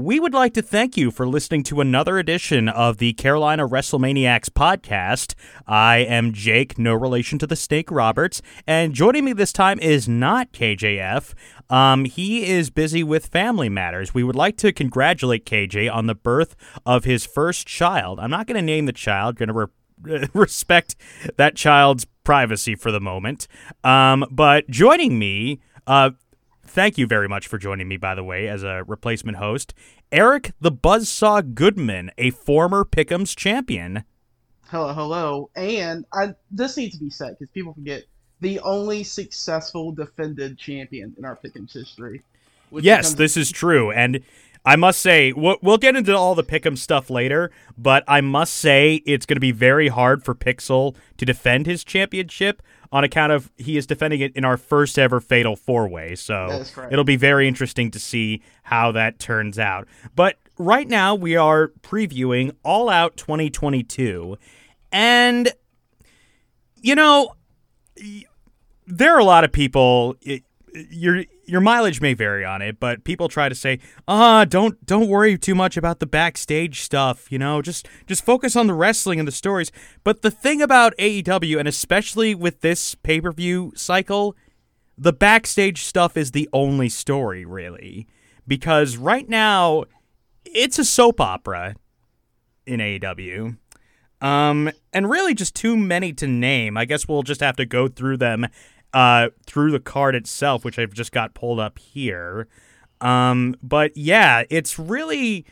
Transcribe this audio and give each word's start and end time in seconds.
We 0.00 0.20
would 0.20 0.32
like 0.32 0.54
to 0.54 0.62
thank 0.62 0.96
you 0.96 1.10
for 1.10 1.26
listening 1.26 1.64
to 1.64 1.80
another 1.80 2.18
edition 2.18 2.68
of 2.68 2.98
the 2.98 3.14
Carolina 3.14 3.66
WrestleManiacs 3.66 4.48
podcast. 4.48 5.34
I 5.66 5.96
am 5.96 6.32
Jake, 6.32 6.78
no 6.78 6.94
relation 6.94 7.36
to 7.40 7.48
the 7.48 7.56
Snake 7.56 7.90
Roberts, 7.90 8.40
and 8.64 8.94
joining 8.94 9.24
me 9.24 9.32
this 9.32 9.52
time 9.52 9.80
is 9.80 10.08
not 10.08 10.52
KJF. 10.52 11.34
Um, 11.68 12.04
he 12.04 12.46
is 12.46 12.70
busy 12.70 13.02
with 13.02 13.26
family 13.26 13.68
matters. 13.68 14.14
We 14.14 14.22
would 14.22 14.36
like 14.36 14.56
to 14.58 14.72
congratulate 14.72 15.44
KJ 15.44 15.92
on 15.92 16.06
the 16.06 16.14
birth 16.14 16.54
of 16.86 17.02
his 17.02 17.26
first 17.26 17.66
child. 17.66 18.20
I'm 18.20 18.30
not 18.30 18.46
going 18.46 18.54
to 18.54 18.62
name 18.62 18.86
the 18.86 18.92
child, 18.92 19.34
going 19.34 19.48
to 19.48 19.68
re- 20.00 20.28
respect 20.32 20.94
that 21.38 21.56
child's 21.56 22.06
privacy 22.22 22.76
for 22.76 22.92
the 22.92 23.00
moment. 23.00 23.48
Um, 23.82 24.26
but 24.30 24.70
joining 24.70 25.18
me, 25.18 25.60
uh, 25.88 26.10
thank 26.68 26.98
you 26.98 27.06
very 27.06 27.28
much 27.28 27.46
for 27.46 27.58
joining 27.58 27.88
me, 27.88 27.96
by 27.96 28.14
the 28.14 28.24
way, 28.24 28.48
as 28.48 28.62
a 28.62 28.84
replacement 28.86 29.38
host. 29.38 29.74
Eric 30.12 30.52
the 30.60 30.72
Buzzsaw 30.72 31.54
Goodman, 31.54 32.10
a 32.18 32.30
former 32.30 32.84
Pick'ems 32.84 33.34
champion. 33.36 34.04
Hello, 34.66 34.92
hello. 34.92 35.50
And 35.56 36.04
I, 36.12 36.34
this 36.50 36.76
needs 36.76 36.98
to 36.98 37.04
be 37.04 37.10
said 37.10 37.36
because 37.38 37.50
people 37.50 37.72
forget 37.74 38.04
the 38.40 38.60
only 38.60 39.02
successful 39.02 39.92
defended 39.92 40.58
champion 40.58 41.14
in 41.18 41.24
our 41.24 41.36
Pick'ems 41.36 41.72
history. 41.72 42.22
Yes, 42.70 43.06
becomes- 43.06 43.16
this 43.16 43.36
is 43.36 43.50
true. 43.50 43.90
And 43.90 44.20
I 44.64 44.76
must 44.76 45.00
say, 45.00 45.32
we'll, 45.32 45.56
we'll 45.62 45.78
get 45.78 45.96
into 45.96 46.14
all 46.14 46.34
the 46.34 46.44
Pick'em 46.44 46.76
stuff 46.76 47.08
later, 47.08 47.50
but 47.78 48.04
I 48.06 48.20
must 48.20 48.54
say 48.54 48.96
it's 49.06 49.24
going 49.24 49.36
to 49.36 49.40
be 49.40 49.52
very 49.52 49.88
hard 49.88 50.24
for 50.24 50.34
Pixel 50.34 50.94
to 51.16 51.24
defend 51.24 51.66
his 51.66 51.84
championship 51.84 52.62
on 52.90 53.04
account 53.04 53.32
of 53.32 53.50
he 53.56 53.76
is 53.76 53.86
defending 53.86 54.20
it 54.20 54.34
in 54.34 54.44
our 54.44 54.56
first 54.56 54.98
ever 54.98 55.20
Fatal 55.20 55.56
Four 55.56 55.88
Way. 55.88 56.14
So 56.14 56.64
it'll 56.90 57.04
be 57.04 57.16
very 57.16 57.46
interesting 57.46 57.90
to 57.90 57.98
see 57.98 58.42
how 58.62 58.92
that 58.92 59.18
turns 59.18 59.58
out. 59.58 59.88
But 60.14 60.36
right 60.58 60.88
now 60.88 61.14
we 61.14 61.36
are 61.36 61.68
previewing 61.82 62.52
All 62.62 62.88
Out 62.88 63.16
2022, 63.16 64.36
and 64.92 65.50
you 66.76 66.94
know, 66.94 67.34
there 68.86 69.14
are 69.14 69.20
a 69.20 69.24
lot 69.24 69.44
of 69.44 69.52
people. 69.52 70.16
You're 70.72 71.24
your 71.48 71.60
mileage 71.60 72.00
may 72.00 72.14
vary 72.14 72.44
on 72.44 72.60
it, 72.60 72.78
but 72.78 73.04
people 73.04 73.28
try 73.28 73.48
to 73.48 73.54
say, 73.54 73.78
"Ah, 74.06 74.44
don't 74.44 74.84
don't 74.84 75.08
worry 75.08 75.38
too 75.38 75.54
much 75.54 75.76
about 75.76 75.98
the 75.98 76.06
backstage 76.06 76.82
stuff, 76.82 77.32
you 77.32 77.38
know, 77.38 77.62
just 77.62 77.88
just 78.06 78.24
focus 78.24 78.54
on 78.54 78.66
the 78.66 78.74
wrestling 78.74 79.18
and 79.18 79.26
the 79.26 79.32
stories." 79.32 79.72
But 80.04 80.22
the 80.22 80.30
thing 80.30 80.60
about 80.60 80.94
AEW 80.98 81.58
and 81.58 81.66
especially 81.66 82.34
with 82.34 82.60
this 82.60 82.94
pay-per-view 82.94 83.72
cycle, 83.74 84.36
the 84.96 85.12
backstage 85.12 85.84
stuff 85.84 86.16
is 86.16 86.32
the 86.32 86.48
only 86.52 86.88
story 86.88 87.44
really. 87.44 88.06
Because 88.46 88.96
right 88.96 89.28
now 89.28 89.84
it's 90.44 90.78
a 90.78 90.84
soap 90.84 91.20
opera 91.20 91.74
in 92.66 92.80
AEW. 92.80 93.56
Um, 94.20 94.70
and 94.92 95.08
really 95.08 95.34
just 95.34 95.54
too 95.54 95.76
many 95.76 96.12
to 96.14 96.26
name. 96.26 96.76
I 96.76 96.84
guess 96.84 97.06
we'll 97.06 97.22
just 97.22 97.40
have 97.40 97.56
to 97.56 97.64
go 97.64 97.86
through 97.88 98.16
them 98.16 98.48
uh, 98.94 99.28
through 99.46 99.72
the 99.72 99.80
card 99.80 100.14
itself, 100.14 100.64
which 100.64 100.78
I've 100.78 100.92
just 100.92 101.12
got 101.12 101.34
pulled 101.34 101.60
up 101.60 101.78
here. 101.78 102.48
Um, 103.00 103.54
but 103.62 103.96
yeah, 103.96 104.44
it's 104.50 104.78
really, 104.78 105.46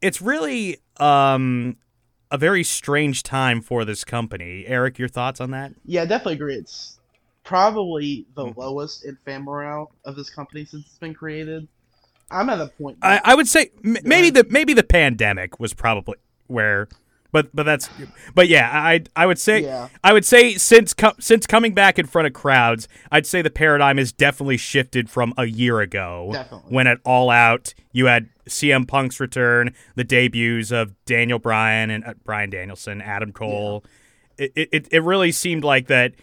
it's 0.00 0.22
really 0.22 0.78
um, 0.98 1.76
a 2.30 2.38
very 2.38 2.64
strange 2.64 3.22
time 3.22 3.60
for 3.60 3.84
this 3.84 4.04
company. 4.04 4.64
Eric, 4.66 4.98
your 4.98 5.08
thoughts 5.08 5.40
on 5.40 5.50
that? 5.50 5.72
Yeah, 5.84 6.02
I 6.02 6.06
definitely 6.06 6.34
agree. 6.34 6.54
It's 6.54 6.98
probably 7.44 8.26
the 8.34 8.44
mm-hmm. 8.44 8.60
lowest 8.60 9.04
in 9.04 9.16
fan 9.24 9.42
morale 9.42 9.90
of 10.04 10.16
this 10.16 10.30
company 10.30 10.64
since 10.64 10.86
it's 10.86 10.98
been 10.98 11.14
created. 11.14 11.66
I'm 12.30 12.50
at 12.50 12.60
a 12.60 12.66
point. 12.66 12.98
I, 13.00 13.20
I 13.24 13.34
would 13.34 13.48
say 13.48 13.70
m- 13.84 13.96
maybe 14.04 14.28
the 14.28 14.46
maybe 14.50 14.74
the 14.74 14.82
pandemic 14.82 15.58
was 15.58 15.72
probably 15.72 16.16
where 16.46 16.88
but 17.32 17.54
but 17.54 17.64
that's 17.64 17.88
but 18.34 18.48
yeah 18.48 18.70
i 18.72 19.02
i 19.16 19.26
would 19.26 19.38
say 19.38 19.62
yeah. 19.62 19.88
i 20.02 20.12
would 20.12 20.24
say 20.24 20.54
since 20.54 20.94
co- 20.94 21.14
since 21.18 21.46
coming 21.46 21.74
back 21.74 21.98
in 21.98 22.06
front 22.06 22.26
of 22.26 22.32
crowds 22.32 22.88
i'd 23.12 23.26
say 23.26 23.42
the 23.42 23.50
paradigm 23.50 23.98
has 23.98 24.12
definitely 24.12 24.56
shifted 24.56 25.10
from 25.10 25.32
a 25.36 25.46
year 25.46 25.80
ago 25.80 26.30
definitely. 26.32 26.74
when 26.74 26.86
at 26.86 26.98
all 27.04 27.30
out 27.30 27.74
you 27.92 28.06
had 28.06 28.28
cm 28.48 28.86
punk's 28.86 29.20
return 29.20 29.74
the 29.94 30.04
debuts 30.04 30.70
of 30.70 30.94
daniel 31.04 31.38
bryan 31.38 31.90
and 31.90 32.04
uh, 32.04 32.14
bryan 32.24 32.50
danielson 32.50 33.00
adam 33.02 33.32
cole 33.32 33.84
yeah. 34.38 34.46
it, 34.54 34.68
it 34.72 34.88
it 34.90 35.02
really 35.02 35.32
seemed 35.32 35.64
like 35.64 35.86
that 35.86 36.14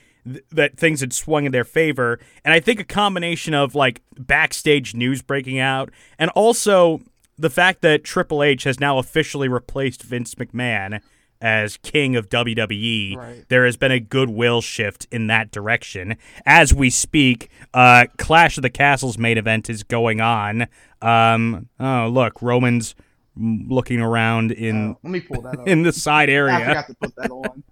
that 0.51 0.75
things 0.75 1.01
had 1.01 1.13
swung 1.13 1.45
in 1.45 1.51
their 1.51 1.63
favor 1.63 2.19
and 2.43 2.53
i 2.53 2.59
think 2.59 2.79
a 2.79 2.83
combination 2.83 3.53
of 3.53 3.75
like 3.75 4.01
backstage 4.17 4.95
news 4.95 5.21
breaking 5.21 5.59
out 5.59 5.91
and 6.17 6.31
also 6.31 6.99
the 7.37 7.49
fact 7.49 7.81
that 7.81 8.03
Triple 8.03 8.43
H 8.43 8.63
has 8.63 8.79
now 8.79 8.97
officially 8.97 9.47
replaced 9.47 10.03
Vince 10.03 10.35
McMahon 10.35 11.01
as 11.41 11.77
king 11.77 12.15
of 12.15 12.29
WWE, 12.29 13.17
right. 13.17 13.45
there 13.49 13.65
has 13.65 13.77
been 13.77 13.91
a 13.91 13.99
goodwill 13.99 14.61
shift 14.61 15.05
in 15.11 15.27
that 15.27 15.51
direction. 15.51 16.17
As 16.45 16.73
we 16.73 16.89
speak, 16.89 17.49
uh, 17.73 18.05
Clash 18.17 18.57
of 18.57 18.63
the 18.63 18.69
Castles 18.69 19.17
main 19.17 19.37
event 19.37 19.69
is 19.69 19.83
going 19.83 20.21
on. 20.21 20.67
Um, 21.01 21.69
oh, 21.79 22.07
look, 22.07 22.41
Roman's 22.41 22.95
looking 23.37 23.99
around 23.99 24.51
in 24.51 24.91
uh, 24.91 24.93
let 25.03 25.11
me 25.11 25.19
pull 25.19 25.41
that 25.41 25.59
up. 25.59 25.67
in 25.67 25.83
the 25.83 25.91
side 25.91 26.29
area. 26.29 26.55
I 26.55 26.65
forgot 26.65 26.87
to 26.87 26.93
put 26.95 27.15
that 27.17 27.31
on. 27.31 27.63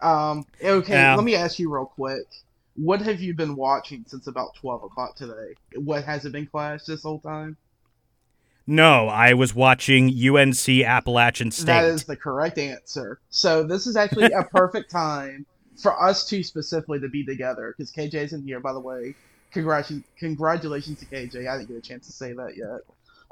Um, 0.00 0.46
okay, 0.62 1.14
let 1.14 1.24
me 1.24 1.34
ask 1.34 1.58
you 1.58 1.72
real 1.72 1.86
quick. 1.86 2.26
What 2.76 3.00
have 3.00 3.20
you 3.20 3.34
been 3.34 3.56
watching 3.56 4.04
since 4.06 4.26
about 4.26 4.54
twelve 4.54 4.84
o'clock 4.84 5.16
today? 5.16 5.54
What 5.74 6.04
has 6.04 6.24
it 6.24 6.32
been 6.32 6.46
Clash 6.46 6.84
this 6.84 7.02
whole 7.02 7.18
time? 7.18 7.56
No, 8.66 9.08
I 9.08 9.34
was 9.34 9.54
watching 9.54 10.08
UNC 10.08 10.68
Appalachian 10.68 11.50
State. 11.50 11.66
That 11.66 11.84
is 11.84 12.04
the 12.04 12.16
correct 12.16 12.58
answer. 12.58 13.20
So 13.30 13.62
this 13.62 13.86
is 13.86 13.96
actually 13.96 14.32
a 14.32 14.42
perfect 14.44 14.90
time 14.90 15.46
for 15.80 16.02
us 16.02 16.28
two 16.28 16.42
specifically 16.42 16.98
to 17.00 17.08
be 17.08 17.24
together 17.24 17.74
because 17.76 17.92
KJ 17.92 18.14
isn't 18.14 18.44
here, 18.44 18.60
by 18.60 18.72
the 18.72 18.80
way. 18.80 19.14
Congratulations, 19.52 20.04
congratulations 20.18 20.98
to 21.00 21.06
KJ. 21.06 21.48
I 21.48 21.58
didn't 21.58 21.68
get 21.68 21.76
a 21.76 21.80
chance 21.80 22.06
to 22.06 22.12
say 22.12 22.32
that 22.32 22.56
yet. 22.56 22.80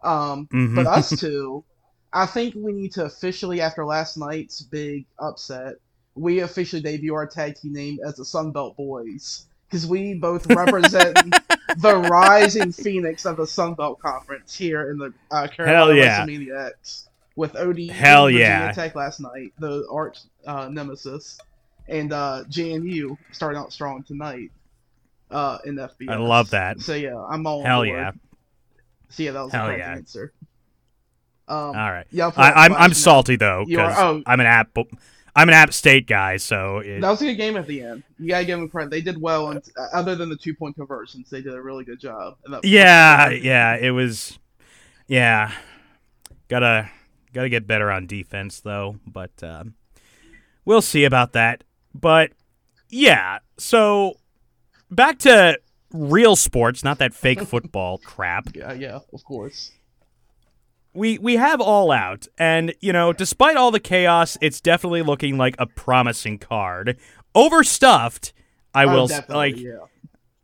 Um, 0.08 0.46
mm-hmm. 0.52 0.76
But 0.76 0.86
us 0.86 1.10
two, 1.20 1.64
I 2.12 2.26
think 2.26 2.54
we 2.54 2.72
need 2.72 2.92
to 2.92 3.04
officially, 3.04 3.60
after 3.60 3.84
last 3.84 4.16
night's 4.16 4.62
big 4.62 5.06
upset, 5.18 5.74
we 6.14 6.40
officially 6.40 6.80
debut 6.80 7.14
our 7.14 7.26
tag 7.26 7.56
team 7.56 7.72
name 7.72 7.98
as 8.06 8.16
the 8.16 8.22
Sunbelt 8.22 8.76
Boys 8.76 9.46
because 9.74 9.88
we 9.88 10.14
both 10.14 10.46
represent 10.46 11.16
the 11.78 11.96
rising 12.08 12.70
phoenix 12.70 13.26
of 13.26 13.36
the 13.36 13.42
Sunbelt 13.42 13.98
Conference 13.98 14.54
here 14.54 14.88
in 14.88 14.98
the 14.98 15.12
uh, 15.32 15.48
Carolina 15.48 15.78
Hell 15.78 15.94
yeah. 15.96 16.24
WrestleMania 16.24 16.68
X 16.68 17.08
with 17.34 17.56
OD 17.56 17.90
Hell 17.90 18.30
yeah. 18.30 18.70
Tech 18.70 18.94
last 18.94 19.18
night, 19.18 19.52
the 19.58 19.84
arch 19.90 20.18
uh, 20.46 20.68
nemesis, 20.68 21.40
and 21.88 22.12
uh, 22.12 22.44
JMU 22.48 23.18
starting 23.32 23.60
out 23.60 23.72
strong 23.72 24.04
tonight 24.04 24.52
uh, 25.32 25.58
in 25.64 25.74
FBS. 25.74 26.08
I 26.08 26.18
love 26.18 26.50
that. 26.50 26.80
So 26.80 26.94
yeah, 26.94 27.18
I'm 27.18 27.44
all 27.44 27.64
Hell 27.64 27.84
yeah. 27.84 28.12
So 29.08 29.24
yeah, 29.24 29.32
that 29.32 29.42
was 29.42 29.52
Hell 29.52 29.66
the 29.66 29.78
yeah. 29.78 29.90
answer. 29.90 30.32
Um, 31.48 31.56
all 31.56 31.72
right. 31.72 32.06
Yeah, 32.12 32.30
I, 32.36 32.66
am 32.66 32.72
I'm, 32.72 32.74
I'm 32.74 32.94
salty 32.94 33.34
though 33.34 33.64
because 33.66 33.96
oh, 33.98 34.22
I'm 34.24 34.38
an 34.38 34.46
app 34.46 34.72
I'm 35.36 35.48
an 35.48 35.54
App 35.54 35.72
State 35.72 36.06
guy, 36.06 36.36
so 36.36 36.78
it... 36.78 37.00
that 37.00 37.10
was 37.10 37.20
a 37.22 37.26
good 37.26 37.34
game 37.36 37.56
at 37.56 37.66
the 37.66 37.82
end. 37.82 38.04
You 38.18 38.28
gotta 38.28 38.44
give 38.44 38.58
them 38.58 38.68
credit; 38.68 38.90
they 38.90 39.00
did 39.00 39.20
well, 39.20 39.50
and 39.50 39.62
uh, 39.76 39.86
other 39.92 40.14
than 40.14 40.28
the 40.28 40.36
two 40.36 40.54
point 40.54 40.76
conversions, 40.76 41.28
they 41.28 41.42
did 41.42 41.54
a 41.54 41.60
really 41.60 41.84
good 41.84 41.98
job. 41.98 42.36
Yeah, 42.62 43.30
yeah, 43.30 43.76
it 43.76 43.90
was. 43.90 44.38
Yeah, 45.06 45.52
gotta 46.48 46.90
gotta 47.32 47.48
get 47.48 47.66
better 47.66 47.90
on 47.90 48.06
defense 48.06 48.60
though, 48.60 48.96
but 49.06 49.42
uh, 49.42 49.64
we'll 50.64 50.82
see 50.82 51.04
about 51.04 51.32
that. 51.32 51.64
But 51.94 52.32
yeah, 52.88 53.40
so 53.58 54.14
back 54.90 55.18
to 55.20 55.58
real 55.92 56.36
sports, 56.36 56.84
not 56.84 56.98
that 56.98 57.12
fake 57.12 57.42
football 57.46 57.98
crap. 57.98 58.54
Yeah, 58.54 58.72
yeah, 58.72 58.98
of 59.12 59.24
course 59.24 59.72
we 60.94 61.18
we 61.18 61.36
have 61.36 61.60
all 61.60 61.90
out 61.90 62.26
and 62.38 62.74
you 62.80 62.92
know 62.92 63.12
despite 63.12 63.56
all 63.56 63.70
the 63.70 63.80
chaos 63.80 64.38
it's 64.40 64.60
definitely 64.60 65.02
looking 65.02 65.36
like 65.36 65.56
a 65.58 65.66
promising 65.66 66.38
card 66.38 66.96
overstuffed 67.34 68.32
i 68.74 68.84
oh, 68.84 68.94
will 68.94 69.10
like 69.28 69.58
yeah. 69.58 69.78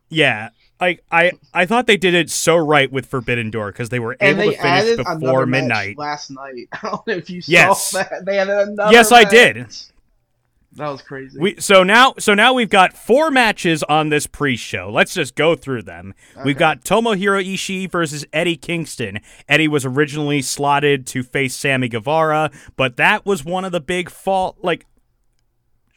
yeah 0.08 0.48
like 0.80 1.04
I, 1.12 1.32
I 1.52 1.66
thought 1.66 1.86
they 1.86 1.96
did 1.96 2.14
it 2.14 2.30
so 2.30 2.56
right 2.56 2.90
with 2.90 3.06
Forbidden 3.06 3.50
Door 3.50 3.72
because 3.72 3.90
they 3.90 4.00
were 4.00 4.16
and 4.18 4.40
able 4.40 4.52
to 4.52 4.58
finish 4.58 4.96
before 4.96 5.44
midnight 5.44 5.98
last 5.98 6.30
night. 6.30 6.68
I 6.72 6.78
don't 6.82 7.06
know 7.06 7.14
if 7.14 7.28
you 7.28 7.42
yes. 7.44 7.90
saw 7.90 8.02
that. 8.02 8.24
They 8.24 8.38
added 8.38 8.68
another. 8.68 8.92
Yes, 8.92 9.10
match. 9.10 9.26
I 9.26 9.30
did. 9.30 9.66
That 10.74 10.88
was 10.88 11.02
crazy. 11.02 11.38
We 11.38 11.56
so 11.58 11.82
now 11.82 12.14
so 12.18 12.32
now 12.32 12.52
we've 12.52 12.70
got 12.70 12.92
four 12.92 13.30
matches 13.30 13.82
on 13.84 14.08
this 14.08 14.26
pre-show. 14.28 14.88
Let's 14.92 15.14
just 15.14 15.34
go 15.34 15.56
through 15.56 15.82
them. 15.82 16.14
Okay. 16.32 16.42
We've 16.44 16.56
got 16.56 16.84
Tomohiro 16.84 17.44
Ishii 17.44 17.90
versus 17.90 18.24
Eddie 18.32 18.56
Kingston. 18.56 19.20
Eddie 19.48 19.66
was 19.66 19.84
originally 19.84 20.42
slotted 20.42 21.06
to 21.08 21.24
face 21.24 21.56
Sammy 21.56 21.88
Guevara, 21.88 22.50
but 22.76 22.96
that 22.96 23.26
was 23.26 23.44
one 23.44 23.64
of 23.64 23.72
the 23.72 23.80
big 23.80 24.10
fault 24.10 24.58
like 24.62 24.86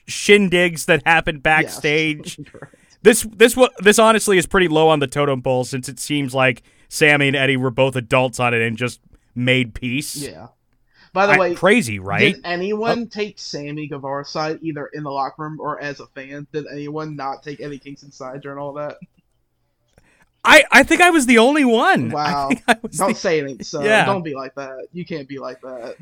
shindigs 0.08 0.86
that 0.86 1.04
happened 1.06 1.44
backstage. 1.44 2.40
Yes. 2.40 2.62
this 3.04 3.22
this 3.36 3.58
this 3.80 4.00
honestly 4.00 4.40
is 4.40 4.48
pretty 4.48 4.68
low 4.68 4.90
on 4.90 5.00
the 5.00 5.08
totem 5.08 5.44
pole 5.44 5.66
since 5.66 5.88
it 5.88 6.00
seems 6.00 6.34
like 6.34 6.64
Sammy 6.90 7.28
and 7.28 7.36
Eddie 7.36 7.58
were 7.58 7.72
both 7.72 7.96
adults 7.96 8.40
on 8.40 8.56
it 8.56 8.62
and 8.62 8.76
just 8.76 9.02
made 9.36 9.76
peace. 9.76 10.16
Yeah. 10.16 10.48
By 11.14 11.28
the 11.28 11.34
I- 11.34 11.38
way, 11.38 11.56
crazy, 11.56 12.00
right? 12.00 12.34
Oh. 12.34 12.36
did 12.38 12.42
anyone 12.46 13.08
take 13.08 13.38
Sammy 13.40 13.88
Guevara's 13.88 14.30
side 14.30 14.60
either 14.62 14.88
in 14.94 15.04
the 15.04 15.12
locker 15.12 15.44
room 15.44 15.60
or 15.60 15.80
as 15.80 16.00
a 16.00 16.08
fan? 16.08 16.48
Did 16.52 16.66
anyone 16.72 17.16
not 17.16 17.44
take 17.44 17.62
Eddie 17.62 17.78
Kingston's 17.80 18.16
side 18.18 18.42
during 18.42 18.58
all 18.58 18.74
that? 18.74 18.98
I, 20.44 20.64
I 20.72 20.84
think 20.84 21.02
I 21.02 21.10
was 21.12 21.26
the 21.26 21.38
only 21.38 21.64
one. 21.64 22.10
Wow. 22.10 22.50
I 22.68 22.74
Don't 22.74 22.90
the- 23.10 23.14
say 23.16 23.40
anything. 23.40 23.64
So 23.64 23.82
Yeah. 23.84 24.06
don't 24.06 24.24
be 24.24 24.36
like 24.36 24.56
that. 24.56 24.88
You 24.92 25.06
can't 25.06 25.28
be 25.28 25.40
like 25.40 25.62
that. 25.62 25.96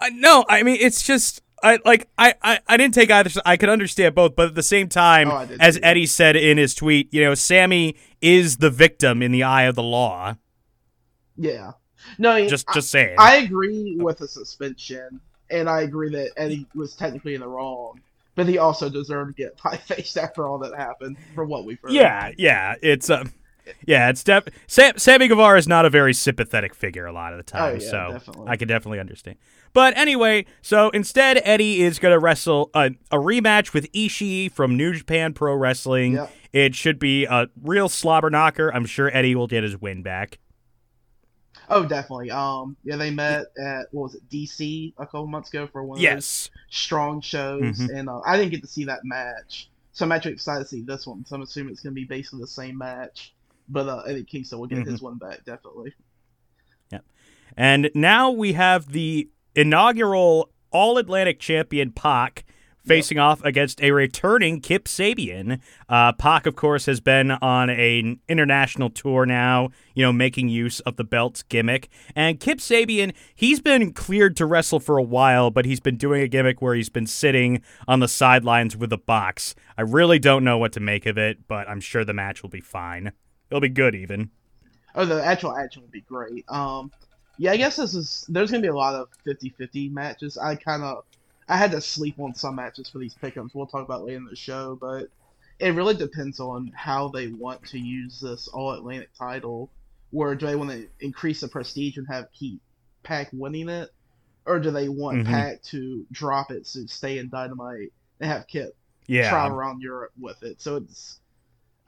I- 0.00 0.10
no, 0.10 0.44
I 0.48 0.62
mean 0.62 0.78
it's 0.80 1.02
just 1.02 1.42
I 1.62 1.78
like 1.84 2.08
I, 2.16 2.34
I 2.42 2.60
I 2.66 2.76
didn't 2.76 2.94
take 2.94 3.10
either. 3.10 3.30
I 3.44 3.56
could 3.56 3.68
understand 3.68 4.14
both, 4.14 4.34
but 4.36 4.48
at 4.48 4.54
the 4.54 4.62
same 4.62 4.88
time, 4.88 5.28
Oh, 5.30 5.46
as 5.60 5.76
too. 5.76 5.82
Eddie 5.82 6.06
said 6.06 6.36
in 6.36 6.56
his 6.58 6.74
tweet, 6.74 7.12
you 7.12 7.22
know, 7.22 7.34
Sammy 7.34 7.96
is 8.20 8.58
the 8.58 8.70
victim 8.70 9.22
in 9.22 9.32
the 9.32 9.42
eye 9.42 9.62
of 9.64 9.74
the 9.74 9.82
law. 9.82 10.36
Yeah. 11.36 11.72
No, 12.18 12.46
Just 12.46 12.68
I, 12.68 12.74
just 12.74 12.90
saying. 12.90 13.16
I 13.18 13.36
agree 13.36 13.96
with 13.96 14.18
the 14.18 14.28
suspension, 14.28 15.20
and 15.50 15.68
I 15.68 15.82
agree 15.82 16.10
that 16.10 16.30
Eddie 16.36 16.66
was 16.74 16.94
technically 16.94 17.34
in 17.34 17.40
the 17.40 17.48
wrong, 17.48 18.00
but 18.34 18.46
he 18.46 18.58
also 18.58 18.88
deserved 18.88 19.36
to 19.36 19.42
get 19.42 19.56
pie 19.58 19.76
faced 19.76 20.16
after 20.18 20.46
all 20.46 20.58
that 20.58 20.74
happened, 20.76 21.16
from 21.34 21.48
what 21.48 21.64
we've 21.64 21.80
heard. 21.80 21.92
yeah, 21.92 22.30
yeah, 22.38 22.74
it's 22.82 23.10
um, 23.10 23.32
yeah, 23.86 24.10
it's 24.10 24.22
def- 24.22 24.48
Sam- 24.66 24.98
Sammy 24.98 25.26
Guevara 25.28 25.58
is 25.58 25.66
not 25.66 25.86
a 25.86 25.90
very 25.90 26.12
sympathetic 26.12 26.74
figure 26.74 27.06
a 27.06 27.12
lot 27.12 27.32
of 27.32 27.38
the 27.38 27.42
time, 27.44 27.76
Oh, 27.76 27.78
yeah, 27.82 27.90
so 27.90 28.08
definitely. 28.12 28.48
I 28.48 28.56
can 28.56 28.68
definitely 28.68 29.00
understand. 29.00 29.36
But 29.72 29.96
anyway, 29.96 30.44
so 30.62 30.90
instead, 30.90 31.40
Eddie 31.42 31.82
is 31.82 31.98
going 31.98 32.12
to 32.12 32.18
wrestle 32.20 32.70
a, 32.74 32.92
a 33.10 33.16
rematch 33.16 33.72
with 33.72 33.90
Ishii 33.90 34.52
from 34.52 34.76
New 34.76 34.92
Japan 34.92 35.32
Pro 35.32 35.54
Wrestling. 35.54 36.12
Yep. 36.12 36.32
It 36.52 36.74
should 36.76 37.00
be 37.00 37.24
a 37.24 37.48
real 37.60 37.88
slobber 37.88 38.30
knocker. 38.30 38.72
I'm 38.72 38.86
sure 38.86 39.10
Eddie 39.12 39.34
will 39.34 39.48
get 39.48 39.64
his 39.64 39.80
win 39.80 40.04
back. 40.04 40.38
Oh, 41.68 41.84
definitely. 41.86 42.30
Um, 42.30 42.76
yeah, 42.84 42.96
they 42.96 43.10
met 43.10 43.46
at 43.58 43.86
what 43.92 44.02
was 44.04 44.14
it, 44.14 44.28
DC 44.28 44.94
a 44.98 45.06
couple 45.06 45.26
months 45.26 45.48
ago 45.50 45.66
for 45.66 45.82
one 45.84 46.00
of 46.00 46.06
those 46.06 46.24
Yes. 46.24 46.50
strong 46.70 47.20
shows, 47.20 47.78
Mhm. 47.78 47.88
and 47.88 48.08
uh, 48.08 48.20
I 48.26 48.36
didn't 48.36 48.50
get 48.52 48.62
to 48.62 48.68
see 48.68 48.84
that 48.84 49.04
match, 49.04 49.70
so 49.92 50.04
I'm 50.04 50.12
actually 50.12 50.32
excited 50.32 50.64
to 50.64 50.68
see 50.68 50.82
this 50.82 51.06
one. 51.06 51.24
So 51.26 51.36
I'm 51.36 51.42
assuming 51.42 51.72
it's 51.72 51.82
going 51.82 51.94
to 51.94 52.00
be 52.00 52.04
basically 52.06 52.40
the 52.40 52.46
same 52.48 52.76
match, 52.78 53.34
but 53.68 53.88
uh, 53.88 54.02
think 54.04 54.28
Kingston 54.28 54.58
will 54.58 54.66
get 54.66 54.78
Mm-hmm. 54.78 54.90
his 54.90 55.00
one 55.02 55.18
back 55.18 55.44
definitely. 55.44 55.94
Yep. 56.90 57.04
And 57.56 57.90
now 57.94 58.30
we 58.30 58.52
have 58.54 58.92
the 58.92 59.30
inaugural 59.54 60.50
All 60.70 60.98
Atlantic 60.98 61.40
champion 61.40 61.92
Pac 61.92 62.44
facing 62.84 63.18
off 63.18 63.42
against 63.44 63.82
a 63.82 63.90
returning 63.92 64.60
Kip 64.60 64.84
Sabian. 64.84 65.60
Uh, 65.88 66.12
Pac, 66.12 66.46
of 66.46 66.56
course, 66.56 66.86
has 66.86 67.00
been 67.00 67.30
on 67.30 67.70
an 67.70 68.20
international 68.28 68.90
tour 68.90 69.26
now, 69.26 69.70
you 69.94 70.02
know, 70.02 70.12
making 70.12 70.48
use 70.48 70.80
of 70.80 70.96
the 70.96 71.04
belts 71.04 71.42
gimmick. 71.42 71.88
And 72.14 72.38
Kip 72.40 72.58
Sabian, 72.58 73.14
he's 73.34 73.60
been 73.60 73.92
cleared 73.92 74.36
to 74.36 74.46
wrestle 74.46 74.80
for 74.80 74.98
a 74.98 75.02
while, 75.02 75.50
but 75.50 75.64
he's 75.64 75.80
been 75.80 75.96
doing 75.96 76.22
a 76.22 76.28
gimmick 76.28 76.60
where 76.60 76.74
he's 76.74 76.90
been 76.90 77.06
sitting 77.06 77.62
on 77.88 78.00
the 78.00 78.08
sidelines 78.08 78.76
with 78.76 78.92
a 78.92 78.98
box. 78.98 79.54
I 79.76 79.82
really 79.82 80.18
don't 80.18 80.44
know 80.44 80.58
what 80.58 80.72
to 80.72 80.80
make 80.80 81.06
of 81.06 81.18
it, 81.18 81.48
but 81.48 81.68
I'm 81.68 81.80
sure 81.80 82.04
the 82.04 82.14
match 82.14 82.42
will 82.42 82.50
be 82.50 82.60
fine. 82.60 83.12
It'll 83.50 83.60
be 83.60 83.68
good, 83.68 83.94
even. 83.94 84.30
Oh, 84.94 85.04
the 85.04 85.24
actual 85.24 85.56
action 85.56 85.82
will 85.82 85.88
be 85.88 86.02
great. 86.02 86.44
Um, 86.48 86.92
yeah, 87.36 87.52
I 87.52 87.56
guess 87.56 87.76
this 87.76 87.94
is 87.94 88.24
there's 88.28 88.50
gonna 88.50 88.62
be 88.62 88.68
a 88.68 88.74
lot 88.74 88.94
of 88.94 89.08
50-50 89.26 89.90
matches. 89.90 90.38
I 90.38 90.54
kind 90.54 90.84
of 90.84 91.04
I 91.48 91.56
had 91.56 91.72
to 91.72 91.80
sleep 91.80 92.18
on 92.18 92.34
some 92.34 92.56
matches 92.56 92.88
for 92.88 92.98
these 92.98 93.14
pickups. 93.14 93.54
We'll 93.54 93.66
talk 93.66 93.84
about 93.84 94.04
later 94.04 94.18
in 94.18 94.24
the 94.26 94.36
show, 94.36 94.76
but 94.80 95.08
it 95.58 95.74
really 95.74 95.94
depends 95.94 96.40
on 96.40 96.72
how 96.74 97.08
they 97.08 97.28
want 97.28 97.64
to 97.66 97.78
use 97.78 98.20
this 98.20 98.48
All 98.48 98.72
Atlantic 98.72 99.10
title. 99.18 99.70
Where 100.10 100.34
do 100.34 100.46
they 100.46 100.56
want 100.56 100.70
to 100.70 100.88
increase 101.00 101.40
the 101.40 101.48
prestige 101.48 101.96
and 101.98 102.06
have 102.08 102.32
keep 102.32 102.60
Pac 103.02 103.30
winning 103.32 103.68
it, 103.68 103.90
or 104.46 104.60
do 104.60 104.70
they 104.70 104.88
want 104.88 105.24
Mhm. 105.24 105.24
Pac 105.24 105.62
to 105.64 106.06
drop 106.12 106.50
it 106.50 106.66
to 106.66 106.88
stay 106.88 107.18
in 107.18 107.28
Dynamite 107.28 107.92
and 108.20 108.30
have 108.30 108.46
Kip 108.46 108.76
Yeah. 109.06 109.28
travel 109.28 109.56
around 109.58 109.82
Europe 109.82 110.12
with 110.18 110.42
it. 110.42 110.60
So 110.60 110.76
it's 110.76 111.20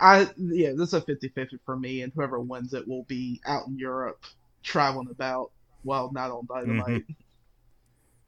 I 0.01 0.31
yeah, 0.37 0.73
this 0.73 0.89
is 0.89 0.95
a 0.95 1.01
50-50 1.03 1.59
for 1.65 1.77
me 1.79 2.03
and 2.03 2.13
whoever 2.15 2.41
wins 2.41 2.75
it 2.75 2.87
will 2.89 3.05
be 3.05 3.41
out 3.47 3.67
in 3.69 3.79
Europe 3.79 4.25
traveling 4.63 5.09
about 5.11 5.53
well 5.85 6.11
not 6.13 6.31
on 6.31 6.47
Dynamite. 6.47 7.05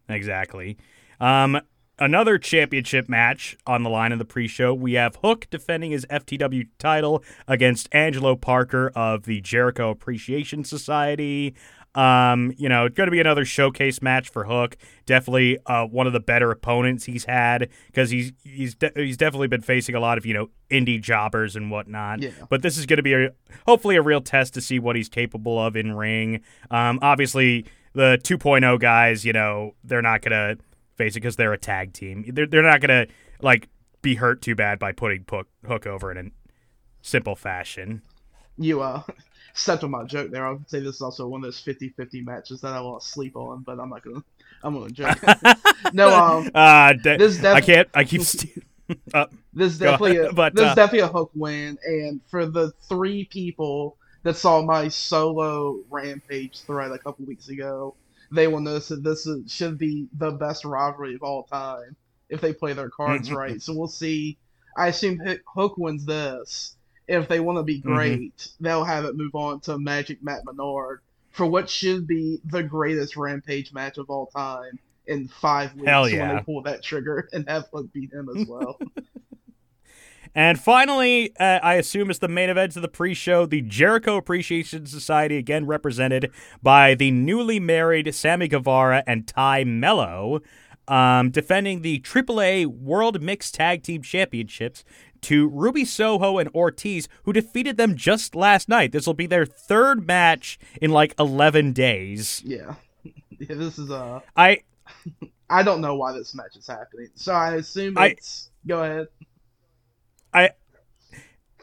Exactly. 0.09 0.77
Um, 1.20 1.61
another 1.99 2.38
championship 2.38 3.09
match 3.09 3.56
on 3.67 3.82
the 3.82 3.91
line 3.91 4.12
in 4.12 4.19
the 4.19 4.25
pre-show. 4.25 4.73
We 4.75 4.94
have 4.94 5.17
Hook 5.17 5.47
defending 5.50 5.91
his 5.91 6.06
FTW 6.06 6.69
title 6.79 7.23
against 7.47 7.88
Angelo 7.93 8.37
Parker 8.37 8.93
of 8.94 9.25
the 9.25 9.41
Jericho 9.41 9.91
Appreciation 9.91 10.65
Society. 10.65 11.55
Um, 11.94 12.53
you 12.56 12.69
know, 12.69 12.85
it's 12.85 12.94
going 12.94 13.06
to 13.06 13.11
be 13.11 13.19
another 13.19 13.44
showcase 13.44 14.00
match 14.00 14.29
for 14.29 14.44
Hook. 14.44 14.76
Definitely 15.06 15.59
uh, 15.67 15.87
one 15.87 16.06
of 16.06 16.12
the 16.12 16.20
better 16.20 16.50
opponents 16.50 17.05
he's 17.05 17.25
had 17.25 17.70
because 17.87 18.11
he's 18.11 18.32
he's 18.44 18.75
de- 18.75 18.93
he's 18.94 19.17
definitely 19.17 19.49
been 19.49 19.62
facing 19.62 19.94
a 19.94 20.00
lot 20.00 20.19
of 20.19 20.26
you 20.26 20.35
know 20.35 20.50
indie 20.70 21.00
jobbers 21.00 21.56
and 21.56 21.70
whatnot. 21.70 22.23
Yeah. 22.23 22.31
But 22.50 22.62
this 22.62 22.76
is 22.76 22.87
going 22.87 22.99
to 22.99 23.03
be 23.03 23.15
a, 23.15 23.31
hopefully 23.67 23.97
a 23.97 24.03
real 24.03 24.20
test 24.20 24.55
to 24.55 24.61
see 24.61 24.79
what 24.79 24.97
he's 24.97 25.09
capable 25.09 25.59
of 25.59 25.76
in 25.76 25.93
ring. 25.93 26.43
Um, 26.70 26.99
obviously 27.03 27.65
the 27.94 28.19
2.0 28.23 28.79
guys, 28.79 29.25
you 29.25 29.32
know, 29.32 29.75
they're 29.82 30.03
not 30.03 30.23
going 30.23 30.56
to 30.56 30.62
face 30.99 31.15
it 31.15 31.21
because 31.21 31.37
they're 31.37 31.53
a 31.53 31.59
tag 31.59 31.95
team. 31.95 32.25
They're, 32.29 32.47
they're 32.47 32.62
not 32.62 32.81
going 32.81 33.06
to, 33.06 33.12
like, 33.41 33.69
be 34.03 34.17
hurt 34.17 34.43
too 34.43 34.55
bad 34.55 34.79
by 34.79 34.93
putting 34.93 35.25
Hook, 35.29 35.49
Hook 35.67 35.87
over 35.87 36.11
in 36.11 36.19
a 36.19 36.31
simple 37.03 37.37
fashion. 37.37 38.03
You 38.56 38.83
uh 38.83 39.03
stepped 39.55 39.85
on 39.85 39.91
my 39.91 40.05
joke 40.05 40.31
there. 40.31 40.47
I 40.47 40.53
would 40.53 40.69
say 40.69 40.81
this 40.81 40.97
is 40.97 41.03
also 41.03 41.27
one 41.27 41.41
of 41.41 41.45
those 41.45 41.62
50-50 41.62 42.25
matches 42.25 42.61
that 42.61 42.73
I 42.73 42.81
will 42.81 43.00
sleep 43.00 43.37
on, 43.37 43.62
but 43.62 43.79
I'm 43.81 43.91
not 43.91 44.03
gonna 44.03 44.23
I'm 44.62 44.75
gonna 44.75 44.91
joke. 44.91 45.19
no, 45.93 46.15
um 46.15 46.50
uh, 46.55 46.93
de- 46.93 47.19
this 47.19 47.43
I 47.44 47.61
can't, 47.61 47.89
I 47.94 48.05
keep. 48.05 48.23
St- 48.23 48.65
uh, 49.15 49.27
This 49.53 49.73
is 49.73 49.79
definitely 49.79 50.19
a, 50.19 50.33
but, 50.33 50.55
this 50.55 50.65
is 50.65 50.71
uh, 50.71 50.75
definitely 50.75 51.01
a 51.01 51.09
hook 51.09 51.31
win, 51.35 51.79
and 51.85 52.21
for 52.29 52.47
the 52.47 52.73
three 52.89 53.25
people 53.25 53.97
that 54.25 54.37
saw 54.37 54.62
my 54.62 54.89
solo 54.89 55.79
rampage 55.91 56.61
thread 56.61 56.91
a 56.91 56.99
couple 56.99 57.25
weeks 57.25 57.49
ago, 57.49 57.94
they 58.31 58.47
will 58.47 58.61
notice 58.61 58.89
that 58.89 59.03
this 59.03 59.27
is, 59.27 59.51
should 59.51 59.79
be 59.79 60.09
the 60.17 60.31
best 60.33 60.65
rivalry 60.65 61.15
of 61.15 61.23
all 61.23 61.45
time 61.45 61.97
if 62.29 62.41
they 62.41 62.53
play 62.53 62.73
their 62.73 62.91
cards 62.91 63.29
Mhm. 63.31 63.37
right. 63.37 63.63
So 63.63 63.73
we'll 63.75 63.89
see. 63.89 64.37
I 64.77 64.89
assume 64.89 65.21
Hook 65.55 65.79
wins 65.79 66.05
this. 66.05 66.77
If 67.07 67.27
they 67.27 67.41
want 67.41 67.57
to 67.59 67.63
be 67.63 67.81
Mhm. 67.81 67.85
great, 67.85 68.49
they'll 68.61 68.85
have 68.85 69.05
it 69.07 69.17
move 69.17 69.35
on 69.35 69.61
to 69.61 69.79
Magic 69.79 70.23
Matt 70.23 70.45
Menard 70.45 71.01
for 71.31 71.47
what 71.47 71.71
should 71.71 72.07
be 72.07 72.39
the 72.45 72.63
greatest 72.63 73.17
rampage 73.17 73.73
match 73.73 73.97
of 73.97 74.11
all 74.11 74.27
time 74.27 74.79
in 75.06 75.27
five 75.29 75.75
weeks 75.75 75.87
Hell 75.87 76.03
when 76.03 76.11
they 76.37 76.43
pull 76.44 76.63
that 76.63 76.82
trigger 76.82 77.29
and 77.32 77.49
have 77.49 77.67
Hook 77.73 77.91
beat 77.94 78.13
him 78.13 78.29
as 78.35 78.47
well. 78.47 78.79
And 80.35 80.58
finally, 80.61 81.35
uh, 81.39 81.61
I 81.63 81.75
assume 81.75 82.11
it's 82.11 82.19
the 82.19 82.29
main 82.29 82.51
event 82.51 82.77
of 82.77 82.82
the 82.82 82.89
pre-show, 82.89 83.47
the 83.47 83.63
Jericho 83.63 84.17
Appreciation 84.17 84.87
Society, 84.87 85.37
again 85.37 85.67
represented 85.67 86.31
by 86.63 86.94
the 86.94 87.11
newly 87.11 87.58
married 87.61 88.15
Sammy 88.15 88.49
Guevara 88.49 89.03
and 89.06 89.27
Tay 89.27 89.65
Melo, 89.65 90.41
um, 90.87 91.31
defending 91.31 91.82
the 91.82 92.01
AAA 92.01 92.67
World 92.67 93.20
Mixed 93.20 93.55
Tag 93.55 93.82
Team 93.82 94.03
Championships 94.03 94.85
to 95.23 95.49
Ruby 95.49 95.85
Soho 95.85 96.39
and 96.39 96.49
Ortiz, 96.55 97.08
who 97.25 97.32
defeated 97.32 97.77
them 97.77 97.97
just 97.97 98.35
last 98.35 98.69
night. 98.69 98.93
This 98.93 99.06
will 99.06 99.15
be 99.15 99.27
their 99.27 99.44
third 99.47 100.06
match 100.06 100.58
in 100.81 100.91
like 100.91 101.15
11 101.19 101.73
days. 101.73 102.43
Yeah. 102.44 102.75
yeah 103.03 103.55
this 103.55 103.79
is 103.79 103.91
uh 103.91 104.20
I 104.37 104.61
I 105.51 105.63
don't 105.63 105.81
know 105.81 105.94
why 105.97 106.13
this 106.13 106.35
match 106.35 106.56
is 106.56 106.67
happening. 106.67 107.08
So 107.15 107.32
I 107.32 107.55
assume 107.55 107.97
I- 107.99 108.08
it's 108.08 108.51
go 108.67 108.82
ahead. 108.82 109.08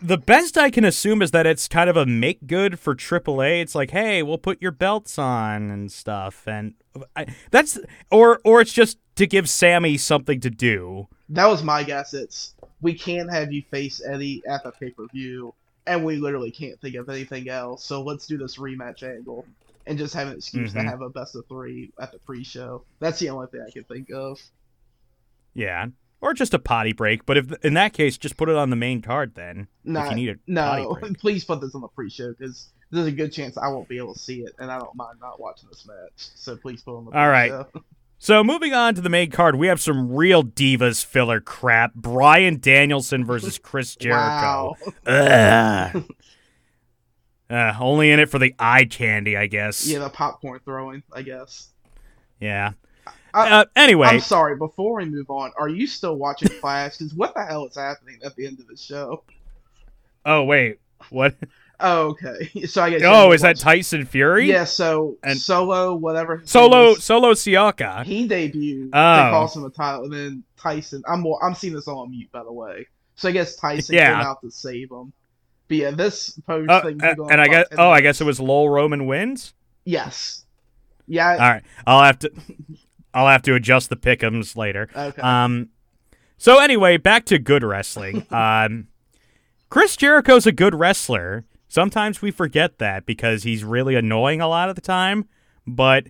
The 0.01 0.17
best 0.17 0.57
I 0.57 0.69
can 0.69 0.83
assume 0.83 1.21
is 1.21 1.31
that 1.31 1.47
it's 1.47 1.67
kind 1.67 1.89
of 1.89 1.97
a 1.97 2.05
make 2.05 2.47
good 2.47 2.79
for 2.79 2.95
AAA. 2.95 3.61
It's 3.61 3.75
like, 3.75 3.91
hey, 3.91 4.21
we'll 4.23 4.37
put 4.37 4.61
your 4.61 4.71
belts 4.71 5.17
on 5.17 5.71
and 5.71 5.91
stuff, 5.91 6.47
and 6.47 6.73
I, 7.15 7.27
that's 7.51 7.79
or 8.11 8.39
or 8.43 8.61
it's 8.61 8.73
just 8.73 8.97
to 9.15 9.25
give 9.25 9.49
Sammy 9.49 9.97
something 9.97 10.39
to 10.41 10.49
do. 10.49 11.07
That 11.29 11.47
was 11.47 11.63
my 11.63 11.83
guess. 11.83 12.13
It's 12.13 12.55
we 12.81 12.93
can't 12.93 13.31
have 13.31 13.51
you 13.51 13.63
face 13.71 14.01
Eddie 14.05 14.43
at 14.47 14.63
the 14.63 14.71
pay 14.71 14.91
per 14.91 15.07
view, 15.07 15.53
and 15.87 16.03
we 16.03 16.17
literally 16.17 16.51
can't 16.51 16.79
think 16.81 16.95
of 16.95 17.09
anything 17.09 17.49
else. 17.49 17.83
So 17.85 18.01
let's 18.01 18.27
do 18.27 18.37
this 18.37 18.57
rematch 18.57 19.01
angle 19.03 19.45
and 19.87 19.97
just 19.97 20.13
have 20.13 20.27
an 20.27 20.35
excuse 20.35 20.71
Mhm. 20.73 20.83
to 20.83 20.83
have 20.83 21.01
a 21.01 21.09
best 21.09 21.35
of 21.35 21.47
three 21.47 21.91
at 21.99 22.11
the 22.11 22.19
pre 22.19 22.43
show. 22.43 22.83
That's 22.99 23.19
the 23.19 23.29
only 23.29 23.47
thing 23.47 23.63
I 23.65 23.71
can 23.71 23.85
think 23.85 24.09
of. 24.11 24.41
Yeah, 25.53 25.87
or 26.21 26.33
just 26.33 26.53
a 26.53 26.59
potty 26.59 26.93
break. 26.93 27.25
But 27.25 27.37
if 27.37 27.65
in 27.65 27.73
that 27.75 27.93
case, 27.93 28.17
just 28.17 28.37
put 28.37 28.49
it 28.49 28.55
on 28.55 28.69
the 28.69 28.75
main 28.75 29.01
card 29.01 29.35
then. 29.35 29.67
No, 29.83 30.03
if 30.03 30.09
you 30.09 30.15
need 30.15 30.29
a 30.29 30.33
potty 30.33 30.83
no, 30.83 30.97
please 31.19 31.43
put 31.45 31.61
this 31.61 31.75
on 31.75 31.81
the 31.81 31.87
pre 31.87 32.09
show 32.09 32.33
because 32.37 32.69
there's 32.91 33.07
a 33.07 33.11
good 33.11 33.31
chance 33.31 33.57
I 33.57 33.67
won't 33.67 33.87
be 33.87 33.97
able 33.97 34.13
to 34.13 34.19
see 34.19 34.41
it, 34.41 34.53
and 34.59 34.71
I 34.71 34.79
don't 34.79 34.95
mind 34.95 35.19
not 35.21 35.39
watching 35.39 35.69
this 35.69 35.85
match. 35.85 36.11
So 36.15 36.55
please 36.55 36.81
put 36.81 36.93
it 36.93 36.97
on 36.97 37.05
the 37.05 37.11
All 37.11 37.29
right. 37.29 37.51
pre-show. 37.51 37.85
So 38.17 38.43
moving 38.45 38.73
on 38.73 38.95
to 38.95 39.01
the 39.01 39.09
main 39.09 39.29
card, 39.29 39.55
we 39.55 39.67
have 39.67 39.81
some 39.81 40.11
real 40.11 40.41
divas 40.41 41.03
filler 41.03 41.41
crap. 41.41 41.93
Bryan 41.93 42.59
Danielson 42.59 43.25
versus 43.25 43.59
Chris 43.59 43.95
Jericho. 43.97 44.73
Wow. 45.05 45.91
Uh, 47.49 47.73
only 47.79 48.11
in 48.11 48.19
it 48.19 48.29
for 48.29 48.39
the 48.39 48.55
eye 48.57 48.85
candy, 48.85 49.37
I 49.37 49.47
guess. 49.47 49.85
Yeah, 49.85 49.99
the 49.99 50.09
popcorn 50.09 50.59
throwing, 50.63 51.03
I 51.13 51.21
guess. 51.21 51.69
Yeah. 52.39 52.71
I- 53.35 53.51
uh, 53.51 53.65
anyway, 53.75 54.07
I'm 54.07 54.19
sorry. 54.21 54.55
Before 54.57 54.97
we 54.97 55.05
move 55.05 55.29
on, 55.29 55.51
are 55.57 55.67
you 55.69 55.87
still 55.87 56.15
watching 56.15 56.49
Clash? 56.59 56.97
Because 56.97 57.13
what 57.13 57.33
the 57.35 57.43
hell 57.45 57.67
is 57.67 57.75
happening 57.75 58.19
at 58.23 58.35
the 58.35 58.47
end 58.47 58.59
of 58.59 58.67
the 58.67 58.77
show? 58.77 59.23
oh 60.25 60.43
wait, 60.43 60.79
what? 61.09 61.35
Oh, 61.79 62.11
okay. 62.11 62.49
So 62.67 62.81
I 62.83 62.89
guess. 62.91 63.01
Oh, 63.03 63.33
is 63.33 63.41
that 63.41 63.57
Tyson 63.59 64.05
Fury? 64.05 64.47
Yeah. 64.47 64.63
So 64.63 65.17
And- 65.23 65.37
Solo, 65.37 65.93
whatever. 65.95 66.41
Solo 66.45 66.91
is, 66.91 67.03
Solo 67.03 67.33
Sikoa. 67.33 68.05
He 68.05 68.27
debuted. 68.27 68.89
Oh. 68.93 69.15
They 69.25 69.29
cost 69.31 69.57
him 69.57 69.65
a 69.65 69.69
title, 69.69 70.05
and 70.05 70.13
then 70.13 70.43
Tyson. 70.57 71.03
I'm 71.07 71.19
more, 71.19 71.37
I'm 71.45 71.53
seeing 71.53 71.73
this 71.73 71.87
all 71.89 71.99
on 71.99 72.11
mute, 72.11 72.31
by 72.31 72.43
the 72.43 72.53
way. 72.53 72.87
So 73.15 73.27
I 73.27 73.33
guess 73.33 73.57
Tyson 73.57 73.95
Yeah. 73.95 74.13
came 74.17 74.25
out 74.25 74.41
to 74.41 74.49
save 74.51 74.89
him. 74.91 75.11
But 75.67 75.77
yeah, 75.77 75.91
this 75.91 76.29
post 76.47 76.69
Uh, 76.69 76.81
thing. 76.81 77.03
uh, 77.03 77.15
and 77.29 77.41
I 77.41 77.47
guess 77.47 77.65
oh, 77.77 77.89
I 77.89 77.99
guess 78.01 78.21
it 78.21 78.23
was 78.23 78.39
Lowell 78.39 78.69
Roman 78.69 79.05
wins. 79.07 79.53
Yes. 79.83 80.45
Yeah. 81.07 81.31
All 81.31 81.37
right, 81.37 81.63
I'll 81.85 82.03
have 82.03 82.19
to 82.19 82.31
I'll 83.15 83.27
have 83.27 83.41
to 83.43 83.55
adjust 83.55 83.89
the 83.89 83.95
pickums 83.95 84.55
later. 84.55 84.89
okay. 84.95 85.21
Um, 85.21 85.69
so 86.37 86.59
anyway, 86.59 86.97
back 86.97 87.25
to 87.25 87.39
good 87.39 87.63
wrestling. 87.63 88.27
um, 88.31 88.89
Chris 89.69 89.95
Jericho's 89.95 90.45
a 90.45 90.51
good 90.51 90.75
wrestler. 90.75 91.45
Sometimes 91.67 92.21
we 92.21 92.29
forget 92.29 92.77
that 92.77 93.05
because 93.05 93.43
he's 93.43 93.63
really 93.63 93.95
annoying 93.95 94.41
a 94.41 94.47
lot 94.47 94.69
of 94.69 94.75
the 94.75 94.81
time, 94.81 95.27
but 95.65 96.07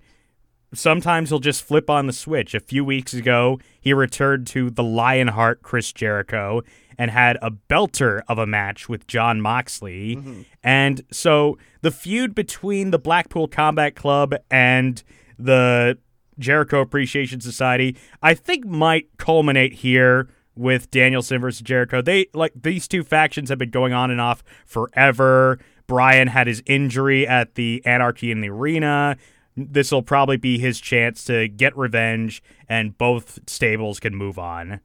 sometimes 0.74 1.30
he'll 1.30 1.40
just 1.40 1.64
flip 1.64 1.90
on 1.90 2.08
the 2.08 2.14
switch. 2.14 2.54
A 2.54 2.60
few 2.60 2.84
weeks 2.84 3.14
ago, 3.14 3.60
he 3.80 3.94
returned 3.94 4.48
to 4.48 4.70
the 4.70 4.84
Lionheart 4.84 5.62
Chris 5.62 5.94
Jericho 5.94 6.62
and 6.98 7.12
had 7.12 7.38
a 7.42 7.52
belter 7.52 8.22
of 8.28 8.38
a 8.38 8.46
match 8.46 8.90
with 8.90 9.08
Jon 9.08 9.42
Moxley. 9.42 10.16
Mhm. 10.18 10.46
And 10.64 11.02
so 11.12 11.58
the 11.82 11.92
feud 11.92 12.34
between 12.36 12.92
the 12.92 13.00
Blackpool 13.00 13.48
Combat 13.48 13.96
Club 13.96 14.34
and 14.50 15.02
the 15.38 15.98
Jericho 16.40 16.82
Appreciation 16.82 17.42
Society, 17.42 17.98
I 18.22 18.34
think 18.34 18.66
might 18.66 19.18
culminate 19.18 19.74
here 19.74 20.28
with 20.56 20.90
Danielson 20.92 21.42
versus 21.42 21.62
Jericho. 21.62 22.02
They 22.02 22.28
like 22.34 22.54
these 22.56 22.88
two 22.88 23.04
factions 23.04 23.50
have 23.50 23.58
been 23.58 23.70
going 23.70 23.94
on 23.94 24.12
and 24.12 24.22
off 24.22 24.44
forever. 24.66 25.60
Bryan 25.88 26.28
had 26.28 26.48
his 26.48 26.64
injury 26.66 27.28
at 27.28 27.56
the 27.56 27.82
Anarchy 27.86 28.32
in 28.32 28.42
the 28.42 28.50
Arena. 28.50 29.18
This 29.58 29.92
will 29.92 30.02
probably 30.02 30.38
be 30.38 30.58
his 30.58 30.80
chance 30.80 31.24
to 31.26 31.48
get 31.48 31.78
revenge, 31.78 32.44
and 32.68 32.98
both 32.98 33.40
stables 33.48 34.00
can 34.00 34.16
move 34.16 34.38
on. 34.38 34.82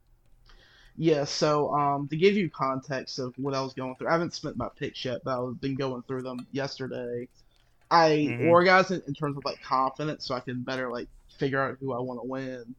Yeah, 0.97 1.25
so 1.25 1.73
um, 1.73 2.09
to 2.09 2.17
give 2.17 2.37
you 2.37 2.51
context 2.51 3.19
of 3.19 3.33
what 3.39 3.55
I 3.55 3.63
was 3.63 3.73
going 3.73 3.97
through, 3.97 4.09
I 4.09 4.13
haven't 4.13 4.35
spent 4.35 4.57
my 4.57 4.69
picks 4.77 5.05
yet, 5.05 5.23
but 5.25 5.43
I've 5.43 5.61
been 5.61 5.75
going 5.75 6.03
through 6.03 6.23
them 6.23 6.47
yesterday. 6.53 7.29
I 7.91 8.11
Mhm. 8.31 8.49
organized 8.49 8.91
it 8.91 9.05
in 9.09 9.15
terms 9.15 9.37
of 9.37 9.45
like 9.45 9.61
confidence, 9.63 10.27
so 10.27 10.35
I 10.35 10.41
can 10.41 10.63
better 10.63 10.91
like 10.91 11.09
figure 11.41 11.61
out 11.63 11.79
who 11.81 11.95
I 11.95 12.01
want 12.01 12.21
to 12.23 12.29
win. 12.29 12.77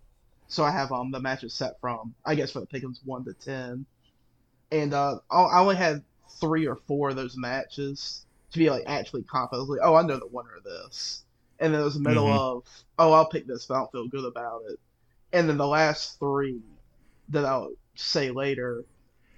So 0.49 0.63
I 0.65 0.71
have 0.71 0.91
um 0.93 1.11
the 1.11 1.21
matches 1.21 1.55
set 1.57 1.73
from 1.81 2.15
I 2.25 2.35
guess 2.35 2.51
for 2.53 2.61
the 2.61 2.67
pickums 2.67 2.99
one 3.05 3.25
to 3.25 3.33
ten, 3.35 3.87
and 4.71 4.93
uh 4.93 5.17
I 5.31 5.41
I 5.43 5.59
only 5.61 5.75
had 5.77 6.03
three 6.41 6.67
or 6.67 6.77
four 6.87 7.09
of 7.11 7.15
those 7.17 7.37
matches 7.37 8.25
to 8.51 8.59
be 8.59 8.69
like 8.69 8.83
actually 8.87 9.23
confident. 9.23 9.59
I 9.59 9.63
was 9.63 9.69
like, 9.69 9.87
oh, 9.87 9.95
I 9.95 10.03
know 10.03 10.19
the 10.19 10.27
winner 10.27 10.55
of 10.57 10.63
this, 10.63 11.25
and 11.59 11.73
then 11.73 11.81
it 11.81 11.85
was 11.85 11.95
the 11.95 12.01
middle 12.01 12.27
Mhm. 12.27 12.37
of 12.57 12.63
oh, 12.99 13.13
I'll 13.13 13.29
pick 13.29 13.47
this, 13.47 13.65
but 13.67 13.75
I 13.75 13.79
don't 13.79 13.91
feel 13.93 14.07
good 14.09 14.25
about 14.25 14.63
it, 14.69 14.79
and 15.33 15.49
then 15.49 15.57
the 15.57 15.67
last 15.67 16.19
three 16.19 16.61
that 17.29 17.45
I'll 17.45 17.73
say 17.95 18.31
later, 18.31 18.85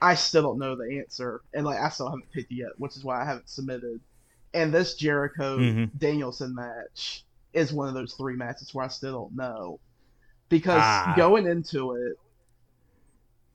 I 0.01 0.15
still 0.15 0.43
don't 0.43 0.59
know 0.59 0.75
the 0.75 0.99
answer, 0.99 1.41
and 1.53 1.65
like 1.65 1.79
I 1.79 1.89
still 1.89 2.09
haven't 2.09 2.31
picked 2.31 2.51
it 2.51 2.55
yet, 2.57 2.71
which 2.77 2.97
is 2.97 3.03
why 3.03 3.21
I 3.21 3.25
haven't 3.25 3.49
submitted. 3.49 4.01
And 4.53 4.73
this 4.73 4.95
Jericho 4.95 5.57
Mhm. 5.59 5.91
Danielson 5.97 6.55
match 6.55 7.25
is 7.53 7.71
one 7.73 7.87
of 7.87 7.93
those 7.93 8.13
three 8.13 8.35
matches 8.35 8.73
where 8.73 8.85
I 8.85 8.89
still 8.89 9.13
don't 9.13 9.35
know, 9.35 9.79
because 10.49 10.81
Ah. 10.81 11.13
going 11.15 11.47
into 11.47 11.93
it, 11.93 12.17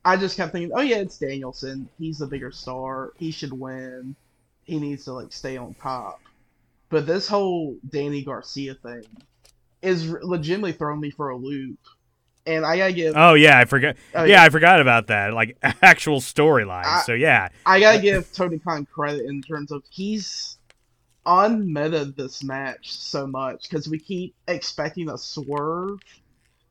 I 0.05 0.15
just 0.17 0.37
kept 0.37 0.53
thinking, 0.53 0.71
oh 0.73 0.81
yeah, 0.81 0.97
it's 0.97 1.17
Danielson. 1.17 1.89
He's 1.99 2.19
the 2.19 2.27
bigger 2.27 2.51
star. 2.51 3.11
He 3.17 3.31
should 3.31 3.51
win. 3.53 4.15
He 4.63 4.79
needs 4.79 5.05
to 5.05 5.13
like 5.13 5.33
stay 5.33 5.57
on 5.57 5.73
top. 5.75 6.21
But 6.89 7.05
this 7.05 7.27
whole 7.27 7.77
Danny 7.87 8.23
Garcia 8.23 8.75
thing 8.75 9.03
is 9.81 10.09
legitimately 10.09 10.73
throwing 10.73 10.99
me 11.01 11.11
for 11.11 11.29
a 11.29 11.35
loop. 11.37 11.79
And 12.45 12.65
I 12.65 12.77
gotta 12.77 12.93
give 12.93 13.13
Oh 13.17 13.33
yeah, 13.33 13.59
I 13.59 13.65
forgot. 13.65 13.97
Oh, 14.15 14.23
yeah, 14.23 14.41
I 14.41 14.49
forgot 14.49 14.79
about 14.79 15.07
that. 15.07 15.33
Like 15.33 15.57
actual 15.81 16.19
storyline. 16.21 17.03
So 17.03 17.13
yeah, 17.13 17.49
I 17.65 17.79
gotta 17.79 17.99
give 17.99 18.31
Tony 18.33 18.57
Khan 18.57 18.87
credit 18.91 19.25
in 19.25 19.41
terms 19.41 19.71
of 19.71 19.83
he's 19.89 20.57
unmeta 21.29 22.15
this 22.15 22.43
match 22.43 22.91
so 22.91 23.27
much 23.27 23.69
because 23.69 23.87
we 23.87 23.99
keep 23.99 24.35
expecting 24.47 25.09
a 25.09 25.17
swerve. 25.17 25.99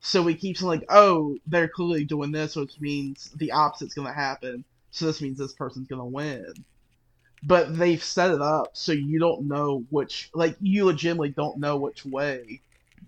So 0.01 0.21
we 0.21 0.35
keep 0.35 0.57
saying 0.57 0.67
like, 0.67 0.85
oh, 0.89 1.37
they're 1.47 1.69
clearly 1.69 2.03
doing 2.03 2.31
this, 2.31 2.55
which 2.55 2.79
means 2.81 3.31
the 3.37 3.51
opposite's 3.53 3.93
gonna 3.93 4.13
happen. 4.13 4.65
So 4.91 5.05
this 5.05 5.21
means 5.21 5.37
this 5.37 5.53
person's 5.53 5.87
gonna 5.87 6.05
win. 6.05 6.53
But 7.43 7.77
they've 7.77 8.03
set 8.03 8.31
it 8.31 8.41
up 8.41 8.75
so 8.75 8.91
you 8.91 9.17
don't 9.17 9.47
know 9.47 9.85
which, 9.89 10.29
like, 10.33 10.57
you 10.59 10.85
legitimately 10.85 11.29
don't 11.29 11.57
know 11.59 11.77
which 11.77 12.05
way 12.05 12.61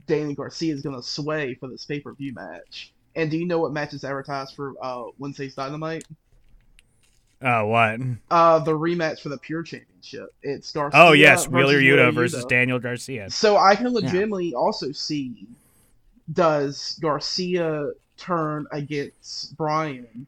Danny 0.07 0.35
Garcia 0.35 0.73
is 0.73 0.81
gonna 0.81 1.03
sway 1.03 1.55
for 1.55 1.67
this 1.67 1.85
pay 1.85 1.99
per 1.99 2.13
view 2.13 2.33
match. 2.33 2.93
And 3.13 3.29
do 3.29 3.37
you 3.37 3.45
know 3.45 3.59
what 3.59 3.73
match 3.73 3.93
is 3.93 4.05
advertised 4.05 4.55
for 4.55 4.73
uh, 4.81 5.03
Wednesday's 5.17 5.55
Dynamite? 5.55 6.05
Oh, 7.41 7.65
what? 7.67 7.99
Uh, 8.29 8.59
the 8.59 8.71
rematch 8.71 9.21
for 9.21 9.29
the 9.29 9.37
Pure 9.37 9.63
Championship. 9.63 10.33
It's 10.43 10.71
Garcia. 10.71 10.99
Oh, 10.99 11.11
yes, 11.13 11.45
versus 11.45 11.53
Wheeler 11.53 11.77
Wheeler 11.79 12.09
Yuta 12.09 12.13
versus 12.13 12.45
Daniel 12.45 12.79
Garcia. 12.79 13.29
So 13.29 13.57
I 13.57 13.75
can 13.75 13.87
legitimately 13.89 14.53
also 14.53 14.91
see 14.91 15.47
does 16.33 16.97
Garcia 17.01 17.91
turn 18.17 18.67
against 18.71 19.57
Bryan 19.57 20.27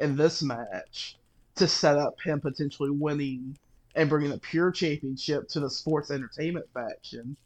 in 0.00 0.16
this 0.16 0.42
match 0.42 1.16
to 1.56 1.66
set 1.66 1.98
up 1.98 2.20
him 2.20 2.40
potentially 2.40 2.90
winning 2.90 3.56
and 3.94 4.08
bringing 4.08 4.30
the 4.30 4.38
Pure 4.38 4.70
Championship 4.72 5.48
to 5.48 5.60
the 5.60 5.68
Sports 5.68 6.10
Entertainment 6.10 6.66
faction, 6.72 7.36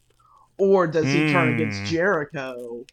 or 0.57 0.87
does 0.87 1.05
he 1.05 1.31
turn 1.31 1.55
against 1.55 1.79
Hmm. 1.79 1.85
Jericho 1.85 2.85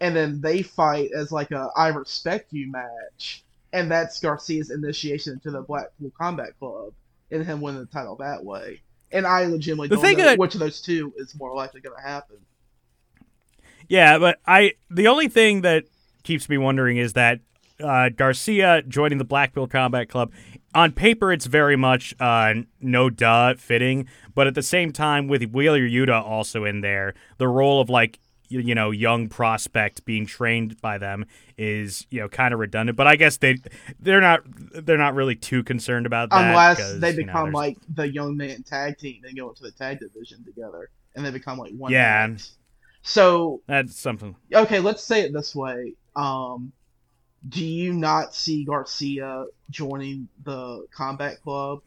and 0.00 0.16
then 0.16 0.40
they 0.40 0.62
fight 0.62 1.10
as 1.12 1.30
like 1.30 1.50
a 1.50 1.68
I 1.76 1.88
respect 1.88 2.52
you 2.52 2.70
match, 2.70 3.42
and 3.72 3.90
that's 3.90 4.20
Garcia's 4.20 4.70
initiation 4.70 5.34
into 5.34 5.50
the 5.50 5.62
Blackpool 5.62 6.10
Combat 6.18 6.58
Club, 6.58 6.92
and 7.30 7.44
him 7.44 7.60
winning 7.60 7.80
the 7.80 7.86
title 7.86 8.16
that 8.16 8.44
way. 8.44 8.80
And 9.12 9.26
I 9.26 9.44
legitimately 9.46 9.88
The 9.88 9.96
don't 9.96 10.18
know 10.18 10.24
that- 10.24 10.38
which 10.38 10.54
of 10.54 10.60
those 10.60 10.80
two 10.80 11.12
is 11.16 11.34
more 11.38 11.54
likely 11.54 11.80
going 11.80 11.96
to 11.96 12.02
happen. 12.02 12.36
Yeah, 13.88 14.18
but 14.18 14.38
I 14.46 14.74
the 14.88 15.08
only 15.08 15.28
thing 15.28 15.62
that 15.62 15.84
keeps 16.22 16.48
me 16.48 16.58
wondering 16.58 16.96
is 16.96 17.14
that 17.14 17.40
uh, 17.82 18.10
Garcia 18.10 18.82
joining 18.82 19.18
the 19.18 19.24
Blackpool 19.24 19.66
Combat 19.66 20.08
Club. 20.08 20.30
On 20.72 20.92
paper, 20.92 21.32
it's 21.32 21.46
very 21.46 21.74
much 21.76 22.14
uh, 22.20 22.54
no 22.80 23.10
duh 23.10 23.54
fitting, 23.54 24.06
but 24.36 24.46
at 24.46 24.54
the 24.54 24.62
same 24.62 24.92
time, 24.92 25.26
with 25.26 25.42
Wheeler 25.50 25.80
Yuta 25.80 26.22
also 26.22 26.64
in 26.64 26.80
there, 26.82 27.14
the 27.38 27.48
role 27.48 27.80
of 27.80 27.88
like 27.88 28.20
you, 28.50 28.60
you 28.60 28.74
know 28.74 28.90
young 28.90 29.28
prospect 29.28 30.04
being 30.04 30.26
trained 30.26 30.80
by 30.80 30.98
them 30.98 31.24
is 31.56 32.06
you 32.10 32.20
know 32.20 32.28
kind 32.28 32.52
of 32.52 32.60
redundant. 32.60 32.96
But 32.96 33.06
I 33.06 33.16
guess 33.16 33.38
they 33.38 33.56
they're 34.00 34.20
not 34.20 34.42
they're 34.46 34.98
not 34.98 35.14
really 35.14 35.36
too 35.36 35.62
concerned 35.62 36.06
about 36.06 36.30
that 36.30 36.50
Unless 36.50 37.00
they 37.00 37.12
you 37.12 37.24
know, 37.24 37.26
become 37.26 37.52
like 37.52 37.78
the 37.94 38.08
young 38.08 38.36
man 38.36 38.62
tag 38.62 38.98
team 38.98 39.22
and 39.24 39.36
go 39.36 39.48
into 39.48 39.62
the 39.62 39.72
tag 39.72 40.00
division 40.00 40.44
together, 40.44 40.90
and 41.14 41.24
they 41.24 41.30
become 41.30 41.58
like 41.58 41.72
one. 41.72 41.92
Yeah. 41.92 42.28
act. 42.30 42.50
So 43.02 43.62
that's 43.66 43.98
something. 43.98 44.36
okay, 44.52 44.80
let's 44.80 45.02
say 45.02 45.22
it 45.22 45.32
this 45.32 45.54
way. 45.54 45.94
Um, 46.16 46.72
do 47.48 47.64
you 47.64 47.94
not 47.94 48.34
see 48.34 48.64
Garcia 48.64 49.46
joining 49.70 50.28
the 50.44 50.86
Combat 50.94 51.40
Club 51.42 51.80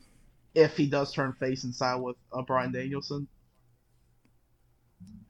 if 0.55 0.75
he 0.75 0.87
does 0.87 1.13
turn 1.13 1.33
face 1.33 1.63
and 1.63 1.75
side 1.75 2.01
with 2.01 2.15
uh, 2.31 2.41
Bryan 2.41 2.71
Danielson? 2.71 3.27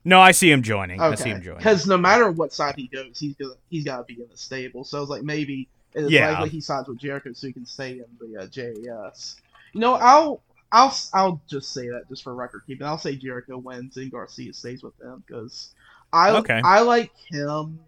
No, 0.06 0.20
I 0.20 0.32
see 0.32 0.52
him 0.52 0.62
joining. 0.64 1.00
I 1.00 1.16
see 1.16 1.30
him 1.30 1.42
joining. 1.42 1.60
because 1.60 1.88
no 1.88 1.98
matter 1.98 2.30
what 2.32 2.52
side 2.54 2.76
he 2.76 2.88
goes, 2.88 3.20
he's 3.20 3.36
gonna 3.36 3.54
he's 3.70 3.86
got 3.86 3.98
to 3.98 4.04
be 4.04 4.22
in 4.22 4.28
the 4.30 4.38
stable. 4.38 4.84
So 4.84 4.98
I 4.98 5.02
was 5.02 5.10
like, 5.10 5.24
maybe 5.24 5.70
it's 5.94 6.12
Yeah. 6.12 6.32
likely 6.32 6.50
he 6.50 6.62
signs 6.62 6.88
with 6.88 6.98
Jericho 7.00 7.32
so 7.34 7.48
he 7.48 7.54
can 7.54 7.66
stay 7.66 7.92
in 8.00 8.06
the 8.20 8.42
uh, 8.44 8.48
JAS. 8.48 9.38
You 9.74 9.80
know, 9.82 9.94
I'll 9.96 10.42
I'll 10.72 10.94
I'll 11.14 11.42
just 11.50 11.72
say 11.74 11.88
that 11.88 12.04
just 12.10 12.24
for 12.24 12.36
record 12.36 12.64
keeping. 12.68 12.86
I'll 12.86 12.98
say 12.98 13.16
Jericho 13.16 13.58
wins 13.58 13.96
and 13.98 14.12
Garcia 14.12 14.54
stays 14.54 14.84
with 14.84 14.98
them 14.98 15.24
because 15.26 15.74
I 16.12 16.32
Okay. 16.32 16.62
I 16.64 16.82
like 16.82 17.12
him 17.30 17.80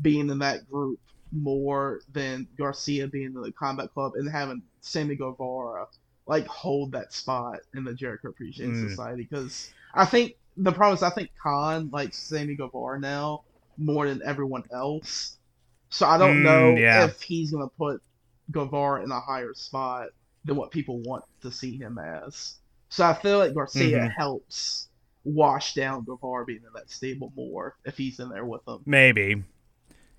being 0.00 0.30
in 0.30 0.38
that 0.38 0.68
group 0.70 0.98
more 1.32 2.00
than 2.12 2.46
Garcia 2.56 3.06
being 3.08 3.26
in 3.26 3.42
the 3.42 3.52
Combat 3.52 3.92
Club 3.92 4.12
and 4.14 4.30
having 4.30 4.62
Sammy 4.80 5.16
Guevara 5.16 5.86
like 6.26 6.46
hold 6.46 6.92
that 6.92 7.12
spot 7.12 7.58
in 7.74 7.84
the 7.84 7.92
Jericho 7.94 8.28
Appreciation 8.28 8.74
Mm. 8.74 8.88
Society 8.90 9.26
because 9.30 9.70
I 9.94 10.04
think 10.06 10.32
the 10.58 10.72
problem 10.72 10.96
is 10.96 11.02
I 11.02 11.10
think 11.10 11.30
Khan 11.42 11.90
likes 11.92 12.18
Sammy 12.18 12.56
Guevara 12.56 13.00
now 13.00 13.44
more 13.76 14.08
than 14.08 14.22
everyone 14.24 14.64
else. 14.72 15.36
So 15.90 16.06
I 16.06 16.18
don't 16.18 16.42
Mm, 16.42 16.42
know 16.42 16.76
yeah. 16.78 17.06
if 17.06 17.20
he's 17.22 17.50
gonna 17.52 17.68
put 17.78 18.02
Guevara 18.50 19.02
in 19.04 19.10
a 19.10 19.20
higher 19.20 19.54
spot 19.54 20.08
than 20.44 20.56
what 20.56 20.70
people 20.70 21.00
want 21.00 21.24
to 21.42 21.50
see 21.52 21.76
him 21.78 21.98
as. 21.98 22.56
So 22.90 23.04
I 23.04 23.14
feel 23.14 23.38
like 23.38 23.54
Garcia 23.54 23.98
Mhm. 23.98 24.12
helps 24.16 24.88
wash 25.24 25.74
down 25.74 26.04
Guevara 26.04 26.44
being 26.46 26.60
in 26.64 26.72
that 26.74 26.90
stable 26.90 27.32
more 27.36 27.76
if 27.84 27.96
he's 27.98 28.18
in 28.20 28.30
there 28.30 28.46
with 28.46 28.64
them. 28.64 28.86
Maybe. 28.86 29.44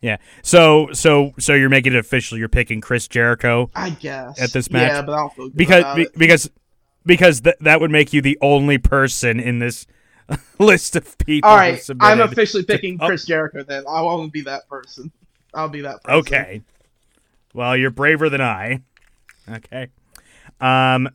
Yeah. 0.01 0.17
So 0.43 0.89
so 0.93 1.33
so 1.39 1.53
you're 1.53 1.69
making 1.69 1.93
it 1.93 1.99
official. 1.99 2.37
You're 2.37 2.47
picking 2.49 2.79
Chris 2.81 3.07
Jericho 3.07 3.69
I 3.75 3.89
guess 3.91 4.39
At 4.39 4.53
this 4.53 4.71
match? 4.71 4.91
Yeah, 4.93 5.01
but 5.01 5.13
I 5.13 5.17
don't 5.17 5.33
feel 5.35 5.49
good 5.49 5.57
because 5.57 5.79
about 5.81 5.97
be, 5.97 6.07
because 6.17 6.49
because 7.05 7.41
th- 7.41 7.55
that 7.61 7.81
would 7.81 7.91
make 7.91 8.13
you 8.13 8.21
the 8.21 8.37
only 8.41 8.77
person 8.77 9.39
in 9.39 9.59
this 9.59 9.87
list 10.59 10.95
of 10.95 11.17
people. 11.17 11.49
All 11.49 11.57
right, 11.57 11.81
I'm 11.99 12.21
officially 12.21 12.63
picking 12.63 12.97
oh. 13.01 13.07
Chris 13.07 13.25
Jericho. 13.25 13.63
Then 13.63 13.83
I 13.87 14.01
won't 14.01 14.31
be 14.31 14.41
that 14.41 14.67
person. 14.69 15.11
I'll 15.53 15.69
be 15.69 15.81
that 15.81 16.03
person. 16.03 16.19
Okay. 16.19 16.61
Well, 17.53 17.75
you're 17.75 17.89
braver 17.89 18.29
than 18.29 18.41
I. 18.41 18.81
Okay. 19.49 19.87
Um, 20.61 21.09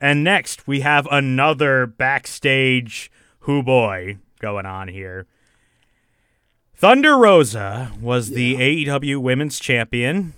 and 0.00 0.24
next 0.24 0.66
we 0.66 0.80
have 0.80 1.06
another 1.10 1.86
backstage 1.86 3.10
who 3.40 3.62
boy 3.62 4.18
going 4.40 4.66
on 4.66 4.88
here. 4.88 5.26
Thunder 6.74 7.16
Rosa 7.16 7.92
was 8.00 8.30
the 8.30 8.54
AEW 8.56 9.18
Women's 9.18 9.60
Champion, 9.60 10.32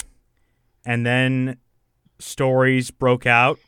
and 0.84 1.06
then 1.06 1.58
stories 2.18 2.90
broke 2.90 3.26
out 3.26 3.60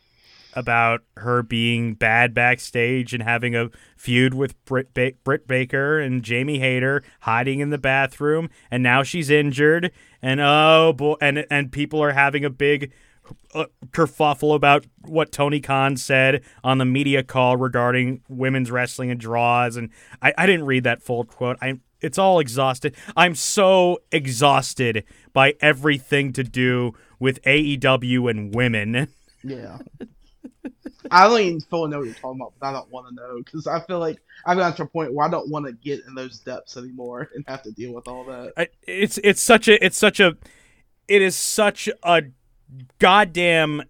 about 0.54 1.02
her 1.16 1.42
being 1.42 1.94
bad 1.94 2.34
backstage 2.34 3.12
and 3.12 3.22
having 3.22 3.54
a 3.54 3.70
feud 3.96 4.34
with 4.34 4.62
Britt, 4.64 4.94
ba- 4.94 5.12
Britt 5.24 5.46
Baker 5.46 6.00
and 6.00 6.22
Jamie 6.22 6.58
Hayter 6.58 7.02
hiding 7.20 7.60
in 7.60 7.70
the 7.70 7.78
bathroom, 7.78 8.48
and 8.70 8.82
now 8.82 9.02
she's 9.02 9.30
injured, 9.30 9.90
and 10.22 10.40
oh 10.40 10.92
boy, 10.96 11.16
and 11.20 11.46
and 11.50 11.72
people 11.72 12.02
are 12.02 12.12
having 12.12 12.44
a 12.44 12.50
big 12.50 12.92
uh, 13.54 13.66
kerfuffle 13.90 14.54
about 14.54 14.86
what 15.02 15.32
Tony 15.32 15.60
Khan 15.60 15.96
said 15.96 16.42
on 16.62 16.78
the 16.78 16.84
media 16.84 17.22
call 17.22 17.56
regarding 17.56 18.22
women's 18.28 18.70
wrestling 18.70 19.10
and 19.10 19.20
draws, 19.20 19.76
and 19.76 19.90
I, 20.22 20.32
I 20.36 20.46
didn't 20.46 20.66
read 20.66 20.84
that 20.84 21.02
full 21.02 21.24
quote. 21.24 21.58
I 21.60 21.80
it's 22.00 22.18
all 22.18 22.38
exhausted. 22.38 22.94
I'm 23.16 23.34
so 23.34 23.98
exhausted 24.12 25.04
by 25.32 25.54
everything 25.60 26.34
to 26.34 26.44
do 26.44 26.92
with 27.18 27.40
AEW 27.42 28.30
and 28.30 28.54
women. 28.54 29.08
Yeah. 29.46 29.76
I 31.10 31.28
don't 31.28 31.40
even 31.40 31.60
fully 31.60 31.90
know 31.90 31.98
what 31.98 32.06
you're 32.06 32.14
talking 32.14 32.40
about, 32.40 32.54
but 32.58 32.66
I 32.66 32.72
don't 32.72 32.90
want 32.90 33.08
to 33.08 33.14
know 33.14 33.38
because 33.38 33.66
I 33.66 33.80
feel 33.80 33.98
like 33.98 34.18
I've 34.46 34.56
gotten 34.56 34.76
to 34.76 34.82
a 34.84 34.86
point 34.86 35.12
where 35.12 35.26
I 35.26 35.30
don't 35.30 35.48
want 35.50 35.66
to 35.66 35.72
get 35.72 36.00
in 36.06 36.14
those 36.14 36.38
depths 36.40 36.76
anymore 36.76 37.28
and 37.34 37.44
have 37.46 37.62
to 37.62 37.72
deal 37.72 37.92
with 37.92 38.08
all 38.08 38.24
that. 38.24 38.52
I, 38.56 38.68
it's 38.82 39.18
it's 39.18 39.42
such 39.42 39.68
a 39.68 39.84
it's 39.84 39.98
such 39.98 40.20
a 40.20 40.36
it 41.08 41.22
is 41.22 41.36
such 41.36 41.88
a 42.02 42.22
goddamn 42.98 43.82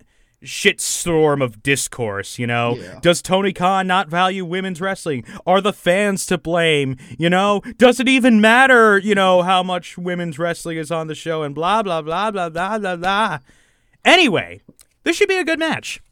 shitstorm 0.44 1.42
of 1.42 1.62
discourse, 1.62 2.38
you 2.38 2.46
know? 2.46 2.76
Yeah. 2.76 2.98
Does 3.00 3.22
Tony 3.22 3.52
Khan 3.52 3.86
not 3.86 4.08
value 4.08 4.44
women's 4.44 4.80
wrestling? 4.80 5.24
Are 5.46 5.60
the 5.60 5.72
fans 5.72 6.26
to 6.26 6.36
blame? 6.36 6.96
You 7.18 7.30
know? 7.30 7.62
Does 7.78 7.98
it 7.98 8.08
even 8.08 8.40
matter, 8.40 8.98
you 8.98 9.14
know, 9.14 9.42
how 9.42 9.62
much 9.62 9.96
women's 9.96 10.38
wrestling 10.38 10.76
is 10.76 10.90
on 10.90 11.06
the 11.06 11.14
show 11.14 11.42
and 11.42 11.54
blah 11.54 11.82
blah 11.82 12.02
blah 12.02 12.30
blah 12.30 12.50
blah 12.50 12.78
blah 12.78 12.96
blah. 12.96 13.38
Anyway, 14.04 14.60
this 15.04 15.16
should 15.16 15.28
be 15.28 15.38
a 15.38 15.44
good 15.44 15.58
match. 15.58 16.02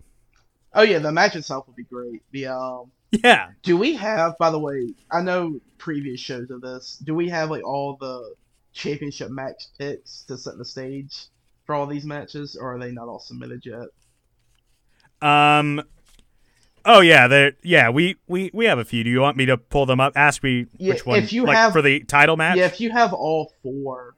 Oh 0.75 0.83
yeah, 0.83 0.99
the 0.99 1.13
match 1.13 1.37
itself 1.37 1.67
would 1.67 1.77
be 1.77 1.85
great. 1.85 2.23
The 2.33 2.47
um, 2.47 2.91
Yeah. 3.11 3.51
do 3.63 3.77
we 3.77 3.95
have? 3.97 4.39
By 4.39 4.51
the 4.51 4.59
way, 4.59 4.95
I 5.11 5.21
know 5.23 5.61
previous 5.79 6.21
shows 6.21 6.51
of 6.51 6.61
this. 6.63 6.99
Do 7.05 7.15
we 7.15 7.29
have 7.29 7.51
like 7.51 7.65
all 7.65 7.97
the 8.01 8.35
championship 8.73 9.31
match 9.31 9.65
picks 9.79 10.23
to 10.25 10.39
set 10.39 10.57
the 10.57 10.65
stage 10.65 11.27
for 11.67 11.75
all 11.75 11.87
these 11.87 12.05
matches, 12.07 12.57
or 12.57 12.75
are 12.75 12.79
they 12.79 12.91
not 12.91 13.09
all 13.09 13.19
submitted 13.21 13.65
yet? 13.67 13.89
Um 15.21 15.83
Oh 16.85 17.01
yeah, 17.01 17.29
there 17.29 17.53
yeah, 17.63 17.91
we, 17.91 18.17
we 18.27 18.51
we 18.53 18.65
have 18.65 18.79
a 18.81 18.85
few. 18.85 19.05
Do 19.05 19.11
you 19.11 19.21
want 19.21 19.37
me 19.37 19.47
to 19.47 19.57
pull 19.57 19.87
them 19.87 20.01
up? 20.01 20.15
Ask 20.17 20.43
me 20.43 20.67
Yeah, 20.79 20.95
which 20.95 21.07
one 21.07 21.19
if 21.19 21.33
you 21.33 21.45
like 21.45 21.57
have- 21.57 21.73
for 21.73 21.81
the 21.83 22.01
title 22.01 22.37
match? 22.37 22.57
Yeah, 22.57 22.65
if 22.67 22.81
you 22.81 22.91
have 22.91 23.13
all 23.13 23.53
four 23.63 24.17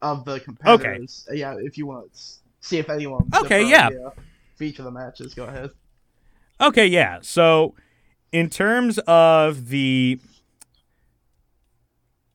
of 0.00 0.24
the 0.24 0.38
competitors, 0.38 1.26
uh, 1.28 1.34
yeah, 1.34 1.56
if 1.58 1.76
you 1.76 1.86
want 1.86 2.12
to 2.12 2.20
see 2.60 2.78
if 2.78 2.88
anyone. 2.88 3.28
Okay, 3.34 3.64
different, 3.68 3.94
yeah. 4.16 4.22
Feature 4.56 4.84
the 4.84 4.92
matches. 4.92 5.34
Go 5.34 5.44
ahead. 5.44 5.70
Okay, 6.60 6.86
yeah. 6.86 7.18
So, 7.22 7.74
in 8.32 8.48
terms 8.48 8.98
of 9.06 9.68
the 9.68 10.18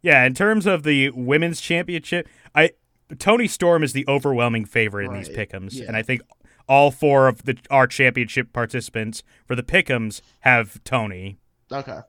yeah, 0.01 0.25
in 0.25 0.33
terms 0.33 0.65
of 0.65 0.83
the 0.83 1.09
women's 1.11 1.61
championship, 1.61 2.27
I 2.55 2.71
Toni 3.17 3.47
Storm 3.47 3.83
is 3.83 3.93
the 3.93 4.05
overwhelming 4.07 4.65
favorite 4.65 5.07
in 5.07 5.13
these 5.13 5.29
pickums, 5.29 5.73
yeah. 5.73 5.85
and 5.87 5.97
I 5.97 6.03
think 6.03 6.21
all 6.67 6.91
four 6.91 7.27
of 7.27 7.43
the 7.43 7.57
our 7.69 7.87
championship 7.87 8.53
participants 8.53 9.23
for 9.45 9.55
the 9.55 9.63
pickums 9.63 10.21
have 10.41 10.83
Toni. 10.83 11.37
Okay. 11.71 11.99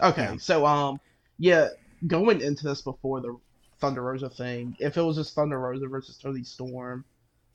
Okay, 0.00 0.22
Yeah. 0.22 0.36
so 0.38 0.66
um, 0.66 1.00
yeah, 1.38 1.68
going 2.06 2.40
into 2.40 2.64
this 2.64 2.82
before 2.82 3.20
the 3.20 3.36
Thunder 3.80 4.02
Rosa 4.02 4.28
thing, 4.28 4.76
if 4.80 4.96
it 4.96 5.02
was 5.02 5.16
just 5.16 5.34
Thunder 5.34 5.58
Rosa 5.58 5.86
versus 5.86 6.18
Toni 6.18 6.42
Storm, 6.42 7.04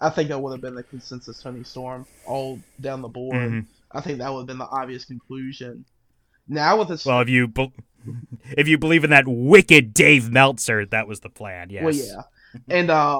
I 0.01 0.09
think 0.09 0.29
that 0.29 0.39
would 0.41 0.51
have 0.51 0.61
been 0.61 0.75
the 0.75 0.83
consensus 0.83 1.41
Toni 1.41 1.63
Storm 1.63 2.05
all 2.25 2.59
down 2.79 3.01
the 3.01 3.07
board. 3.09 3.35
Mhm. 3.35 3.65
I 3.91 4.01
think 4.01 4.19
that 4.19 4.31
would 4.31 4.39
have 4.41 4.47
been 4.47 4.57
the 4.57 4.67
obvious 4.69 5.03
conclusion. 5.05 5.83
Now 6.47 6.77
with 6.79 6.87
this, 6.87 7.05
Well, 7.05 7.21
if 7.21 7.29
you 7.29 7.47
be- 7.47 7.73
if 8.57 8.67
you 8.67 8.77
believe 8.77 9.03
in 9.03 9.09
that 9.09 9.25
wicked 9.27 9.93
Dave 9.93 10.31
Meltzer, 10.31 10.85
that 10.85 11.07
was 11.07 11.19
the 11.19 11.29
plan. 11.29 11.69
Yes. 11.69 11.83
well, 11.83 11.93
yeah, 11.93 12.21
and 12.69 12.89
uh, 12.89 13.19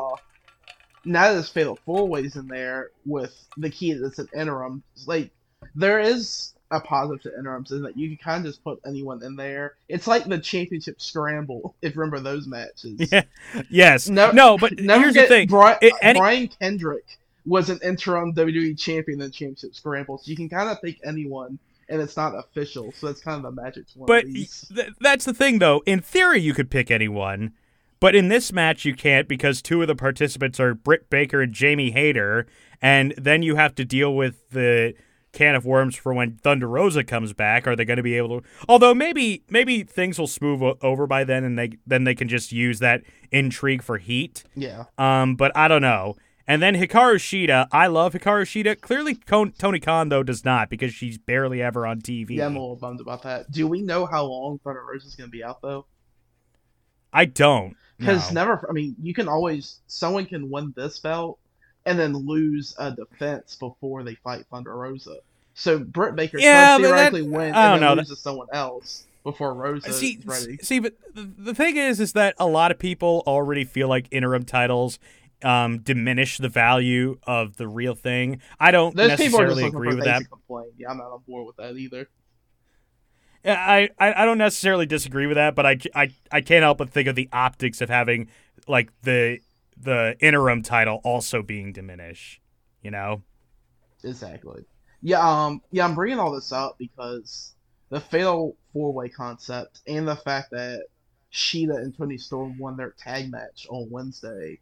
now 1.06 1.30
that 1.30 1.36
this 1.36 1.50
Fatal 1.50 1.78
Four 1.86 2.08
Ways 2.08 2.36
in 2.38 2.48
there 2.48 2.92
with 3.06 3.36
the 3.58 3.70
key 3.70 3.94
that's 3.94 4.20
an 4.20 4.30
interim, 4.34 4.82
it's 4.96 5.08
like 5.08 5.32
there 5.76 6.00
is 6.00 6.54
a 6.72 6.80
positive 6.80 7.22
to 7.24 7.38
interims 7.38 7.72
in 7.72 7.82
that 7.82 7.98
you 7.98 8.08
can 8.10 8.18
kind 8.18 8.46
of 8.46 8.52
just 8.52 8.64
put 8.64 8.80
anyone 8.86 9.24
in 9.24 9.36
there. 9.36 9.74
It's 9.88 10.06
like 10.08 10.26
the 10.26 10.38
championship 10.38 11.02
scramble. 11.02 11.76
If 11.82 11.96
you 11.96 12.02
remember 12.02 12.20
those 12.20 12.48
matches. 12.48 13.00
Yeah. 13.12 13.24
Yes. 13.70 14.08
No- 14.10 14.32
no, 14.32 14.58
but 14.58 14.80
Never 14.80 15.04
here's 15.06 15.16
the 15.16 15.24
thing. 15.24 15.48
Bri- 15.48 15.76
It- 15.82 15.94
any- 16.02 16.20
Brian 16.20 16.48
Kendrick 16.48 17.06
was 17.46 17.70
an 17.70 17.80
interim 17.84 18.34
WWE 18.36 18.78
champion 18.78 19.20
in 19.20 19.28
the 19.28 19.32
championship 19.32 19.74
scramble, 19.74 20.18
so 20.20 20.30
you 20.30 20.36
can 20.36 20.48
kind 20.50 20.70
of 20.70 20.80
pick 20.82 21.00
anyone, 21.04 21.58
and 21.88 22.00
it's 22.02 22.16
not 22.16 22.36
official. 22.38 22.92
So 22.92 23.08
that's 23.08 23.22
kind 23.22 23.38
of 23.44 23.56
the 23.56 23.62
magic 23.62 23.86
But 23.96 24.26
th- 24.26 24.92
that's 25.00 25.26
the 25.26 25.34
thing, 25.34 25.58
though. 25.60 25.82
In 25.88 26.02
theory, 26.02 26.40
you 26.42 26.54
could 26.54 26.70
pick 26.70 26.92
anyone, 26.92 27.54
but 28.00 28.14
in 28.14 28.28
this 28.28 28.54
match, 28.54 28.86
you 28.86 28.94
can't 28.94 29.28
because 29.28 29.62
two 29.64 29.82
of 29.82 29.88
the 29.88 29.96
participants 29.96 30.60
are 30.60 30.76
Britt 30.76 31.10
Baker 31.10 31.42
and 31.42 31.52
Jamie 31.52 31.92
Hayter, 31.92 32.46
and 32.82 33.16
then 33.18 33.42
you 33.42 33.56
have 33.56 33.74
to 33.76 33.86
deal 33.86 34.14
with 34.14 34.48
the 34.52 34.94
can 35.32 35.56
of 35.56 35.66
worms 35.66 35.96
for 35.96 36.14
when 36.14 36.38
Thunder 36.38 36.68
Rosa 36.68 37.04
comes 37.04 37.34
back. 37.34 37.68
Are 37.68 37.76
they 37.76 37.86
going 37.86 37.98
to 37.98 38.04
be 38.04 38.16
able 38.16 38.42
to? 38.42 38.48
Although 38.68 38.94
maybe 38.94 39.44
maybe 39.50 39.84
things 39.84 40.18
will 40.18 40.28
smooth 40.28 40.78
over 40.82 41.06
by 41.08 41.24
then, 41.24 41.44
and 41.44 41.58
they 41.58 41.72
then 41.86 42.04
they 42.04 42.16
can 42.16 42.28
just 42.28 42.52
use 42.52 42.80
that 42.80 43.04
intrigue 43.32 43.82
for 43.84 43.98
heat. 43.98 44.44
Yeah, 44.56 44.86
Um, 44.98 45.36
but 45.36 45.56
I 45.56 45.68
don't 45.68 45.82
know. 45.82 46.16
And 46.48 46.64
then 46.64 46.74
Hikaru 46.74 47.18
Shida, 47.18 47.68
I 47.72 47.86
love 47.86 48.14
Hikaru 48.14 48.42
Shida. 48.42 48.82
Clearly, 48.82 49.14
Con- 49.14 49.52
Tony 49.52 49.80
Khan 49.80 50.10
though 50.10 50.24
does 50.24 50.44
not 50.44 50.70
because 50.72 50.92
she's 50.94 51.20
barely 51.20 51.62
ever 51.62 51.86
on 51.86 52.02
TV. 52.02 52.38
yeah, 52.38 52.48
I'm 52.48 52.56
a 52.56 52.60
little 52.60 52.76
bummed 52.76 53.02
about 53.02 53.22
that. 53.22 53.52
Do 53.52 53.68
we 53.68 53.84
know 53.84 54.08
how 54.08 54.26
long 54.26 54.60
Thunder 54.64 54.84
Rosa 54.84 55.06
is 55.08 55.16
going 55.16 55.28
to 55.28 55.32
be 55.32 55.44
out 55.44 55.62
though? 55.62 55.86
I 57.14 57.26
don't. 57.26 57.76
Because 57.98 58.32
no. 58.32 58.42
never, 58.42 58.66
I 58.70 58.74
mean, 58.74 58.96
you 59.02 59.14
can 59.14 59.28
always 59.28 59.82
someone 59.88 60.26
can 60.26 60.50
win 60.50 60.74
this 60.76 61.00
belt 61.00 61.38
and 61.86 61.98
then 62.00 62.14
lose 62.14 62.76
a 62.78 62.92
defense 62.92 63.56
before 63.56 64.04
they 64.04 64.16
fight 64.16 64.46
Thunder 64.52 64.76
Rosa. 64.76 65.18
So 65.54 65.80
Britt 65.80 66.16
Baker 66.16 66.38
Yeah, 66.40 66.78
could 66.78 66.84
but 66.84 66.88
that- 66.90 66.96
theoretically 67.12 67.22
win 67.30 67.54
and 67.54 67.56
then 67.56 67.82
know. 67.82 67.94
lose 67.96 68.10
to 68.10 68.16
someone 68.16 68.48
else 68.54 69.06
before 69.24 69.54
Rosa 69.54 69.92
see, 69.92 70.12
is 70.12 70.26
ready. 70.26 70.58
see, 70.62 70.80
but 70.80 70.94
the, 71.14 71.54
thing 71.54 71.76
is, 71.78 72.00
is 72.00 72.14
that 72.14 72.36
a 72.38 72.48
lot 72.48 72.72
of 72.72 72.80
people 72.80 73.24
already 73.28 73.66
feel 73.66 73.88
like 73.90 74.08
interim 74.12 74.46
titles 74.46 74.98
um, 75.44 75.80
diminish 75.80 76.38
the 76.38 76.50
value 76.50 77.18
of 77.24 77.58
the 77.58 77.68
real 77.68 77.96
thing. 77.96 78.42
I 78.60 78.72
don't 78.72 78.96
Those 78.96 79.18
people 79.18 79.40
are 79.42 79.48
just 79.48 79.58
necessarily 79.60 79.64
agree 79.66 79.96
with 79.96 80.06
that. 80.06 80.30
complain. 80.30 80.68
Yeah, 80.78 80.90
I'm 80.92 80.98
not 80.98 81.12
on 81.12 81.22
board 81.28 81.48
with 81.48 81.58
that 81.58 81.76
either. 81.76 82.08
I, 83.46 83.90
I 83.98 84.24
I 84.24 84.26
don't 84.26 84.38
necessarily 84.38 84.86
disagree 84.86 85.26
with 85.28 85.36
that, 85.36 85.56
but 85.56 85.66
I, 85.66 85.78
I, 85.96 86.12
I 86.32 86.42
can't 86.42 86.62
help 86.64 86.78
but 86.78 86.90
think 86.90 87.08
of 87.08 87.16
the 87.16 87.30
optics 87.32 87.80
of 87.80 87.90
having 87.90 88.28
like 88.68 88.90
the 89.04 89.40
the 89.80 90.16
interim 90.20 90.62
title 90.62 91.02
also 91.04 91.42
being 91.42 91.72
diminished. 91.74 92.42
You 92.82 92.92
know. 92.92 93.24
Exactly. 94.04 94.64
Yeah, 95.02 95.20
um, 95.20 95.62
yeah, 95.72 95.86
I'm 95.86 95.96
bringing 95.96 96.20
all 96.20 96.32
this 96.32 96.52
up 96.52 96.78
because 96.78 97.54
the 97.90 98.00
fatal 98.00 98.56
four 98.74 98.94
way 98.94 99.10
concept 99.10 99.82
and 99.88 100.08
the 100.08 100.16
fact 100.16 100.52
that 100.52 100.84
Shida 101.32 101.78
and 101.78 101.96
Toni 101.96 102.18
Storm 102.18 102.58
won 102.58 102.76
their 102.76 102.92
tag 102.98 103.32
match 103.32 103.68
on 103.70 103.90
Wednesday, 103.90 104.60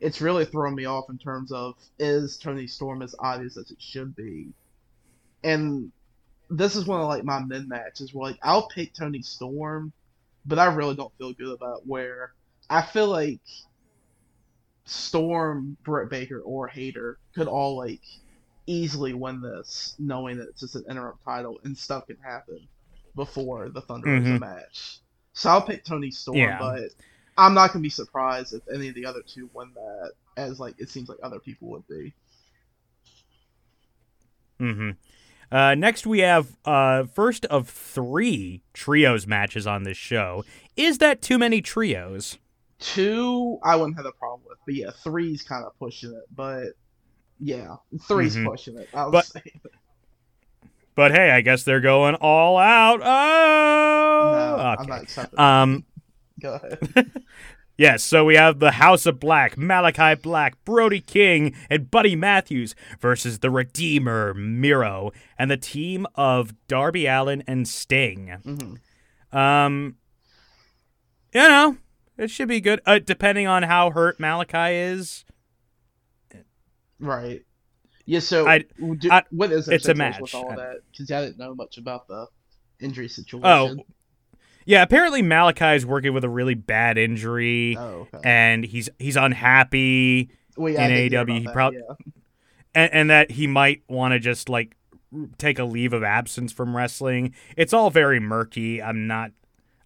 it's 0.00 0.20
really 0.20 0.44
thrown 0.44 0.74
me 0.74 0.84
off 0.84 1.10
in 1.10 1.18
terms 1.18 1.52
of 1.52 1.74
is 1.98 2.36
Toni 2.36 2.66
Storm 2.66 3.02
as 3.02 3.14
obvious 3.18 3.56
as 3.56 3.70
it 3.70 3.80
should 3.80 4.14
be, 4.14 4.48
and 5.42 5.90
this 6.50 6.76
is 6.76 6.86
one 6.86 7.00
of 7.00 7.08
like 7.08 7.24
my 7.24 7.42
mid 7.42 7.68
matches 7.68 8.12
where 8.12 8.30
like 8.30 8.38
I'll 8.42 8.68
pick 8.68 8.94
Toni 8.94 9.22
Storm, 9.22 9.92
but 10.44 10.58
I 10.58 10.66
really 10.66 10.94
don't 10.94 11.16
feel 11.18 11.32
good 11.32 11.54
about 11.54 11.86
where 11.86 12.34
I 12.68 12.82
feel 12.82 13.08
like 13.08 13.40
Storm, 14.92 15.76
Britt 15.82 16.10
Baker, 16.10 16.40
or 16.40 16.68
Hayter 16.68 17.18
could 17.34 17.48
all 17.48 17.76
like 17.76 18.00
easily 18.66 19.12
win 19.14 19.40
this, 19.40 19.94
knowing 19.98 20.36
that 20.38 20.48
it's 20.48 20.60
just 20.60 20.76
an 20.76 20.84
interim 20.88 21.16
title 21.24 21.60
and 21.64 21.76
stuff 21.76 22.06
can 22.06 22.16
happen 22.22 22.60
before 23.16 23.68
the 23.68 23.80
Thunder 23.80 24.08
Mhm. 24.08 24.20
is 24.22 24.28
a 24.28 24.38
match. 24.38 24.98
So 25.32 25.50
I'll 25.50 25.62
pick 25.62 25.84
Toni 25.84 26.10
Storm, 26.10 26.38
Yeah. 26.38 26.58
but 26.58 26.90
I'm 27.36 27.54
not 27.54 27.72
gonna 27.72 27.82
be 27.82 27.88
surprised 27.90 28.54
if 28.54 28.62
any 28.72 28.88
of 28.88 28.94
the 28.94 29.06
other 29.06 29.22
two 29.22 29.48
win 29.54 29.72
that, 29.74 30.12
as 30.36 30.60
like 30.60 30.74
it 30.78 30.88
seems 30.88 31.08
like 31.08 31.18
other 31.22 31.40
people 31.40 31.68
would 31.68 31.86
be. 31.88 32.12
Mm-hmm. 34.60 34.90
Uh, 35.54 35.74
next, 35.74 36.06
we 36.06 36.20
have 36.20 36.56
uh, 36.64 37.04
first 37.04 37.44
of 37.46 37.68
three 37.68 38.62
trios 38.72 39.26
matches 39.26 39.66
on 39.66 39.82
this 39.82 39.96
show. 39.98 40.44
Is 40.76 40.98
that 40.98 41.20
too 41.20 41.36
many 41.38 41.60
trios? 41.60 42.38
Two, 42.82 43.58
I 43.62 43.76
wouldn't 43.76 43.96
have 43.96 44.06
a 44.06 44.12
problem 44.12 44.42
with, 44.48 44.58
but 44.66 44.74
yeah, 44.74 44.90
three's 44.90 45.42
kind 45.42 45.64
of 45.64 45.78
pushing 45.78 46.10
it. 46.12 46.24
But 46.34 46.72
yeah, 47.40 47.76
3's 48.08 48.36
Mhm. 48.36 48.44
pushing 48.46 48.78
it. 48.78 48.88
I 48.92 49.04
would 49.04 49.12
But- 49.12 49.26
say. 49.26 49.42
But 50.94 51.12
hey, 51.12 51.30
I 51.30 51.40
guess 51.40 51.62
they're 51.62 51.80
going 51.80 52.16
all 52.16 52.58
out. 52.58 53.00
Oh, 53.02 54.56
No, 54.58 54.62
I'm 54.62 55.02
okay. 55.02 55.26
Um, 55.38 55.84
Go 56.40 56.54
ahead. 56.54 57.12
yes. 57.78 58.02
So 58.02 58.24
we 58.26 58.34
have 58.34 58.58
the 58.58 58.72
House 58.72 59.06
of 59.06 59.18
Black, 59.18 59.56
Malachi 59.56 60.20
Black, 60.20 60.62
Brody 60.66 61.00
King, 61.00 61.54
and 61.70 61.90
Buddy 61.90 62.14
Matthews 62.14 62.74
versus 63.00 63.38
the 63.38 63.48
Redeemer 63.50 64.34
Miro 64.34 65.12
and 65.38 65.50
the 65.50 65.56
team 65.56 66.06
of 66.14 66.52
Darby 66.68 67.06
Allin 67.06 67.42
and 67.46 67.66
Sting. 67.66 68.28
hmm 68.44 69.36
Um, 69.36 69.96
you 71.32 71.40
know, 71.48 71.76
it 72.18 72.30
should 72.30 72.48
be 72.48 72.60
good. 72.60 72.80
Uh, 72.86 72.98
depending 72.98 73.46
on 73.46 73.62
how 73.64 73.90
hurt 73.90 74.18
Malachi 74.20 74.74
is. 74.76 75.24
Right. 76.98 77.42
Yeah. 78.04 78.20
So, 78.20 78.46
I- 78.46 78.64
do, 78.98 79.10
I- 79.10 79.22
what 79.30 79.52
is 79.52 79.68
it's 79.68 79.84
a 79.84 79.88
situation 79.88 80.22
with 80.22 80.34
all 80.34 80.54
that? 80.56 80.76
Because 80.90 81.10
I 81.10 81.22
didn't 81.22 81.38
know 81.38 81.54
much 81.54 81.78
about 81.78 82.08
the 82.08 82.26
injury 82.80 83.08
situation. 83.08 83.44
Oh, 83.44 83.76
Yeah, 84.64 84.82
apparently 84.82 85.22
Malachi 85.22 85.74
is 85.76 85.84
working 85.86 86.12
with 86.14 86.24
a 86.24 86.28
really 86.28 86.54
bad 86.54 86.98
injury, 86.98 87.76
Oh, 87.76 88.06
okay. 88.14 88.20
and 88.24 88.64
he's 88.64 88.88
he's 88.98 89.16
unhappy. 89.16 90.30
well, 90.56 90.72
yeah, 90.72 90.86
in 90.86 91.10
AEW, 91.10 91.40
he 91.40 91.48
probably 91.48 91.80
yeah. 91.80 91.94
and, 92.74 92.92
and 92.92 93.10
that 93.10 93.30
he 93.32 93.46
might 93.48 93.82
want 93.88 94.12
to 94.12 94.20
just 94.20 94.48
like 94.48 94.76
take 95.38 95.58
a 95.58 95.64
leave 95.64 95.92
of 95.92 96.02
absence 96.04 96.52
from 96.52 96.76
wrestling. 96.76 97.34
It's 97.56 97.72
all 97.72 97.90
very 97.90 98.20
murky. 98.20 98.80
I'm 98.82 99.06
not. 99.08 99.32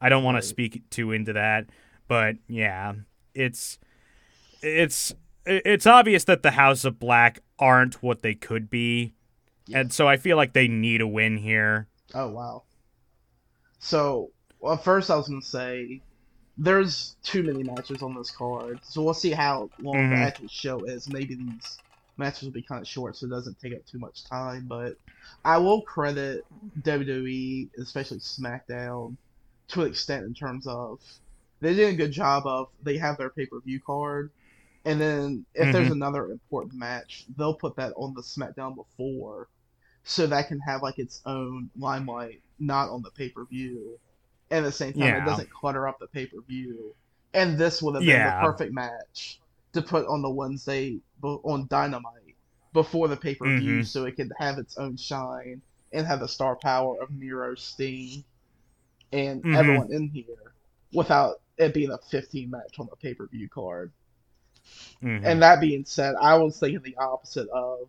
I 0.00 0.08
don't 0.10 0.22
want 0.24 0.34
Right. 0.36 0.42
to 0.42 0.46
speak 0.48 0.82
too 0.90 1.12
into 1.12 1.32
that, 1.32 1.66
but 2.08 2.36
yeah, 2.48 2.94
it's 3.34 3.78
it's 4.62 5.14
it's 5.44 5.86
obvious 5.86 6.24
that 6.24 6.42
the 6.42 6.52
House 6.52 6.84
of 6.84 6.98
Black 6.98 7.40
aren't 7.58 8.02
what 8.02 8.22
they 8.22 8.34
could 8.34 8.68
be, 8.70 9.14
Yeah. 9.66 9.80
and 9.80 9.92
so 9.92 10.08
I 10.08 10.16
feel 10.16 10.36
like 10.36 10.52
they 10.52 10.68
need 10.68 11.00
a 11.00 11.06
win 11.06 11.36
here. 11.38 11.88
Oh 12.14 12.28
wow. 12.28 12.62
So, 13.78 14.30
well, 14.60 14.76
first 14.76 15.10
I 15.10 15.16
was 15.16 15.28
gonna 15.28 15.42
say 15.42 16.00
there's 16.58 17.16
too 17.22 17.42
many 17.42 17.62
matches 17.62 18.02
on 18.02 18.14
this 18.14 18.30
card, 18.30 18.80
so 18.82 19.02
we'll 19.02 19.14
see 19.14 19.30
how 19.32 19.70
long 19.78 19.94
Mhm. 19.96 20.10
the 20.10 20.16
actual 20.22 20.48
show 20.48 20.84
is. 20.84 21.08
Maybe 21.08 21.34
these 21.34 21.78
matches 22.16 22.44
will 22.44 22.52
be 22.52 22.62
kind 22.62 22.80
of 22.80 22.88
short, 22.88 23.14
so 23.16 23.26
it 23.26 23.30
doesn't 23.30 23.58
take 23.60 23.74
up 23.74 23.84
too 23.86 23.98
much 23.98 24.24
time. 24.24 24.66
But 24.66 24.96
I 25.44 25.58
will 25.58 25.82
credit 25.82 26.46
WWE, 26.82 27.68
especially 27.78 28.18
SmackDown, 28.20 29.16
to 29.68 29.82
an 29.82 29.88
extent 29.88 30.24
in 30.24 30.32
terms 30.32 30.66
of 30.66 30.98
they 31.60 31.74
did 31.74 31.94
a 31.94 31.96
good 31.96 32.12
job 32.12 32.46
of 32.46 32.68
they 32.82 32.98
have 32.98 33.18
their 33.18 33.30
pay 33.30 33.46
per 33.46 33.60
view 33.60 33.80
card, 33.80 34.30
and 34.84 35.00
then 35.00 35.44
if 35.54 35.72
there's 35.72 35.90
another 35.90 36.30
important 36.30 36.74
match, 36.74 37.26
they'll 37.36 37.54
put 37.54 37.76
that 37.76 37.92
on 37.96 38.14
the 38.14 38.22
SmackDown 38.22 38.74
before, 38.74 39.48
so 40.04 40.26
that 40.26 40.48
can 40.48 40.60
have 40.60 40.82
like 40.82 40.98
its 40.98 41.22
own 41.26 41.70
limelight, 41.76 42.40
not 42.58 42.88
on 42.90 43.02
the 43.02 43.10
pay 43.10 43.28
per 43.28 43.44
view. 43.44 43.98
And 44.50 44.64
at 44.64 44.68
the 44.68 44.72
same 44.72 44.92
time, 44.92 45.02
Yeah. 45.02 45.22
it 45.22 45.26
doesn't 45.26 45.50
clutter 45.50 45.88
up 45.88 45.98
the 45.98 46.06
pay 46.06 46.26
per 46.26 46.40
view. 46.40 46.94
And 47.34 47.58
this 47.58 47.82
would 47.82 47.96
have 47.96 48.02
been 48.02 48.10
Yeah. 48.10 48.40
the 48.40 48.46
perfect 48.46 48.72
match 48.72 49.40
to 49.72 49.82
put 49.82 50.06
on 50.06 50.22
the 50.22 50.30
Wednesday 50.30 51.00
on 51.22 51.66
Dynamite 51.66 52.36
before 52.72 53.08
the 53.08 53.16
pay 53.16 53.34
per 53.34 53.58
view, 53.58 53.80
Mhm. 53.80 53.86
so 53.86 54.04
it 54.04 54.12
could 54.16 54.30
have 54.38 54.58
its 54.58 54.76
own 54.76 54.96
shine 54.96 55.60
and 55.92 56.06
have 56.06 56.20
the 56.20 56.28
star 56.28 56.56
power 56.56 57.00
of 57.02 57.10
Miro, 57.10 57.54
Sting, 57.56 58.22
and 59.12 59.42
Mhm. 59.42 59.56
everyone 59.56 59.92
in 59.92 60.08
here 60.08 60.52
without 60.92 61.40
it 61.58 61.74
being 61.74 61.90
a 61.90 61.98
15 61.98 62.50
match 62.50 62.78
on 62.78 62.86
the 62.90 62.96
pay 62.96 63.14
per 63.14 63.26
view 63.26 63.48
card. 63.48 63.92
Mhm. 65.02 65.24
And 65.24 65.42
that 65.42 65.60
being 65.60 65.84
said, 65.84 66.14
I 66.20 66.36
was 66.38 66.58
thinking 66.58 66.82
the 66.82 66.96
opposite 66.96 67.48
of 67.48 67.88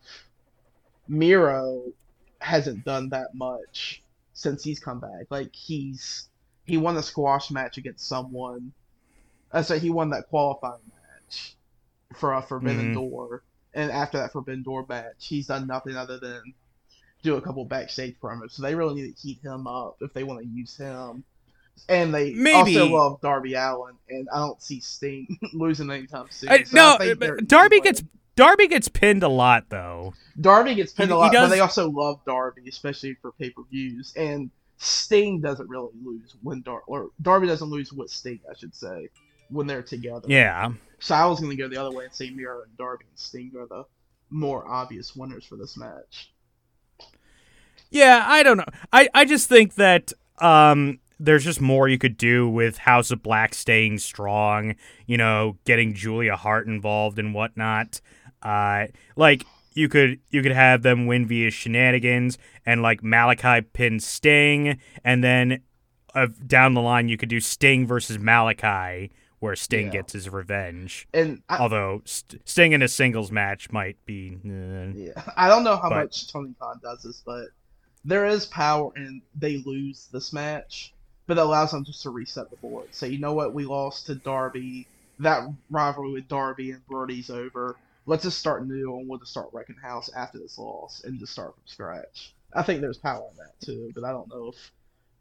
Miro 1.08 1.84
hasn't 2.40 2.86
done 2.86 3.10
that 3.10 3.34
much 3.34 4.04
since 4.34 4.64
he's 4.64 4.80
come 4.80 5.00
back. 5.00 5.26
Like 5.30 5.56
he's 5.56 6.30
he 6.66 6.78
won 6.78 6.98
a 6.98 7.04
squash 7.04 7.50
match 7.50 7.78
against 7.78 8.08
someone. 8.08 8.74
I 9.52 9.62
say 9.62 9.80
he 9.80 9.90
won 9.90 10.10
that 10.12 10.28
qualifying 10.30 10.82
match 10.88 11.56
for 12.14 12.34
a 12.34 12.42
Forbidden 12.42 12.92
Mhm. 12.92 12.94
Door, 12.94 13.44
and 13.74 13.92
after 13.92 14.18
that 14.18 14.34
Forbidden 14.34 14.64
Door 14.64 14.86
match, 14.88 15.28
he's 15.28 15.48
done 15.48 15.66
nothing 15.68 15.96
other 15.96 16.20
than 16.20 16.54
do 17.24 17.36
a 17.36 17.42
couple 17.42 17.66
backstage 17.66 18.20
promos. 18.20 18.52
So 18.52 18.62
they 18.62 18.76
really 18.76 19.02
need 19.02 19.16
to 19.16 19.22
heat 19.22 19.42
him 19.42 19.66
up 19.66 19.98
if 20.02 20.14
they 20.14 20.24
want 20.24 20.42
to 20.42 20.48
use 20.48 20.76
him. 20.78 21.24
And 21.90 22.14
they 22.14 22.34
Maybe- 22.34 22.78
also 22.78 22.88
love 22.94 23.22
Darby 23.22 23.54
Allin, 23.54 23.96
and 24.10 24.28
I 24.34 24.40
don't 24.40 24.62
see 24.62 24.80
Sting 24.80 25.38
losing 25.54 25.90
anytime 25.92 26.28
soon. 26.30 26.50
I- 26.50 26.64
So 26.64 26.76
no, 26.76 26.98
I 27.00 27.14
Darby 27.46 27.82
gets 27.82 28.04
Darby 28.36 28.68
gets 28.68 28.88
pinned 28.88 29.24
a 29.24 29.28
lot 29.30 29.66
though. 29.70 30.14
Darby 30.40 30.76
gets 30.76 30.94
pinned 30.94 31.10
He- 31.10 31.16
a 31.16 31.18
lot, 31.18 31.32
but 31.34 31.48
they 31.48 31.60
also 31.60 31.90
love 31.90 32.20
Darby, 32.26 32.64
especially 32.70 33.16
for 33.22 33.32
pay 33.34 33.50
per 33.50 33.64
views. 33.72 34.14
And 34.16 34.52
Sting 34.78 35.42
doesn't 35.42 35.68
really 35.68 35.90
lose 36.04 36.36
when 36.44 36.62
Dar 36.62 36.82
or 36.88 37.10
Darby 37.22 37.48
doesn't 37.48 37.70
lose 37.70 37.92
with 37.92 38.12
Sting, 38.12 38.40
I 38.50 38.56
should 38.56 38.76
say, 38.76 39.10
when 39.50 39.66
they're 39.66 39.82
together. 39.82 40.26
Yeah. 40.28 40.72
So 41.00 41.16
I 41.16 41.26
was 41.26 41.40
gonna 41.40 41.56
go 41.56 41.68
the 41.68 41.78
other 41.78 41.92
way 41.96 42.06
and 42.06 42.14
say 42.14 42.30
Miro 42.30 42.62
and 42.62 42.78
Darby 42.78 43.06
and 43.10 43.18
Sting 43.20 43.52
are 43.58 43.66
the 43.68 43.86
more 44.30 44.68
obvious 44.70 45.16
winners 45.16 45.46
for 45.46 45.56
this 45.56 45.78
match. 45.78 46.32
Yeah, 47.90 48.24
I 48.28 48.44
don't 48.44 48.58
know. 48.58 48.66
I, 48.92 49.08
I 49.14 49.26
just 49.26 49.48
think 49.48 49.76
that 49.76 50.12
um, 50.40 51.00
there's 51.20 51.44
just 51.44 51.60
more 51.62 51.88
you 51.88 51.98
could 51.98 52.18
do 52.18 52.48
with 52.50 52.78
House 52.80 53.12
of 53.12 53.24
Black 53.24 53.54
staying 53.54 53.98
strong, 54.00 54.76
you 55.06 55.18
know, 55.18 55.58
getting 55.66 55.94
Julia 55.94 56.36
Hart 56.36 56.68
involved 56.68 57.18
and 57.20 57.34
whatnot. 57.34 58.02
Uh, 58.42 58.88
like 59.16 59.44
you 59.74 59.90
could 59.90 60.20
you 60.30 60.42
could 60.44 60.52
have 60.52 60.82
them 60.84 61.06
win 61.08 61.28
via 61.28 61.50
shenanigans 61.52 62.38
and 62.66 62.82
like 62.82 63.04
Malachi 63.04 63.62
pin 63.74 64.00
Sting, 64.00 64.80
and 65.04 65.24
then 65.24 65.62
uh, 66.16 66.28
down 66.46 66.74
the 66.74 66.82
line 66.82 67.08
you 67.10 67.18
could 67.18 67.30
do 67.30 67.40
Sting 67.40 67.86
versus 67.86 68.18
Malachi, 68.20 69.12
where 69.40 69.56
Sting 69.56 69.88
Yeah. 69.88 69.92
gets 69.94 70.14
his 70.14 70.30
revenge. 70.30 71.08
And 71.14 71.42
I, 71.50 71.58
Although 71.58 72.02
St- 72.06 72.42
Sting 72.48 72.72
in 72.74 72.82
a 72.82 72.88
singles 72.88 73.32
match 73.32 73.72
might 73.72 73.98
be. 74.06 74.38
uh, 74.46 74.94
yeah, 74.96 75.22
I 75.36 75.48
don't 75.50 75.64
know 75.64 75.78
how 75.78 75.90
But- 75.90 75.96
much 76.06 76.32
Tony 76.32 76.54
Khan 76.60 76.80
does 76.82 77.04
this, 77.04 77.22
but 77.26 77.48
there 78.06 78.26
is 78.26 78.46
power 78.46 78.92
in 78.96 79.22
they 79.36 79.58
lose 79.66 80.08
this 80.14 80.32
match, 80.32 80.94
but 81.28 81.38
it 81.38 81.42
allows 81.42 81.72
them 81.72 81.84
just 81.86 82.02
to 82.04 82.10
reset 82.10 82.50
the 82.50 82.56
board. 82.58 82.88
Say, 82.92 83.10
you 83.10 83.20
know 83.20 83.34
what, 83.34 83.54
we 83.54 83.66
lost 83.66 84.08
to 84.08 84.16
Darby. 84.16 84.88
That 85.20 85.44
rivalry 85.70 86.12
with 86.14 86.28
Darby 86.28 86.72
and 86.72 86.86
Brody's 86.88 87.30
over. 87.30 87.76
Let's 88.06 88.24
just 88.24 88.38
start 88.40 88.66
new 88.68 88.98
and 88.98 89.08
we'll 89.10 89.20
just 89.20 89.32
start 89.32 89.50
wrecking 89.52 89.76
house 89.76 90.10
after 90.16 90.38
this 90.40 90.58
loss 90.58 91.04
and 91.04 91.20
just 91.20 91.34
start 91.34 91.54
from 91.54 91.64
scratch. 91.66 92.34
I 92.54 92.64
think 92.64 92.82
there's 92.82 92.98
power 92.98 93.24
in 93.32 93.38
that 93.38 93.60
too, 93.66 93.92
but 93.94 94.04
I 94.04 94.12
don't 94.12 94.30
know 94.30 94.48
if 94.50 94.72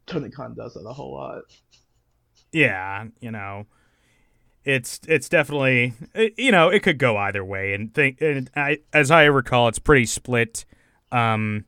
Tony 0.06 0.30
Khan 0.30 0.54
does 0.54 0.74
that 0.74 0.86
a 0.86 0.92
whole 0.92 1.12
lot. 1.12 1.42
yeah, 2.52 3.06
you 3.20 3.30
know, 3.30 3.66
it's 4.64 5.00
it's 5.08 5.28
definitely 5.28 5.94
it- 6.14 6.34
you 6.38 6.52
know 6.52 6.68
it 6.68 6.82
could 6.82 6.98
go 6.98 7.16
either 7.16 7.44
way, 7.44 7.74
and 7.74 7.92
think 7.94 8.20
and 8.20 8.50
I 8.54 8.78
as 8.92 9.10
I 9.10 9.24
recall, 9.24 9.68
it's 9.68 9.78
pretty 9.78 10.06
split. 10.06 10.64
Um, 11.10 11.64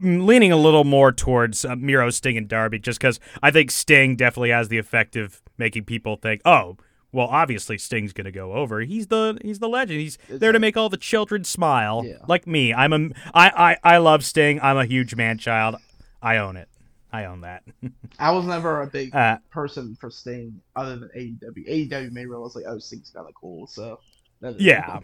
leaning 0.00 0.52
a 0.52 0.56
little 0.56 0.84
more 0.84 1.12
towards 1.12 1.64
uh, 1.64 1.76
Miro, 1.76 2.10
Sting, 2.10 2.36
and 2.36 2.48
Darby, 2.48 2.78
just 2.78 3.00
because 3.00 3.18
I 3.42 3.50
think 3.50 3.70
Sting 3.70 4.16
definitely 4.16 4.50
has 4.50 4.68
the 4.68 4.78
effect 4.78 5.16
of 5.16 5.40
making 5.58 5.84
people 5.84 6.16
think, 6.16 6.40
oh. 6.44 6.76
Well, 7.12 7.26
obviously 7.26 7.76
Sting's 7.76 8.12
gonna 8.12 8.30
go 8.30 8.52
over. 8.52 8.82
He's 8.82 9.08
the 9.08 9.36
he's 9.42 9.58
the 9.58 9.68
legend. 9.68 9.98
He's 9.98 10.16
there 10.28 10.52
to 10.52 10.60
make 10.60 10.76
all 10.76 10.88
the 10.88 10.96
children 10.96 11.42
smile, 11.42 12.04
Yeah. 12.06 12.18
like 12.28 12.46
me. 12.46 12.72
I'm 12.72 12.92
a 12.92 13.08
I, 13.34 13.76
I 13.82 13.94
I 13.94 13.96
love 13.98 14.24
Sting. 14.24 14.60
I'm 14.62 14.76
a 14.76 14.84
huge 14.84 15.16
man 15.16 15.36
child. 15.36 15.74
I 16.22 16.36
own 16.36 16.56
it. 16.56 16.68
I 17.12 17.24
own 17.24 17.40
that. 17.40 17.64
I 18.20 18.30
was 18.30 18.44
never 18.46 18.82
a 18.82 18.86
big 18.86 19.12
Uh, 19.12 19.38
person 19.50 19.96
for 20.00 20.08
Sting 20.08 20.60
other 20.76 20.94
than 21.00 21.08
AEW. 21.16 21.68
AEW 21.90 22.12
made 22.12 22.14
me 22.14 22.24
realize 22.26 22.54
like, 22.54 22.66
oh, 22.68 22.78
Sting's 22.78 23.10
kind 23.10 23.26
of 23.26 23.34
cool. 23.34 23.66
So 23.66 23.98
Yeah. 24.40 25.00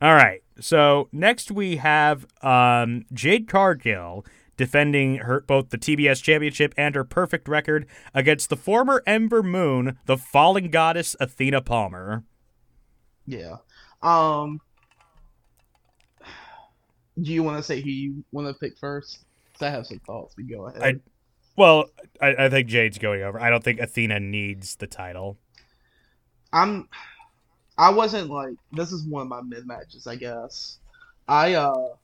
All 0.00 0.14
right. 0.14 0.42
So 0.60 1.08
next 1.12 1.50
we 1.50 1.76
have 1.76 2.26
um, 2.42 3.04
Jade 3.12 3.48
Cargill 3.48 4.24
defending 4.56 5.16
her 5.16 5.40
both 5.40 5.70
the 5.70 5.78
TBS 5.78 6.22
Championship 6.22 6.74
and 6.76 6.94
her 6.94 7.04
perfect 7.04 7.48
record 7.48 7.86
against 8.12 8.50
the 8.50 8.56
former 8.56 9.02
Ember 9.06 9.42
Moon, 9.42 9.98
the 10.04 10.18
fallen 10.18 10.70
goddess 10.70 11.16
Athena 11.18 11.62
Palmer. 11.62 12.24
Yeah. 13.26 13.56
Um 14.02 14.60
do 17.20 17.32
you 17.32 17.42
want 17.42 17.56
to 17.58 17.62
say 17.62 17.80
who 17.80 17.90
you 17.90 18.24
want 18.32 18.48
to 18.48 18.54
pick 18.54 18.78
first? 18.78 19.24
Because 19.52 19.66
I 19.66 19.70
have 19.70 19.86
some 19.86 19.98
thoughts. 20.00 20.34
We 20.36 20.44
go 20.44 20.66
ahead. 20.66 20.82
I- 20.82 21.00
Well, 21.56 21.86
I, 22.20 22.46
I 22.46 22.48
think 22.48 22.68
Jade's 22.68 22.98
going 22.98 23.22
over. 23.22 23.40
I 23.40 23.50
don't 23.50 23.62
think 23.64 23.80
Athena 23.80 24.20
needs 24.20 24.76
the 24.76 24.86
title. 24.86 25.38
I'm 26.52 26.88
I 27.80 27.88
wasn't 27.88 28.28
like 28.28 28.56
this 28.72 28.92
is 28.92 29.04
one 29.04 29.22
of 29.22 29.28
my 29.28 29.40
mid 29.40 29.66
matches, 29.66 30.06
I 30.06 30.16
guess. 30.16 30.78
I 31.26 31.54
uh 31.54 31.94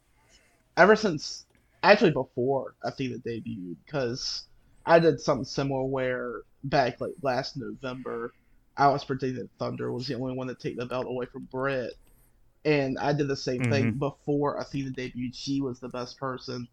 ever 0.78 0.96
since 0.96 1.44
actually 1.82 2.12
before 2.12 2.74
Athena 2.82 3.18
debuted, 3.18 3.76
because 3.84 4.44
I 4.86 4.98
did 5.00 5.20
something 5.20 5.44
similar 5.44 5.84
where 5.84 6.40
back 6.64 6.98
like 6.98 7.12
last 7.20 7.58
November 7.58 8.32
I 8.78 8.88
was 8.88 9.04
predicting 9.04 9.50
Thunder 9.58 9.92
was 9.92 10.06
the 10.06 10.14
only 10.14 10.34
one 10.34 10.46
to 10.48 10.54
take 10.54 10.78
the 10.78 10.86
belt 10.86 11.06
away 11.06 11.26
from 11.26 11.46
Britt. 11.52 11.92
And 12.64 12.98
I 12.98 13.12
did 13.12 13.28
the 13.28 13.36
same 13.36 13.62
thing 13.64 13.92
before 13.92 14.56
Athena 14.56 14.92
debuted. 14.92 15.34
She 15.34 15.60
was 15.60 15.78
the 15.78 15.90
best 15.90 16.18
person 16.18 16.68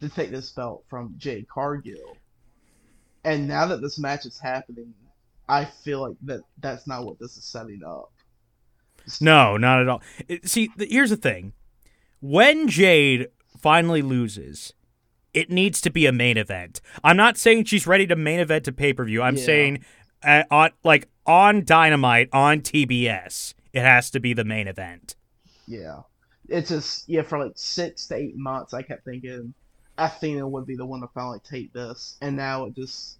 to 0.00 0.08
take 0.08 0.32
this 0.32 0.50
belt 0.50 0.84
from 0.90 1.14
Jade 1.16 1.48
Cargill. 1.48 2.16
And 3.22 3.46
now 3.46 3.66
that 3.66 3.80
this 3.80 4.00
match 4.00 4.26
is 4.26 4.40
happening, 4.40 4.94
I 5.48 5.64
feel 5.64 6.02
like 6.08 6.16
that 6.22 6.40
that's 6.58 6.88
not 6.88 7.04
what 7.04 7.20
this 7.20 7.36
is 7.36 7.44
setting 7.44 7.82
up. 7.86 8.12
No, 9.20 9.56
not 9.56 9.80
at 9.80 9.88
all. 9.88 10.02
It- 10.28 10.48
see, 10.48 10.68
th- 10.68 10.90
here's 10.90 11.10
the 11.10 11.16
thing. 11.16 11.52
When 12.20 12.68
Jade 12.68 13.28
finally 13.60 14.02
loses, 14.02 14.72
it 15.34 15.50
needs 15.50 15.80
to 15.82 15.90
be 15.90 16.06
a 16.06 16.12
main 16.12 16.36
event. 16.36 16.80
I'm 17.04 17.16
not 17.16 17.36
saying 17.36 17.64
she's 17.64 17.86
ready 17.86 18.06
to 18.08 18.16
main 18.16 18.40
event 18.40 18.64
to 18.64 18.72
pay 18.72 18.92
per 18.92 19.04
view. 19.04 19.22
I'm 19.22 19.36
Yeah. 19.36 19.44
saying 19.44 19.84
uh, 20.22 20.42
on 20.50 20.70
like 20.84 21.08
on 21.26 21.64
Dynamite 21.64 22.28
on 22.32 22.60
TBS, 22.60 23.54
it 23.72 23.82
has 23.82 24.10
to 24.10 24.20
be 24.20 24.32
the 24.32 24.44
main 24.44 24.66
event. 24.66 25.14
Yeah. 25.66 26.00
It's 26.48 26.70
just 26.70 27.08
yeah, 27.08 27.22
for 27.22 27.38
like 27.38 27.52
six 27.56 28.06
to 28.08 28.16
eight 28.16 28.36
months 28.36 28.72
I 28.74 28.82
kept 28.82 29.04
thinking 29.04 29.52
Athena 29.98 30.48
would 30.48 30.66
be 30.66 30.76
the 30.76 30.86
one 30.86 31.02
to 31.02 31.08
finally 31.14 31.40
take 31.44 31.72
this 31.72 32.16
and 32.20 32.36
now 32.36 32.64
it 32.64 32.74
just 32.74 33.18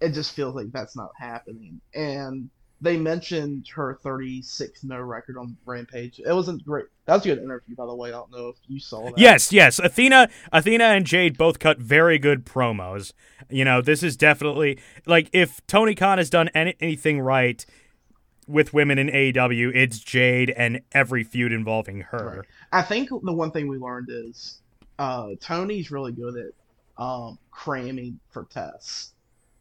it 0.00 0.10
just 0.12 0.34
feels 0.34 0.54
like 0.54 0.70
that's 0.72 0.96
not 0.96 1.10
happening. 1.18 1.80
And 1.94 2.50
they 2.80 2.96
mentioned 2.96 3.66
her 3.74 3.98
36 4.02 4.84
no 4.84 5.00
record 5.00 5.36
on 5.36 5.56
Rampage. 5.66 6.20
It 6.20 6.32
wasn't 6.32 6.64
great. 6.64 6.86
That 7.06 7.14
was 7.14 7.26
a 7.26 7.28
good 7.34 7.42
interview, 7.42 7.74
by 7.74 7.86
the 7.86 7.94
way. 7.94 8.10
I 8.10 8.12
don't 8.12 8.30
know 8.30 8.48
if 8.48 8.56
you 8.66 8.78
saw 8.78 9.06
that. 9.06 9.18
Yes, 9.18 9.52
yes. 9.52 9.78
Athena, 9.78 10.28
Athena, 10.52 10.84
and 10.84 11.04
Jade 11.04 11.36
both 11.36 11.58
cut 11.58 11.78
very 11.78 12.18
good 12.18 12.44
promos. 12.44 13.12
You 13.50 13.64
know, 13.64 13.80
this 13.80 14.02
is 14.02 14.16
definitely 14.16 14.78
like 15.06 15.28
if 15.32 15.66
Tony 15.66 15.94
Khan 15.94 16.18
has 16.18 16.30
done 16.30 16.48
any, 16.48 16.76
anything 16.80 17.20
right 17.20 17.64
with 18.46 18.72
women 18.72 18.98
in 18.98 19.08
AEW, 19.08 19.74
it's 19.74 19.98
Jade 19.98 20.50
and 20.50 20.80
every 20.92 21.24
feud 21.24 21.52
involving 21.52 22.02
her. 22.02 22.38
Right. 22.38 22.46
I 22.72 22.82
think 22.82 23.08
the 23.08 23.32
one 23.32 23.50
thing 23.50 23.68
we 23.68 23.78
learned 23.78 24.08
is 24.10 24.60
uh, 24.98 25.30
Tony's 25.40 25.90
really 25.90 26.12
good 26.12 26.36
at 26.36 27.02
um, 27.02 27.38
cramming 27.50 28.18
for 28.30 28.44
tests. 28.44 29.12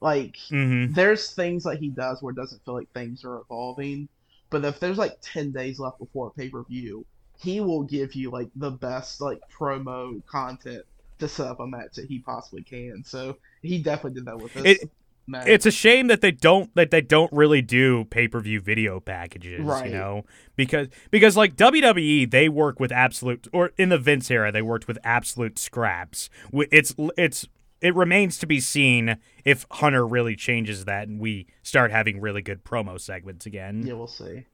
Like, 0.02 0.38
hmm 0.50 0.88
there's 0.88 1.32
things 1.32 1.64
that 1.64 1.80
he 1.80 1.90
does 1.90 2.22
where 2.22 2.32
it 2.32 2.38
doesn't 2.38 2.64
feel 2.66 2.76
like 2.76 2.90
things 2.94 3.24
are 3.26 3.38
evolving. 3.40 4.10
But 4.50 4.64
if 4.66 4.80
there's 4.80 4.98
like 4.98 5.18
10 5.22 5.52
days 5.52 5.80
left 5.80 6.00
before 6.00 6.28
a 6.28 6.32
pay 6.32 6.50
per 6.50 6.64
view, 6.64 7.06
he 7.40 7.60
will 7.62 7.84
give 7.84 8.16
you 8.16 8.32
like 8.32 8.50
the 8.56 8.72
best 8.72 9.22
like 9.22 9.40
promo 9.50 10.24
content 10.26 10.84
to 11.20 11.28
set 11.28 11.48
up 11.48 11.60
a 11.60 11.68
match 11.68 11.96
that 11.96 12.06
he 12.08 12.20
possibly 12.20 12.64
can. 12.64 13.04
So 13.06 13.38
he 13.62 13.82
definitely 13.84 14.16
did 14.20 14.26
that 14.26 14.40
with 14.40 14.54
this 14.54 14.64
It- 14.66 14.92
match. 15.28 15.48
It's 15.50 15.66
a 15.66 15.72
shame 15.72 16.08
that 16.08 16.22
they 16.22 16.32
don't 16.32 16.74
that 16.76 16.92
they 16.92 17.02
don't 17.02 17.32
really 17.32 17.62
do 17.62 18.06
pay 18.06 18.28
per 18.28 18.40
view 18.40 18.60
video 18.60 19.00
packages, 19.00 19.60
Right. 19.64 19.86
you 19.86 19.92
know, 19.92 20.26
because 20.56 20.88
because 21.12 21.38
like 21.38 21.56
WWE 21.56 22.26
they 22.26 22.50
work 22.50 22.80
with 22.80 22.92
absolute 22.92 23.48
or 23.54 23.72
in 23.78 23.90
the 23.90 23.98
Vince 24.00 24.32
era 24.32 24.52
they 24.52 24.62
worked 24.64 24.88
with 24.88 24.98
absolute 25.04 25.60
scraps. 25.60 26.30
It's 26.54 26.96
it's 27.18 27.48
it 27.82 27.96
remains 27.96 28.38
to 28.40 28.48
be 28.48 28.60
seen 28.60 29.18
if 29.46 29.66
Hunter 29.72 30.06
really 30.06 30.36
changes 30.36 30.86
that 30.86 31.08
and 31.08 31.20
we 31.20 31.48
start 31.64 31.92
having 31.92 32.20
really 32.20 32.42
good 32.42 32.64
promo 32.64 33.00
segments 33.00 33.46
again. 33.46 33.84
Yeah, 33.86 33.94
we'll 33.94 34.08
see. 34.08 34.46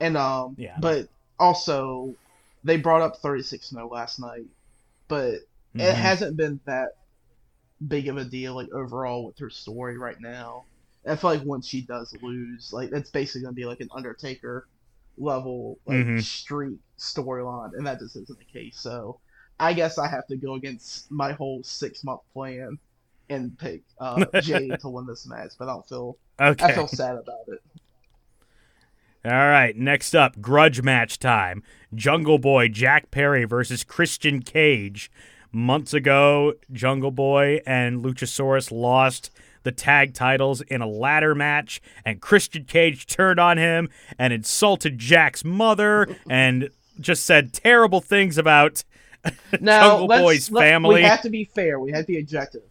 And 0.00 0.16
um, 0.16 0.54
Yeah. 0.58 0.76
but 0.80 1.08
also 1.38 2.14
they 2.64 2.76
brought 2.76 3.02
up 3.02 3.16
36 3.18 3.72
no 3.72 3.86
last 3.86 4.18
night, 4.20 4.46
but 5.08 5.34
it 5.34 5.78
Mhm. 5.78 5.94
hasn't 5.94 6.36
been 6.36 6.60
that 6.64 6.90
big 7.86 8.08
of 8.08 8.16
a 8.16 8.24
deal 8.24 8.54
like 8.54 8.70
overall 8.72 9.24
with 9.26 9.38
her 9.38 9.50
story 9.50 9.96
right 9.96 10.20
now. 10.20 10.64
I 11.06 11.16
feel 11.16 11.30
like 11.30 11.44
once 11.44 11.66
she 11.66 11.82
does 11.82 12.14
lose, 12.22 12.72
like 12.72 12.90
that's 12.90 13.10
basically 13.10 13.42
gonna 13.42 13.54
be 13.54 13.64
like 13.64 13.80
an 13.80 13.88
Undertaker 13.94 14.66
level 15.16 15.78
like 15.86 15.98
Mhm. 16.06 16.22
street 16.22 16.78
storyline, 16.98 17.74
and 17.74 17.86
that 17.86 17.98
just 17.98 18.16
isn't 18.16 18.38
the 18.38 18.44
case. 18.44 18.78
So 18.78 19.20
I 19.60 19.72
guess 19.74 19.98
I 19.98 20.08
have 20.08 20.26
to 20.28 20.36
go 20.36 20.54
against 20.54 21.10
my 21.10 21.32
whole 21.32 21.62
six 21.62 22.02
month 22.02 22.22
plan 22.32 22.78
and 23.28 23.56
pick 23.58 23.82
uh, 24.00 24.24
Jade 24.40 24.80
to 24.80 24.88
win 24.88 25.06
this 25.06 25.26
match, 25.26 25.52
but 25.58 25.68
I 25.68 25.72
don't 25.72 25.88
feel 25.88 26.16
Okay. 26.40 26.64
I 26.64 26.72
feel 26.72 26.88
sad 26.88 27.16
about 27.16 27.46
it. 27.48 27.60
All 29.26 29.32
right, 29.32 29.76
next 29.76 30.14
up, 30.14 30.40
grudge 30.40 30.80
match 30.80 31.18
time. 31.18 31.62
Jungle 31.94 32.38
Boy 32.38 32.68
Jack 32.68 33.10
Perry 33.10 33.44
versus 33.44 33.84
Christian 33.84 34.40
Cage. 34.40 35.10
Months 35.52 35.92
ago, 35.92 36.54
Jungle 36.72 37.10
Boy 37.10 37.60
and 37.66 38.02
Luchasaurus 38.02 38.72
lost 38.72 39.30
the 39.62 39.72
tag 39.72 40.14
titles 40.14 40.62
in 40.62 40.80
a 40.80 40.86
ladder 40.86 41.34
match, 41.34 41.82
and 42.06 42.22
Christian 42.22 42.64
Cage 42.64 43.06
turned 43.06 43.38
on 43.38 43.58
him 43.58 43.90
and 44.18 44.32
insulted 44.32 44.98
Jack's 44.98 45.44
mother 45.44 46.16
and 46.30 46.70
just 46.98 47.26
said 47.26 47.52
terrible 47.52 48.00
things 48.00 48.38
about 48.38 48.84
Now, 49.60 49.90
Jungle 49.90 50.06
let's, 50.06 50.22
Boy's 50.22 50.48
family. 50.48 50.94
We 50.96 51.02
have 51.02 51.22
to 51.22 51.30
be 51.30 51.44
fair. 51.44 51.78
We 51.78 51.90
have 51.92 52.02
to 52.02 52.12
be 52.12 52.18
objective. 52.18 52.62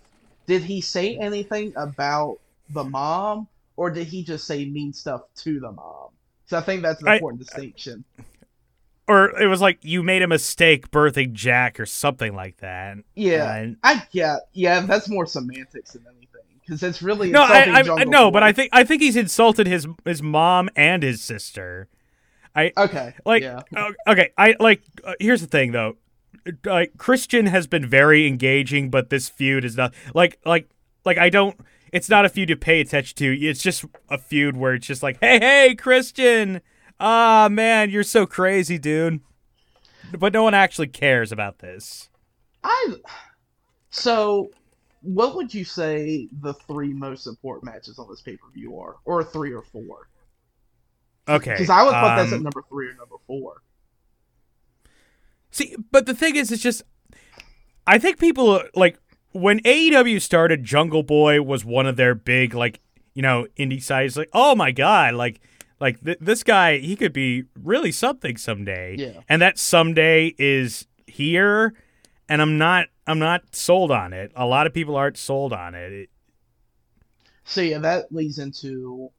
Did 0.47 0.63
he 0.63 0.81
say 0.81 1.17
anything 1.17 1.73
about 1.75 2.39
the 2.71 2.83
mom, 2.83 3.47
or 3.75 3.91
did 3.91 4.07
he 4.07 4.23
just 4.23 4.47
say 4.47 4.65
mean 4.65 4.93
stuff 4.93 5.21
to 5.37 5.59
the 5.59 5.71
mom? 5.71 6.09
So 6.47 6.57
I 6.57 6.61
think 6.61 6.81
that's 6.81 7.01
an 7.01 7.07
I- 7.09 7.15
important 7.15 7.41
distinction. 7.43 8.03
or 9.07 9.39
it 9.39 9.47
was 9.47 9.61
like 9.61 9.79
you 9.83 10.01
made 10.03 10.21
a 10.23 10.27
mistake 10.27 10.89
birthing 10.91 11.33
Jack 11.33 11.79
or 11.79 11.85
something 11.85 12.33
like 12.35 12.57
that. 12.57 12.97
Yeah, 13.15 13.53
And- 13.55 13.77
I 13.83 14.03
get. 14.11 14.47
Yeah, 14.53 14.81
that's 14.81 15.09
more 15.09 15.25
semantics 15.27 15.91
than 15.93 16.05
anything, 16.07 16.41
because 16.61 16.81
it's 16.81 17.01
really 17.01 17.29
no, 17.31 17.43
I, 17.43 17.81
I, 17.81 18.01
I 18.01 18.03
no, 18.05 18.31
but 18.31 18.41
I 18.41 18.51
think 18.51 18.69
I 18.73 18.83
think 18.83 19.01
he's 19.03 19.15
insulted 19.15 19.67
his 19.67 19.87
his 20.05 20.23
mom 20.23 20.69
and 20.75 21.03
his 21.03 21.21
sister. 21.21 21.87
I 22.55 22.71
okay, 22.75 23.13
Like, 23.25 23.43
yeah, 23.43 23.61
uh, 23.75 23.91
okay, 24.07 24.31
I 24.35 24.55
like. 24.59 24.81
Uh, 25.03 25.13
here's 25.19 25.41
the 25.41 25.47
thing, 25.47 25.71
though. 25.71 25.97
Like 26.65 26.97
Christian 26.97 27.47
has 27.47 27.67
been 27.67 27.85
very 27.85 28.27
engaging, 28.27 28.89
but 28.89 29.09
this 29.09 29.29
feud 29.29 29.65
is 29.65 29.75
not 29.77 29.93
like 30.13 30.39
like 30.45 30.69
like 31.05 31.17
I 31.17 31.29
don't. 31.29 31.59
It's 31.91 32.09
not 32.09 32.25
a 32.25 32.29
feud 32.29 32.49
to 32.49 32.55
pay 32.55 32.81
attention 32.81 33.15
to. 33.17 33.35
It's 33.39 33.63
just 33.63 33.85
a 34.09 34.17
feud 34.17 34.55
where 34.55 34.75
it's 34.75 34.85
just 34.85 35.01
like, 35.01 35.17
hey, 35.21 35.39
hey, 35.39 35.75
Christian. 35.75 36.61
Ah, 36.99 37.47
man, 37.49 37.89
you're 37.89 38.03
so 38.03 38.25
crazy, 38.27 38.77
dude. 38.77 39.21
But 40.17 40.33
no 40.33 40.43
one 40.43 40.53
actually 40.53 40.87
cares 40.87 41.31
about 41.31 41.59
this. 41.59 42.09
I. 42.63 42.95
So, 43.89 44.51
what 45.01 45.35
would 45.35 45.53
you 45.53 45.63
say 45.63 46.27
the 46.41 46.53
three 46.53 46.93
most 46.93 47.25
important 47.25 47.73
matches 47.73 47.97
on 47.97 48.07
this 48.09 48.21
pay 48.21 48.37
per 48.37 48.49
view 48.53 48.77
are, 48.77 48.97
or 49.05 49.23
three 49.23 49.53
or 49.53 49.63
four? 49.63 50.09
Okay, 51.27 51.51
Because 51.51 51.69
I 51.69 51.83
would 51.83 51.93
put 51.93 52.23
this 52.23 52.33
um, 52.33 52.39
at 52.39 52.41
number 52.41 52.63
three 52.69 52.87
or 52.87 52.93
number 52.93 53.15
four. 53.27 53.61
See, 55.51 55.75
but 55.91 56.05
the 56.05 56.13
thing 56.13 56.35
is, 56.35 56.51
it's 56.51 56.61
just 56.61 56.83
I 57.87 57.97
think 57.97 58.19
people 58.19 58.61
like 58.75 58.99
when 59.31 59.59
AEW 59.61 60.21
started. 60.21 60.63
Jungle 60.63 61.03
Boy 61.03 61.41
was 61.41 61.65
one 61.65 61.85
of 61.85 61.95
their 61.95 62.15
big 62.15 62.53
like 62.53 62.79
you 63.13 63.21
know 63.21 63.47
indie 63.57 63.81
sites. 63.81 64.15
Like, 64.15 64.29
oh 64.33 64.55
my 64.55 64.71
god, 64.71 65.15
like 65.15 65.41
like 65.79 66.03
th- 66.03 66.19
this 66.19 66.43
guy, 66.43 66.77
he 66.77 66.95
could 66.95 67.13
be 67.13 67.45
really 67.61 67.91
something 67.91 68.37
someday. 68.37 68.95
Yeah. 68.97 69.21
and 69.27 69.41
that 69.41 69.57
someday 69.57 70.35
is 70.37 70.87
here. 71.07 71.73
And 72.27 72.41
I'm 72.41 72.57
not 72.57 72.87
I'm 73.07 73.19
not 73.19 73.55
sold 73.55 73.91
on 73.91 74.13
it. 74.13 74.31
A 74.35 74.45
lot 74.45 74.67
of 74.67 74.73
people 74.73 74.95
aren't 74.95 75.17
sold 75.17 75.51
on 75.51 75.73
it. 75.73 75.91
it 75.91 76.09
So 77.43 77.61
yeah, 77.61 77.79
that 77.79 78.11
leads 78.11 78.39
into. 78.39 79.09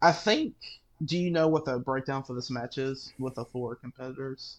I 0.00 0.12
think. 0.12 0.54
Do 1.02 1.16
you 1.16 1.30
know 1.30 1.48
what 1.48 1.64
the 1.64 1.78
breakdown 1.78 2.22
for 2.22 2.34
this 2.34 2.50
match 2.50 2.76
is 2.76 3.14
with 3.18 3.34
the 3.34 3.46
four 3.46 3.74
competitors? 3.74 4.58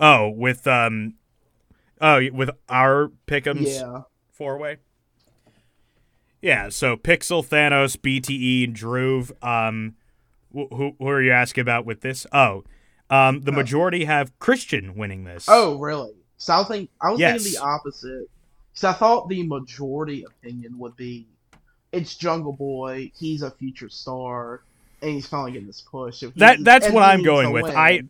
Oh, 0.00 0.28
with 0.30 0.66
um, 0.66 1.14
oh, 2.00 2.20
with 2.32 2.50
our 2.68 3.10
pickums. 3.26 3.66
Yeah. 3.80 4.02
four 4.32 4.58
way. 4.58 4.78
Yeah, 6.40 6.70
so 6.70 6.96
Pixel, 6.96 7.46
Thanos, 7.46 7.96
BTE, 7.96 8.64
and 8.64 8.74
Druve. 8.76 9.30
Um, 9.44 9.94
wh- 10.52 10.74
who 10.74 10.96
who 10.98 11.08
are 11.08 11.22
you 11.22 11.30
asking 11.32 11.62
about 11.62 11.86
with 11.86 12.00
this? 12.00 12.26
Oh, 12.32 12.64
um, 13.10 13.42
the 13.42 13.52
Oh. 13.52 13.54
majority 13.54 14.04
have 14.06 14.36
Christian 14.40 14.94
winning 14.96 15.24
this. 15.24 15.46
Oh, 15.48 15.78
really? 15.78 16.12
So 16.38 16.54
I 16.54 16.58
was 16.58 16.68
think 16.68 16.90
I 17.00 17.10
was 17.10 17.20
thinking 17.20 17.52
the 17.52 17.58
opposite. 17.58 18.28
So 18.74 18.88
I 18.88 18.92
thought 18.94 19.28
the 19.28 19.46
majority 19.46 20.24
opinion 20.24 20.78
would 20.78 20.96
be, 20.96 21.28
it's 21.92 22.16
Jungle 22.16 22.54
Boy. 22.54 23.12
He's 23.16 23.42
a 23.42 23.50
future 23.50 23.90
star, 23.90 24.62
and 25.02 25.10
he's 25.12 25.26
finally 25.26 25.52
getting 25.52 25.66
this 25.68 25.82
push. 25.82 26.16
So 26.18 26.30
he- 26.30 26.40
That- 26.40 26.64
that's 26.64 26.88
what 26.90 27.02
I'm 27.04 27.22
going 27.22 27.52
with. 27.52 27.64
win. 27.64 27.76
I- 27.76 28.02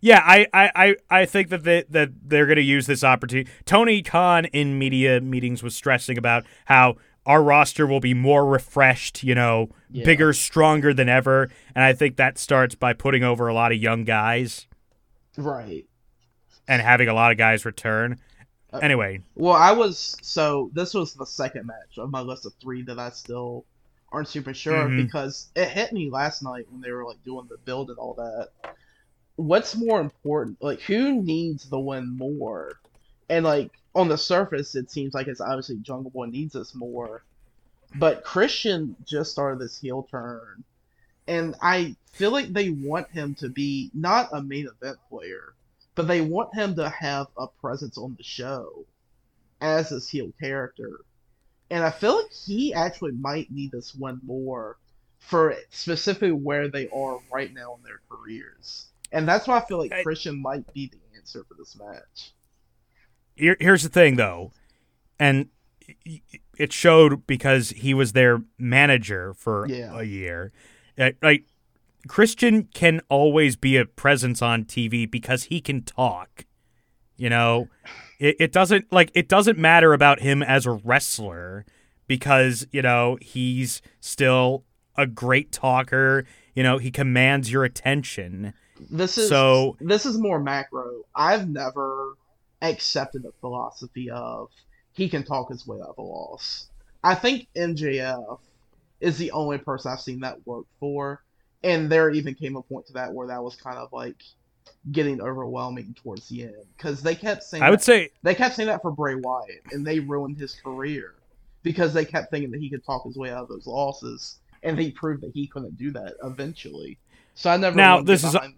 Yeah, 0.00 0.20
I, 0.24 0.46
I, 0.52 0.70
I, 0.74 0.96
I 1.22 1.26
think 1.26 1.48
that 1.48 1.64
they, 1.64 1.84
that 1.90 2.10
they're 2.28 2.46
going 2.46 2.56
to 2.56 2.62
use 2.62 2.86
this 2.86 3.02
opportunity. 3.02 3.50
Tony 3.64 4.02
Khan 4.02 4.44
in 4.46 4.78
media 4.78 5.20
meetings 5.20 5.62
was 5.62 5.74
stressing 5.74 6.18
about 6.18 6.44
how 6.66 6.96
our 7.24 7.42
roster 7.42 7.86
will 7.86 7.98
be 8.00 8.14
more 8.14 8.46
refreshed, 8.46 9.24
you 9.24 9.34
know, 9.34 9.68
Yeah. 9.90 10.04
bigger, 10.04 10.32
stronger 10.32 10.94
than 10.94 11.08
ever, 11.08 11.50
and 11.74 11.82
I 11.82 11.92
think 11.92 12.16
that 12.16 12.38
starts 12.38 12.74
by 12.74 12.92
putting 12.92 13.24
over 13.24 13.48
a 13.48 13.54
lot 13.54 13.72
of 13.72 13.78
young 13.78 14.04
guys 14.04 14.66
Right. 15.36 15.86
and 16.68 16.80
having 16.82 17.08
a 17.08 17.14
lot 17.14 17.32
of 17.32 17.38
guys 17.38 17.64
return. 17.64 18.18
Uh, 18.72 18.78
Anyway, 18.78 19.20
Well, 19.34 19.54
I 19.54 19.72
was 19.72 20.16
so 20.22 20.70
this 20.72 20.94
was 20.94 21.14
the 21.14 21.26
second 21.26 21.66
match 21.66 21.98
of 21.98 22.10
my 22.10 22.20
list 22.20 22.46
of 22.46 22.52
three 22.60 22.82
that 22.82 22.98
I 22.98 23.10
still 23.10 23.64
aren't 24.12 24.28
super 24.28 24.54
sure 24.54 24.84
Mhm. 24.88 25.04
because 25.06 25.48
it 25.56 25.68
hit 25.68 25.92
me 25.92 26.10
last 26.10 26.42
night 26.42 26.66
when 26.70 26.80
they 26.80 26.90
were 26.92 27.04
like 27.04 27.22
doing 27.24 27.46
the 27.48 27.58
build 27.58 27.90
and 27.90 27.98
all 27.98 28.14
that. 28.14 28.50
What's 29.36 29.76
more 29.76 30.00
important? 30.00 30.58
Like, 30.60 30.80
who 30.80 31.22
needs 31.22 31.68
the 31.68 31.78
win 31.78 32.16
more? 32.16 32.80
And 33.28 33.44
like 33.44 33.70
on 33.94 34.08
the 34.08 34.18
surface, 34.18 34.74
it 34.74 34.90
seems 34.90 35.14
like 35.14 35.26
it's 35.26 35.40
obviously 35.40 35.76
Jungle 35.76 36.10
Boy 36.10 36.26
needs 36.26 36.54
us 36.54 36.74
more, 36.74 37.24
but 37.94 38.24
Christian 38.24 38.94
just 39.04 39.32
started 39.32 39.58
this 39.58 39.80
heel 39.80 40.06
turn, 40.10 40.64
and 41.26 41.54
I 41.62 41.96
feel 42.12 42.30
like 42.30 42.52
they 42.52 42.70
want 42.70 43.10
him 43.10 43.34
to 43.36 43.48
be 43.48 43.90
not 43.94 44.28
a 44.32 44.42
main 44.42 44.68
event 44.68 44.98
player, 45.08 45.54
but 45.94 46.06
they 46.06 46.20
want 46.20 46.54
him 46.54 46.76
to 46.76 46.88
have 46.88 47.28
a 47.38 47.46
presence 47.46 47.96
on 47.96 48.14
the 48.16 48.22
show 48.22 48.84
as 49.60 49.90
this 49.90 50.08
heel 50.08 50.30
character. 50.38 51.00
And 51.70 51.82
I 51.82 51.90
feel 51.90 52.16
like 52.16 52.32
he 52.32 52.74
actually 52.74 53.12
might 53.12 53.50
need 53.50 53.72
this 53.72 53.94
one 53.94 54.20
more 54.24 54.76
for 55.18 55.56
specifically 55.70 56.32
where 56.32 56.68
they 56.68 56.88
are 56.88 57.18
right 57.32 57.52
now 57.52 57.74
in 57.76 57.82
their 57.82 58.00
careers. 58.08 58.86
And 59.16 59.26
that's 59.26 59.48
why 59.48 59.58
I 59.58 59.64
feel 59.64 59.78
like 59.78 59.92
I- 59.92 60.02
Christian 60.02 60.40
might 60.40 60.72
be 60.74 60.88
the 60.88 60.98
answer 61.16 61.42
for 61.48 61.54
this 61.58 61.76
match. 61.76 62.32
here, 63.34 63.56
here's 63.60 63.82
the 63.82 63.88
thing 63.88 64.16
though, 64.16 64.52
and 65.18 65.48
it 66.58 66.72
showed 66.72 67.26
because 67.26 67.70
he 67.70 67.94
was 67.94 68.12
their 68.12 68.42
manager 68.58 69.34
for 69.34 69.66
Yeah. 69.68 69.98
a 69.98 70.02
year. 70.04 70.52
Uh, 70.98 71.10
Like 71.22 71.44
Christian 72.08 72.64
can 72.64 73.00
always 73.08 73.56
be 73.56 73.76
a 73.76 73.84
presence 73.84 74.40
on 74.42 74.64
TV 74.64 75.06
because 75.10 75.44
he 75.44 75.60
can 75.60 75.82
talk. 75.82 76.44
You 77.16 77.30
know, 77.30 77.68
it, 78.18 78.36
it 78.38 78.52
doesn't 78.52 78.92
like 78.92 79.10
it 79.14 79.28
doesn't 79.28 79.58
matter 79.58 79.92
about 79.92 80.20
him 80.20 80.42
as 80.42 80.66
a 80.66 80.72
wrestler 80.72 81.64
because 82.06 82.66
you 82.70 82.82
know 82.82 83.16
he's 83.20 83.80
still 84.00 84.64
a 84.96 85.06
great 85.06 85.52
talker. 85.52 86.24
You 86.54 86.62
know, 86.62 86.78
he 86.78 86.90
commands 86.90 87.50
your 87.52 87.64
attention. 87.64 88.54
This 88.90 89.18
is 89.18 89.28
So- 89.28 89.76
this 89.80 90.06
is 90.06 90.18
more 90.18 90.38
macro. 90.40 91.02
I've 91.14 91.48
never 91.48 92.14
accepted 92.62 93.22
the 93.22 93.32
philosophy 93.40 94.10
of 94.10 94.50
he 94.92 95.08
can 95.08 95.22
talk 95.22 95.50
his 95.50 95.66
way 95.66 95.78
out 95.80 95.90
of 95.90 95.98
a 95.98 96.02
loss. 96.02 96.68
I 97.04 97.14
think 97.14 97.48
MJF 97.54 98.40
is 99.00 99.18
the 99.18 99.30
only 99.32 99.58
person 99.58 99.92
I've 99.92 100.00
seen 100.00 100.20
that 100.20 100.44
work 100.46 100.64
for, 100.80 101.22
and 101.62 101.90
there 101.90 102.10
even 102.10 102.34
came 102.34 102.56
a 102.56 102.62
point 102.62 102.86
to 102.86 102.92
that 102.94 103.12
where 103.12 103.28
that 103.28 103.42
was 103.42 103.56
kind 103.56 103.76
of 103.78 103.92
like 103.92 104.22
getting 104.92 105.20
overwhelming 105.20 105.94
towards 106.02 106.28
the 106.28 106.44
end 106.44 106.54
because 106.76 107.02
they 107.02 107.14
kept 107.14 107.42
saying 107.42 107.62
I 107.62 107.70
would 107.70 107.78
that- 107.80 107.84
say 107.84 108.10
they 108.22 108.34
kept 108.34 108.56
saying 108.56 108.68
that 108.68 108.82
for 108.82 108.90
Bray 108.90 109.14
Wyatt, 109.14 109.62
and 109.72 109.86
they 109.86 110.00
ruined 110.00 110.38
his 110.38 110.54
career 110.54 111.14
because 111.62 111.92
they 111.92 112.04
kept 112.04 112.30
thinking 112.30 112.50
that 112.52 112.60
he 112.60 112.70
could 112.70 112.84
talk 112.84 113.04
his 113.04 113.16
way 113.16 113.30
out 113.30 113.42
of 113.42 113.48
those 113.48 113.66
losses, 113.66 114.38
and 114.62 114.78
he 114.78 114.90
proved 114.90 115.22
that 115.22 115.32
he 115.34 115.46
couldn't 115.46 115.76
do 115.76 115.90
that 115.92 116.14
eventually. 116.24 116.98
So 117.36 117.50
I 117.50 117.56
never 117.58 117.76
Now, 117.76 118.00
this 118.02 118.24
is- 118.24 118.32
that. 118.32 118.50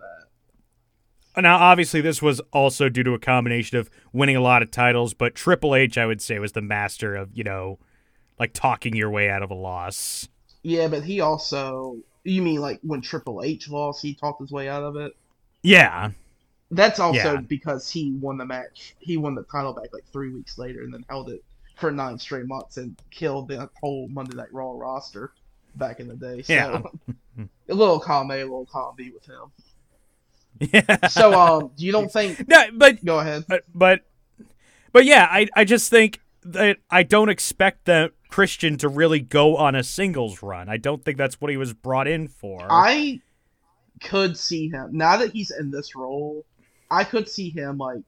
Now, 1.36 1.56
obviously, 1.58 2.00
this 2.00 2.20
was 2.20 2.40
also 2.52 2.88
due 2.88 3.04
to 3.04 3.12
a 3.14 3.18
combination 3.18 3.78
of 3.78 3.88
winning 4.12 4.34
a 4.34 4.40
lot 4.40 4.60
of 4.62 4.70
titles, 4.72 5.14
but 5.14 5.36
Triple 5.36 5.74
H, 5.76 5.96
I 5.96 6.04
would 6.06 6.20
say, 6.20 6.38
was 6.40 6.52
the 6.52 6.60
master 6.62 7.14
of, 7.14 7.30
you 7.32 7.44
know, 7.44 7.78
like 8.40 8.52
talking 8.52 8.96
your 8.96 9.10
way 9.10 9.30
out 9.30 9.42
of 9.42 9.50
a 9.50 9.54
loss. 9.54 10.28
Yeah, 10.62 10.88
but 10.88 11.04
he 11.04 11.20
also. 11.20 11.98
You 12.24 12.42
mean 12.42 12.60
like 12.60 12.80
when 12.82 13.00
Triple 13.00 13.42
H 13.44 13.68
lost, 13.68 14.02
he 14.02 14.14
talked 14.14 14.40
his 14.40 14.50
way 14.50 14.68
out 14.68 14.82
of 14.82 14.96
it? 14.96 15.12
Yeah. 15.62 16.10
That's 16.72 16.98
also 16.98 17.34
Yeah. 17.34 17.40
because 17.40 17.88
he 17.88 18.12
won 18.20 18.36
the 18.36 18.44
match. 18.44 18.94
He 18.98 19.16
won 19.16 19.34
the 19.34 19.44
title 19.44 19.72
back 19.72 19.92
like 19.92 20.04
three 20.12 20.30
weeks 20.34 20.58
later 20.58 20.82
and 20.82 20.92
then 20.92 21.04
held 21.08 21.30
it 21.30 21.42
for 21.76 21.90
nine 21.92 22.18
straight 22.18 22.46
months 22.46 22.76
and 22.76 23.00
killed 23.10 23.48
the 23.48 23.70
whole 23.80 24.08
Monday 24.08 24.36
Night 24.36 24.52
Raw 24.52 24.72
roster 24.76 25.32
back 25.78 26.00
in 26.00 26.08
the 26.08 26.16
day. 26.16 26.42
So 26.42 26.52
Yeah. 26.52 26.82
a 27.68 27.74
little 27.74 28.00
column 28.00 28.30
A, 28.30 28.36
a 28.40 28.42
little 28.44 28.66
column 28.66 28.94
B 28.96 29.10
with 29.10 29.26
him. 29.26 29.52
Yeah. 30.72 31.06
So 31.08 31.32
um 31.38 31.70
you 31.76 31.92
don't 31.92 32.12
think 32.12 32.46
no, 32.48 32.64
but, 32.74 33.04
go 33.04 33.20
ahead. 33.20 33.44
but, 33.48 33.64
but, 33.74 34.00
but 34.92 35.04
yeah, 35.04 35.26
I, 35.30 35.48
I 35.54 35.64
just 35.64 35.88
think 35.90 36.20
that 36.42 36.78
I 36.90 37.02
don't 37.04 37.28
expect 37.28 37.84
the 37.84 38.12
Christian 38.28 38.76
to 38.78 38.88
really 38.88 39.20
go 39.20 39.56
on 39.56 39.74
a 39.74 39.82
singles 39.82 40.42
run. 40.42 40.68
I 40.68 40.76
don't 40.76 41.04
think 41.04 41.16
that's 41.16 41.40
what 41.40 41.50
he 41.50 41.56
was 41.56 41.72
brought 41.74 42.08
in 42.08 42.26
for. 42.28 42.66
I 42.68 43.20
could 44.02 44.36
see 44.36 44.68
him 44.68 44.90
now 44.92 45.16
that 45.18 45.32
he's 45.32 45.50
in 45.50 45.70
this 45.70 45.94
role. 45.94 46.44
I 46.90 47.04
could 47.04 47.28
see 47.28 47.50
him 47.50 47.78
like 47.78 48.02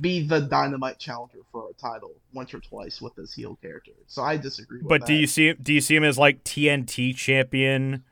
be 0.00 0.26
the 0.26 0.40
dynamite 0.40 0.98
challenger 0.98 1.38
for 1.50 1.68
a 1.70 1.72
title 1.74 2.12
once 2.32 2.52
or 2.54 2.60
twice 2.60 3.00
with 3.00 3.14
this 3.16 3.34
heel 3.34 3.58
character. 3.62 3.92
So 4.06 4.22
I 4.22 4.36
disagree. 4.36 4.78
with 4.80 4.88
but 4.88 5.06
do 5.06 5.14
you 5.14 5.26
see 5.26 5.52
do 5.54 5.72
you 5.72 5.80
see 5.80 5.96
him 5.96 6.04
as 6.04 6.18
like 6.18 6.44
TNT 6.44 7.14
champion 7.16 8.04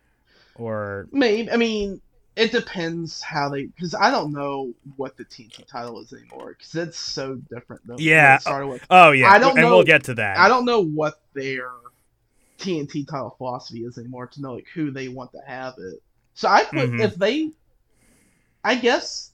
or 0.56 1.06
Maybe. 1.12 1.50
I 1.50 1.56
mean, 1.56 2.00
it 2.34 2.50
depends 2.52 3.20
how 3.22 3.48
they. 3.50 3.66
Because 3.66 3.94
I 3.94 4.10
don't 4.10 4.32
know 4.32 4.72
what 4.96 5.16
the 5.16 5.24
TNT 5.24 5.66
title 5.66 6.00
is 6.00 6.12
anymore. 6.12 6.56
Because 6.58 6.74
it's 6.74 6.98
so 6.98 7.36
different 7.50 7.86
than 7.86 7.96
Yeah. 7.98 8.38
started 8.38 8.66
with. 8.68 8.82
Oh 8.90 9.12
yeah, 9.12 9.30
I 9.30 9.38
don't 9.38 9.52
and 9.58 9.62
know- 9.66 9.74
we'll 9.76 9.84
get 9.84 10.04
to 10.04 10.14
that. 10.14 10.38
I 10.38 10.48
don't 10.48 10.64
know 10.64 10.80
what 10.82 11.20
their 11.34 11.70
TNT 12.58 13.06
title 13.06 13.34
philosophy 13.36 13.84
is 13.84 13.98
anymore 13.98 14.26
to 14.28 14.40
know 14.40 14.54
like 14.54 14.66
who 14.74 14.90
they 14.90 15.08
want 15.08 15.30
to 15.32 15.40
have 15.46 15.74
it. 15.78 16.02
So 16.34 16.48
I 16.48 16.64
put 16.64 16.90
Mhm. 16.90 17.00
if 17.04 17.14
they, 17.16 17.50
I 18.64 18.74
guess, 18.76 19.30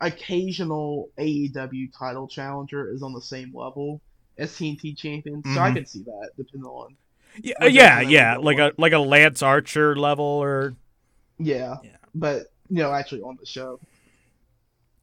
occasional 0.00 1.10
AEW 1.18 1.88
title 1.98 2.28
challenger 2.28 2.92
is 2.92 3.02
on 3.02 3.12
the 3.12 3.20
same 3.22 3.52
level 3.54 4.02
as 4.38 4.54
TNT 4.56 4.94
champion. 4.94 5.44
So 5.44 5.60
I 5.60 5.70
Mhm. 5.70 5.72
could 5.72 5.88
see 5.88 6.02
that 6.04 6.30
depending 6.36 6.66
on 6.68 6.96
Yeah, 7.42 7.66
yeah, 7.66 8.00
yeah, 8.00 8.36
like 8.36 8.58
a 8.58 8.72
like 8.76 8.92
a 8.92 8.98
Lance 8.98 9.42
Archer 9.42 9.94
level 9.96 10.24
or 10.24 10.74
yeah. 11.38 11.76
Yeah. 11.80 11.96
But 12.14 12.46
you 12.68 12.82
know, 12.82 12.92
actually 12.92 13.22
on 13.22 13.36
the 13.38 13.46
show. 13.46 13.80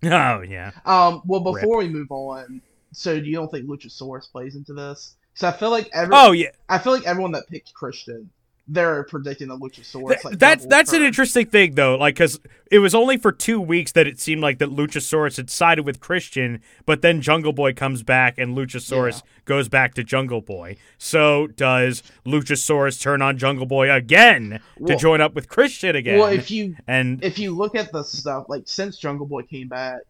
oh 0.03 0.41
yeah. 0.41 0.71
Um, 0.85 1.21
well, 1.25 1.41
Rip. 1.47 1.59
before 1.59 1.77
we 1.77 1.89
move 1.89 2.11
on, 2.11 2.61
so 2.93 3.13
you 3.13 3.35
don't 3.35 3.49
think 3.51 3.67
Luchasaurus 3.67 4.31
plays 4.31 4.55
into 4.55 4.73
this? 4.73 5.15
So 5.33 5.47
I 5.47 5.51
feel 5.51 5.69
like 5.69 5.89
every, 5.93 6.19
Oh 6.19 6.31
yeah, 6.31 6.51
I 6.69 6.79
feel 6.79 6.93
like 6.93 7.05
everyone 7.05 7.33
that 7.33 7.47
picked 7.49 7.73
Christian, 7.73 8.31
they're 8.67 9.03
predicting 9.03 9.49
a 9.49 9.57
Luchasaurus. 9.57 10.09
Th- 10.09 10.25
like 10.25 10.39
that's 10.39 10.65
that's 10.65 10.93
an 10.93 11.01
interesting 11.01 11.45
thing 11.45 11.75
though, 11.75 11.95
like 11.95 12.15
because 12.15 12.39
it 12.69 12.79
was 12.79 12.93
only 12.93 13.17
for 13.17 13.31
two 13.31 13.61
weeks 13.61 13.93
that 13.93 14.07
it 14.07 14.19
seemed 14.19 14.41
like 14.41 14.59
that 14.59 14.69
Luchasaurus 14.69 15.37
had 15.37 15.49
sided 15.49 15.85
with 15.85 15.99
Christian, 15.99 16.61
but 16.85 17.01
then 17.01 17.21
Jungle 17.21 17.53
Boy 17.53 17.73
comes 17.73 18.03
back 18.03 18.37
and 18.37 18.57
Luchasaurus 18.57 19.23
goes 19.45 19.69
back 19.69 19.93
to 19.93 20.03
Jungle 20.03 20.41
Boy. 20.41 20.75
So 20.97 21.47
does 21.47 22.03
Luchasaurus 22.25 23.01
turn 23.01 23.21
on 23.21 23.37
Jungle 23.37 23.65
Boy 23.65 23.91
again 23.91 24.59
to 24.85 24.95
join 24.97 25.21
up 25.21 25.33
with 25.33 25.47
Christian 25.47 25.95
again? 25.95 26.19
Well, 26.19 26.31
if 26.31 26.51
you 26.51 26.75
and 26.87 27.23
if 27.23 27.39
you 27.39 27.55
look 27.55 27.75
at 27.75 27.91
the 27.91 28.03
stuff 28.03 28.45
like 28.49 28.63
since 28.65 28.97
Jungle 28.97 29.25
Boy 29.25 29.43
came 29.43 29.69
back, 29.69 30.01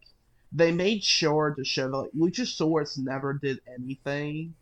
they 0.52 0.72
made 0.72 1.04
sure 1.04 1.54
to 1.56 1.64
show 1.64 1.90
that 1.92 1.98
like 1.98 2.12
Luchasaurus 2.18 2.98
never 2.98 3.34
did 3.34 3.62
anything 3.72 4.56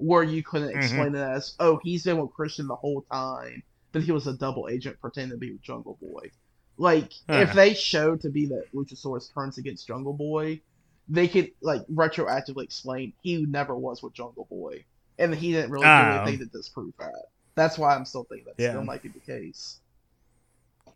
where 0.00 0.22
you 0.22 0.42
couldn't 0.42 0.70
Mhm. 0.74 0.76
explain 0.76 1.14
it 1.14 1.20
as 1.20 1.54
oh 1.60 1.80
he's 1.82 2.04
been 2.04 2.18
with 2.18 2.32
Christian 2.32 2.66
the 2.68 2.76
whole 2.76 3.02
time, 3.12 3.62
but 3.92 4.02
he 4.02 4.12
was 4.12 4.26
a 4.26 4.36
double 4.36 4.68
agent 4.68 5.00
pretending 5.00 5.32
to 5.32 5.38
be 5.38 5.52
with 5.52 5.62
Jungle 5.62 5.98
Boy. 6.00 6.30
Like 6.78 7.12
if 7.32 7.52
Huh. 7.52 7.54
they 7.54 7.74
showed 7.74 8.20
to 8.22 8.30
be 8.30 8.46
that 8.46 8.66
Luchasaurus 8.74 9.32
turns 9.34 9.58
against 9.58 9.86
Jungle 9.86 10.14
Boy, 10.14 10.62
they 11.08 11.28
could 11.28 11.52
like 11.60 11.82
retroactively 11.88 12.64
explain 12.64 13.14
he 13.22 13.44
never 13.46 13.76
was 13.76 14.02
with 14.02 14.14
Jungle 14.14 14.46
Boy, 14.50 14.84
and 15.18 15.34
he 15.34 15.52
didn't 15.52 15.70
really 15.72 15.90
do 15.90 16.02
Oh. 16.02 16.10
anything 16.10 16.38
to 16.38 16.46
disprove 16.46 16.94
that. 16.98 17.26
That's 17.56 17.78
why 17.78 17.94
I'm 17.94 18.04
still 18.06 18.24
thinking 18.24 18.46
that 18.46 18.56
Yeah. 18.58 18.70
still 18.70 18.84
might 18.84 19.02
be 19.02 19.10
the 19.10 19.20
case. 19.20 19.80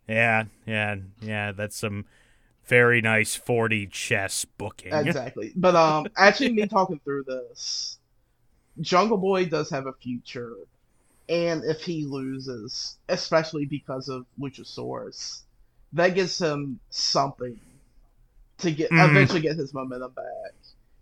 yeah, 0.07 0.43
yeah, 0.65 0.95
yeah, 1.21 1.51
that's 1.51 1.77
some 1.77 2.05
very 2.65 3.01
nice 3.01 3.35
4D 3.35 3.87
chess 3.87 4.45
booking. 4.45 4.91
Exactly. 4.91 5.53
But 5.55 5.75
um 5.75 6.11
actually 6.17 6.53
me 6.53 6.67
talking 6.67 6.99
through 7.03 7.23
this, 7.25 7.99
Jungle 8.81 9.17
Boy 9.17 9.45
does 9.45 9.69
have 9.69 9.87
a 9.87 9.93
future. 9.93 10.55
And 11.27 11.63
if 11.63 11.81
he 11.81 12.05
loses, 12.05 12.97
especially 13.09 13.65
because 13.65 14.09
of 14.09 14.25
Luchasaurus, 14.39 15.41
that 15.93 16.09
gives 16.15 16.37
him 16.39 16.79
something 16.89 17.59
to 18.59 18.71
get 18.71 18.91
Mhm. 18.91 19.09
eventually 19.09 19.41
get 19.41 19.57
his 19.57 19.73
momentum 19.73 20.11
back. 20.13 20.53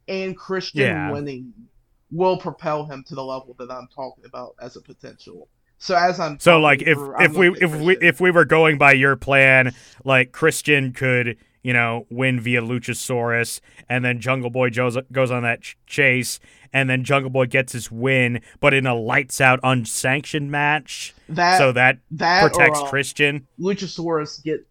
And 0.07 0.38
Christian 0.38 0.84
Yeah. 0.84 1.11
winning 1.11 1.53
will 2.11 2.38
propel 2.38 2.86
him 2.86 3.03
to 3.07 3.15
the 3.15 3.24
level 3.24 3.55
that 3.59 3.71
I'm 3.71 3.88
talking 3.93 4.26
about 4.26 4.55
as 4.61 4.76
a 4.76 4.82
potential. 4.82 5.47
So 5.80 5.95
as 5.95 6.19
I'm 6.19 6.39
So 6.39 6.59
like 6.59 6.82
if 6.82 6.97
through, 6.97 7.15
if 7.19 7.34
we 7.34 7.49
if 7.59 7.76
we 7.76 7.97
if 7.97 8.21
we 8.21 8.32
were 8.32 8.45
going 8.45 8.78
by 8.78 8.93
your 8.93 9.15
plan, 9.15 9.74
like 10.05 10.32
Christian 10.32 10.93
could 10.93 11.38
you 11.64 11.74
know 11.74 12.05
win 12.09 12.39
via 12.39 12.61
Luchasaurus, 12.61 13.59
and 13.89 14.05
then 14.05 14.20
Jungle 14.20 14.49
Boy 14.49 14.70
goes 14.70 14.97
goes 15.11 15.32
on 15.32 15.43
that 15.43 15.61
ch- 15.61 15.78
chase, 15.88 16.39
and 16.72 16.89
then 16.89 17.03
Jungle 17.03 17.30
Boy 17.32 17.45
gets 17.47 17.74
his 17.74 17.91
win, 17.91 18.41
but 18.59 18.74
in 18.74 18.86
a 18.86 18.93
lights 18.93 19.41
out 19.41 19.59
unsanctioned 19.64 20.51
match, 20.51 21.14
that 21.30 21.57
so 21.57 21.72
that 21.72 21.97
that 22.11 22.41
protects 22.51 22.80
or, 22.80 22.86
uh, 22.86 22.89
Christian. 22.89 23.47
Luchasaurus 23.59 24.43
get 24.43 24.66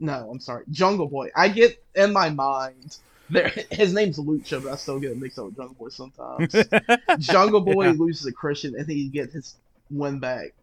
no, 0.00 0.30
I'm 0.30 0.40
sorry, 0.40 0.64
Jungle 0.70 1.06
Boy. 1.08 1.28
I 1.36 1.48
get 1.48 1.82
in 1.94 2.12
my 2.12 2.30
mind 2.30 2.96
there 3.28 3.52
his 3.70 3.92
name's 3.94 4.18
Lucha, 4.18 4.62
but 4.62 4.72
I 4.72 4.76
still 4.76 4.98
get 4.98 5.16
mixed 5.16 5.38
up 5.38 5.44
with 5.46 5.56
Jungle 5.56 5.76
Boy 5.78 5.88
sometimes. 5.90 6.54
Jungle 7.18 7.60
Boy 7.60 7.86
Yeah. 7.86 7.92
loses 7.92 8.26
a 8.26 8.32
Christian 8.32 8.74
and 8.76 8.88
he 8.88 9.08
gets 9.08 9.32
his 9.34 9.54
win 9.90 10.18
back 10.18 10.54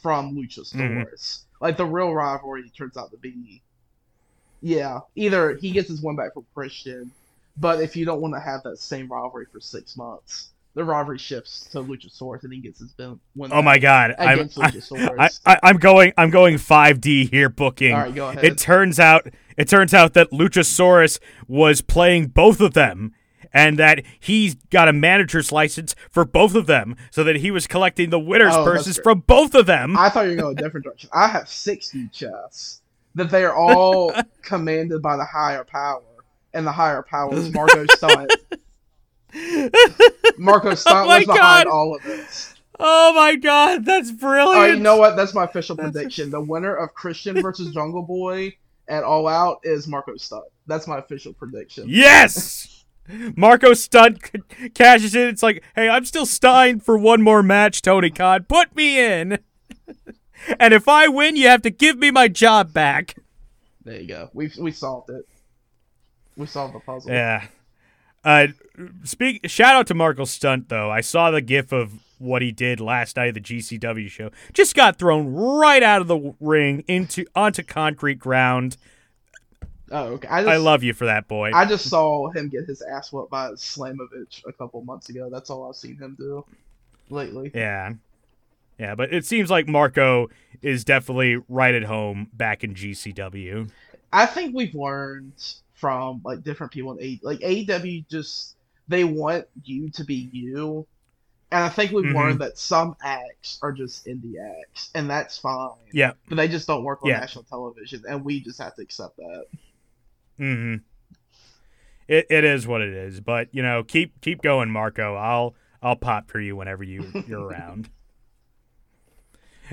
from 0.00 0.34
Luchasaurus. 0.34 0.72
Mm-hmm. 0.74 1.64
Like 1.64 1.76
the 1.76 1.84
real 1.86 2.14
rivalry 2.14 2.70
turns 2.76 2.96
out 2.96 3.10
to 3.10 3.16
be 3.18 3.60
Yeah. 4.64 5.00
Either 5.14 5.56
he 5.56 5.72
gets 5.72 5.88
his 5.88 6.00
win 6.00 6.16
back 6.16 6.32
from 6.32 6.46
Christian, 6.54 7.10
but 7.58 7.82
if 7.82 7.94
you 7.94 8.06
don't 8.06 8.22
want 8.22 8.32
to 8.34 8.40
have 8.40 8.62
that 8.62 8.78
same 8.78 9.08
rivalry 9.08 9.44
for 9.52 9.60
six 9.60 9.94
months, 9.94 10.48
the 10.74 10.82
rivalry 10.82 11.18
shifts 11.18 11.68
to 11.72 11.82
Luchasaurus 11.82 12.44
and 12.44 12.52
he 12.52 12.60
gets 12.60 12.80
his 12.80 12.94
win 12.98 13.50
Oh 13.52 13.60
my 13.60 13.78
God! 13.78 14.14
I'm. 14.18 14.48
I, 14.58 15.28
I, 15.44 15.60
I'm 15.62 15.76
going 15.76 16.14
I'm 16.16 16.30
going 16.30 16.56
5D 16.56 17.30
here 17.30 17.50
booking. 17.50 17.92
Alright, 17.92 18.14
go 18.14 18.30
ahead. 18.30 18.42
It 18.42 18.56
turns 18.58 18.98
out 18.98 19.28
it 19.58 19.68
turns 19.68 19.92
out 19.92 20.14
that 20.14 20.30
Luchasaurus 20.30 21.20
was 21.46 21.82
playing 21.82 22.28
both 22.28 22.60
of 22.62 22.72
them 22.72 23.12
and 23.52 23.78
that 23.78 24.02
he's 24.18 24.54
got 24.70 24.88
a 24.88 24.92
manager's 24.94 25.52
license 25.52 25.94
for 26.10 26.24
both 26.24 26.54
of 26.54 26.66
them 26.66 26.96
so 27.10 27.22
that 27.22 27.36
he 27.36 27.50
was 27.50 27.66
collecting 27.66 28.08
the 28.08 28.18
winners 28.18 28.54
Oh, 28.56 28.64
purses 28.64 28.98
from 28.98 29.20
both 29.20 29.54
of 29.54 29.66
them. 29.66 29.96
I 29.96 30.08
thought 30.08 30.24
you 30.24 30.30
were 30.30 30.36
going 30.36 30.58
a 30.58 30.62
different 30.62 30.84
direction. 30.84 31.10
I 31.12 31.28
have 31.28 31.48
60 31.48 32.08
chests 32.08 32.80
that 33.14 33.30
they 33.30 33.44
are 33.44 33.54
all 33.54 34.12
commanded 34.42 35.02
by 35.02 35.16
the 35.16 35.24
higher 35.24 35.64
power, 35.64 36.02
and 36.52 36.66
the 36.66 36.72
higher 36.72 37.02
power 37.02 37.34
is 37.34 37.52
Marko 37.52 37.84
Stunt. 37.90 38.32
Marko 40.38 40.70
oh 40.70 40.74
Stunt 40.74 41.08
my 41.08 41.18
was 41.18 41.26
behind 41.26 41.64
God. 41.64 41.66
all 41.66 41.96
of 41.96 42.02
this. 42.02 42.54
oh 42.78 43.12
my 43.14 43.36
god, 43.36 43.84
that's 43.84 44.10
brilliant. 44.10 44.56
Right, 44.58 44.74
you 44.74 44.80
know 44.80 44.96
what? 44.96 45.16
That's 45.16 45.34
my 45.34 45.44
official 45.44 45.76
prediction. 45.76 46.30
The 46.30 46.40
winner 46.40 46.74
of 46.74 46.94
Christian 46.94 47.40
versus 47.42 47.72
Jungle 47.72 48.02
Boy 48.02 48.54
at 48.88 49.02
All 49.04 49.26
Out 49.26 49.58
is 49.64 49.88
Marko 49.88 50.16
Stunt. 50.16 50.44
That's 50.66 50.86
my 50.86 50.98
official 50.98 51.32
prediction. 51.32 51.86
Yes! 51.88 52.84
Marko 53.36 53.74
Stunt 53.74 54.18
c- 54.24 54.68
cashes 54.70 55.14
in. 55.14 55.28
It's 55.28 55.42
like, 55.42 55.62
hey, 55.74 55.88
I'm 55.88 56.04
still 56.06 56.24
signed 56.26 56.82
for 56.82 56.96
one 56.96 57.20
more 57.20 57.42
match, 57.42 57.82
Tony 57.82 58.10
Khan. 58.10 58.44
Put 58.44 58.74
me 58.74 58.98
in. 58.98 59.38
and 60.58 60.74
if 60.74 60.88
I 60.88 61.08
win, 61.08 61.36
you 61.36 61.48
have 61.48 61.62
to 61.62 61.70
give 61.70 61.98
me 61.98 62.10
my 62.10 62.28
job 62.28 62.72
back. 62.72 63.16
There 63.84 64.00
you 64.00 64.08
go. 64.08 64.30
We 64.32 64.50
we 64.58 64.72
solved 64.72 65.10
it. 65.10 65.26
We 66.36 66.46
solved 66.46 66.74
the 66.74 66.80
puzzle. 66.80 67.12
Yeah. 67.12 67.46
Uh, 68.24 68.48
speak. 69.04 69.48
Shout 69.48 69.76
out 69.76 69.86
to 69.88 69.94
Marko 69.94 70.24
Stunt 70.24 70.68
though. 70.68 70.90
I 70.90 71.00
saw 71.00 71.30
the 71.30 71.40
gif 71.40 71.72
of 71.72 71.92
what 72.18 72.42
he 72.42 72.52
did 72.52 72.80
last 72.80 73.16
night 73.16 73.28
at 73.28 73.34
the 73.34 73.40
GCW 73.40 74.08
show. 74.08 74.30
Just 74.52 74.74
got 74.74 74.98
thrown 74.98 75.34
right 75.34 75.82
out 75.82 76.00
of 76.00 76.08
the 76.08 76.34
ring 76.40 76.84
into 76.88 77.26
onto 77.34 77.62
concrete 77.62 78.18
ground. 78.18 78.76
Oh, 79.90 80.04
okay. 80.14 80.28
I, 80.28 80.40
just, 80.40 80.48
I 80.48 80.56
love 80.56 80.82
you 80.82 80.94
for 80.94 81.04
that, 81.04 81.28
boy. 81.28 81.52
I 81.54 81.66
just 81.66 81.88
saw 81.88 82.30
him 82.30 82.48
get 82.48 82.64
his 82.64 82.82
ass 82.82 83.12
whooped 83.12 83.30
by 83.30 83.50
Slamovich 83.50 84.42
a 84.46 84.52
couple 84.52 84.82
months 84.82 85.10
ago. 85.10 85.28
That's 85.30 85.50
all 85.50 85.68
I've 85.68 85.76
seen 85.76 85.98
him 85.98 86.16
do 86.18 86.44
lately. 87.10 87.50
Yeah. 87.54 87.92
Yeah, 88.78 88.94
but 88.94 89.12
it 89.12 89.24
seems 89.24 89.50
like 89.50 89.68
Marko 89.68 90.28
is 90.62 90.84
definitely 90.84 91.36
right 91.48 91.74
at 91.74 91.84
home 91.84 92.28
back 92.32 92.64
in 92.64 92.74
GCW. 92.74 93.70
I 94.12 94.26
think 94.26 94.54
we've 94.54 94.74
learned 94.74 95.32
from 95.74 96.20
like 96.24 96.42
different 96.42 96.72
people 96.72 96.92
in 96.96 97.04
A 97.04 97.20
like 97.22 97.40
AEW 97.40 98.08
just 98.08 98.56
they 98.88 99.04
want 99.04 99.46
you 99.64 99.90
to 99.90 100.04
be 100.04 100.28
you. 100.32 100.86
And 101.52 101.62
I 101.62 101.68
think 101.68 101.92
we've 101.92 102.04
Mhm. 102.06 102.14
learned 102.14 102.40
that 102.40 102.58
some 102.58 102.96
acts 103.02 103.58
are 103.62 103.70
just 103.70 104.06
indie 104.06 104.34
acts, 104.62 104.90
and 104.94 105.08
that's 105.08 105.38
fine. 105.38 105.70
Yeah. 105.92 106.12
But 106.28 106.36
they 106.36 106.48
just 106.48 106.66
don't 106.66 106.82
work 106.82 107.02
on 107.04 107.10
Yeah. 107.10 107.20
national 107.20 107.44
television, 107.44 108.02
and 108.08 108.24
we 108.24 108.40
just 108.40 108.60
have 108.60 108.74
to 108.74 108.82
accept 108.82 109.16
that. 109.18 109.44
Mm-hmm. 110.40 110.76
It 112.08 112.26
it 112.28 112.44
is 112.44 112.66
what 112.66 112.80
it 112.82 112.92
is, 112.92 113.20
but 113.20 113.48
you 113.52 113.62
know, 113.62 113.84
keep 113.84 114.20
keep 114.20 114.42
going, 114.42 114.70
Marko. 114.70 115.14
I'll 115.14 115.54
I'll 115.82 115.96
pop 115.96 116.28
for 116.30 116.40
you 116.40 116.56
whenever 116.56 116.82
you 116.82 117.04
you're 117.28 117.44
around. 117.46 117.88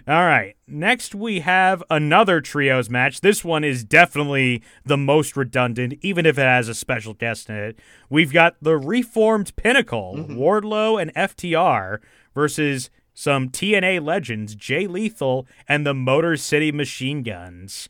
All 0.07 0.25
right. 0.25 0.55
Next 0.67 1.13
we 1.13 1.41
have 1.41 1.83
another 1.89 2.39
trios 2.41 2.89
match. 2.89 3.21
This 3.21 3.43
one 3.43 3.63
is 3.63 3.83
definitely 3.83 4.63
the 4.85 4.97
most 4.97 5.35
redundant, 5.35 5.95
even 6.01 6.25
if 6.25 6.37
it 6.37 6.43
has 6.43 6.67
a 6.69 6.73
special 6.73 7.13
guest 7.13 7.49
in 7.49 7.55
it. 7.57 7.79
We've 8.09 8.31
got 8.31 8.55
the 8.61 8.77
reformed 8.77 9.55
Pinnacle, 9.55 10.15
Mhm. 10.17 10.37
Wardlow 10.37 11.01
and 11.01 11.11
FTR 11.15 11.99
versus 12.33 12.89
some 13.13 13.49
TNA 13.49 13.99
legends, 13.99 14.55
Jay 14.55 14.87
Lethal 14.87 15.45
and 15.67 15.85
the 15.85 15.93
Motor 15.93 16.37
City 16.37 16.71
Machine 16.71 17.21
Guns. 17.23 17.89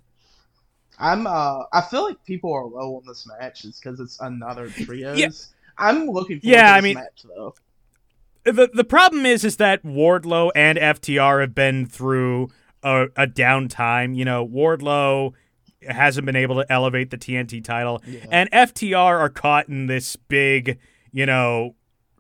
I'm 1.00 1.26
uh 1.28 1.64
I 1.72 1.82
feel 1.82 2.04
like 2.04 2.24
people 2.26 2.52
are 2.54 2.66
low 2.66 2.98
on 2.98 3.04
this 3.08 3.28
match 3.40 3.64
is 3.66 3.80
because 3.80 4.00
it's 4.00 4.20
another 4.20 4.70
trios. 4.70 5.18
yeah. 5.20 5.30
I'm 5.78 6.08
looking 6.08 6.40
forward 6.42 6.56
Yeah, 6.56 6.72
to 6.72 6.78
I 6.78 6.82
mean- 6.82 6.96
match 6.96 7.24
though. 7.36 7.54
The 8.44 8.70
the 8.74 8.84
problem 8.84 9.26
is 9.26 9.44
is 9.46 9.58
that 9.58 9.84
Wardlow 9.84 10.52
and 10.56 10.78
FTR 10.78 11.42
have 11.42 11.56
been 11.56 11.86
through 11.86 12.50
a, 12.84 13.04
a 13.16 13.28
downtime. 13.28 14.16
You 14.16 14.26
know, 14.26 14.48
Wardlow 14.48 15.34
hasn't 15.88 16.26
been 16.26 16.36
able 16.36 16.56
to 16.56 16.72
elevate 16.72 17.10
the 17.10 17.18
TNT 17.18 17.64
title, 17.64 18.02
Yeah. 18.06 18.26
and 18.32 18.50
FTR 18.52 19.20
are 19.20 19.30
caught 19.30 19.68
in 19.68 19.88
this 19.88 20.16
big, 20.16 20.78
you 21.12 21.26
know, 21.26 21.76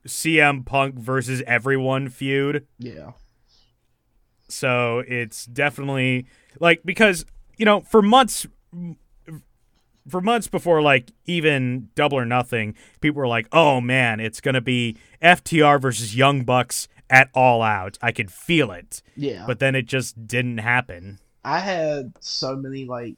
CM 0.08 0.66
Punk 0.66 0.96
versus 0.96 1.44
everyone 1.46 2.10
feud. 2.10 2.66
Yeah. 2.80 3.12
So 4.48 5.04
it's 5.08 5.46
definitely 5.46 6.26
like 6.60 6.82
because 6.84 7.26
you 7.58 7.66
know 7.66 7.82
for 7.82 8.02
months 8.02 8.46
for 10.08 10.22
months 10.22 10.48
before 10.48 10.82
like 10.82 11.12
even 11.26 11.90
double 11.96 12.18
or 12.18 12.26
nothing 12.26 12.76
people 13.02 13.20
were 13.20 13.28
like 13.28 13.48
oh 13.52 13.80
man 13.82 14.20
it's 14.20 14.42
gonna 14.42 14.62
be 14.62 14.98
ftr 15.22 15.80
versus 15.82 16.16
young 16.16 16.44
bucks 16.44 16.88
at 17.10 17.30
all 17.34 17.62
out 17.62 17.98
i 18.02 18.12
could 18.12 18.32
feel 18.32 18.72
it 18.72 19.02
Yeah. 19.16 19.44
but 19.46 19.60
then 19.60 19.76
it 19.76 19.86
just 19.86 20.28
didn't 20.28 20.60
happen 20.60 21.20
I 21.44 21.60
had 21.60 22.14
so 22.20 22.56
many 22.56 22.86
like 22.86 23.16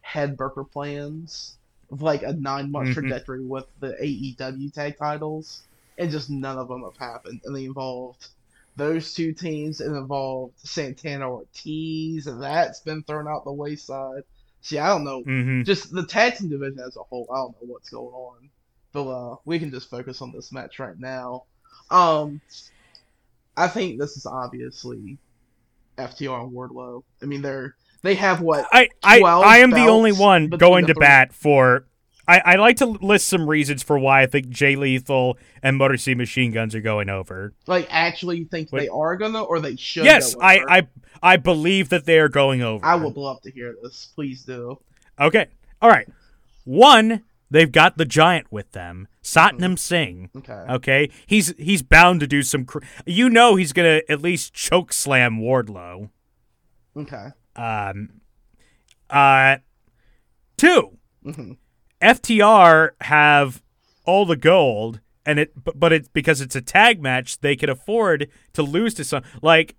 head 0.00 0.36
burger 0.36 0.62
plans 0.64 1.56
of 1.90 2.02
like 2.02 2.22
a 2.22 2.32
nine 2.32 2.70
month 2.70 2.90
Mhm. 2.90 2.94
trajectory 2.94 3.44
with 3.44 3.66
the 3.80 3.96
AEW 4.00 4.70
tag 4.72 4.96
titles, 4.96 5.62
and 5.98 6.08
just 6.10 6.30
none 6.30 6.56
of 6.56 6.68
them 6.68 6.82
have 6.84 6.96
happened. 6.96 7.40
And 7.44 7.56
they 7.56 7.64
involved 7.64 8.28
those 8.76 9.12
two 9.12 9.32
teams, 9.32 9.80
and 9.80 9.96
involved 9.96 10.54
Santana 10.58 11.28
Ortiz, 11.28 12.28
and 12.28 12.40
that's 12.40 12.78
been 12.80 13.02
thrown 13.02 13.26
out 13.26 13.44
the 13.44 13.52
wayside. 13.52 14.22
See, 14.60 14.78
I 14.78 14.88
don't 14.88 15.04
know. 15.04 15.22
hmm 15.22 15.62
Just 15.62 15.92
the 15.92 16.04
tag 16.06 16.36
team 16.36 16.48
division 16.48 16.80
as 16.80 16.96
a 16.96 17.02
whole, 17.02 17.26
I 17.32 17.36
don't 17.36 17.52
know 17.52 17.72
what's 17.72 17.90
going 17.90 18.12
on. 18.12 18.50
But 18.92 19.08
uh, 19.08 19.36
we 19.44 19.58
can 19.58 19.70
just 19.70 19.90
focus 19.90 20.22
on 20.22 20.32
this 20.32 20.52
match 20.52 20.78
right 20.78 20.98
now. 20.98 21.44
Um, 21.90 22.40
I 23.56 23.68
think 23.68 23.98
this 23.98 24.16
is 24.16 24.26
obviously 24.26 25.18
FTR 25.98 26.44
and 26.44 26.52
Wardlow. 26.52 27.02
I 27.22 27.26
mean, 27.26 27.42
they're 27.42 27.74
they 28.02 28.14
have 28.14 28.40
what 28.40 28.66
I, 28.72 28.88
I 29.02 29.18
12 29.18 29.44
i 29.44 29.58
am 29.58 29.70
the 29.72 29.88
only 29.88 30.12
belts 30.12 30.20
one 30.20 30.48
going 30.48 30.86
to 30.86 30.94
bat 30.94 31.32
for 31.32 31.86
I, 32.28 32.42
I 32.44 32.54
like 32.56 32.76
to 32.76 32.86
list 32.86 33.26
some 33.28 33.48
reasons 33.48 33.82
for 33.82 33.98
why 33.98 34.22
I 34.22 34.26
think 34.26 34.50
Jay 34.50 34.76
Lethal 34.76 35.38
and 35.62 35.78
Motor 35.78 35.96
City 35.96 36.14
Machine 36.14 36.52
Guns 36.52 36.74
are 36.74 36.82
going 36.82 37.08
over. 37.08 37.54
like 37.66 37.86
actually 37.90 38.44
think 38.44 38.70
Wait. 38.70 38.80
they 38.80 38.88
are 38.88 39.16
gonna 39.16 39.42
or 39.42 39.60
they 39.60 39.76
should. 39.76 40.04
Yes, 40.04 40.36
I, 40.40 40.58
over. 40.58 40.70
I 40.70 40.88
I 41.22 41.36
believe 41.38 41.88
that 41.88 42.04
they 42.04 42.18
are 42.18 42.28
going 42.28 42.60
over. 42.62 42.84
I 42.84 42.94
would 42.96 43.16
love 43.16 43.40
to 43.42 43.50
hear 43.50 43.74
this. 43.82 44.12
Please 44.14 44.44
do. 44.44 44.78
Okay. 45.18 45.46
All 45.80 45.88
right. 45.88 46.06
One, 46.64 47.22
they've 47.50 47.72
got 47.72 47.96
the 47.96 48.04
giant 48.04 48.52
with 48.52 48.72
them, 48.72 49.08
Satnam 49.22 49.78
Singh. 49.78 50.28
Okay. 50.36 50.52
Okay, 50.52 51.10
he's 51.26 51.54
he's 51.56 51.82
bound 51.82 52.20
to 52.20 52.26
do 52.26 52.42
some. 52.42 52.66
Cr- 52.66 52.80
you 53.06 53.30
know, 53.30 53.56
he's 53.56 53.72
gonna 53.72 54.02
at 54.08 54.20
least 54.20 54.52
choke 54.52 54.92
slam 54.92 55.40
Wardlow. 55.40 56.10
Okay. 56.94 57.28
Um, 57.56 58.20
uh, 59.08 59.56
two, 60.58 60.98
hmm 61.22 61.52
FTR 62.00 62.90
have 63.02 63.62
all 64.04 64.24
the 64.24 64.36
gold, 64.36 65.00
and 65.26 65.38
it 65.38 65.52
but, 65.54 65.92
it's 65.92 66.08
because 66.08 66.40
it's 66.40 66.56
a 66.56 66.60
tag 66.62 67.02
match, 67.02 67.40
they 67.40 67.56
can 67.56 67.68
afford 67.68 68.28
to 68.52 68.62
lose 68.62 68.94
to 68.94 69.04
some 69.04 69.22
like 69.42 69.76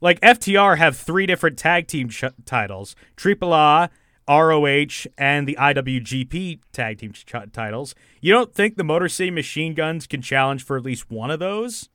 like 0.00 0.20
FTR 0.20 0.78
have 0.78 0.96
three 0.96 1.26
different 1.26 1.58
tag 1.58 1.86
team 1.86 2.08
ch- 2.08 2.24
titles: 2.44 2.96
Triple 3.16 3.52
A, 3.52 3.90
ROH, 4.28 5.06
and 5.16 5.46
the 5.46 5.56
IWGP 5.58 6.60
tag 6.72 6.98
team 6.98 7.12
ch- 7.12 7.34
titles. 7.52 7.94
You 8.20 8.32
don't 8.32 8.54
think 8.54 8.76
the 8.76 8.84
Motor 8.84 9.08
City 9.08 9.30
Machine 9.30 9.74
Guns 9.74 10.06
can 10.06 10.22
challenge 10.22 10.64
for 10.64 10.76
at 10.76 10.84
least 10.84 11.10
one 11.10 11.30
of 11.30 11.38
those? 11.38 11.88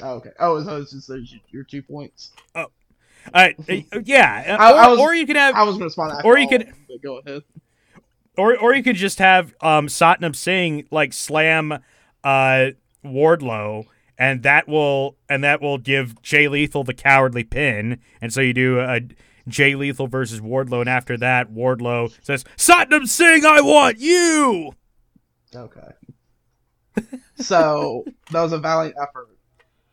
Oh, 0.00 0.14
okay. 0.14 0.30
Oh, 0.38 0.62
so 0.62 0.76
it's 0.76 0.92
just 0.92 1.08
those 1.08 1.34
your 1.50 1.64
two 1.64 1.82
points. 1.82 2.30
Uh, 2.54 2.66
uh, 3.34 3.48
yeah, 4.04 4.56
I- 4.58 4.72
or, 4.72 4.78
I 4.78 4.88
was- 4.88 4.98
or 4.98 5.14
you 5.14 5.26
could 5.26 5.36
have, 5.36 5.54
I 5.54 5.62
was 5.64 5.74
gonna 5.76 5.84
respond. 5.86 6.12
After 6.12 6.26
Or 6.26 6.38
you 6.38 6.48
could- 6.48 6.72
go 7.02 7.18
ahead. 7.18 7.42
or 8.36 8.56
or 8.56 8.74
you 8.74 8.82
could 8.82 8.96
just 8.96 9.18
have 9.18 9.54
um, 9.60 9.86
Satnam 9.86 10.34
Singh 10.34 10.86
like 10.90 11.12
slam 11.12 11.72
uh, 12.24 12.66
Wardlow, 13.04 13.84
and 14.18 14.42
that 14.42 14.66
will 14.68 15.16
and 15.28 15.44
that 15.44 15.60
will 15.60 15.78
give 15.78 16.20
Jay 16.22 16.48
Lethal 16.48 16.84
the 16.84 16.94
cowardly 16.94 17.44
pin, 17.44 18.00
and 18.20 18.32
so 18.32 18.40
you 18.40 18.52
do 18.52 18.80
a 18.80 19.00
Jay 19.46 19.74
Lethal 19.74 20.08
versus 20.08 20.40
Wardlow, 20.40 20.80
and 20.80 20.88
after 20.88 21.16
that 21.18 21.52
Wardlow 21.52 22.12
says 22.22 22.44
Satnam 22.56 23.06
Singh, 23.08 23.44
I 23.46 23.60
want 23.60 23.98
you. 23.98 24.72
Okay. 25.54 25.92
so 27.36 28.04
that 28.32 28.42
was 28.42 28.52
a 28.52 28.58
valiant 28.58 28.96
effort. 29.00 29.28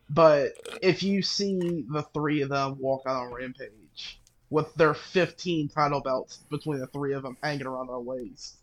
But 0.08 0.52
if 0.82 1.02
you 1.02 1.22
see 1.22 1.84
the 1.90 2.02
three 2.14 2.42
of 2.42 2.50
them 2.50 2.78
walk 2.78 3.02
out 3.06 3.26
on 3.26 3.32
Rampage 3.32 4.20
with 4.50 4.72
their 4.74 4.94
15 4.94 5.68
title 5.68 6.00
belts 6.00 6.38
between 6.50 6.78
the 6.78 6.86
three 6.88 7.12
of 7.12 7.22
them 7.22 7.36
hanging 7.42 7.66
around 7.66 7.88
their 7.88 7.98
waist, 7.98 8.56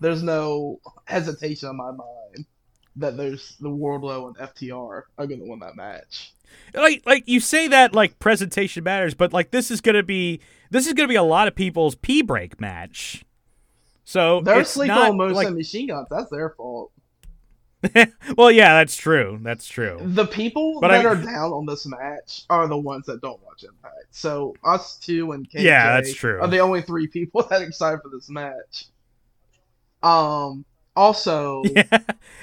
there's 0.00 0.22
no 0.22 0.80
hesitation 1.06 1.70
in 1.70 1.76
my 1.76 1.90
mind 1.90 2.46
that 2.96 3.16
there's 3.16 3.56
the 3.60 3.68
Wardlow 3.68 4.28
and 4.28 4.36
FTR 4.36 5.02
are 5.16 5.26
going 5.26 5.40
to 5.40 5.48
win 5.48 5.60
that 5.60 5.76
match. 5.76 6.34
Like 6.74 7.02
like 7.06 7.24
you 7.26 7.38
say 7.40 7.68
that 7.68 7.94
like 7.94 8.18
presentation 8.18 8.82
matters, 8.84 9.14
but 9.14 9.32
like 9.32 9.52
this 9.52 9.70
is 9.70 9.80
gonna 9.80 10.02
be 10.02 10.40
this 10.70 10.88
is 10.88 10.94
gonna 10.94 11.08
be 11.08 11.14
a 11.14 11.22
lot 11.22 11.46
of 11.46 11.54
people's 11.54 11.94
P 11.94 12.22
break 12.22 12.60
match. 12.60 13.24
So 14.04 14.40
They're 14.40 14.64
sleeping 14.64 14.96
on 14.96 15.16
most 15.16 15.36
like, 15.36 15.50
machine 15.50 15.86
guns. 15.86 16.08
That's 16.10 16.28
their 16.30 16.50
fault. 16.50 16.90
well, 18.36 18.50
yeah, 18.50 18.74
that's 18.74 18.96
true. 18.96 19.38
That's 19.42 19.66
true. 19.66 19.98
The 20.02 20.26
people 20.26 20.80
But 20.80 20.88
that 20.88 21.06
I- 21.06 21.08
are 21.08 21.16
down 21.16 21.52
on 21.52 21.66
this 21.66 21.86
match 21.86 22.42
are 22.50 22.68
the 22.68 22.76
ones 22.76 23.06
that 23.06 23.20
don't 23.22 23.42
watch 23.42 23.64
Impact. 23.64 23.94
So 24.10 24.54
us 24.64 24.96
two 24.96 25.32
and 25.32 25.48
KJ 25.48 25.62
Yeah, 25.62 25.94
that's 25.94 26.14
true. 26.14 26.40
are 26.40 26.48
the 26.48 26.58
only 26.58 26.82
three 26.82 27.06
people 27.06 27.42
that 27.50 27.62
are 27.62 27.64
excited 27.64 28.00
for 28.02 28.08
this 28.10 28.28
match. 28.28 28.86
Um. 30.02 30.64
Also, 30.96 31.62
yeah, 31.66 31.84
Yeah. 31.92 31.98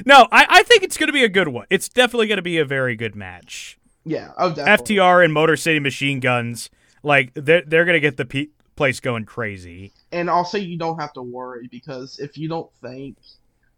No, 0.05 0.27
I, 0.31 0.45
I 0.49 0.63
think 0.63 0.81
it's 0.81 0.97
going 0.97 1.07
to 1.07 1.13
be 1.13 1.23
a 1.25 1.29
good 1.29 1.49
one. 1.49 1.67
It's 1.69 1.89
definitely 1.89 2.27
going 2.27 2.37
to 2.37 2.41
be 2.43 2.57
a 2.59 2.65
very 2.65 2.95
good 2.95 3.13
match. 3.15 3.77
Yeah, 4.05 4.31
oh 4.37 4.53
definitely. 4.53 4.95
FTR 4.95 5.23
and 5.25 5.33
Motor 5.33 5.57
City 5.57 5.79
Machine 5.79 6.21
Guns, 6.21 6.69
like 7.03 7.33
they're 7.33 7.61
they're 7.61 7.83
going 7.83 7.95
to 7.95 7.99
get 7.99 8.15
the 8.15 8.25
pe- 8.25 8.47
place 8.77 9.01
going 9.01 9.25
crazy. 9.25 9.91
And 10.13 10.29
also, 10.29 10.57
you 10.57 10.77
don't 10.77 10.97
have 10.97 11.11
to 11.13 11.21
worry 11.21 11.67
because 11.69 12.19
if 12.19 12.37
you 12.37 12.47
don't 12.47 12.71
think 12.81 13.17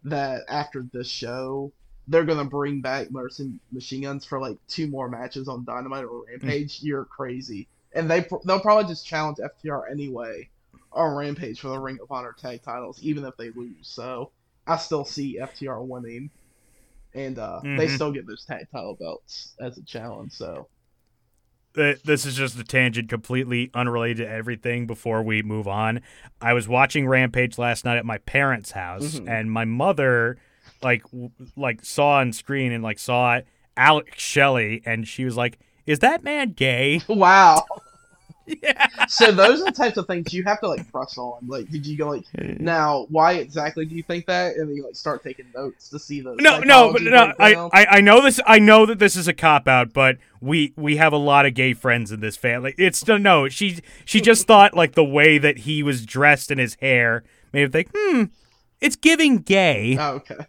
that 0.03 0.43
after 0.47 0.83
this 0.93 1.09
show 1.09 1.71
they're 2.07 2.25
gonna 2.25 2.45
bring 2.45 2.81
back 2.81 3.11
Mercy 3.11 3.51
Machine 3.71 4.01
Guns 4.03 4.25
for 4.25 4.39
like 4.41 4.57
two 4.67 4.87
more 4.87 5.09
matches 5.09 5.47
on 5.47 5.63
Dynamite 5.63 6.05
or 6.05 6.23
Rampage, 6.27 6.81
you're 6.81 7.05
crazy. 7.05 7.67
And 7.93 8.09
they 8.09 8.25
they'll 8.45 8.59
probably 8.59 8.85
just 8.85 9.05
challenge 9.05 9.37
FTR 9.37 9.91
anyway 9.91 10.49
on 10.91 11.15
Rampage 11.15 11.59
for 11.59 11.67
the 11.69 11.79
Ring 11.79 11.99
of 12.01 12.11
Honor 12.11 12.33
tag 12.33 12.63
titles, 12.63 12.99
even 13.03 13.25
if 13.25 13.37
they 13.37 13.51
lose. 13.51 13.87
So 13.87 14.31
I 14.65 14.77
still 14.77 15.05
see 15.05 15.37
FTR 15.39 15.83
winning, 15.83 16.31
and 17.13 17.37
uh, 17.37 17.61
they 17.75 17.87
Mhm. 17.87 17.95
still 17.95 18.11
get 18.11 18.25
those 18.27 18.45
tag 18.45 18.67
title 18.71 18.95
belts 18.95 19.53
as 19.59 19.77
a 19.77 19.83
challenge. 19.83 20.31
So 20.33 20.67
This 21.73 22.25
is 22.25 22.35
just 22.35 22.57
a 22.59 22.63
tangent 22.63 23.09
completely 23.09 23.69
unrelated 23.73 24.25
to 24.25 24.29
everything 24.29 24.87
before 24.87 25.21
we 25.21 25.41
move 25.43 25.67
on. 25.67 26.01
I 26.41 26.53
was 26.53 26.67
watching 26.67 27.07
Rampage 27.07 27.57
last 27.57 27.85
night 27.85 27.97
at 27.97 28.05
my 28.05 28.17
parents' 28.19 28.71
house 28.71 29.19
Mhm. 29.19 29.29
and 29.29 29.51
my 29.51 29.65
mother 29.65 30.37
like 30.81 31.03
w- 31.11 31.31
like 31.55 31.83
saw 31.85 32.17
on 32.19 32.33
screen 32.33 32.71
and 32.71 32.83
like 32.83 32.97
saw 32.99 33.41
Alex 33.77 34.21
Shelley 34.21 34.81
and 34.85 35.07
she 35.07 35.25
was 35.25 35.37
like, 35.37 35.59
"Is 35.85 35.99
that 35.99 36.23
man 36.23 36.51
gay?" 36.53 37.01
wow. 37.07 37.65
Yeah. 38.63 39.05
so 39.07 39.31
those 39.31 39.61
are 39.61 39.65
the 39.65 39.71
types 39.71 39.97
of 39.97 40.07
things 40.07 40.33
you 40.33 40.43
have 40.43 40.59
to 40.61 40.67
like 40.67 40.91
press 40.91 41.17
on. 41.17 41.47
Like, 41.47 41.69
did 41.69 41.85
you 41.85 41.97
go 41.97 42.09
like 42.09 42.25
now? 42.33 43.05
Why 43.09 43.33
exactly 43.33 43.85
do 43.85 43.95
you 43.95 44.03
think 44.03 44.25
that? 44.27 44.55
And 44.55 44.69
then 44.69 44.75
you 44.75 44.83
like 44.83 44.95
start 44.95 45.23
taking 45.23 45.45
notes 45.55 45.89
to 45.89 45.99
see 45.99 46.21
those. 46.21 46.37
No, 46.39 46.59
no, 46.59 46.93
but 46.93 47.01
no. 47.01 47.33
I. 47.39 47.53
I, 47.71 47.85
I 47.97 48.01
know 48.01 48.21
this. 48.21 48.39
I 48.45 48.59
know 48.59 48.85
that 48.85 48.99
this 48.99 49.15
is 49.15 49.27
a 49.27 49.33
cop 49.33 49.67
out, 49.67 49.93
but 49.93 50.17
we 50.41 50.73
we 50.75 50.97
have 50.97 51.13
a 51.13 51.17
lot 51.17 51.45
of 51.45 51.53
gay 51.53 51.73
friends 51.73 52.11
in 52.11 52.19
this 52.19 52.37
family. 52.37 52.73
It's 52.77 53.05
no. 53.07 53.49
She 53.49 53.79
she 54.05 54.21
just 54.21 54.47
thought 54.47 54.73
like 54.73 54.93
the 54.93 55.03
way 55.03 55.37
that 55.37 55.59
he 55.59 55.83
was 55.83 56.05
dressed 56.05 56.51
and 56.51 56.59
his 56.59 56.75
hair 56.75 57.23
made 57.53 57.61
her 57.61 57.67
think, 57.69 57.89
hmm, 57.95 58.23
it's 58.81 58.95
giving 58.95 59.37
gay. 59.37 59.97
Oh, 59.99 60.15
okay. 60.15 60.45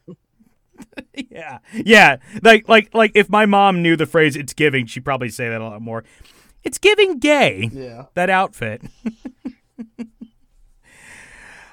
yeah, 1.30 1.59
yeah. 1.74 2.16
Like 2.42 2.68
like 2.68 2.94
like 2.94 3.12
if 3.14 3.28
my 3.28 3.46
mom 3.46 3.82
knew 3.82 3.96
the 3.96 4.07
phrase 4.07 4.36
"it's 4.36 4.55
giving," 4.55 4.86
she'd 4.86 5.05
probably 5.05 5.28
say 5.28 5.48
that 5.48 5.61
a 5.61 5.64
lot 5.64 5.82
more. 5.82 6.05
It's 6.62 6.78
giving 6.78 7.18
gay. 7.18 7.68
Yeah. 7.72 8.06
That 8.14 8.30
outfit. 8.30 8.82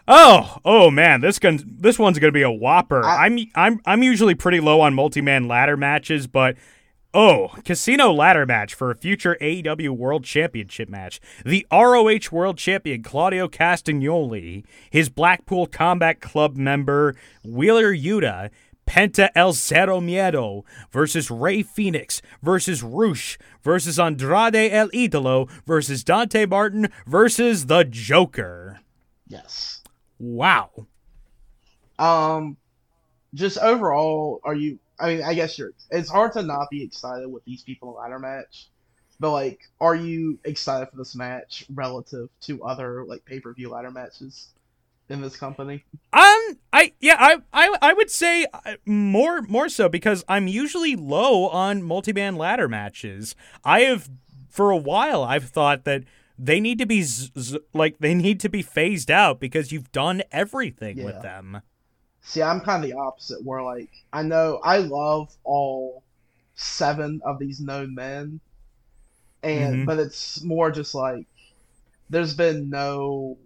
oh, 0.07 0.57
oh 0.63 0.91
man, 0.91 1.21
this 1.21 1.39
gun, 1.39 1.59
this 1.65 1.99
one's 1.99 2.19
gonna 2.19 2.31
be 2.31 2.41
a 2.41 2.51
whopper. 2.51 3.03
I- 3.03 3.25
I'm, 3.25 3.37
I'm, 3.55 3.79
I'm 3.85 4.03
usually 4.03 4.35
pretty 4.35 4.59
low 4.59 4.81
on 4.81 4.93
multi-man 4.93 5.47
ladder 5.47 5.77
matches, 5.77 6.27
but 6.27 6.55
oh, 7.13 7.49
casino 7.65 8.11
ladder 8.13 8.45
match 8.45 8.73
for 8.73 8.91
a 8.91 8.95
future 8.95 9.37
AEW 9.41 9.89
World 9.89 10.23
Championship 10.23 10.89
match. 10.89 11.19
The 11.45 11.65
ROH 11.71 12.31
World 12.31 12.57
Champion 12.57 13.03
Claudio 13.03 13.47
Castagnoli, 13.47 14.63
his 14.89 15.09
Blackpool 15.09 15.67
Combat 15.67 16.21
Club 16.21 16.55
member 16.55 17.15
Wheeler 17.43 17.93
Yuta. 17.93 18.49
Penta 18.87 19.29
El 19.35 19.53
Cero 19.53 19.99
Miedo 19.99 20.63
versus 20.91 21.29
Rey 21.29 21.61
Fenix 21.61 22.21
versus 22.41 22.81
Rush 22.81 23.37
versus 23.61 23.99
Andrade 23.99 24.71
El 24.71 24.89
Idolo 24.89 25.49
versus 25.67 26.03
Dante 26.03 26.45
Martin 26.45 26.89
versus 27.05 27.67
the 27.67 27.83
Joker. 27.83 28.79
Yes. 29.27 29.83
Wow. 30.17 30.87
Um, 31.99 32.57
just 33.33 33.57
overall, 33.59 34.39
are 34.43 34.55
you? 34.55 34.79
I 34.99 35.13
mean, 35.13 35.23
I 35.23 35.33
guess 35.33 35.59
you're. 35.59 35.73
It's 35.91 36.09
hard 36.09 36.33
to 36.33 36.41
not 36.41 36.69
be 36.71 36.83
excited 36.83 37.27
with 37.27 37.45
these 37.45 37.61
people 37.61 37.89
in 37.89 37.95
a 37.95 37.97
ladder 37.97 38.19
match, 38.19 38.69
but 39.19 39.31
like, 39.31 39.59
are 39.79 39.95
you 39.95 40.39
excited 40.43 40.89
for 40.89 40.97
this 40.97 41.15
match 41.15 41.65
relative 41.73 42.29
to 42.41 42.63
other 42.63 43.05
like 43.05 43.25
pay 43.25 43.39
per 43.39 43.53
view 43.53 43.69
ladder 43.69 43.91
matches 43.91 44.53
in 45.09 45.21
this 45.21 45.37
company? 45.37 45.83
Um, 46.13 46.57
I 46.73 46.93
yeah, 46.99 47.15
I 47.19 47.37
I 47.53 47.75
I 47.81 47.93
would 47.93 48.09
say 48.09 48.45
uh, 48.53 48.75
more 48.85 49.41
more 49.43 49.69
so 49.69 49.87
because 49.89 50.23
I'm 50.27 50.47
usually 50.47 50.95
low 50.95 51.47
on 51.47 51.83
multi-man 51.83 52.35
ladder 52.35 52.67
matches. 52.67 53.35
I 53.63 53.81
have 53.81 54.09
for 54.49 54.71
a 54.71 54.77
while 54.77 55.23
I've 55.23 55.49
thought 55.49 55.83
that 55.85 56.03
they 56.39 56.59
need 56.59 56.77
to 56.79 56.85
be 56.85 57.01
z- 57.03 57.31
z- 57.39 57.59
like 57.73 57.97
they 57.99 58.13
need 58.13 58.39
to 58.41 58.49
be 58.49 58.61
phased 58.61 59.09
out 59.09 59.39
because 59.39 59.71
you've 59.71 59.91
done 59.91 60.23
everything 60.31 60.97
Yeah. 60.97 61.05
with 61.05 61.21
them. 61.21 61.61
See, 62.21 62.41
I'm 62.41 62.59
kind 62.59 62.83
of 62.83 62.89
the 62.89 62.97
opposite, 62.97 63.43
where 63.45 63.63
like 63.63 63.89
I 64.11 64.23
know 64.23 64.59
I 64.63 64.77
love 64.79 65.35
all 65.43 66.03
seven 66.55 67.21
of 67.23 67.39
these 67.39 67.59
known 67.61 67.95
men, 67.95 68.39
and 69.43 69.75
Mhm. 69.77 69.85
but 69.85 69.99
it's 69.99 70.43
more 70.43 70.71
just 70.71 70.93
like 70.95 71.25
there's 72.09 72.33
been 72.33 72.69
no 72.69 73.37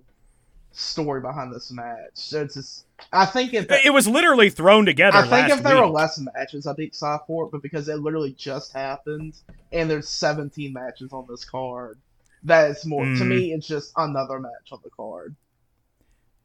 story 0.73 1.21
behind 1.21 1.53
this 1.53 1.71
match. 1.71 2.11
So 2.13 2.41
it's 2.43 2.53
just 2.55 2.85
I 3.11 3.25
think 3.25 3.53
if 3.53 3.65
It 3.69 3.93
was 3.93 4.07
literally 4.07 4.49
thrown 4.49 4.85
together. 4.85 5.17
I 5.17 5.27
think 5.27 5.49
if 5.49 5.63
there 5.63 5.75
were 5.77 5.87
less 5.87 6.17
matches, 6.19 6.65
I'd 6.67 6.75
be 6.77 6.85
excited 6.85 7.21
for 7.27 7.45
it. 7.45 7.51
But 7.51 7.61
because 7.61 7.87
it 7.89 7.97
literally 7.99 8.33
just 8.33 8.73
happened, 8.73 9.33
and 9.71 9.89
there's 9.89 10.07
17 10.07 10.71
matches 10.71 11.11
on 11.11 11.25
this 11.29 11.43
card, 11.45 11.97
that 12.43 12.71
is 12.71 12.85
more 12.85 13.03
to 13.03 13.09
Mm. 13.09 13.27
me. 13.27 13.53
It's 13.53 13.67
just 13.67 13.91
another 13.97 14.39
match 14.39 14.71
on 14.71 14.79
the 14.83 14.89
card. 14.89 15.35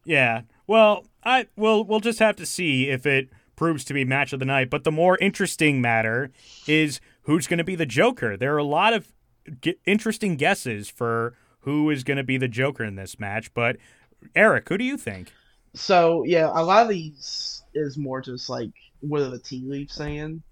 Yeah. 0.05 0.43
Well, 0.67 1.05
I 1.25 1.47
we'll 1.57 1.85
we'll 1.85 2.01
just 2.01 2.19
have 2.19 2.37
to 2.37 2.47
see 2.47 2.89
if 2.89 3.07
it 3.07 3.29
proves 3.57 3.85
to 3.85 3.95
be 3.95 4.05
match 4.05 4.33
of 4.33 4.39
the 4.39 4.45
night. 4.45 4.71
But 4.71 4.85
the 4.85 4.93
more 4.93 5.17
interesting 5.19 5.81
matter 5.81 6.31
is 6.67 7.01
who's 7.23 7.47
going 7.47 7.59
to 7.59 7.65
be 7.65 7.75
the 7.75 7.87
Joker. 7.87 8.37
There 8.37 8.55
are 8.55 8.59
a 8.59 8.65
lot 8.65 8.93
of 8.93 9.13
g- 9.61 9.77
interesting 9.87 10.37
guesses 10.37 10.89
for 10.89 11.35
who 11.61 11.91
is 11.91 12.05
going 12.05 12.19
to 12.19 12.23
be 12.25 12.37
the 12.37 12.49
Joker 12.49 12.85
in 12.85 12.95
this 12.97 13.19
match. 13.19 13.53
But 13.55 13.77
Eric, 14.35 14.69
who 14.69 14.79
do 14.79 14.85
you 14.85 14.97
think? 14.97 15.33
So 15.75 16.25
yeah, 16.25 16.47
a 16.53 16.63
lot 16.65 16.83
of 16.83 16.89
these 16.89 17.63
is 17.75 17.97
more 17.99 18.21
just 18.21 18.49
like 18.49 18.71
what 19.01 19.21
are 19.23 19.29
the 19.31 19.39
tea 19.39 19.63
leaves 19.67 19.95
saying, 19.95 20.43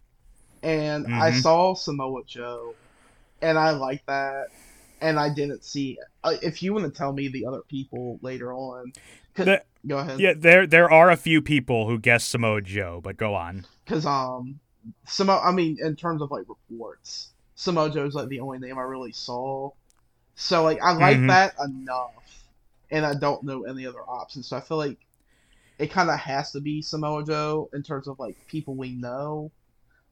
and 0.63 1.07
I 1.07 1.31
Mhm. 1.31 1.43
saw 1.43 1.75
Samoa 1.75 2.23
Joe, 2.27 2.75
and 3.43 3.59
I 3.59 3.71
like 3.71 4.05
that, 4.07 4.49
and 5.01 5.19
I 5.19 5.31
didn't 5.35 5.65
see. 5.65 5.99
Uh, 6.23 6.37
if 6.43 6.63
you 6.63 6.75
want 6.75 6.85
to 6.85 6.91
tell 6.97 7.13
me 7.13 7.29
the 7.29 7.47
other 7.47 7.63
people 7.69 8.19
later 8.23 8.53
on, 8.53 8.93
The- 9.35 9.65
go 9.87 9.99
ahead. 9.99 10.21
Yeah, 10.21 10.35
there 10.37 10.67
there 10.67 10.91
are 10.91 11.11
a 11.11 11.17
few 11.17 11.41
people 11.43 11.87
who 11.89 11.99
guess 11.99 12.25
Samoa 12.25 12.61
Joe, 12.61 13.01
but 13.03 13.17
go 13.17 13.35
on. 13.35 13.65
Because 13.85 14.07
um, 14.07 14.61
Samo, 15.07 15.41
I 15.45 15.53
mean, 15.53 15.79
in 15.81 15.97
terms 15.97 16.23
of 16.23 16.31
like 16.31 16.45
reports, 16.49 17.31
Samoa 17.55 17.91
Joe's 17.91 18.15
like 18.15 18.29
the 18.29 18.41
only 18.41 18.59
name 18.59 18.79
I 18.79 18.83
really 18.83 19.13
saw. 19.13 19.71
So 20.37 20.63
like 20.65 20.81
I 20.83 20.93
like 20.93 21.19
Mhm. 21.19 21.29
that 21.29 21.55
enough, 21.65 22.24
and 22.95 23.05
I 23.07 23.15
don't 23.15 23.45
know 23.45 23.65
any 23.65 23.87
other 23.87 24.03
options. 24.03 24.49
So 24.49 24.57
I 24.57 24.61
feel 24.61 24.79
like 24.79 24.99
it 25.79 25.91
kind 25.91 26.11
of 26.11 26.19
has 26.21 26.53
to 26.53 26.61
be 26.61 26.83
Samoa 26.83 27.25
Joe 27.25 27.69
in 27.75 27.83
terms 27.83 28.09
of 28.09 28.19
like 28.19 28.37
people 28.49 28.75
we 28.77 28.91
know. 28.93 29.51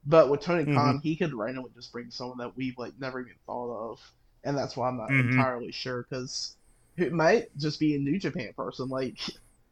But 0.05 0.29
with 0.29 0.41
Tony 0.41 0.65
Mhm. 0.65 0.73
Khan, 0.75 0.99
he 1.03 1.15
could 1.15 1.33
randomly 1.33 1.71
just 1.75 1.91
bring 1.91 2.11
someone 2.11 2.37
that 2.39 2.55
we've 2.57 2.77
like 2.77 2.93
never 2.99 3.21
even 3.21 3.33
thought 3.45 3.91
of, 3.91 3.99
and 4.43 4.57
that's 4.57 4.75
why 4.77 4.89
I'm 4.89 4.97
not 4.97 5.09
Mhm. 5.11 5.31
entirely 5.31 5.71
sure 5.71 6.03
because 6.09 6.57
it 6.97 7.13
might 7.13 7.55
just 7.57 7.79
be 7.79 7.95
a 7.95 7.99
New 7.99 8.19
Japan 8.19 8.53
person. 8.55 8.89
Like, 8.89 9.19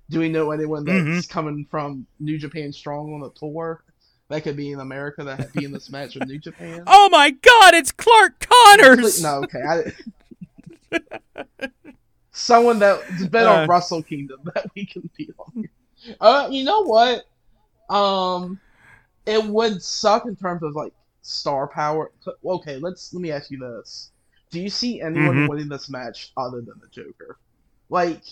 do 0.09 0.20
we 0.20 0.30
know 0.30 0.51
anyone 0.51 0.86
that's 0.86 1.28
coming 1.28 1.66
from 1.70 2.07
New 2.20 2.38
Japan 2.38 2.72
Strong 2.74 3.14
on 3.14 3.22
the 3.22 3.32
tour 3.32 3.84
that 4.30 4.43
could 4.43 4.55
be 4.57 4.72
in 4.72 4.80
America 4.80 5.24
that 5.26 5.39
would 5.39 5.53
be 5.53 5.66
in 5.66 5.72
this 5.74 5.91
match 5.91 6.16
with 6.16 6.26
New 6.26 6.39
Japan? 6.39 6.84
Oh 6.88 7.09
my 7.09 7.32
God! 7.32 7.74
It's 7.74 7.91
Clark 7.91 8.47
Connors. 8.47 9.22
No, 9.24 9.39
okay. 9.41 9.62
I, 9.62 9.84
someone 12.32 12.80
that's 12.80 13.26
been 13.28 13.46
Uh. 13.48 13.62
on 13.64 13.68
Wrestle 13.68 14.04
Kingdom 14.04 14.40
that 14.56 14.66
we 14.76 14.86
can 14.86 15.10
be 15.18 15.30
on. 15.38 15.70
Uh, 16.20 16.48
you 16.52 16.64
know 16.64 16.82
what? 16.84 17.26
Um, 17.90 18.60
it 19.26 19.44
would 19.44 19.82
suck 19.82 20.26
in 20.26 20.36
terms 20.36 20.64
of 20.64 20.76
like 20.76 20.94
star 21.22 21.68
power. 21.68 22.12
Okay, 22.44 22.78
let's 22.78 23.14
let 23.14 23.22
me 23.22 23.32
ask 23.32 23.52
you 23.52 23.60
this: 23.60 24.12
Do 24.50 24.60
you 24.62 24.70
see 24.70 25.02
anyone 25.02 25.36
Mhm. 25.38 25.48
winning 25.48 25.70
this 25.70 25.90
match 25.90 26.32
other 26.38 26.62
than 26.62 26.80
the 26.82 26.88
Joker? 26.92 27.38
Like, 27.90 28.24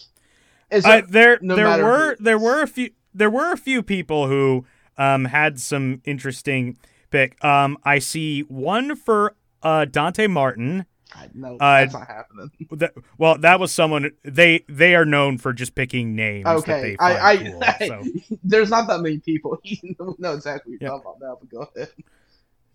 is 0.71 0.85
Uh, 0.85 1.01
there, 1.07 1.37
no 1.41 1.55
there 1.55 1.83
were 1.83 2.15
there 2.19 2.39
were 2.39 2.61
a 2.61 2.67
few 2.67 2.91
there 3.13 3.29
were 3.29 3.51
a 3.51 3.57
few 3.57 3.83
people 3.83 4.27
who 4.27 4.65
um 4.97 5.25
had 5.25 5.59
some 5.59 6.01
interesting 6.05 6.77
pick. 7.11 7.43
Um, 7.43 7.77
I 7.83 7.99
see 7.99 8.41
one 8.41 8.95
for 8.95 9.35
uh 9.61 9.85
Dante 9.85 10.27
Martin. 10.27 10.85
No? 11.33 11.55
uh, 11.59 11.81
that's 11.81 11.93
not 11.93 12.07
happening. 12.07 12.51
That, 12.71 12.93
well, 13.17 13.37
that 13.39 13.59
was 13.59 13.71
someone 13.71 14.11
they 14.23 14.63
they 14.67 14.95
are 14.95 15.05
known 15.05 15.37
for 15.37 15.53
just 15.53 15.75
picking 15.75 16.15
names. 16.15 16.45
that 16.45 16.59
Okay, 16.59 16.95
I, 16.99 17.31
I, 17.31 17.37
cool, 17.37 17.61
so. 17.87 18.03
there's 18.43 18.69
not 18.69 18.87
that 18.87 19.01
many 19.01 19.19
people. 19.19 19.57
You 19.63 19.95
know 20.19 20.33
exactly 20.33 20.73
what 20.73 20.81
you're 20.81 20.89
talking 20.89 21.11
about 21.17 21.19
now, 21.21 21.37
but 21.39 21.49
go 21.49 21.69
ahead. 21.75 21.89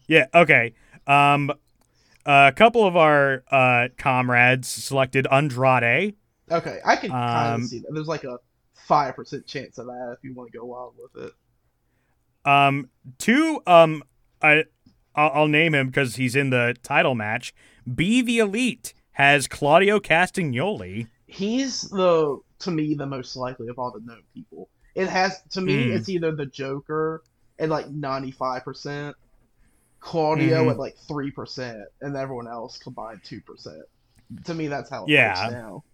Yeah. 0.08 0.26
Okay. 0.34 0.74
Um, 1.06 1.52
a 2.26 2.52
couple 2.56 2.86
of 2.86 2.96
our 2.96 3.44
uh 3.50 3.88
comrades 3.98 4.68
selected 4.68 5.26
Andrade. 5.30 6.16
Okay, 6.50 6.80
I 6.84 6.96
can 6.96 7.10
kind 7.10 7.54
Um, 7.54 7.62
of 7.62 7.64
see 7.64 7.78
that. 7.80 7.92
There's 7.92 8.06
like 8.08 8.24
a 8.24 8.38
five 8.74 9.16
percent 9.16 9.46
chance 9.46 9.78
of 9.78 9.86
that 9.86 10.14
if 10.16 10.24
you 10.24 10.34
want 10.34 10.52
to 10.52 10.58
go 10.58 10.64
wild 10.64 10.94
with 10.98 11.24
it. 11.24 11.32
Um, 12.44 12.90
two. 13.18 13.62
Um, 13.66 14.02
I 14.42 14.64
I'll, 15.14 15.30
I'll 15.34 15.48
name 15.48 15.74
him 15.74 15.88
because 15.88 16.16
he's 16.16 16.36
in 16.36 16.50
the 16.50 16.76
title 16.82 17.14
match. 17.14 17.54
Be 17.92 18.22
the 18.22 18.38
Elite 18.38 18.94
has 19.12 19.46
Claudio 19.46 19.98
Castagnoli. 20.00 21.08
He's 21.26 21.82
the 21.82 22.38
to 22.60 22.70
me 22.70 22.94
the 22.94 23.06
most 23.06 23.36
likely 23.36 23.68
of 23.68 23.78
all 23.78 23.90
the 23.90 24.00
known 24.00 24.22
people. 24.32 24.68
It 24.94 25.08
has 25.08 25.40
to 25.50 25.60
me, 25.60 25.86
Mm. 25.88 25.96
it's 25.96 26.08
either 26.08 26.34
the 26.34 26.46
Joker 26.46 27.22
at 27.58 27.68
like 27.68 27.88
ninety 27.90 28.30
five 28.30 28.64
percent, 28.64 29.16
Claudio 30.00 30.64
Mhm. 30.66 30.70
at 30.72 30.78
like 30.78 30.96
three 31.08 31.30
percent, 31.30 31.80
and 32.00 32.16
everyone 32.16 32.46
else 32.48 32.78
combined 32.78 33.20
two 33.24 33.40
percent. 33.40 33.82
To 34.44 34.54
me, 34.54 34.68
that's 34.68 34.88
how 34.90 35.04
it 35.04 35.10
Yeah. 35.10 35.42
works 35.44 35.52
now. 35.52 35.84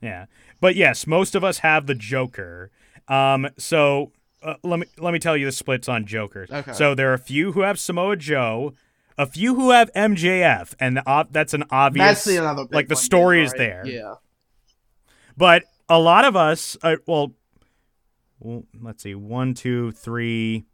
Yeah, 0.00 0.26
but 0.60 0.76
yes, 0.76 1.06
most 1.06 1.34
of 1.34 1.42
us 1.42 1.58
have 1.58 1.86
the 1.86 1.94
Joker. 1.94 2.70
Um, 3.08 3.48
so 3.58 4.12
uh, 4.42 4.56
let 4.62 4.78
me 4.78 4.86
let 4.98 5.12
me 5.12 5.18
tell 5.18 5.36
you 5.36 5.46
the 5.46 5.52
splits 5.52 5.88
on 5.88 6.04
Jokers. 6.04 6.50
Okay. 6.50 6.72
So 6.72 6.94
there 6.94 7.10
are 7.10 7.14
a 7.14 7.18
few 7.18 7.52
who 7.52 7.60
have 7.62 7.78
Samoa 7.78 8.16
Joe, 8.16 8.74
a 9.16 9.26
few 9.26 9.54
who 9.54 9.70
have 9.70 9.92
MJF, 9.94 10.74
and 10.80 10.96
the, 10.96 11.08
ob- 11.08 11.32
that's 11.32 11.54
an 11.54 11.64
obvious. 11.70 12.06
That's 12.06 12.24
the 12.24 12.36
another 12.38 12.66
like, 12.70 12.88
the 12.88 12.96
story 12.96 13.42
is 13.44 13.52
right? 13.52 13.58
there. 13.58 13.82
Yeah. 13.86 14.14
But 15.36 15.64
a 15.88 15.98
lot 15.98 16.24
of 16.24 16.36
us, 16.36 16.76
uh, 16.82 16.96
well, 17.06 17.34
well, 18.40 18.64
let's 18.80 19.02
see, 19.02 19.14
one, 19.14 19.54
two, 19.54 19.92
three, 19.92 20.64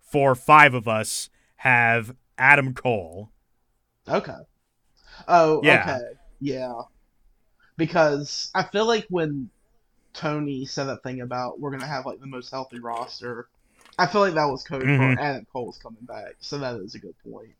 four, 0.00 0.34
five 0.34 0.74
of 0.74 0.88
us 0.88 1.30
have 1.56 2.14
Adam 2.38 2.74
Cole. 2.74 3.30
Okay. 4.08 4.36
Oh, 5.28 5.60
Yeah. 5.62 5.80
okay. 5.80 6.18
Yeah. 6.40 6.74
Because 7.76 8.50
I 8.54 8.62
feel 8.62 8.86
like 8.86 9.06
when 9.08 9.50
Tony 10.12 10.64
said 10.66 10.84
that 10.84 11.02
thing 11.02 11.20
about 11.20 11.58
we're 11.58 11.70
gonna 11.70 11.86
have 11.86 12.06
like 12.06 12.20
the 12.20 12.26
most 12.26 12.50
healthy 12.50 12.78
roster, 12.78 13.48
I 13.98 14.06
feel 14.06 14.20
like 14.22 14.34
that 14.34 14.46
was 14.46 14.62
code 14.64 14.82
Mhm. 14.82 15.14
for 15.14 15.20
Adam 15.20 15.46
Cole's 15.52 15.78
coming 15.78 16.02
back. 16.04 16.34
So 16.40 16.58
that 16.58 16.76
is 16.80 16.94
a 16.94 16.98
good 16.98 17.14
point. 17.30 17.50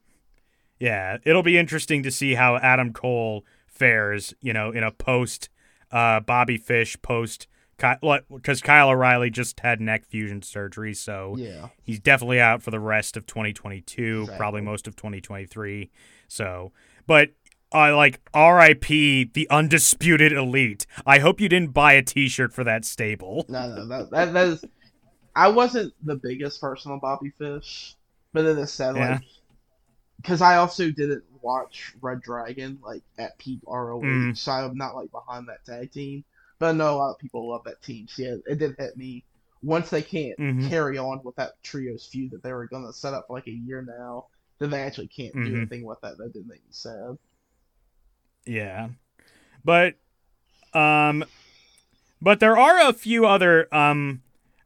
Yeah, 0.80 1.18
it'll 1.24 1.43
be 1.43 1.57
interesting 1.57 2.03
to 2.03 2.11
see 2.11 2.35
how 2.35 2.57
Adam 2.57 2.93
Cole 2.93 3.45
fares, 3.66 4.35
you 4.41 4.53
know, 4.53 4.70
in 4.70 4.82
a 4.82 4.91
post 4.91 5.49
uh, 5.93 6.18
Bobby 6.20 6.57
Fish 6.57 6.97
post 7.03 7.47
because 7.76 8.61
Kyle 8.61 8.89
O'Reilly 8.91 9.30
just 9.30 9.61
had 9.61 9.80
neck 9.80 10.05
fusion 10.05 10.43
surgery, 10.43 10.93
so 10.95 11.37
Yeah. 11.39 11.68
he's 11.85 12.01
definitely 12.01 12.41
out 12.41 12.62
for 12.62 12.70
the 12.72 12.80
rest 12.80 13.16
of 13.16 13.26
2022, 13.26 14.22
Exactly. 14.22 14.37
probably 14.37 14.61
most 14.61 14.89
of 14.89 14.97
2023. 14.97 15.91
So, 16.26 16.72
but 17.07 17.30
I 17.72 17.91
like 17.91 18.20
RIP 18.35 18.87
the 19.35 19.47
undisputed 19.51 20.32
elite. 20.32 20.87
I 21.07 21.18
hope 21.20 21.41
you 21.41 21.49
didn't 21.49 21.72
buy 21.74 21.93
a 21.95 22.03
T-shirt 22.03 22.53
for 22.53 22.64
that 22.64 22.85
stable. 22.85 23.45
No, 23.49 23.68
no, 23.74 23.87
that, 23.87 24.11
that, 24.11 24.32
that 24.32 24.47
is. 24.49 24.64
I 25.37 25.49
wasn't 25.49 25.95
the 26.05 26.16
biggest 26.16 26.61
person 26.61 26.93
on 26.93 27.01
Bobby 27.01 27.30
Fish, 27.39 27.97
but 28.32 28.43
then 28.43 28.59
it 28.59 28.66
said 28.68 28.95
Yeah. 28.95 29.18
like 29.18 29.22
because 30.16 30.41
I 30.41 30.57
also 30.57 30.91
didn't 30.91 31.24
watch 31.43 31.95
Red 32.01 32.20
Dragon 32.22 32.78
like 32.82 33.03
at 33.18 33.39
peak 33.39 33.61
ROH, 33.66 34.05
Mm. 34.05 34.37
so 34.37 34.53
I'm 34.53 34.76
not 34.76 34.95
like 34.97 35.11
behind 35.11 35.49
that 35.49 35.64
tag 35.64 35.93
team. 35.93 36.24
But 36.59 36.68
I 36.70 36.72
know 36.72 36.95
a 36.95 36.97
lot 36.97 37.12
of 37.12 37.18
people 37.18 37.49
love 37.51 37.64
that 37.64 37.82
team. 37.82 38.07
So 38.09 38.22
yeah, 38.22 38.37
it 38.47 38.59
did 38.59 38.76
hit 38.78 38.97
me 38.97 39.24
once 39.62 39.91
they 39.91 40.03
can't 40.03 40.39
Mhm. 40.39 40.68
carry 40.70 40.99
on 40.99 41.22
with 41.24 41.37
that 41.37 41.62
trios 41.62 42.07
feud 42.07 42.30
that 42.32 42.43
they 42.43 42.53
were 42.53 42.68
gonna 42.68 42.93
set 42.93 43.14
up 43.14 43.26
for 43.26 43.37
like 43.37 43.47
a 43.49 43.51
year 43.53 43.82
now. 43.82 44.26
That 44.59 44.68
they 44.68 44.82
actually 44.82 45.09
can't 45.09 45.35
Mhm. 45.35 45.45
do 45.45 45.57
anything 45.57 45.85
with 45.85 46.01
that. 46.03 46.16
That 46.18 46.32
did 46.32 46.47
make 46.47 46.64
me 46.64 46.70
sad. 46.70 47.18
Yeah, 48.47 48.89
but 49.64 49.97
um, 50.74 51.24
but 52.22 52.41
there 52.41 52.59
are 52.59 52.89
a 52.89 52.93
few 52.93 53.26
other 53.26 53.72
um, 53.74 54.22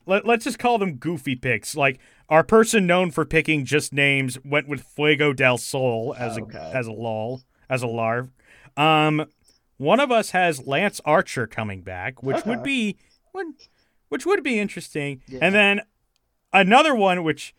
let, 0.08 0.26
let's 0.26 0.44
just 0.44 0.58
call 0.58 0.78
them 0.78 0.96
goofy 0.96 1.36
picks. 1.36 1.76
Like 1.76 1.98
our 2.28 2.42
person 2.42 2.86
known 2.86 3.10
for 3.10 3.24
picking 3.24 3.64
just 3.64 3.92
names 3.92 4.38
went 4.44 4.66
with 4.68 4.82
Fuego 4.82 5.32
del 5.32 5.58
Sol 5.58 6.14
as 6.18 6.36
a 6.36 6.42
Okay. 6.42 6.70
as 6.74 6.86
a 6.86 6.92
lol 6.92 7.42
as 7.68 7.82
a 7.82 7.86
larv. 7.86 8.30
Um, 8.76 9.26
one 9.76 10.00
of 10.00 10.10
us 10.10 10.30
has 10.30 10.66
Lance 10.66 11.00
Archer 11.04 11.46
coming 11.46 11.82
back, 11.82 12.22
which 12.22 12.44
would 12.44 12.62
be 12.62 12.96
would, 13.32 13.46
which 14.08 14.26
would 14.26 14.42
be 14.42 14.58
interesting. 14.58 15.20
Yeah. 15.28 15.38
And 15.42 15.54
then 15.54 15.80
another 16.52 16.94
one 16.94 17.22
which 17.24 17.54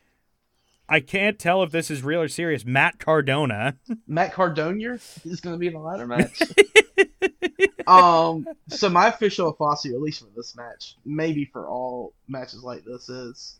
I 0.91 0.99
can't 0.99 1.37
tell 1.37 1.61
if 1.61 1.69
this 1.71 1.91
is 1.91 2.01
real 2.03 2.21
or 2.21 2.27
serious. 2.27 2.65
Matt 2.65 2.97
Cardona. 2.99 3.77
Matt 4.07 4.33
Cardona 4.33 4.97
is 5.23 5.39
going 5.39 5.53
to 5.55 5.59
be 5.59 5.67
in 5.67 5.73
the 5.73 5.79
ladder 5.79 6.07
match. 6.07 6.41
um, 7.87 8.47
so 8.67 8.89
my 8.89 9.07
official 9.07 9.51
philosophy, 9.53 9.93
at 9.93 10.01
least 10.01 10.21
for 10.21 10.29
this 10.35 10.55
match, 10.55 10.95
maybe 11.05 11.45
for 11.45 11.67
all 11.67 12.13
matches 12.27 12.63
like 12.63 12.83
this, 12.85 13.09
is 13.09 13.59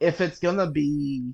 if 0.00 0.20
it's 0.20 0.38
going 0.38 0.58
to 0.58 0.66
be 0.66 1.32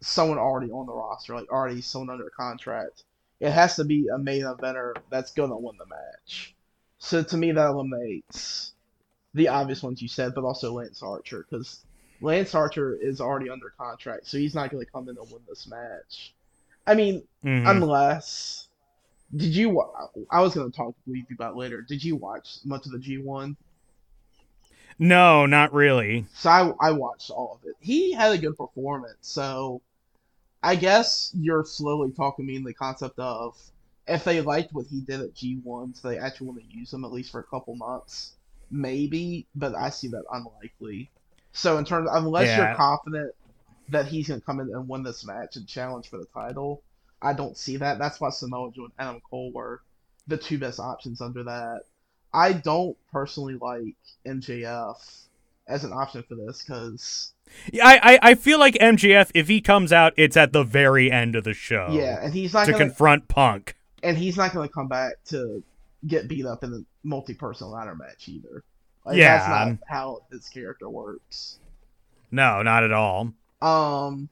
someone 0.00 0.38
already 0.38 0.70
on 0.70 0.86
the 0.86 0.92
roster, 0.92 1.34
like 1.34 1.50
already 1.50 1.80
someone 1.80 2.10
under 2.10 2.30
contract, 2.30 3.04
it 3.40 3.50
has 3.50 3.76
to 3.76 3.84
be 3.84 4.08
a 4.08 4.18
main 4.18 4.42
eventer 4.42 4.94
that's 5.10 5.32
going 5.32 5.50
to 5.50 5.56
win 5.56 5.76
the 5.78 5.86
match. 5.86 6.54
So 6.98 7.22
to 7.22 7.36
me, 7.36 7.52
that 7.52 7.66
eliminates 7.70 8.72
the 9.34 9.48
obvious 9.48 9.82
ones 9.82 10.00
you 10.00 10.08
said, 10.08 10.34
but 10.34 10.44
also 10.44 10.72
Lance 10.72 11.02
Archer, 11.02 11.46
because 11.48 11.84
Lance 12.22 12.54
Archer 12.54 12.96
is 12.98 13.20
already 13.20 13.50
under 13.50 13.72
contract, 13.76 14.26
so 14.26 14.38
he's 14.38 14.54
not 14.54 14.70
going 14.70 14.84
to 14.84 14.90
come 14.90 15.08
in 15.08 15.16
and 15.18 15.30
win 15.30 15.42
this 15.48 15.66
match. 15.66 16.32
I 16.86 16.94
mean, 16.94 17.22
Mhm. 17.44 17.68
Unless, 17.70 18.65
did 19.34 19.54
you? 19.54 19.80
I 20.30 20.40
was 20.40 20.54
gonna 20.54 20.70
talk 20.70 20.94
with 21.06 21.16
you 21.16 21.24
about 21.34 21.56
later. 21.56 21.82
Did 21.82 22.02
you 22.04 22.16
watch 22.16 22.58
much 22.64 22.86
of 22.86 22.92
the 22.92 22.98
G 22.98 23.18
one? 23.18 23.56
no, 24.98 25.46
not 25.46 25.72
really. 25.72 26.26
So 26.32 26.50
I 26.50 26.72
I 26.88 26.90
watched 26.92 27.30
all 27.30 27.54
of 27.60 27.68
it. 27.68 27.76
He 27.80 28.12
had 28.12 28.32
a 28.32 28.38
good 28.38 28.56
performance. 28.56 29.18
So 29.28 29.82
I 30.62 30.76
guess 30.76 31.30
you're 31.34 31.64
slowly 31.64 32.12
talking 32.12 32.46
me 32.46 32.56
in 32.56 32.64
the 32.64 32.74
concept 32.74 33.18
of 33.18 33.56
if 34.06 34.24
they 34.24 34.40
liked 34.42 34.72
what 34.72 34.86
he 34.88 35.00
did 35.02 35.20
at 35.20 35.34
G 35.34 35.60
one, 35.64 35.94
so 35.94 36.08
they 36.08 36.18
actually 36.18 36.48
want 36.48 36.60
to 36.60 36.66
use 36.78 36.92
him 36.92 37.04
at 37.04 37.12
least 37.12 37.32
for 37.32 37.40
a 37.40 37.44
couple 37.44 37.76
months, 37.76 38.36
maybe. 38.70 39.48
But 39.54 39.74
I 39.74 39.90
see 39.90 40.08
that 40.08 40.24
unlikely. 40.32 41.12
So 41.52 41.78
in 41.78 41.84
terms, 41.84 42.08
unless 42.12 42.48
Yeah. 42.48 42.56
you're 42.56 42.68
confident 42.68 43.34
that 43.88 44.08
he's 44.08 44.28
gonna 44.28 44.40
come 44.42 44.60
in 44.60 44.68
and 44.74 44.88
win 44.88 45.02
this 45.04 45.24
match 45.26 45.56
and 45.56 45.68
challenge 45.68 46.08
for 46.10 46.18
the 46.18 46.26
title, 46.34 46.84
I 47.22 47.32
don't 47.32 47.56
see 47.56 47.76
that. 47.78 47.98
That's 47.98 48.20
why 48.20 48.30
Samoa 48.30 48.70
Joe 48.72 48.84
and 48.84 48.92
Adam 48.98 49.20
Cole 49.28 49.50
were 49.52 49.80
the 50.26 50.36
two 50.36 50.58
best 50.58 50.78
options 50.80 51.20
under 51.20 51.42
that. 51.44 51.82
I 52.34 52.52
don't 52.52 52.96
personally 53.12 53.54
like 53.60 53.94
MJF 54.26 55.22
as 55.68 55.84
an 55.84 55.92
option 55.92 56.22
for 56.28 56.34
this 56.34 56.62
because 56.62 57.32
Yeah, 57.72 57.86
I, 57.86 57.98
I 58.14 58.18
I 58.30 58.34
feel 58.34 58.58
like 58.58 58.74
MJF, 58.74 59.30
if 59.34 59.48
he 59.48 59.60
comes 59.60 59.92
out, 59.92 60.12
it's 60.16 60.36
at 60.36 60.52
the 60.52 60.62
very 60.62 61.10
end 61.10 61.34
of 61.36 61.44
the 61.44 61.54
show. 61.54 61.88
yeah, 61.90 62.18
and 62.22 62.34
he's 62.34 62.52
not 62.52 62.66
To 62.66 62.72
gonna 62.72 62.84
confront 62.84 63.28
Punk. 63.28 63.76
and 64.02 64.16
he's 64.18 64.36
not 64.36 64.52
gonna 64.52 64.68
come 64.68 64.88
back 64.88 65.14
to 65.26 65.62
get 66.06 66.28
beat 66.28 66.44
up 66.46 66.62
in 66.62 66.72
a 66.74 66.80
multi-person 67.02 67.68
ladder 67.68 67.94
match 67.94 68.28
either. 68.28 68.62
Like, 69.04 69.16
Yeah. 69.16 69.38
that's 69.38 69.48
not 69.48 69.78
how 69.88 70.22
his 70.30 70.48
character 70.48 70.88
works. 70.90 71.58
No, 72.30 72.62
not 72.62 72.84
at 72.84 72.92
all. 72.92 73.32
Um, 73.62 74.28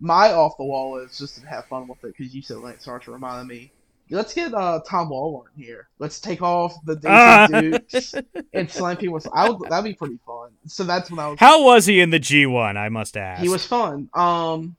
my 0.00 0.32
off 0.32 0.56
the 0.58 0.64
wall 0.64 0.98
is 0.98 1.18
just 1.18 1.40
to 1.40 1.46
have 1.46 1.66
fun 1.66 1.88
with 1.88 2.02
it 2.04 2.14
because 2.16 2.34
you 2.34 2.42
said 2.42 2.58
Lance 2.58 2.86
Archer 2.88 3.12
reminded 3.12 3.46
me. 3.46 3.72
Let's 4.10 4.34
get 4.34 4.52
uh 4.52 4.80
Tom 4.86 5.10
in 5.10 5.62
here. 5.62 5.88
Let's 5.98 6.20
take 6.20 6.42
off 6.42 6.74
the 6.84 6.96
Daisy. 6.96 7.70
Dukes 7.70 8.14
and 8.52 8.70
slam 8.70 8.98
people. 8.98 9.18
I 9.32 9.48
would 9.48 9.70
that'd 9.70 9.84
be 9.84 9.94
pretty 9.94 10.18
fun. 10.26 10.50
So 10.66 10.84
that's 10.84 11.10
when 11.10 11.18
I 11.18 11.28
was. 11.28 11.38
How 11.40 11.64
was 11.64 11.86
he 11.86 12.00
in 12.00 12.10
the 12.10 12.20
G1? 12.20 12.76
I 12.76 12.90
must 12.90 13.16
ask. 13.16 13.42
He 13.42 13.48
was 13.48 13.64
fun. 13.64 14.10
Um, 14.12 14.76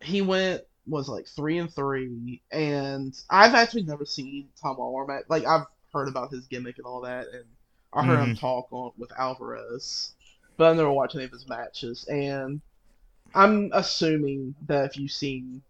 he 0.00 0.22
went 0.22 0.62
was 0.86 1.08
like 1.08 1.26
three 1.26 1.58
and 1.58 1.72
three, 1.72 2.40
and 2.52 3.18
I've 3.28 3.54
actually 3.54 3.82
never 3.82 4.04
seen 4.04 4.48
Tom 4.62 4.76
match. 5.08 5.24
Like 5.28 5.44
I've 5.44 5.66
heard 5.92 6.08
about 6.08 6.30
his 6.30 6.46
gimmick 6.46 6.78
and 6.78 6.86
all 6.86 7.00
that, 7.02 7.26
and 7.32 7.44
I 7.92 8.04
heard 8.04 8.20
him 8.20 8.36
talk 8.36 8.68
on 8.70 8.92
with 8.96 9.10
Alvarez, 9.18 10.12
but 10.56 10.68
I've 10.68 10.76
never 10.76 10.92
watched 10.92 11.16
any 11.16 11.24
of 11.24 11.32
his 11.32 11.48
matches. 11.48 12.06
And 12.08 12.60
I'm 13.34 13.70
assuming 13.72 14.54
that 14.66 14.86
if 14.86 14.96
you've 14.96 15.12
seen 15.12 15.62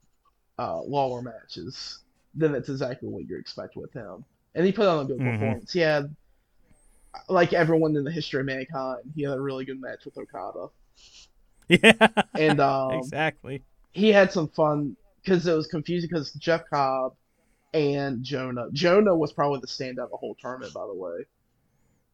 uh, 0.59 0.83
Lawlor 0.83 1.23
matches, 1.23 2.01
then 2.35 2.53
that's 2.53 2.71
exactly 2.71 3.09
what 3.09 3.29
you 3.29 3.39
expect 3.39 3.77
with 3.77 3.93
him. 3.93 4.25
And 4.55 4.67
he 4.67 4.73
put 4.73 4.89
on 4.89 5.05
a 5.07 5.09
good 5.09 5.23
Mhm. 5.25 5.25
performance. 5.25 5.73
He 5.73 5.81
had, 5.81 6.15
like 7.29 7.53
everyone 7.53 7.97
in 7.97 8.05
the 8.05 8.11
history 8.11 8.41
of 8.41 8.47
mankind, 8.47 9.13
he 9.15 9.23
had 9.23 9.35
a 9.39 9.41
really 9.41 9.65
good 9.65 9.81
match 9.81 10.05
with 10.05 10.17
Okada 10.19 10.69
Yeah. 11.69 12.09
and 12.37 12.61
um, 12.61 13.13
exactly. 13.13 13.65
he 13.93 14.11
had 14.11 14.33
some 14.33 14.49
fun 14.51 14.97
because 15.25 15.47
it 15.47 15.55
was 15.55 15.67
confusing 15.69 16.09
because 16.11 16.33
Jeff 16.35 16.63
Cobb 16.71 17.15
and 17.75 18.23
Jonah. 18.25 18.69
Jonah 18.73 19.17
was 19.17 19.33
probably 19.33 19.61
the 19.61 19.67
standout 19.67 20.05
of 20.05 20.11
the 20.11 20.19
whole 20.19 20.37
tournament, 20.41 20.75
by 20.75 20.87
the 20.87 20.95
way. 20.95 21.27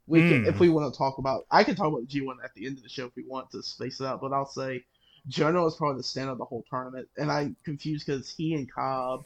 We 0.06 0.22
can, 0.22 0.40
Hmm. 0.40 0.44
if 0.44 0.60
we 0.60 0.68
want 0.68 0.92
to 0.92 0.98
talk 0.98 1.18
about, 1.18 1.44
I 1.50 1.64
can 1.64 1.74
talk 1.76 1.88
about 1.88 2.06
G 2.06 2.20
one 2.22 2.38
at 2.44 2.54
the 2.54 2.66
end 2.66 2.76
of 2.78 2.82
the 2.82 2.88
show 2.88 3.06
if 3.06 3.16
we 3.16 3.24
want 3.26 3.50
to 3.52 3.62
space 3.62 4.00
it 4.00 4.06
out, 4.06 4.20
but 4.20 4.32
I'll 4.32 4.46
say 4.46 4.84
Jonah 5.28 5.62
was 5.62 5.76
probably 5.76 5.98
the 5.98 6.02
standout 6.04 6.32
of 6.32 6.38
the 6.38 6.44
whole 6.44 6.64
tournament, 6.68 7.08
and 7.16 7.30
I'm 7.30 7.56
confused 7.64 8.06
because 8.06 8.28
he 8.30 8.54
and 8.54 8.70
Cobb 8.72 9.24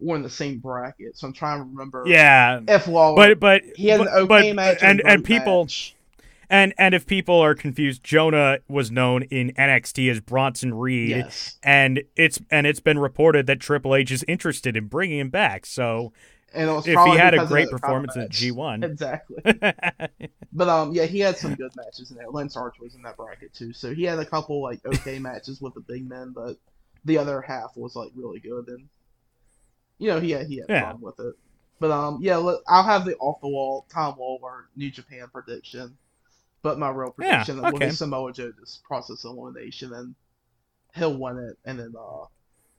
were 0.00 0.16
in 0.16 0.22
the 0.22 0.30
same 0.30 0.58
bracket, 0.58 1.16
so 1.18 1.26
I'm 1.26 1.32
trying 1.32 1.58
to 1.60 1.64
remember. 1.64 2.04
Yeah. 2.06 2.60
If 2.68 2.86
Lawlor, 2.86 3.16
But 3.16 3.40
but 3.40 3.62
he 3.76 3.88
had 3.88 3.98
but, 3.98 4.08
an 4.08 4.14
okay 4.14 4.52
but- 4.52 4.56
match 4.56 4.78
and 4.82 5.00
and, 5.00 5.08
and 5.10 5.24
people 5.24 5.64
match. 5.64 5.94
and 6.50 6.72
and 6.78 6.94
if 6.94 7.06
people 7.06 7.38
are 7.40 7.54
confused, 7.54 8.02
Jonah 8.04 8.58
was 8.68 8.90
known 8.90 9.22
in 9.24 9.52
NXT 9.58 10.10
as 10.10 10.20
Bronson 10.20 10.74
Reed. 10.74 11.10
yes, 11.10 11.58
And 11.62 12.02
it's 12.16 12.40
and 12.50 12.66
it's 12.66 12.80
been 12.80 12.98
reported 12.98 13.46
that 13.46 13.60
Triple 13.60 13.94
H 13.94 14.10
is 14.10 14.24
interested 14.28 14.76
in 14.76 14.86
bringing 14.86 15.18
him 15.18 15.30
back. 15.30 15.66
So 15.66 16.12
and 16.56 16.70
it 16.70 16.72
was 16.72 16.86
if 16.88 17.00
he 17.04 17.12
had 17.16 17.34
a 17.34 17.46
great 17.46 17.70
performance 17.70 18.16
at. 18.16 18.30
G1, 18.30 18.82
exactly. 18.82 19.44
But 20.52 20.68
um, 20.68 20.92
yeah, 20.92 21.04
he 21.04 21.20
had 21.20 21.38
some 21.38 21.54
good 21.54 21.76
matches 21.76 22.10
in 22.10 22.16
there. 22.16 22.28
Lance 22.30 22.56
Archer 22.56 22.82
was 22.82 22.94
in 22.96 23.02
that 23.02 23.16
bracket 23.16 23.54
too, 23.54 23.72
so 23.72 23.94
he 23.94 24.04
had 24.04 24.18
a 24.18 24.26
couple 24.26 24.60
like 24.62 24.84
okay 24.84 25.18
matches 25.20 25.60
with 25.60 25.74
the 25.74 25.80
big 25.80 26.08
men, 26.08 26.32
but 26.32 26.56
the 27.04 27.18
other 27.18 27.40
half 27.40 27.76
was 27.76 27.94
like 27.96 28.10
really 28.14 28.40
good, 28.40 28.66
and 28.68 28.88
you 29.98 30.08
know 30.08 30.20
he 30.20 30.30
had 30.30 30.46
he 30.46 30.58
had 30.58 30.68
Yeah. 30.68 30.92
fun 30.92 31.00
with 31.00 31.18
it. 31.20 31.34
But 31.78 31.90
um, 31.90 32.18
yeah, 32.22 32.36
let, 32.36 32.60
I'll 32.68 32.82
have 32.82 33.04
the 33.04 33.16
off 33.18 33.40
the 33.40 33.48
wall 33.48 33.86
Tom 33.92 34.16
Lawlor 34.18 34.66
New 34.76 34.90
Japan 34.90 35.28
prediction, 35.32 35.96
but 36.62 36.78
my 36.78 36.90
real 36.90 37.12
Yeah, 37.20 37.44
prediction 37.44 37.60
will 37.62 37.80
be 37.80 37.90
Samoa 37.90 38.32
Joe 38.32 38.52
just 38.58 38.84
process 38.84 39.24
elimination, 39.24 39.92
and 39.94 40.14
he'll 40.94 41.18
win 41.18 41.38
it, 41.38 41.58
and 41.64 41.78
then 41.78 41.94
uh, 41.98 42.26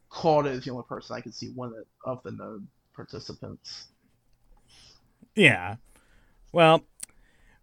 Claudio 0.10 0.54
is 0.54 0.66
the 0.66 0.72
only 0.72 0.86
person 0.90 1.16
I 1.16 1.22
can 1.22 1.34
see 1.34 1.52
win 1.56 1.74
it 1.80 1.88
of 2.06 2.24
the 2.24 2.32
known 2.32 2.68
participants. 2.98 3.88
Yeah. 5.36 5.76
Well, 6.52 6.84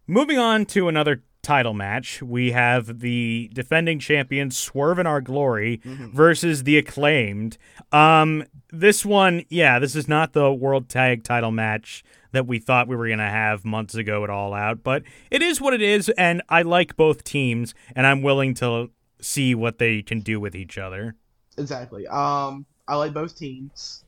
moving 0.07 0.39
on 0.39 0.65
to 0.67 0.87
another 0.87 1.23
title 1.43 1.73
match, 1.73 2.23
we 2.23 2.51
have 2.53 3.01
the 3.01 3.51
defending 3.53 3.99
champion 3.99 4.49
Swerve 4.49 4.97
in 4.97 5.05
Our 5.05 5.21
Glory 5.21 5.79
Mhm. 5.85 6.11
versus 6.11 6.63
the 6.63 6.77
acclaimed. 6.77 7.57
Um, 7.91 8.45
this 8.71 9.05
one, 9.05 9.43
yeah, 9.49 9.77
this 9.77 9.95
is 9.95 10.07
not 10.07 10.33
the 10.33 10.51
World 10.51 10.89
Tag 10.89 11.23
Title 11.23 11.51
match 11.51 12.03
that 12.31 12.47
we 12.47 12.57
thought 12.59 12.87
we 12.87 12.95
were 12.95 13.07
gonna 13.09 13.29
have 13.29 13.63
months 13.65 13.93
ago 13.93 14.23
at 14.23 14.29
All 14.29 14.53
Out, 14.53 14.83
but 14.83 15.03
it 15.29 15.41
is 15.43 15.59
what 15.61 15.73
it 15.73 15.81
is, 15.81 16.09
and 16.17 16.41
I 16.49 16.61
like 16.63 16.95
both 16.95 17.23
teams, 17.25 17.75
and 17.95 18.07
I'm 18.07 18.21
willing 18.23 18.53
to 18.55 18.89
see 19.19 19.53
what 19.53 19.77
they 19.79 20.01
can 20.01 20.21
do 20.21 20.39
with 20.39 20.55
each 20.55 20.77
other. 20.77 21.15
Exactly. 21.57 22.07
Um, 22.07 22.65
I 22.87 22.95
like 22.95 23.13
both 23.13 23.37
teams. 23.37 24.04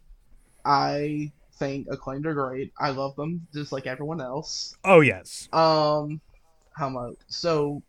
I 0.67 1.33
think 1.55 1.87
acclaimed 1.91 2.27
are 2.27 2.35
great. 2.35 2.73
I 2.79 2.91
love 2.91 3.17
them 3.17 3.47
just 3.55 3.73
like 3.73 3.87
everyone 3.87 4.21
else. 4.21 4.77
Oh 4.83 5.01
yes, 5.01 5.49
Um, 5.53 6.21
how 6.75 6.89
much? 6.89 7.15
So, 7.29 7.83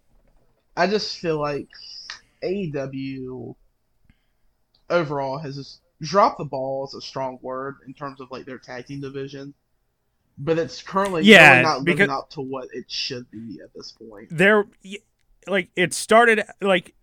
I 0.76 0.89
just 0.89 1.18
feel 1.18 1.41
like 1.41 1.68
AEW 2.43 3.57
overall 4.91 5.39
has 5.39 5.57
just 5.57 5.81
dropped 6.03 6.39
the 6.39 6.45
ball 6.45 6.87
is 6.87 6.95
a 6.95 7.01
strong 7.01 7.39
word 7.43 7.76
in 7.87 7.95
terms 7.95 8.20
of 8.20 8.31
like 8.31 8.45
their 8.47 8.59
tag 8.59 8.87
team 8.87 9.01
division, 9.01 9.55
but 10.39 10.59
it's 10.59 10.83
currently 10.83 11.24
Yeah, 11.24 11.39
really 11.41 11.61
not 11.61 11.85
living 11.85 12.11
up 12.11 12.31
to 12.33 12.43
what 12.43 12.68
it 12.74 12.91
should 12.91 13.31
be 13.31 13.61
at 13.64 13.74
this 13.74 13.93
point. 13.93 14.31
there 14.31 14.64
like 15.47 15.70
it 15.76 15.95
started 15.95 16.43
like 16.61 16.95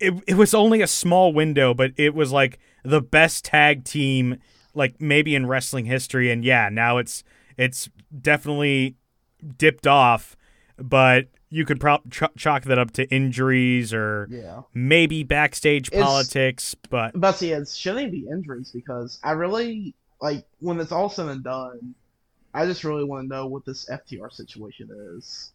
it, 0.00 0.14
it 0.26 0.34
was 0.36 0.54
only 0.54 0.82
a 0.82 0.86
small 0.86 1.32
window 1.32 1.74
but 1.74 1.92
it 1.96 2.14
was 2.14 2.32
like 2.32 2.58
the 2.84 3.00
best 3.02 3.44
tag 3.44 3.84
team 3.84 4.38
like 4.76 5.00
maybe 5.00 5.34
in 5.34 5.46
wrestling 5.46 5.84
history 5.86 6.30
and 6.30 6.44
yeah 6.44 6.68
now 6.70 6.98
it's 6.98 7.24
it's 7.56 7.88
definitely 8.20 8.96
dipped 9.58 9.86
off 9.86 10.36
but 10.78 11.28
you 11.48 11.64
could 11.64 11.80
probably 11.80 12.10
ch- 12.10 12.36
chalk 12.36 12.64
that 12.64 12.78
up 12.78 12.90
to 12.90 13.08
injuries 13.08 13.94
or 13.94 14.28
Yeah. 14.30 14.62
maybe 14.74 15.22
backstage 15.22 15.88
It's- 15.88 16.04
politics 16.04 16.74
but 16.90 17.18
But 17.18 17.32
see, 17.32 17.52
it 17.52 17.68
shouldn't 17.68 18.12
be 18.12 18.26
injuries 18.30 18.70
because 18.72 19.18
I 19.22 19.32
really 19.32 19.94
like 20.20 20.44
when 20.60 20.80
it's 20.80 20.92
all 20.92 21.08
said 21.08 21.28
and 21.28 21.42
done. 21.44 21.94
I 22.52 22.64
just 22.66 22.84
really 22.84 23.04
want 23.04 23.24
to 23.24 23.28
know 23.28 23.46
what 23.46 23.64
this 23.66 23.86
FTR 23.90 24.32
situation 24.32 24.88
is, 25.14 25.52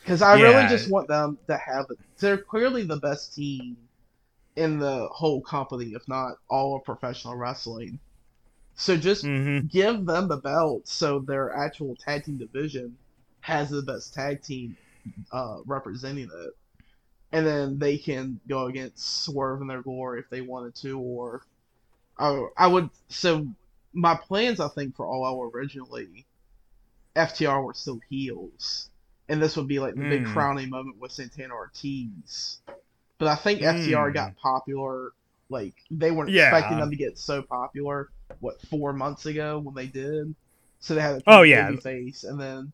because 0.00 0.20
I 0.20 0.38
really 0.38 0.68
just 0.68 0.90
want 0.90 1.08
them 1.08 1.38
to 1.46 1.56
have 1.56 1.86
it. 1.90 1.98
They're 2.18 2.36
clearly 2.36 2.82
the 2.84 2.98
best 2.98 3.34
team 3.34 3.76
in 4.54 4.78
the 4.78 5.08
whole 5.08 5.40
company, 5.40 5.86
if 5.94 6.06
not 6.08 6.34
all 6.48 6.76
of 6.76 6.84
professional 6.84 7.36
wrestling. 7.36 7.98
So 8.76 8.96
just 8.96 9.28
mhm. 9.28 9.68
give 9.68 10.06
them 10.06 10.28
the 10.28 10.38
belt 10.38 10.88
so 10.88 11.20
their 11.20 11.54
actual 11.56 11.96
tag 11.96 12.24
team 12.24 12.38
division 12.38 12.98
has 13.40 13.70
the 13.70 13.82
best 13.82 14.14
tag 14.14 14.42
team 14.42 14.76
uh, 15.32 15.58
representing 15.66 16.30
it. 16.32 16.54
And 17.32 17.46
then 17.46 17.78
they 17.78 17.98
can 17.98 18.40
go 18.48 18.66
against 18.66 19.24
Swerve 19.24 19.60
in 19.62 19.68
their 19.68 19.82
glory 19.82 20.20
if 20.20 20.30
they 20.30 20.40
wanted 20.42 20.74
to, 20.76 20.98
or 20.98 21.42
I, 22.18 22.46
I 22.56 22.66
would. 22.68 22.90
So 23.08 23.46
my 23.92 24.14
plans, 24.16 24.60
I 24.60 24.68
think, 24.68 24.96
for 24.96 25.06
All 25.06 25.24
Out 25.26 25.50
originally 25.54 26.26
FTR 27.16 27.62
were 27.64 27.74
still 27.74 28.00
heels, 28.10 28.90
and 29.28 29.42
this 29.42 29.56
would 29.56 29.68
be 29.68 29.78
like 29.80 29.98
the 29.98 30.04
big 30.04 30.24
Mm. 30.24 30.26
crowning 30.26 30.70
moment 30.70 30.98
with 30.98 31.12
Santana 31.12 31.54
Ortiz. 31.54 32.60
But 33.18 33.28
I 33.28 33.36
think 33.36 33.62
FTR 33.62 34.10
Mm. 34.10 34.14
got 34.14 34.36
popular. 34.36 35.12
Like 35.48 35.74
they 35.90 36.10
weren't 36.10 36.30
Yeah. 36.30 36.50
expecting 36.50 36.78
them 36.78 36.90
to 36.90 36.96
get 36.96 37.18
so 37.18 37.42
popular. 37.42 38.08
What 38.40 38.60
four 38.62 38.92
months 38.92 39.26
ago 39.26 39.58
when 39.60 39.74
they 39.74 39.86
did, 39.86 40.34
so 40.80 40.94
they 40.94 41.00
had 41.00 41.16
a 41.16 41.22
Oh, 41.26 41.42
yeah. 41.42 41.70
face, 41.76 42.24
and 42.24 42.40
then 42.40 42.72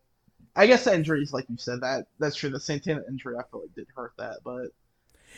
I 0.55 0.67
guess 0.67 0.83
the 0.85 0.93
injuries, 0.93 1.33
like 1.33 1.45
you 1.49 1.57
said, 1.57 1.81
that 1.81 2.07
that's 2.19 2.35
true. 2.35 2.49
The 2.49 2.59
Santana 2.59 3.01
injury, 3.09 3.35
I 3.37 3.43
feel 3.51 3.61
like 3.61 3.75
did 3.75 3.87
hurt 3.95 4.13
that, 4.17 4.39
but 4.43 4.67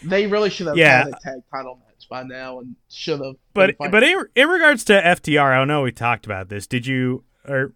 they 0.04 0.28
really 0.28 0.50
should 0.50 0.68
have 0.68 0.78
Yeah. 0.78 1.04
had 1.04 1.08
a 1.08 1.14
tag 1.22 1.42
title 1.52 1.80
match 1.88 2.08
by 2.10 2.24
now, 2.24 2.60
and 2.60 2.76
should 2.90 3.20
have. 3.22 3.36
but 3.54 3.76
but 3.78 4.04
in, 4.04 4.26
in 4.36 4.48
regards 4.50 4.84
to 4.86 4.94
FTR 4.94 5.54
I 5.54 5.58
don't 5.58 5.68
know 5.68 5.82
we 5.84 5.92
talked 5.92 6.26
about 6.26 6.50
this 6.50 6.68
did 6.68 6.86
you 6.88 7.24
or 7.48 7.74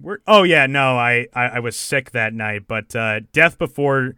we're, 0.00 0.18
oh 0.26 0.42
yeah 0.44 0.66
no 0.66 0.96
I, 0.96 1.26
I 1.34 1.44
I 1.46 1.58
was 1.60 1.76
sick 1.76 2.10
that 2.12 2.32
night 2.34 2.66
but 2.68 2.94
uh 2.94 3.20
Death 3.32 3.58
Before 3.58 4.14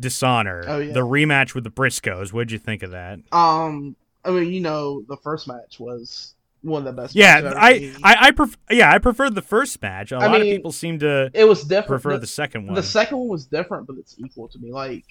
Dishonor 0.00 0.64
Oh, 0.66 0.78
yeah. 0.78 0.92
the 0.92 1.00
rematch 1.00 1.54
with 1.54 1.64
the 1.64 1.70
Briscoes 1.70 2.32
what'd 2.32 2.50
you 2.52 2.58
think 2.58 2.82
of 2.82 2.90
that 2.92 3.20
um, 3.32 3.96
I 4.26 4.30
mean, 4.30 4.52
you 4.52 4.60
know, 4.60 5.02
the 5.08 5.16
first 5.18 5.46
match 5.48 5.78
was 5.80 6.34
one 6.62 6.86
of 6.86 6.94
the 6.96 7.00
best. 7.02 7.14
yeah 7.14 7.40
matches 7.40 7.46
I've 7.56 7.84
ever 7.92 7.96
I. 8.04 8.12
I, 8.14 8.16
I 8.26 8.30
pref- 8.32 8.58
yeah 8.70 8.90
I 8.92 8.98
preferred 8.98 9.34
the 9.34 9.42
first 9.42 9.80
match 9.82 10.10
a 10.12 10.16
I 10.16 10.26
lot 10.26 10.32
mean, 10.32 10.40
of 10.42 10.56
people 10.56 10.72
seem 10.72 10.98
to 11.00 11.30
it 11.32 11.44
was 11.44 11.62
different. 11.62 12.02
prefer 12.02 12.14
the, 12.14 12.20
the 12.20 12.26
second 12.26 12.66
one 12.66 12.74
the 12.74 12.82
second 12.82 13.18
one 13.18 13.28
was 13.28 13.46
different, 13.46 13.86
but 13.86 13.96
it's 13.98 14.16
equal 14.18 14.48
to 14.48 14.58
me. 14.58 14.72
Like, 14.72 15.04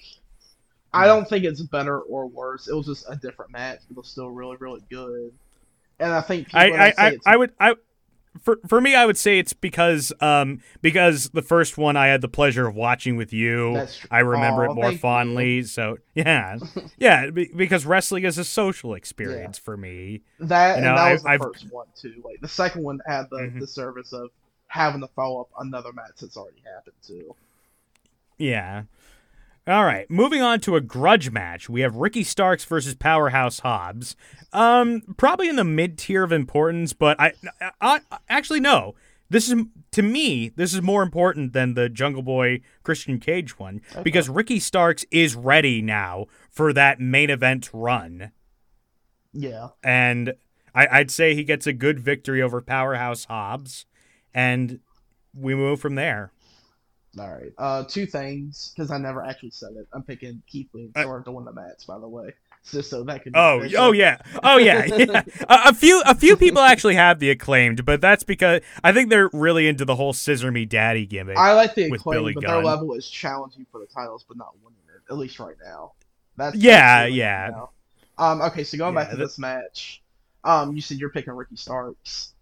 Hmm. 0.94 1.02
I 1.02 1.06
don't 1.06 1.28
think 1.28 1.44
it's 1.44 1.60
better 1.62 1.98
or 2.00 2.26
worse. 2.26 2.68
It 2.68 2.74
was 2.74 2.86
just 2.86 3.06
a 3.10 3.16
different 3.16 3.50
match, 3.52 3.80
it 3.90 3.96
was 3.96 4.08
still 4.08 4.30
really, 4.30 4.56
really 4.58 4.82
good. 4.90 5.32
And 5.98 6.12
I 6.12 6.20
think 6.20 6.46
people 6.46 6.60
I 6.60 6.66
I, 6.66 6.94
I, 6.98 7.16
I 7.26 7.36
would 7.36 7.52
I 7.58 7.74
for 8.42 8.58
for 8.66 8.80
me 8.80 8.94
I 8.94 9.04
would 9.06 9.16
say 9.16 9.38
it's 9.38 9.52
because 9.52 10.12
um 10.20 10.60
because 10.82 11.30
the 11.30 11.42
first 11.42 11.76
one 11.78 11.96
I 11.96 12.06
had 12.08 12.20
the 12.20 12.28
pleasure 12.28 12.66
of 12.66 12.74
watching 12.74 13.16
with 13.16 13.32
you 13.32 13.74
That's 13.74 14.00
I 14.10 14.20
remember 14.20 14.66
Aw, 14.66 14.70
it 14.70 14.74
more 14.74 14.84
thank 14.84 14.94
you. 14.94 14.98
fondly. 15.00 15.62
So 15.64 15.98
yeah, 16.14 16.58
yeah, 16.98 17.30
because 17.30 17.84
wrestling 17.86 18.24
is 18.24 18.38
a 18.38 18.44
social 18.44 18.94
experience 18.94 19.58
for 19.58 19.76
me. 19.76 20.22
That 20.40 20.76
You 20.76 20.82
know, 20.82 20.88
and 20.90 20.98
that 20.98 21.04
I- 21.06 21.12
was 21.12 21.22
the 21.22 21.28
I've- 21.30 21.42
first 21.44 21.66
one 21.72 21.86
too. 21.96 22.22
Like 22.24 22.40
the 22.40 22.48
second 22.48 22.82
one 22.82 23.00
had 23.06 23.26
the, 23.30 23.36
Mhm. 23.38 23.60
the 23.60 23.66
service 23.66 24.12
of 24.12 24.30
having 24.68 25.00
to 25.00 25.08
follow 25.08 25.40
up 25.42 25.48
another 25.60 25.92
match 25.92 26.12
that's 26.20 26.36
already 26.36 26.62
happened 26.74 26.96
too. 27.06 27.34
Yeah, 28.38 28.82
All 29.68 29.84
right, 29.84 30.08
moving 30.08 30.42
on 30.42 30.60
to 30.60 30.76
a 30.76 30.80
grudge 30.80 31.32
match. 31.32 31.68
We 31.68 31.80
have 31.80 31.96
Ricky 31.96 32.22
Starks 32.22 32.64
versus 32.64 32.94
Powerhouse 32.94 33.58
Hobbs. 33.58 34.14
Um, 34.52 35.02
probably 35.16 35.48
in 35.48 35.56
the 35.56 35.64
mid 35.64 35.98
tier 35.98 36.22
of 36.22 36.30
importance, 36.30 36.92
but 36.92 37.20
I, 37.20 37.32
I, 37.80 38.00
I 38.10 38.18
actually 38.28 38.60
no. 38.60 38.94
This 39.28 39.50
is 39.50 39.60
to 39.90 40.02
me, 40.02 40.50
this 40.50 40.72
is 40.72 40.82
more 40.82 41.02
important 41.02 41.52
than 41.52 41.74
the 41.74 41.88
Jungle 41.88 42.22
Boy 42.22 42.60
Christian 42.84 43.18
Cage 43.18 43.58
one 43.58 43.80
okay. 43.90 44.02
because 44.04 44.28
Ricky 44.28 44.60
Starks 44.60 45.04
is 45.10 45.34
ready 45.34 45.82
now 45.82 46.26
for 46.48 46.72
that 46.72 47.00
main 47.00 47.28
event 47.28 47.68
run. 47.72 48.30
Yeah, 49.32 49.70
and 49.82 50.34
I, 50.76 50.86
I'd 50.92 51.10
say 51.10 51.34
he 51.34 51.42
gets 51.42 51.66
a 51.66 51.72
good 51.72 51.98
victory 51.98 52.40
over 52.40 52.62
Powerhouse 52.62 53.24
Hobbs, 53.24 53.84
and 54.32 54.78
we 55.34 55.56
move 55.56 55.80
from 55.80 55.96
there. 55.96 56.30
All 57.18 57.32
right. 57.32 57.52
Uh, 57.56 57.84
two 57.84 58.06
things 58.06 58.72
because 58.74 58.90
I 58.90 58.98
never 58.98 59.24
actually 59.24 59.50
said 59.50 59.70
it. 59.76 59.86
I'm 59.92 60.02
picking 60.02 60.42
Keith 60.46 60.68
Lee 60.72 60.84
and 60.84 60.94
Sorg 60.94 61.24
to 61.24 61.32
win 61.32 61.44
the 61.44 61.52
match. 61.52 61.86
By 61.86 61.98
the 61.98 62.08
way, 62.08 62.32
just 62.70 62.90
so 62.90 63.04
that 63.04 63.22
could. 63.22 63.36
oh, 63.36 63.66
oh 63.78 63.92
yeah, 63.92 64.18
oh 64.42 64.58
yeah. 64.58 64.84
yeah. 64.96 65.22
a, 65.48 65.68
a, 65.68 65.74
few, 65.74 66.02
a 66.04 66.14
few 66.14 66.36
people 66.36 66.60
actually 66.60 66.94
have 66.96 67.18
the 67.18 67.30
acclaimed, 67.30 67.84
but 67.84 68.00
that's 68.00 68.22
because 68.24 68.60
I 68.84 68.92
think 68.92 69.08
they're 69.08 69.30
really 69.32 69.66
into 69.66 69.84
the 69.84 69.96
whole 69.96 70.12
"Scissor 70.12 70.50
Me 70.50 70.64
Daddy" 70.64 71.06
gimmick. 71.06 71.38
I 71.38 71.52
like 71.52 71.74
the 71.74 71.84
acclaimed, 71.84 72.34
but 72.34 72.44
Gunn. 72.44 72.54
their 72.54 72.64
level 72.64 72.94
is 72.94 73.08
challenging 73.08 73.66
for 73.70 73.80
the 73.80 73.86
titles, 73.86 74.24
but 74.26 74.36
not 74.36 74.54
winning 74.62 74.78
it. 74.94 75.12
At 75.12 75.16
least 75.16 75.38
right 75.38 75.56
now. 75.64 75.92
That's 76.36 76.56
yeah, 76.56 77.04
that's 77.04 77.14
yeah. 77.14 77.50
Um. 78.18 78.42
Okay, 78.42 78.64
so 78.64 78.76
going 78.76 78.94
yeah, 78.94 79.04
back 79.04 79.10
to 79.10 79.16
this 79.16 79.38
match, 79.38 80.02
um, 80.44 80.74
you 80.74 80.82
said 80.82 80.98
you're 80.98 81.10
picking 81.10 81.32
Ricky 81.32 81.56
Starks. 81.56 82.32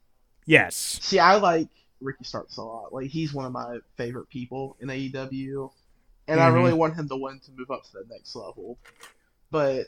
Yes. 0.46 0.98
See, 1.00 1.18
I 1.18 1.36
like 1.36 1.68
Ricky 2.04 2.24
Starks 2.24 2.56
a 2.56 2.62
lot. 2.62 2.92
Like 2.92 3.08
he's 3.08 3.32
one 3.34 3.46
of 3.46 3.52
my 3.52 3.78
favorite 3.96 4.28
people 4.28 4.76
in 4.80 4.88
AEW, 4.88 5.70
and 6.28 6.38
mm-hmm. 6.38 6.40
I 6.40 6.48
really 6.48 6.72
want 6.72 6.94
him 6.94 7.08
to 7.08 7.16
win 7.16 7.40
to 7.40 7.50
move 7.56 7.70
up 7.70 7.84
to 7.84 7.92
the 7.92 8.04
next 8.10 8.36
level. 8.36 8.78
But 9.50 9.86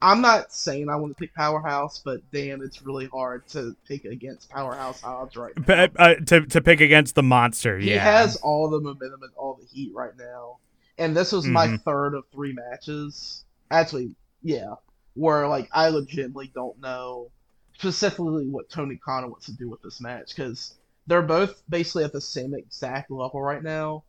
I'm 0.00 0.20
not 0.20 0.52
saying 0.52 0.88
I 0.88 0.96
want 0.96 1.16
to 1.16 1.20
pick 1.20 1.34
Powerhouse, 1.34 2.00
but 2.04 2.20
damn, 2.32 2.62
it's 2.62 2.82
really 2.82 3.06
hard 3.06 3.46
to 3.48 3.76
pick 3.86 4.04
against 4.04 4.48
Powerhouse 4.48 5.00
Hobbs 5.00 5.36
right 5.36 5.52
now. 5.66 5.88
Uh, 5.98 6.14
to 6.26 6.46
to 6.46 6.60
pick 6.60 6.80
against 6.80 7.14
the 7.14 7.22
monster, 7.22 7.78
he 7.78 7.92
yeah. 7.92 8.04
has 8.04 8.36
all 8.36 8.70
the 8.70 8.80
momentum 8.80 9.22
and 9.22 9.32
all 9.36 9.58
the 9.60 9.66
heat 9.66 9.92
right 9.94 10.16
now, 10.16 10.58
and 10.98 11.16
this 11.16 11.32
was 11.32 11.44
mm-hmm. 11.44 11.54
my 11.54 11.76
third 11.78 12.14
of 12.14 12.24
three 12.32 12.52
matches. 12.52 13.44
Actually, 13.70 14.12
yeah, 14.42 14.74
where 15.14 15.46
like 15.48 15.68
I 15.72 15.88
legitimately 15.88 16.50
don't 16.54 16.80
know 16.80 17.30
specifically 17.78 18.46
what 18.46 18.68
Tony 18.68 18.96
Khan 18.96 19.30
wants 19.30 19.46
to 19.46 19.52
do 19.52 19.68
with 19.68 19.82
this 19.82 20.00
match 20.00 20.34
because 20.34 20.74
they're 21.08 21.22
both 21.22 21.62
basically 21.68 22.04
at 22.04 22.12
the 22.12 22.20
same 22.20 22.54
exact 22.54 23.10
level 23.10 23.40
right 23.40 23.62
now. 23.62 24.04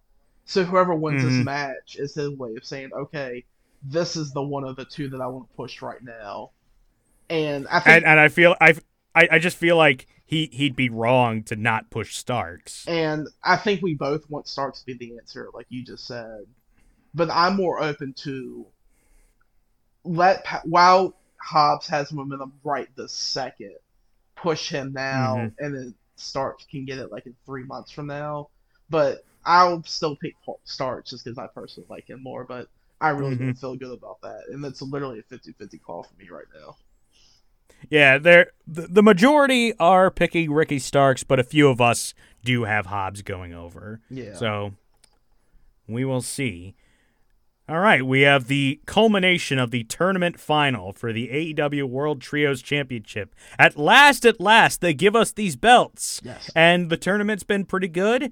So 0.46 0.64
whoever 0.64 0.94
wins 0.94 1.24
mm-hmm. 1.24 1.38
this 1.38 1.46
match 1.46 1.96
is 1.98 2.14
his 2.14 2.30
way 2.32 2.56
of 2.56 2.66
saying, 2.66 2.92
okay, 2.94 3.46
this 3.84 4.16
is 4.16 4.32
the 4.34 4.42
one 4.42 4.66
of 4.66 4.76
the 4.76 4.86
two 4.86 5.10
that 5.10 5.22
I 5.22 5.28
want 5.28 5.50
to 5.50 5.56
push 5.56 5.82
right 5.82 6.04
now. 6.04 6.52
And 7.30 7.68
I 7.68 7.80
think, 7.80 7.98
and, 7.98 8.06
and 8.06 8.20
I 8.20 8.28
feel 8.28 8.56
I, 8.60 8.76
I 9.16 9.30
I 9.32 9.40
just 9.40 9.58
feel 9.58 9.78
like 9.78 10.08
he 10.26 10.50
he'd 10.52 10.76
be 10.76 10.90
wrong 10.90 11.44
to 11.44 11.56
not 11.56 11.90
push 11.90 12.16
Starks. 12.16 12.86
And 12.88 13.28
I 13.44 13.56
think 13.56 13.82
we 13.82 13.94
both 13.94 14.30
want 14.30 14.48
Starks 14.48 14.82
to 14.82 14.86
be 14.86 14.94
the 14.94 15.18
answer, 15.18 15.50
like 15.54 15.68
you 15.70 15.84
just 15.84 16.06
said. 16.06 16.46
But 17.14 17.30
I'm 17.32 17.56
more 17.56 17.82
open 17.82 18.14
to 18.24 18.66
let 20.04 20.46
while 20.66 21.16
Hobbs 21.38 21.88
has 21.88 22.12
momentum 22.12 22.54
right 22.64 22.90
this 22.98 23.14
second, 23.14 23.76
push 24.36 24.70
him 24.70 24.94
now, 24.94 25.36
mm-hmm. 25.36 25.64
and 25.64 25.76
then 25.76 25.96
Starks 26.20 26.66
can 26.70 26.86
get 26.86 27.00
it 27.00 27.12
like 27.12 27.26
in 27.26 27.36
three 27.46 27.64
months 27.64 27.92
from 27.92 28.08
now. 28.08 28.50
But 28.90 29.24
I'll 29.46 29.84
still 29.84 30.16
pick 30.16 30.36
Starks 30.64 31.12
just 31.12 31.26
because 31.26 31.38
I 31.38 31.48
personally 31.48 31.88
like 31.90 32.10
him 32.10 32.22
more. 32.24 32.44
But 32.44 32.68
I 33.02 33.10
really 33.10 33.36
mm-hmm. 33.36 33.46
don't 33.46 33.56
feel 33.56 33.76
good 33.76 33.98
about 33.98 34.22
that, 34.22 34.42
and 34.52 34.64
it's 34.66 34.82
literally 34.82 35.20
a 35.20 35.24
50-50 35.34 35.82
call 35.82 36.04
for 36.04 36.14
me 36.22 36.30
right 36.30 36.46
now. 36.54 36.76
Yeah, 37.90 38.18
there 38.18 38.52
the 38.68 39.02
majority 39.02 39.74
are 39.80 40.12
picking 40.12 40.52
Ricky 40.52 40.80
Starks, 40.80 41.24
but 41.24 41.40
a 41.40 41.44
few 41.44 41.70
of 41.70 41.80
us 41.80 42.14
do 42.44 42.66
have 42.66 42.88
Hobbs 42.88 43.22
going 43.22 43.54
over. 43.54 44.02
Yeah. 44.10 44.36
So 44.36 44.74
we 45.88 46.04
will 46.04 46.22
see. 46.22 46.76
All 47.70 47.80
right, 47.80 48.04
we 48.04 48.22
have 48.22 48.48
the 48.48 48.80
culmination 48.88 49.60
of 49.60 49.70
the 49.70 49.84
tournament 49.84 50.40
final 50.40 50.92
for 50.92 51.14
the 51.14 51.28
AEW 51.28 51.84
World 51.84 52.20
Trios 52.20 52.64
Championship. 52.64 53.36
At 53.60 53.78
last, 53.78 54.26
at 54.26 54.42
last, 54.42 54.82
they 54.82 54.96
give 54.96 55.16
us 55.16 55.32
these 55.32 55.56
belts. 55.56 56.20
Yes. 56.24 56.50
And 56.56 56.90
the 56.90 56.98
tournament's 56.98 57.44
been 57.44 57.66
pretty 57.66 57.88
good. 57.88 58.32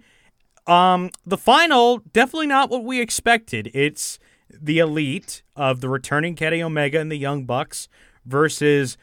Um, 0.65 1.11
the 1.23 1.37
final, 1.37 1.99
definitely 2.13 2.47
not 2.47 2.71
what 2.71 2.83
we 2.83 2.99
expected. 2.99 3.69
It's 3.75 4.17
the 4.49 4.79
elite 4.79 5.43
of 5.55 5.81
the 5.81 5.89
returning 5.89 6.33
Kenny 6.35 6.63
Omega 6.63 6.99
and 6.99 7.11
the 7.11 7.15
Young 7.15 7.45
Bucks 7.45 7.87
versus 8.25 8.97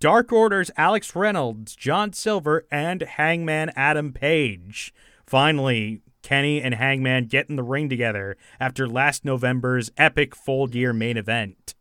Dark 0.00 0.32
Order's 0.32 0.72
Alex 0.76 1.14
Reynolds, 1.14 1.76
John 1.76 2.12
Silver, 2.12 2.66
and 2.72 3.02
Hangman 3.02 3.70
Adam 3.76 4.12
Page. 4.12 4.92
Finally, 5.26 6.02
Kenny 6.26 6.60
and 6.60 6.74
Hangman 6.74 7.26
get 7.26 7.48
in 7.48 7.54
the 7.54 7.62
ring 7.62 7.88
together 7.88 8.36
after 8.58 8.88
last 8.88 9.24
November's 9.24 9.92
epic 9.96 10.34
full 10.34 10.66
gear 10.66 10.92
main 10.92 11.16
event. 11.16 11.76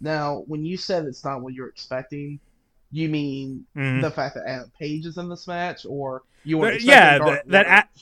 Now, 0.00 0.44
when 0.46 0.64
you 0.64 0.78
said 0.78 1.04
it's 1.04 1.22
not 1.26 1.42
what 1.42 1.52
you're 1.52 1.68
expecting, 1.68 2.40
you 2.90 3.10
mean 3.10 3.66
mm-hmm. 3.76 4.00
the 4.00 4.10
fact 4.10 4.36
that 4.36 4.46
Adam 4.46 4.72
Page 4.78 5.04
is 5.04 5.18
in 5.18 5.28
this 5.28 5.46
match, 5.46 5.84
or 5.84 6.22
you 6.42 6.56
were 6.56 6.72
yeah 6.72 7.18
that, 7.18 7.48
that 7.48 7.66
a- 7.66 8.00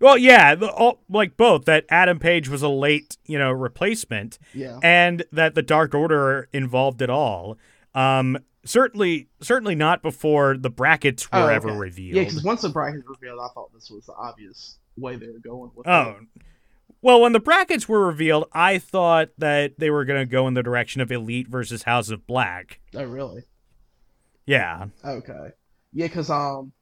well 0.00 0.18
yeah 0.18 0.56
the, 0.56 0.68
all, 0.68 0.98
like 1.08 1.36
both 1.36 1.66
that 1.66 1.86
Adam 1.88 2.18
Page 2.18 2.48
was 2.48 2.62
a 2.62 2.68
late 2.68 3.16
you 3.24 3.38
know 3.38 3.52
replacement, 3.52 4.40
yeah, 4.52 4.80
and 4.82 5.22
that 5.30 5.54
the 5.54 5.62
Dark 5.62 5.94
Order 5.94 6.48
involved 6.52 7.00
at 7.00 7.10
all. 7.10 7.56
Um, 7.94 8.38
certainly 8.64 9.28
certainly 9.40 9.76
not 9.76 10.02
before 10.02 10.56
the 10.56 10.68
brackets 10.68 11.30
were 11.30 11.38
oh, 11.38 11.44
okay. 11.44 11.54
ever 11.54 11.72
revealed. 11.72 12.16
Yeah, 12.16 12.24
because 12.24 12.42
once 12.42 12.62
the 12.62 12.70
brackets 12.70 13.04
were 13.06 13.14
revealed, 13.14 13.38
I 13.38 13.54
thought 13.54 13.72
this 13.72 13.88
was 13.88 14.06
the 14.06 14.14
obvious 14.14 14.79
way 15.00 15.16
they 15.16 15.28
were 15.28 15.38
going 15.38 15.70
with 15.74 15.86
oh. 15.86 16.16
It. 16.20 16.42
Well, 17.02 17.22
when 17.22 17.32
the 17.32 17.40
brackets 17.40 17.88
were 17.88 18.06
revealed, 18.06 18.44
I 18.52 18.78
thought 18.78 19.30
that 19.38 19.78
they 19.78 19.88
were 19.88 20.04
going 20.04 20.20
to 20.20 20.30
go 20.30 20.46
in 20.46 20.54
the 20.54 20.62
direction 20.62 21.00
of 21.00 21.10
Elite 21.10 21.48
versus 21.48 21.84
House 21.84 22.10
of 22.10 22.26
Black. 22.26 22.78
Oh, 22.94 23.04
really? 23.04 23.44
Yeah. 24.44 24.88
Okay. 25.04 25.52
Yeah, 25.92 26.06
because 26.06 26.28
um, 26.28 26.72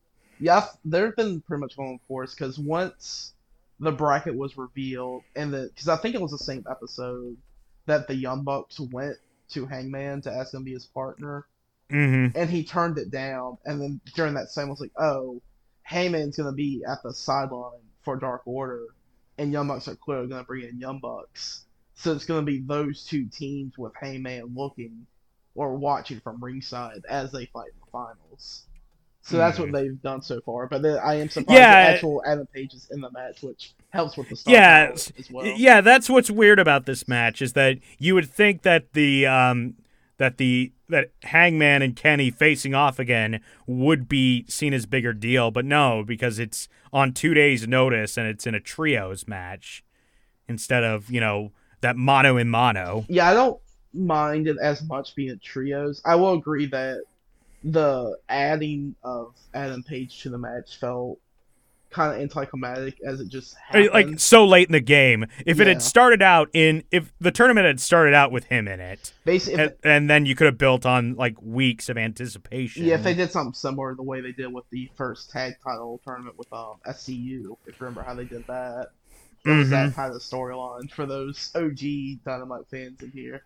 yeah, 0.40 0.66
they've 0.84 1.14
been 1.14 1.40
pretty 1.42 1.60
much 1.60 1.76
going 1.76 2.00
course 2.08 2.34
because 2.34 2.58
once 2.58 3.34
the 3.80 3.92
bracket 3.92 4.34
was 4.34 4.56
revealed, 4.56 5.22
and 5.36 5.52
the 5.52 5.70
because 5.72 5.88
I 5.88 5.96
think 5.96 6.14
it 6.14 6.20
was 6.20 6.32
the 6.32 6.38
same 6.38 6.64
episode 6.70 7.36
that 7.86 8.08
the 8.08 8.14
Young 8.14 8.42
Bucks 8.42 8.80
went 8.80 9.16
to 9.50 9.66
Hangman 9.66 10.20
to 10.22 10.32
ask 10.32 10.52
him 10.52 10.60
to 10.60 10.64
be 10.64 10.72
his 10.72 10.86
partner, 10.86 11.46
mm-hmm. 11.90 12.36
and 12.36 12.50
he 12.50 12.64
turned 12.64 12.98
it 12.98 13.10
down. 13.10 13.58
And 13.64 13.80
then 13.80 14.00
during 14.14 14.34
that 14.34 14.48
same, 14.48 14.68
was 14.68 14.80
like, 14.80 14.92
oh, 14.98 15.40
Hangman's 15.82 16.36
gonna 16.36 16.52
be 16.52 16.82
at 16.88 17.02
the 17.02 17.14
sideline 17.14 17.80
for 18.02 18.16
Dark 18.16 18.42
Order, 18.46 18.86
and 19.38 19.52
Young 19.52 19.68
Bucks 19.68 19.88
are 19.88 19.96
clearly 19.96 20.28
going 20.28 20.42
to 20.42 20.46
bring 20.46 20.64
in 20.68 20.78
Young 20.78 20.98
Bucks. 20.98 21.64
So 21.94 22.12
it's 22.12 22.24
going 22.24 22.44
to 22.44 22.46
be 22.46 22.60
those 22.60 23.04
two 23.04 23.26
teams 23.26 23.76
with 23.76 23.92
Hangman 24.00 24.54
looking 24.54 25.06
or 25.54 25.74
watching 25.74 26.20
from 26.20 26.42
ringside 26.42 27.02
as 27.08 27.32
they 27.32 27.46
fight 27.46 27.68
in 27.72 27.80
the 27.80 27.90
finals. 27.90 28.64
So 29.22 29.36
that's 29.36 29.58
what 29.58 29.72
they've 29.72 30.00
done 30.00 30.22
so 30.22 30.40
far. 30.40 30.68
But 30.68 30.84
I 30.86 31.16
am 31.16 31.28
surprised 31.28 31.58
yeah, 31.58 31.84
that 31.84 31.94
actual 31.96 32.22
is 32.54 32.88
in 32.90 33.00
the 33.00 33.10
match, 33.10 33.42
which 33.42 33.74
helps 33.90 34.16
with 34.16 34.30
the 34.30 34.36
story 34.36 34.56
yeah, 34.56 34.90
as 34.90 35.30
well. 35.30 35.44
Yeah, 35.44 35.82
that's 35.82 36.08
what's 36.08 36.30
weird 36.30 36.58
about 36.58 36.86
this 36.86 37.06
match 37.06 37.42
is 37.42 37.52
that 37.52 37.78
you 37.98 38.14
would 38.14 38.30
think 38.30 38.62
that 38.62 38.94
the 38.94 39.26
um, 39.26 39.74
that 40.16 40.38
the 40.38 40.72
that 40.88 41.10
Hangman 41.22 41.82
and 41.82 41.94
Kenny 41.94 42.30
facing 42.30 42.74
off 42.74 42.98
again 42.98 43.40
would 43.66 44.08
be 44.08 44.44
seen 44.48 44.72
as 44.72 44.86
bigger 44.86 45.12
deal, 45.12 45.50
but 45.50 45.64
no, 45.64 46.02
because 46.06 46.38
it's 46.38 46.68
on 46.92 47.12
two 47.12 47.34
days' 47.34 47.68
notice 47.68 48.16
and 48.16 48.26
it's 48.26 48.46
in 48.46 48.54
a 48.54 48.60
trios 48.60 49.28
match 49.28 49.84
instead 50.48 50.84
of 50.84 51.10
you 51.10 51.20
know 51.20 51.52
that 51.80 51.96
mono 51.96 52.36
in 52.36 52.48
mono. 52.48 53.04
Yeah, 53.08 53.28
I 53.28 53.34
don't 53.34 53.60
mind 53.92 54.48
it 54.48 54.56
as 54.62 54.82
much 54.82 55.14
being 55.14 55.30
a 55.30 55.36
trios. 55.36 56.00
I 56.04 56.14
will 56.14 56.34
agree 56.34 56.66
that 56.66 57.02
the 57.64 58.16
adding 58.28 58.94
of 59.02 59.34
Adam 59.54 59.82
Page 59.82 60.22
to 60.22 60.30
the 60.30 60.38
match 60.38 60.78
felt 60.78 61.18
kind 61.90 62.14
of 62.14 62.20
anticlimactic 62.20 62.98
as 63.04 63.20
it 63.20 63.28
just 63.28 63.56
happened. 63.56 63.90
like 63.92 64.20
so 64.20 64.44
late 64.44 64.68
in 64.68 64.72
the 64.72 64.80
game. 64.80 65.26
If 65.46 65.56
yeah. 65.56 65.62
it 65.62 65.68
had 65.68 65.82
started 65.82 66.22
out 66.22 66.50
in 66.52 66.84
if 66.90 67.12
the 67.20 67.30
tournament 67.30 67.66
had 67.66 67.80
started 67.80 68.14
out 68.14 68.30
with 68.30 68.44
him 68.44 68.68
in 68.68 68.80
it, 68.80 69.12
basically, 69.24 69.62
and, 69.62 69.74
and, 69.82 70.10
then 70.10 70.26
you 70.26 70.34
could 70.34 70.46
have 70.46 70.58
built 70.58 70.84
on 70.84 71.14
like 71.14 71.40
weeks 71.40 71.88
of 71.88 71.96
anticipation. 71.96 72.84
Yeah, 72.84 72.94
if 72.94 73.02
they 73.02 73.14
did 73.14 73.30
something 73.30 73.54
similar 73.54 73.94
the 73.94 74.02
way 74.02 74.20
they 74.20 74.32
did 74.32 74.52
with 74.52 74.64
the 74.70 74.90
first 74.96 75.30
tag 75.30 75.54
title 75.62 76.00
tournament 76.04 76.36
with 76.38 76.52
um 76.52 76.76
SCU, 76.86 77.56
if 77.66 77.80
you 77.80 77.86
remember 77.86 78.02
how 78.02 78.14
they 78.14 78.24
did 78.24 78.46
that. 78.46 78.88
Mm-hmm. 79.46 79.70
that 79.70 79.94
kind 79.94 80.12
of 80.12 80.20
storyline 80.20 80.90
for 80.90 81.06
those 81.06 81.52
OG 81.54 82.24
Dynamite 82.24 82.66
fans 82.70 83.00
in 83.00 83.10
here. 83.12 83.44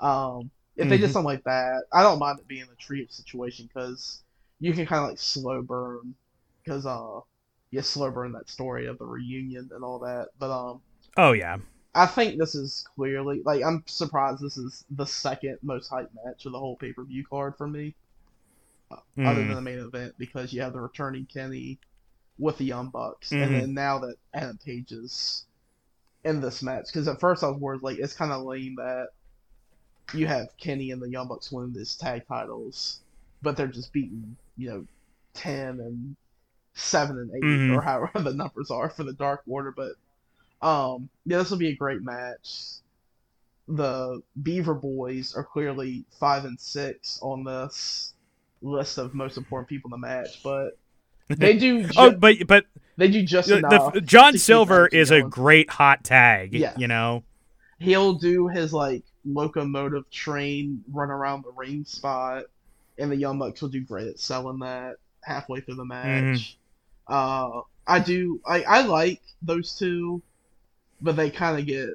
Um, 0.00 0.50
if 0.76 0.82
mm-hmm. 0.82 0.90
they 0.90 0.96
did 0.96 1.04
mm-hmm. 1.04 1.12
something 1.12 1.24
like 1.24 1.44
that, 1.44 1.82
I 1.92 2.02
don't 2.02 2.18
mind 2.18 2.38
it 2.38 2.48
being 2.48 2.62
a 2.72 2.76
trio 2.76 3.04
situation 3.10 3.68
because 3.72 4.22
you 4.60 4.72
can 4.72 4.86
kind 4.86 5.02
of 5.02 5.10
like 5.10 5.18
slow 5.18 5.60
burn 5.60 6.14
because 6.62 6.86
uh 6.86 7.20
you 7.74 7.82
slow 7.82 8.10
burn 8.10 8.32
that 8.32 8.48
story 8.48 8.86
of 8.86 8.98
the 8.98 9.04
reunion 9.04 9.68
and 9.74 9.84
all 9.84 9.98
that. 10.00 10.28
But 10.38 10.50
um, 10.50 10.80
oh 11.16 11.32
yeah, 11.32 11.58
I 11.94 12.06
think 12.06 12.38
this 12.38 12.54
is 12.54 12.84
clearly 12.94 13.42
like 13.44 13.62
I'm 13.62 13.82
surprised 13.86 14.40
this 14.42 14.56
is 14.56 14.84
the 14.90 15.06
second 15.06 15.58
most 15.62 15.90
hyped 15.90 16.08
match 16.24 16.46
of 16.46 16.52
the 16.52 16.58
whole 16.58 16.76
pay 16.76 16.92
per 16.92 17.04
view 17.04 17.24
card 17.28 17.56
for 17.56 17.66
me, 17.66 17.94
uh, 18.90 18.96
Hmm. 19.16 19.26
other 19.26 19.44
than 19.44 19.54
the 19.54 19.60
main 19.62 19.78
event 19.78 20.14
because 20.18 20.52
you 20.52 20.62
have 20.62 20.72
the 20.72 20.80
returning 20.80 21.26
Kenny 21.26 21.78
with 22.38 22.58
the 22.58 22.64
Young 22.64 22.90
Bucks, 22.90 23.30
Mhm. 23.30 23.42
and 23.42 23.54
then 23.54 23.74
now 23.74 23.98
that 24.00 24.16
Adam 24.32 24.58
Page 24.58 24.92
is 24.92 25.44
in 26.24 26.40
this 26.40 26.62
match. 26.62 26.86
Because 26.86 27.06
at 27.08 27.20
first 27.20 27.44
I 27.44 27.48
was 27.48 27.60
worried 27.60 27.82
like 27.82 27.98
it's 27.98 28.14
kind 28.14 28.32
of 28.32 28.42
lame 28.42 28.76
that 28.76 29.08
you 30.14 30.26
have 30.26 30.48
Kenny 30.58 30.90
and 30.90 31.00
the 31.02 31.08
Young 31.10 31.28
Bucks 31.28 31.50
win 31.52 31.72
these 31.72 31.96
tag 31.96 32.26
titles, 32.28 33.00
but 33.42 33.56
they're 33.56 33.66
just 33.66 33.92
beating 33.92 34.36
you 34.56 34.68
know 34.68 34.86
ten 35.34 35.80
and 35.80 36.16
seven 36.74 37.18
and 37.18 37.30
8 37.34 37.42
Mhm. 37.42 37.76
or 37.76 37.80
however 37.82 38.20
the 38.20 38.34
numbers 38.34 38.70
are 38.70 38.88
for 38.90 39.04
the 39.04 39.12
Dark 39.12 39.42
Order, 39.46 39.72
but. 39.72 39.92
Um, 40.62 41.10
yeah, 41.26 41.38
this 41.38 41.50
will 41.50 41.58
be 41.58 41.68
a 41.68 41.76
great 41.76 42.00
match. 42.00 42.48
The 43.68 44.22
Beaver 44.42 44.74
Boys 44.74 45.34
are 45.34 45.44
clearly 45.44 46.04
five 46.18 46.44
and 46.46 46.58
six 46.58 47.18
on 47.22 47.44
this 47.44 48.14
list 48.62 48.96
of 48.96 49.14
most 49.14 49.36
important 49.36 49.68
people 49.68 49.88
in 49.88 50.00
the 50.00 50.06
match, 50.06 50.42
but 50.42 50.78
they 51.28 51.58
do. 51.58 51.82
Ju- 51.84 51.90
Oh, 51.98 52.10
but 52.12 52.36
but 52.46 52.64
they 52.96 53.08
do 53.10 53.22
just 53.24 53.48
the, 53.48 53.58
enough. 53.58 53.92
the, 53.92 54.00
John 54.00 54.38
Silver 54.38 54.86
is 54.86 55.10
a 55.10 55.20
great 55.22 55.68
hot 55.68 56.02
tag. 56.04 56.54
Yeah, 56.54 56.72
You 56.78 56.88
know. 56.88 57.24
He'll 57.78 58.14
do 58.14 58.48
his 58.48 58.72
like 58.72 59.02
locomotive 59.26 60.08
train 60.10 60.82
run 60.90 61.10
around 61.10 61.44
the 61.44 61.52
ring 61.52 61.84
spot, 61.84 62.44
and 62.98 63.10
the 63.10 63.16
Young 63.16 63.38
Bucks 63.38 63.60
will 63.60 63.68
do 63.70 63.80
great 63.82 64.06
at 64.08 64.18
selling 64.18 64.60
that 64.60 64.96
halfway 65.22 65.60
through 65.60 65.74
the 65.74 65.84
match. 65.84 66.56
Uh, 67.06 67.62
I 67.86 68.00
do. 68.00 68.40
I 68.46 68.62
I 68.62 68.82
like 68.86 69.22
those 69.42 69.74
two, 69.76 70.22
but 71.00 71.16
they 71.16 71.30
kind 71.30 71.58
of 71.60 71.66
get 71.66 71.90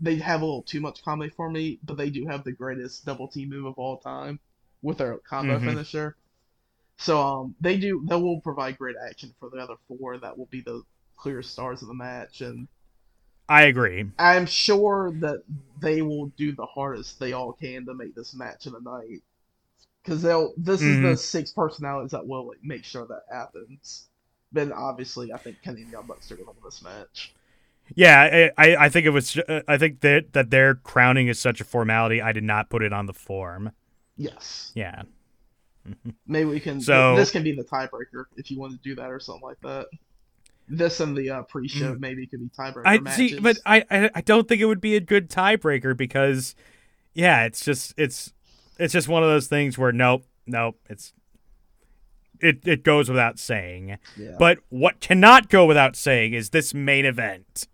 they 0.00 0.16
have 0.16 0.42
a 0.42 0.46
little 0.46 0.62
too 0.64 0.80
much 0.80 1.02
comedy 1.04 1.30
for 1.36 1.50
me. 1.50 1.80
But 1.84 1.96
they 1.98 2.10
do 2.10 2.26
have 2.26 2.44
the 2.44 2.52
greatest 2.52 3.04
double 3.06 3.28
team 3.28 3.50
move 3.50 3.66
of 3.66 3.74
all 3.78 3.98
time 3.98 4.40
with 4.82 4.98
their 4.98 5.18
combo 5.18 5.58
Mhm. 5.58 5.60
finisher. 5.60 6.16
So 6.98 7.20
um, 7.22 7.56
they 7.60 7.78
do. 7.78 8.04
They 8.08 8.16
will 8.16 8.40
provide 8.42 8.78
great 8.78 8.96
action 9.08 9.34
for 9.40 9.50
the 9.50 9.58
other 9.58 9.76
four. 9.88 10.18
That 10.18 10.38
will 10.38 10.46
be 10.48 10.62
the 10.62 10.82
clear 11.16 11.42
stars 11.42 11.82
of 11.82 11.88
the 11.88 11.94
match, 11.94 12.40
and 12.42 12.68
I 13.48 13.64
agree. 13.64 14.10
I'm 14.18 14.46
sure 14.46 15.12
that 15.20 15.44
they 15.80 16.02
will 16.02 16.26
do 16.36 16.52
the 16.52 16.66
hardest 16.66 17.18
they 17.20 17.32
all 17.32 17.52
can 17.52 17.86
to 17.86 17.94
make 17.94 18.14
this 18.14 18.34
match 18.34 18.66
of 18.66 18.72
the 18.72 18.80
night. 18.80 19.22
Because 20.04 20.22
they'll. 20.22 20.54
This 20.58 20.86
is 20.86 21.00
the 21.00 21.16
Mhm. 21.16 21.18
six 21.18 21.52
personalities 21.52 22.12
that 22.12 22.26
will 22.26 22.48
like, 22.48 22.60
make 22.62 22.84
sure 22.84 23.06
that 23.06 23.24
happens. 23.30 24.08
Then 24.54 24.72
obviously, 24.72 25.32
I 25.32 25.36
think 25.36 25.60
Kenny 25.62 25.82
and 25.82 25.90
Young 25.92 26.06
Bucks 26.06 26.30
are 26.32 26.36
gonna 26.36 26.48
win 26.48 26.56
this 26.64 26.82
match. 26.82 27.34
Yeah, 27.94 28.48
I 28.56 28.76
I 28.76 28.88
think 28.88 29.04
it 29.04 29.10
was. 29.10 29.36
uh, 29.36 29.60
I 29.68 29.76
think 29.76 30.00
that 30.00 30.32
that 30.32 30.48
their 30.50 30.74
crowning 30.76 31.28
is 31.28 31.38
such 31.38 31.60
a 31.60 31.64
formality. 31.64 32.22
I 32.22 32.32
did 32.32 32.44
not 32.44 32.70
put 32.70 32.82
it 32.82 32.92
on 32.94 33.04
the 33.06 33.12
form. 33.12 33.72
Yes. 34.16 34.72
Yeah. 34.74 35.02
Maybe 36.26 36.48
we 36.48 36.60
can. 36.60 36.80
So- 36.80 37.14
this 37.16 37.30
can 37.30 37.42
be 37.42 37.52
the 37.54 37.64
tiebreaker 37.64 38.24
if 38.36 38.50
you 38.50 38.58
want 38.58 38.72
to 38.72 38.78
do 38.78 38.94
that 38.94 39.10
or 39.10 39.20
something 39.20 39.42
like 39.42 39.60
that. 39.62 39.88
This 40.66 41.00
and 41.00 41.14
the 41.14 41.28
uh, 41.28 41.42
pre-show 41.42 41.94
maybe 41.98 42.26
could 42.26 42.40
be 42.40 42.48
tiebreaker 42.48 42.84
Mm. 42.84 42.88
I 42.88 42.98
matches. 43.00 43.16
see, 43.32 43.38
but 43.38 43.58
I, 43.66 43.84
I 43.90 44.10
I 44.14 44.20
don't 44.22 44.48
think 44.48 44.62
it 44.62 44.64
would 44.64 44.80
be 44.80 44.96
a 44.96 45.00
good 45.00 45.28
tiebreaker 45.28 45.94
because, 45.94 46.54
yeah, 47.12 47.44
it's 47.44 47.62
just 47.62 47.92
it's 47.98 48.32
it's 48.78 48.94
just 48.94 49.06
one 49.06 49.22
of 49.22 49.28
those 49.28 49.46
things 49.46 49.76
where 49.76 49.92
nope, 49.92 50.24
nope, 50.46 50.78
it's 50.88 51.12
it 52.44 52.66
it 52.66 52.82
goes 52.82 53.08
without 53.08 53.38
saying. 53.38 53.98
yeah. 54.16 54.36
But 54.38 54.58
what 54.68 55.00
cannot 55.00 55.48
go 55.48 55.66
without 55.66 55.96
saying 55.96 56.32
is 56.32 56.50
this 56.50 56.74
main 56.74 57.04
event. 57.04 57.66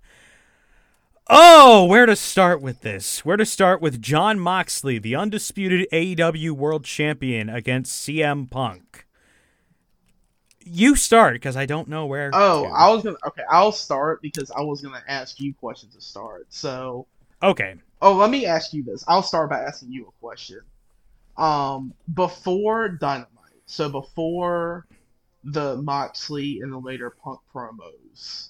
Oh, 1.32 1.84
where 1.84 2.06
to 2.06 2.16
start 2.16 2.60
with 2.60 2.80
this? 2.80 3.24
Where 3.24 3.36
to 3.36 3.46
start 3.46 3.80
with 3.80 4.02
Jon 4.02 4.40
Moxley, 4.40 4.98
the 4.98 5.14
undisputed 5.14 5.86
AEW 5.92 6.50
World 6.50 6.84
Champion, 6.84 7.48
against 7.48 8.04
CM 8.04 8.50
Punk? 8.50 9.06
You 10.64 10.96
start 10.96 11.34
because 11.34 11.56
I 11.56 11.66
don't 11.66 11.86
know 11.88 12.06
where. 12.06 12.30
oh, 12.32 12.64
to. 12.64 12.68
I 12.70 12.90
was 12.90 13.04
gonna. 13.04 13.16
Okay, 13.28 13.42
I'll 13.48 13.70
start 13.72 14.20
because 14.22 14.50
I 14.50 14.60
was 14.62 14.80
gonna 14.80 15.02
ask 15.06 15.38
you 15.38 15.54
questions 15.54 15.94
to 15.94 16.00
start. 16.00 16.46
So 16.48 17.06
okay. 17.42 17.76
Oh, 18.02 18.14
let 18.14 18.30
me 18.30 18.46
ask 18.46 18.72
you 18.72 18.82
this. 18.82 19.04
I'll 19.06 19.22
start 19.22 19.50
by 19.50 19.60
asking 19.60 19.92
you 19.92 20.08
a 20.08 20.20
question. 20.20 20.60
Um, 21.36 21.94
before 22.12 22.88
Dynamite, 22.88 23.28
so 23.70 23.88
before 23.88 24.84
the 25.44 25.76
Moxley 25.76 26.58
and 26.60 26.72
the 26.72 26.78
later 26.78 27.10
Punk 27.10 27.38
promos, 27.54 28.48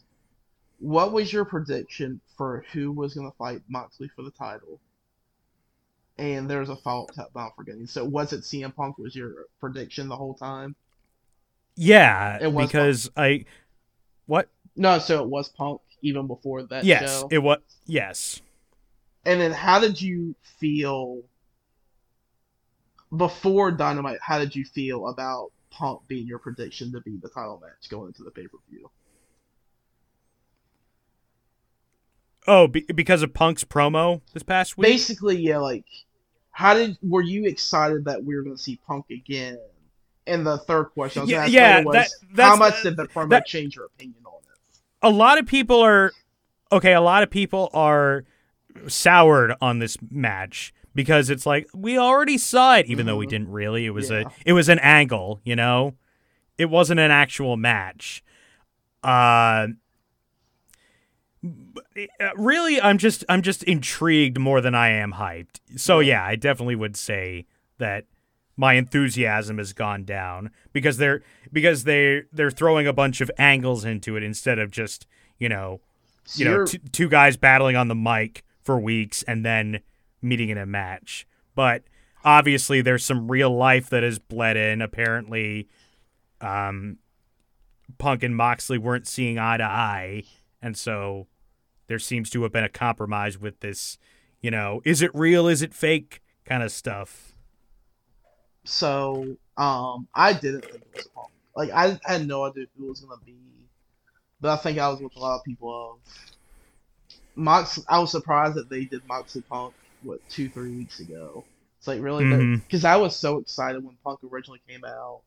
what 0.78 1.12
was 1.12 1.30
your 1.30 1.44
prediction 1.44 2.20
for 2.38 2.64
who 2.72 2.90
was 2.90 3.12
going 3.12 3.30
to 3.30 3.36
fight 3.36 3.60
Moxley 3.68 4.08
for 4.16 4.22
the 4.22 4.30
title? 4.30 4.80
And 6.16 6.48
there's 6.48 6.70
a 6.70 6.76
follow 6.76 7.06
up 7.18 7.30
I'm 7.36 7.50
forgetting. 7.54 7.86
So 7.86 8.02
was 8.02 8.32
it 8.32 8.40
CM 8.40 8.74
Punk 8.74 8.96
was 8.96 9.14
your 9.14 9.44
prediction 9.60 10.08
the 10.08 10.16
whole 10.16 10.34
time? 10.34 10.74
Yeah, 11.76 12.48
because 12.48 13.10
I 13.14 13.44
what? 14.24 14.48
No, 14.74 14.98
so 14.98 15.22
it 15.22 15.28
was 15.28 15.50
Punk 15.50 15.82
even 16.00 16.26
before 16.26 16.62
that 16.62 16.84
yes, 16.84 17.20
show. 17.20 17.28
it 17.30 17.38
was. 17.38 17.58
Yes. 17.84 18.40
And 19.26 19.38
then 19.38 19.52
how 19.52 19.80
did 19.80 20.00
you 20.00 20.34
feel 20.58 21.22
before 23.16 23.70
Dynamite? 23.70 24.18
How 24.22 24.38
did 24.38 24.54
you 24.54 24.64
feel 24.64 25.08
about 25.08 25.50
Punk 25.70 26.00
being 26.08 26.26
your 26.26 26.38
prediction 26.38 26.92
to 26.92 27.00
be 27.00 27.16
the 27.16 27.28
title 27.28 27.60
match 27.62 27.88
going 27.88 28.08
into 28.08 28.22
the 28.22 28.30
pay 28.30 28.46
per 28.46 28.58
view? 28.70 28.90
Oh, 32.46 32.66
be, 32.66 32.80
because 32.94 33.22
of 33.22 33.34
Punk's 33.34 33.64
promo 33.64 34.22
this 34.32 34.42
past 34.42 34.76
week. 34.78 34.88
Basically, 34.88 35.36
yeah. 35.36 35.58
Like, 35.58 35.84
how 36.50 36.74
did 36.74 36.96
were 37.02 37.22
you 37.22 37.46
excited 37.46 38.06
that 38.06 38.24
we 38.24 38.34
were 38.34 38.42
going 38.42 38.56
to 38.56 38.62
see 38.62 38.78
Punk 38.86 39.06
again? 39.10 39.58
And 40.26 40.46
the 40.46 40.58
third 40.58 40.84
question 40.86 41.20
I 41.20 41.22
was 41.24 41.30
Yeah, 41.30 41.46
yeah, 41.46 41.80
was, 41.82 42.14
that- 42.32 42.44
how 42.48 42.56
much 42.56 42.82
did 42.82 42.96
the 42.96 43.04
promo 43.06 43.30
that- 43.30 43.46
change 43.46 43.76
your 43.76 43.86
opinion 43.86 44.16
on 44.24 44.32
it? 44.34 44.78
a 45.02 45.10
lot 45.10 45.38
of 45.38 45.46
people 45.46 45.80
are 45.80 46.12
okay. 46.72 46.92
A 46.94 47.00
lot 47.00 47.22
of 47.22 47.30
people 47.30 47.70
are 47.72 48.24
soured 48.86 49.54
on 49.60 49.78
this 49.78 49.96
match 50.10 50.72
because 50.94 51.30
it's 51.30 51.46
like 51.46 51.68
we 51.74 51.96
already 51.98 52.38
saw 52.38 52.76
it, 52.76 52.86
even 52.86 53.06
though 53.06 53.16
we 53.16 53.26
Mhm. 53.26 53.30
didn't 53.30 53.50
really. 53.50 53.86
It 53.86 53.90
was 53.90 54.10
Yeah. 54.10 54.24
a 54.28 54.30
it 54.46 54.52
was 54.52 54.68
an 54.68 54.78
angle, 54.80 55.40
you 55.44 55.56
know. 55.56 55.94
It 56.58 56.66
wasn't 56.70 57.00
an 57.00 57.10
actual 57.10 57.56
match. 57.56 58.22
Uh, 59.02 59.68
uh, 61.42 62.28
really, 62.36 62.80
I'm 62.80 62.98
just 62.98 63.24
I'm 63.28 63.42
just 63.42 63.62
intrigued 63.64 64.38
more 64.38 64.60
than 64.60 64.74
I 64.74 64.88
am 64.90 65.14
hyped. 65.14 65.60
So 65.76 66.00
Yeah. 66.00 66.16
yeah, 66.22 66.24
I 66.26 66.36
definitely 66.36 66.76
would 66.76 66.96
say 66.96 67.46
that 67.78 68.04
my 68.56 68.74
enthusiasm 68.74 69.56
has 69.56 69.72
gone 69.72 70.04
down 70.04 70.50
because 70.74 70.98
they're 70.98 71.22
because 71.52 71.84
they 71.84 72.22
they're 72.32 72.50
throwing 72.50 72.86
a 72.86 72.92
bunch 72.92 73.20
of 73.22 73.30
angles 73.38 73.84
into 73.86 74.16
it 74.16 74.22
instead 74.22 74.58
of 74.58 74.70
just 74.70 75.06
you 75.38 75.48
know 75.48 75.80
So 76.24 76.38
you 76.42 76.44
know 76.50 76.64
t- 76.66 76.78
two 76.92 77.08
guys 77.08 77.38
battling 77.38 77.74
on 77.76 77.88
the 77.88 77.94
mic 77.94 78.44
for 78.62 78.78
weeks 78.78 79.22
and 79.22 79.44
then 79.46 79.80
meeting 80.22 80.48
in 80.48 80.58
a 80.58 80.66
match. 80.66 81.26
But 81.54 81.82
obviously, 82.24 82.80
there's 82.80 83.04
some 83.04 83.30
real 83.30 83.50
life 83.50 83.90
that 83.90 84.02
has 84.02 84.18
bled 84.18 84.56
in. 84.56 84.82
Apparently, 84.82 85.68
um, 86.40 86.98
Punk 87.98 88.22
and 88.22 88.36
Moxley 88.36 88.78
weren't 88.78 89.06
seeing 89.06 89.38
eye 89.38 89.56
to 89.56 89.64
eye, 89.64 90.24
and 90.62 90.76
so 90.76 91.26
there 91.86 91.98
seems 91.98 92.30
to 92.30 92.42
have 92.42 92.52
been 92.52 92.64
a 92.64 92.68
compromise 92.68 93.38
with 93.38 93.60
this. 93.60 93.98
You 94.40 94.50
know, 94.50 94.80
is 94.84 95.02
it 95.02 95.10
real? 95.14 95.48
Is 95.48 95.62
it 95.62 95.74
fake? 95.74 96.22
Kind 96.44 96.62
of 96.62 96.72
stuff. 96.72 97.34
So, 98.64 99.36
um, 99.56 100.08
I 100.14 100.32
didn't 100.32 100.64
think 100.64 100.76
it 100.76 100.96
was 100.96 101.08
Punk. 101.14 101.28
Like, 101.56 101.70
I 101.70 101.98
had 102.04 102.26
no 102.26 102.44
idea 102.44 102.66
who 102.78 102.86
it 102.86 102.90
was 102.90 103.00
gonna 103.00 103.20
be, 103.24 103.36
but 104.40 104.50
I 104.50 104.56
think 104.56 104.78
I 104.78 104.88
was 104.88 105.00
with 105.00 105.14
a 105.16 105.18
lot 105.18 105.36
of 105.36 105.44
people 105.44 105.98
Mox. 107.36 107.80
I 107.88 107.98
was 107.98 108.10
surprised 108.10 108.54
that 108.54 108.68
they 108.68 108.84
did 108.84 109.06
Moxley 109.08 109.42
Punk 109.42 109.74
what 110.02 110.26
two, 110.28 110.48
three 110.48 110.76
weeks 110.76 111.00
ago. 111.00 111.44
It's 111.78 111.86
like 111.86 112.02
really 112.02 112.24
because 112.56 112.84
I 112.84 112.96
was 112.96 113.16
so 113.16 113.38
excited 113.38 113.82
when 113.84 113.96
Punk 114.04 114.20
originally 114.24 114.60
came 114.68 114.84
out. 114.84 115.22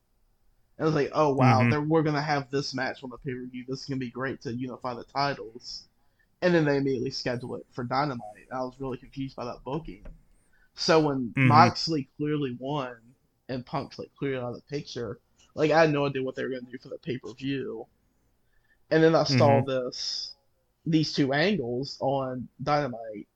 And 0.78 0.86
I 0.86 0.88
was 0.88 0.96
like, 0.96 1.12
oh 1.14 1.34
wow, 1.34 1.62
Mhm. 1.62 1.70
they're, 1.70 1.82
we're 1.82 2.04
gonna 2.04 2.22
have 2.22 2.50
this 2.52 2.74
match 2.74 3.04
on 3.04 3.10
the 3.10 3.18
pay 3.18 3.34
per 3.34 3.46
view. 3.46 3.66
This 3.68 3.82
is 3.82 3.86
gonna 3.86 4.00
be 4.00 4.10
great 4.10 4.42
to 4.42 4.54
unify 4.54 4.94
the 4.94 5.04
titles. 5.04 5.88
And 6.42 6.54
then 6.54 6.66
they 6.66 6.78
immediately 6.78 7.12
schedule 7.12 7.56
it 7.56 7.66
for 7.72 7.84
Dynamite. 7.84 8.48
I 8.52 8.60
was 8.62 8.74
really 8.80 8.98
confused 8.98 9.36
by 9.36 9.46
that 9.46 9.64
booking. 9.64 10.06
So 10.76 11.00
when 11.00 11.34
Mhm. 11.38 11.48
Moxley 11.48 12.10
clearly 12.18 12.58
won 12.60 12.98
and 13.50 13.66
Punk's 13.66 14.00
like 14.00 14.14
clearly 14.16 14.44
out 14.44 14.50
of 14.50 14.56
the 14.56 14.62
picture, 14.64 15.20
like 15.56 15.72
I 15.72 15.82
had 15.82 15.92
no 15.92 16.06
idea 16.06 16.24
what 16.24 16.36
they 16.36 16.44
were 16.44 16.50
gonna 16.50 16.70
do 16.72 16.78
for 16.80 16.90
the 16.90 16.98
pay 16.98 17.18
per 17.18 17.32
view. 17.34 17.86
And 18.90 19.04
then 19.04 19.16
I 19.16 19.24
saw 19.24 19.62
this 19.66 20.36
these 20.86 21.14
two 21.14 21.34
angles 21.34 21.98
on 22.02 22.50
Dynamite. 22.62 23.28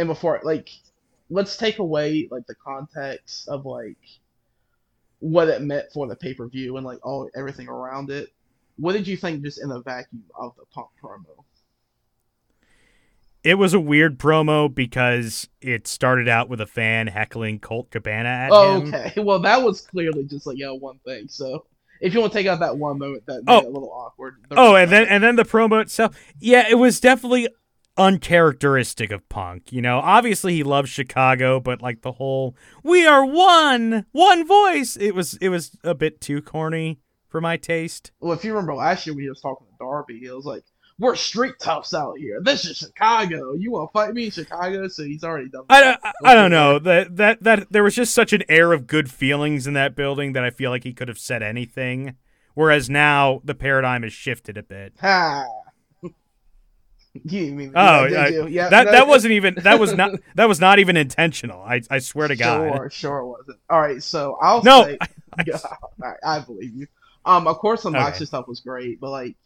And 0.00 0.08
before 0.08 0.40
like 0.42 0.70
let's 1.28 1.56
take 1.58 1.78
away 1.78 2.26
like 2.30 2.46
the 2.46 2.54
context 2.54 3.48
of 3.48 3.66
like 3.66 3.98
what 5.18 5.48
it 5.48 5.60
meant 5.60 5.92
for 5.92 6.06
the 6.08 6.16
pay 6.16 6.32
per 6.34 6.48
view 6.48 6.76
and 6.78 6.86
like 6.86 7.04
all 7.04 7.28
everything 7.36 7.68
around 7.68 8.10
it. 8.10 8.30
What 8.78 8.94
did 8.94 9.06
you 9.06 9.16
think 9.18 9.42
just 9.42 9.62
in 9.62 9.68
the 9.68 9.82
vacuum 9.82 10.24
of 10.34 10.54
the 10.56 10.64
Punk 10.72 10.88
promo? 11.02 11.44
it 13.42 13.54
was 13.54 13.72
a 13.72 13.80
weird 13.80 14.18
promo 14.18 14.72
because 14.74 15.48
it 15.62 15.86
started 15.88 16.28
out 16.28 16.48
with 16.50 16.60
a 16.60 16.66
fan 16.66 17.06
heckling 17.06 17.58
Colt 17.58 17.90
Cabana 17.90 18.28
at 18.28 18.50
Oh, 18.52 18.80
him. 18.80 18.94
okay. 18.94 19.12
Well, 19.22 19.38
that 19.40 19.62
was 19.62 19.80
clearly 19.82 20.24
just 20.24 20.46
like 20.46 20.58
yeah, 20.58 20.70
one 20.70 20.98
thing. 21.06 21.26
So 21.28 21.64
if 22.02 22.12
you 22.14 22.20
want 22.20 22.32
to 22.32 22.38
take 22.38 22.46
out 22.46 22.60
that 22.60 22.76
one 22.76 22.98
moment, 22.98 23.24
that 23.26 23.42
made 23.44 23.52
Oh. 23.52 23.58
it 23.60 23.64
a 23.66 23.68
little 23.70 23.92
awkward. 23.92 24.36
Oh, 24.50 24.74
and 24.76 24.90
then 24.90 25.06
and 25.06 25.22
then 25.22 25.36
the 25.36 25.44
promo 25.44 25.80
itself. 25.80 26.16
Yeah, 26.38 26.66
it 26.68 26.74
was 26.76 27.00
definitely 27.00 27.48
uncharacteristic 28.00 29.12
of 29.12 29.28
Punk. 29.28 29.72
You 29.72 29.82
know, 29.82 29.98
obviously 29.98 30.54
he 30.54 30.62
loves 30.62 30.90
Chicago, 30.90 31.60
but 31.60 31.82
like 31.82 32.02
the 32.02 32.12
whole 32.12 32.56
"we 32.82 33.06
are 33.06 33.24
one, 33.24 34.06
one 34.12 34.46
voice," 34.46 34.96
it 34.96 35.14
was 35.14 35.34
it 35.34 35.50
was 35.50 35.76
a 35.84 35.94
bit 35.94 36.20
too 36.20 36.40
corny 36.40 37.00
for 37.28 37.40
my 37.40 37.56
taste. 37.56 38.10
well, 38.20 38.32
if 38.32 38.44
you 38.44 38.52
remember 38.52 38.74
last 38.74 39.06
year 39.06 39.14
when 39.14 39.22
he 39.22 39.28
was 39.28 39.40
talking 39.40 39.66
to 39.66 39.72
Darby, 39.78 40.24
it 40.24 40.34
was 40.34 40.46
like 40.46 40.64
we're 40.98 41.14
street 41.14 41.54
toughs 41.58 41.94
out 41.94 42.18
here. 42.18 42.40
This 42.42 42.64
is 42.64 42.78
Chicago. 42.78 43.54
You 43.54 43.70
want 43.70 43.90
to 43.90 43.92
fight 43.92 44.12
me 44.12 44.26
in 44.26 44.30
Chicago? 44.30 44.88
So 44.88 45.04
he's 45.04 45.24
already 45.24 45.48
done. 45.48 45.64
I, 45.70 45.80
that. 45.80 46.00
I, 46.02 46.12
I 46.24 46.34
don't 46.34 46.50
know 46.50 46.78
that 46.78 47.16
that 47.16 47.42
that 47.42 47.70
there 47.70 47.82
was 47.82 47.94
just 47.94 48.14
such 48.14 48.32
an 48.32 48.44
air 48.48 48.72
of 48.72 48.86
good 48.86 49.10
feelings 49.10 49.66
in 49.66 49.74
that 49.74 49.94
building 49.94 50.32
that 50.32 50.44
I 50.44 50.50
feel 50.50 50.70
like 50.70 50.84
he 50.84 50.92
could 50.92 51.08
have 51.08 51.18
said 51.18 51.42
anything. 51.42 52.16
Whereas 52.54 52.90
now 52.90 53.40
the 53.44 53.54
paradigm 53.54 54.02
has 54.02 54.12
shifted 54.12 54.58
a 54.58 54.62
bit. 54.62 54.94
Ha. 55.00 55.44
you 57.24 57.52
mean 57.52 57.72
Oh, 57.74 58.06
yeah, 58.06 58.22
I-? 58.22 58.46
Yeah, 58.48 58.68
that 58.68 58.84
no, 58.86 58.90
that 58.92 59.08
wasn't 59.08 59.32
even 59.32 59.54
that 59.62 59.78
was 59.80 59.94
not 59.94 60.12
that 60.36 60.48
was 60.48 60.60
not 60.60 60.78
even 60.78 60.96
intentional. 60.96 61.60
I 61.62 61.82
I 61.90 61.98
swear 61.98 62.28
to 62.28 62.36
God. 62.36 62.68
Sure, 62.68 62.90
sure 62.90 63.18
it 63.18 63.26
wasn't. 63.26 63.58
All 63.68 63.80
right, 63.80 64.02
so 64.02 64.38
I'll 64.40 64.62
No, 64.62 64.84
say, 64.84 64.98
I- 65.38 65.44
I, 66.02 66.36
I 66.36 66.38
believe 66.40 66.74
you. 66.74 66.86
Um, 67.24 67.46
of 67.46 67.58
course, 67.58 67.82
the 67.82 67.88
Okay. 67.90 68.24
Stuff 68.24 68.48
was 68.48 68.60
great, 68.60 69.00
but 69.00 69.10
like, 69.10 69.36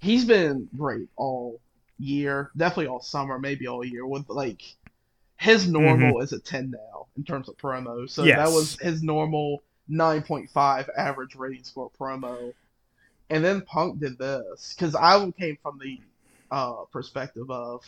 he's 0.00 0.24
been 0.24 0.68
great 0.76 1.08
all 1.16 1.60
year, 1.98 2.50
definitely 2.56 2.88
all 2.88 3.00
summer, 3.00 3.38
maybe 3.38 3.66
all 3.66 3.84
year. 3.84 4.06
With 4.06 4.28
like, 4.28 4.62
his 5.38 5.68
normal 5.68 6.20
is 6.20 6.32
a 6.32 6.40
ten 6.40 6.70
now 6.70 7.06
in 7.16 7.24
terms 7.24 7.48
of 7.48 7.56
promo, 7.56 8.08
so 8.08 8.22
Mm-hmm. 8.22 8.28
Yes. 8.28 8.38
that 8.38 8.52
was 8.52 8.78
his 8.80 9.02
normal 9.02 9.62
nine 9.88 10.22
point 10.22 10.50
five 10.50 10.90
average 10.96 11.34
rating 11.36 11.64
score 11.64 11.90
promo. 11.98 12.52
And 13.30 13.44
then 13.44 13.62
Punk 13.62 13.98
did 13.98 14.18
this 14.18 14.74
because 14.76 14.94
I 14.94 15.28
came 15.32 15.58
from 15.62 15.78
the 15.82 15.98
uh, 16.50 16.84
perspective 16.92 17.50
of 17.50 17.82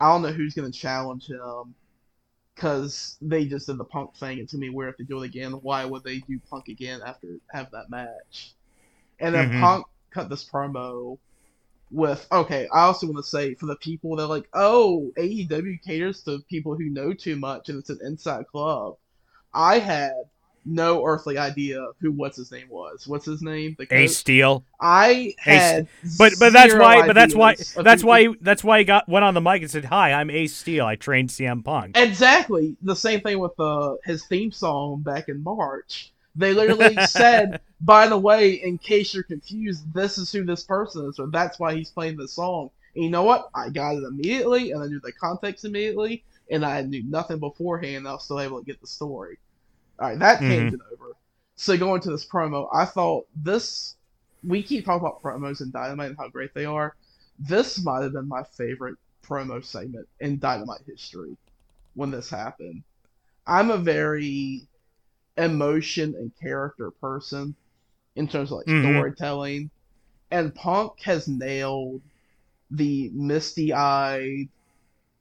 I 0.00 0.12
don't 0.12 0.22
know 0.22 0.32
who's 0.32 0.54
gonna 0.54 0.72
challenge 0.72 1.26
him 1.28 1.74
because 2.54 3.16
they 3.20 3.46
just 3.46 3.66
did 3.66 3.78
the 3.78 3.84
Punk 3.84 4.16
thing. 4.16 4.38
It's 4.38 4.52
gonna 4.52 4.62
be 4.62 4.70
weird 4.70 4.90
if 4.92 4.98
they 4.98 5.04
do 5.04 5.22
it 5.22 5.26
again. 5.26 5.52
Why 5.52 5.84
would 5.84 6.04
they 6.04 6.20
do 6.20 6.40
Punk 6.50 6.68
again 6.68 7.00
after 7.06 7.28
have 7.52 7.70
that 7.72 7.90
match? 7.90 8.54
And 9.20 9.34
then 9.34 9.50
Mhm. 9.50 9.52
Punk 9.52 9.86
cut 10.12 10.30
this 10.30 10.48
promo 10.48 11.18
with 11.90 12.26
okay. 12.32 12.68
I 12.72 12.82
also 12.82 13.06
want 13.06 13.18
to 13.18 13.22
say 13.30 13.54
for 13.54 13.66
the 13.66 13.76
people 13.76 14.16
that 14.16 14.24
are 14.24 14.28
like, 14.28 14.48
oh, 14.54 15.12
AEW 15.16 15.78
caters 15.86 16.22
to 16.24 16.40
people 16.50 16.76
who 16.76 16.90
know 16.90 17.12
too 17.14 17.36
much 17.36 17.68
and 17.68 17.78
it's 17.78 17.90
an 17.90 18.00
inside 18.04 18.46
club. 18.48 18.96
I 19.54 19.78
had 19.80 20.12
no 20.64 21.04
earthly 21.04 21.38
idea 21.38 21.86
who 22.00 22.12
what's 22.12 22.36
his 22.36 22.50
name 22.50 22.68
was. 22.68 23.06
What's 23.06 23.26
his 23.26 23.42
name? 23.42 23.76
The 23.78 23.86
Ace? 23.94 24.16
Steel. 24.16 24.64
I 24.80 25.34
had 25.38 25.88
But 26.18 26.38
but 26.38 26.52
that's 26.52 26.74
why 26.74 27.06
but 27.06 27.14
that's 27.14 27.34
why 27.34 27.56
that's 27.76 28.04
why 28.04 28.22
he- 28.22 28.36
that's 28.40 28.64
why 28.64 28.78
he 28.78 28.84
got 28.84 29.08
went 29.08 29.24
on 29.24 29.34
the 29.34 29.40
mic 29.40 29.62
and 29.62 29.70
said, 29.70 29.86
"Hi, 29.86 30.12
I'm 30.12 30.30
Ace 30.30 30.54
Steel. 30.54 30.86
I 30.86 30.96
trained 30.96 31.30
CM 31.30 31.62
Punk." 31.64 31.96
Exactly. 31.96 32.76
The 32.82 32.96
same 32.96 33.20
thing 33.20 33.38
with 33.38 33.58
uh, 33.58 33.96
his 34.04 34.24
theme 34.26 34.52
song 34.52 35.02
back 35.02 35.28
in 35.28 35.42
March. 35.42 36.12
They 36.36 36.52
literally 36.52 36.96
said, 37.06 37.60
by 37.80 38.08
the 38.08 38.18
way, 38.18 38.54
in 38.54 38.78
case 38.78 39.14
you're 39.14 39.22
confused, 39.22 39.92
this 39.94 40.18
is 40.18 40.32
who 40.32 40.44
this 40.44 40.64
person 40.64 41.06
is, 41.08 41.18
or 41.18 41.28
that's 41.28 41.58
why 41.58 41.74
he's 41.74 41.90
playing 41.90 42.16
this 42.16 42.32
song. 42.32 42.70
And 42.94 43.04
you 43.04 43.10
know 43.10 43.22
what? 43.22 43.50
I 43.54 43.68
got 43.70 43.96
it 43.96 44.02
immediately, 44.04 44.72
and 44.72 44.82
I 44.82 44.86
knew 44.86 45.00
the 45.00 45.12
context 45.12 45.64
immediately, 45.64 46.24
and 46.50 46.64
I 46.64 46.82
knew 46.82 47.04
nothing 47.04 47.38
beforehand, 47.38 48.06
I 48.08 48.12
was 48.12 48.24
still 48.24 48.40
able 48.40 48.58
to 48.58 48.64
get 48.64 48.80
the 48.80 48.86
story. 48.86 49.38
All 49.98 50.08
right, 50.08 50.18
that 50.18 50.44
came 50.44 50.68
it 50.68 50.80
over. 50.92 51.12
So 51.56 51.76
going 51.76 52.00
to 52.02 52.10
this 52.10 52.26
promo, 52.26 52.68
I 52.72 52.84
thought 52.84 53.26
this. 53.34 53.96
We 54.42 54.62
keep 54.62 54.84
talking 54.84 55.06
about 55.06 55.22
promos 55.22 55.62
in 55.62 55.70
Dynamite 55.70 56.10
and 56.10 56.18
how 56.18 56.28
great 56.28 56.52
they 56.54 56.66
are. 56.66 56.94
This 57.38 57.82
might 57.82 58.02
have 58.02 58.12
been 58.12 58.28
my 58.28 58.42
favorite 58.44 58.96
promo 59.24 59.64
segment 59.64 60.06
in 60.20 60.38
Dynamite 60.38 60.82
history 60.86 61.36
when 61.94 62.10
this 62.10 62.28
happened. 62.28 62.82
I'm 63.46 63.70
a 63.70 63.78
very 63.78 64.68
emotion 65.36 66.14
and 66.14 66.32
character 66.40 66.90
person 66.90 67.54
in 68.16 68.28
terms 68.28 68.50
of 68.50 68.58
like 68.58 68.66
Mhm. 68.66 68.80
storytelling, 68.80 69.70
and 70.30 70.54
Punk 70.54 71.00
has 71.02 71.28
nailed 71.28 72.02
the 72.70 73.10
misty-eyed, 73.14 74.48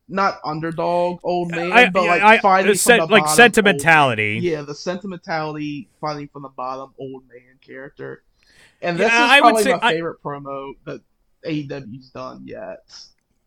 not 0.08 0.40
underdog 0.46 1.20
old 1.24 1.52
man, 1.52 1.90
I, 1.90 1.92
but 1.92 2.06
like 2.06 2.26
I, 2.26 2.38
fighting 2.42 2.78
sen- 2.78 2.84
from 2.84 2.98
the 2.98 3.08
bottom. 3.08 3.12
like 3.12 3.28
bottom, 3.28 3.54
sentimentality. 3.54 4.40
Yeah, 4.40 4.64
the 4.64 4.76
sentimentality 4.76 5.90
fighting 6.02 6.30
from 6.30 6.44
the 6.44 6.50
bottom 6.50 6.94
old 7.00 7.24
man 7.28 7.60
character, 7.62 8.24
and 8.82 9.00
this 9.00 9.08
Yeah, 9.10 9.20
is 9.20 9.36
probably 9.36 9.66
my 9.66 9.80
favorite 9.80 10.22
promo 10.24 10.74
that 10.86 11.02
AEW's 11.46 12.12
done 12.12 12.48
yet. 12.48 12.80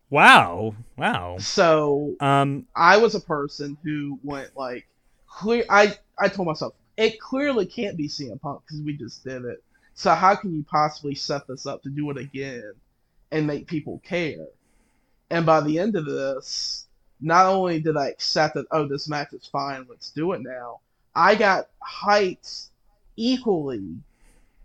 Wow, 0.09 0.75
wow. 0.97 1.45
So 1.45 2.17
Um, 2.19 2.67
I 2.75 2.97
was 2.97 3.15
a 3.15 3.21
person 3.21 3.77
who 3.83 4.19
went 4.23 4.55
like 4.57 4.87
clear. 5.27 5.65
I 5.69 5.97
I 6.19 6.29
told 6.29 6.47
myself 6.47 6.73
it 6.97 7.19
clearly 7.19 7.65
can't 7.65 7.97
be 7.97 8.09
CM 8.09 8.39
Punk 8.39 8.63
because 8.65 8.81
we 8.83 8.97
just 8.97 9.23
did 9.23 9.45
it. 9.45 9.63
So 9.93 10.13
how 10.15 10.35
can 10.35 10.53
you 10.55 10.63
possibly 10.63 11.15
set 11.15 11.47
this 11.47 11.65
up 11.65 11.83
to 11.83 11.89
do 11.89 12.09
it 12.11 12.17
again 12.17 12.73
and 13.31 13.47
make 13.47 13.67
people 13.67 13.99
care? 14.05 14.47
And 15.29 15.45
by 15.45 15.61
the 15.61 15.79
end 15.79 15.95
of 15.95 16.05
this, 16.05 16.85
not 17.19 17.45
only 17.47 17.79
did 17.81 17.97
I 17.97 18.09
accept 18.09 18.55
that 18.55 18.67
oh 18.71 18.87
this 18.87 19.09
match 19.09 19.33
is 19.33 19.45
fine, 19.47 19.85
let's 19.89 20.11
do 20.11 20.33
it 20.33 20.41
now. 20.41 20.81
I 21.15 21.35
got 21.35 21.69
hyped 21.81 22.69
equally 23.15 23.97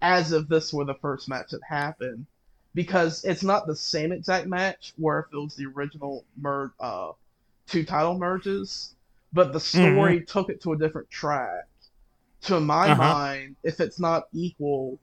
as 0.03 0.33
if 0.33 0.49
this 0.49 0.73
were 0.73 0.85
the 0.85 0.95
first 0.95 1.29
match 1.29 1.51
that 1.51 1.63
happened 1.63 2.27
because 2.75 3.25
it's 3.25 3.43
not 3.43 3.67
the 3.67 3.77
same 3.77 4.13
exact 4.13 4.47
match 4.47 4.93
where 4.97 5.21
if 5.21 5.27
it 5.33 5.37
was 5.37 5.55
the 5.57 5.67
original 5.67 6.25
mer- 6.37 6.73
uh, 6.81 7.13
two 7.67 7.85
title 7.85 8.19
merges, 8.19 8.95
but 9.33 9.53
the 9.53 9.61
story 9.61 10.21
took 10.25 10.51
it 10.51 10.61
to 10.63 10.73
a 10.73 10.79
different 10.79 11.11
track. 11.11 11.67
To 12.43 12.61
my 12.61 12.91
Uh-huh. 12.91 12.97
mind, 12.97 13.57
if 13.63 13.81
it's 13.81 14.01
not 14.01 14.29
equal, 14.33 14.99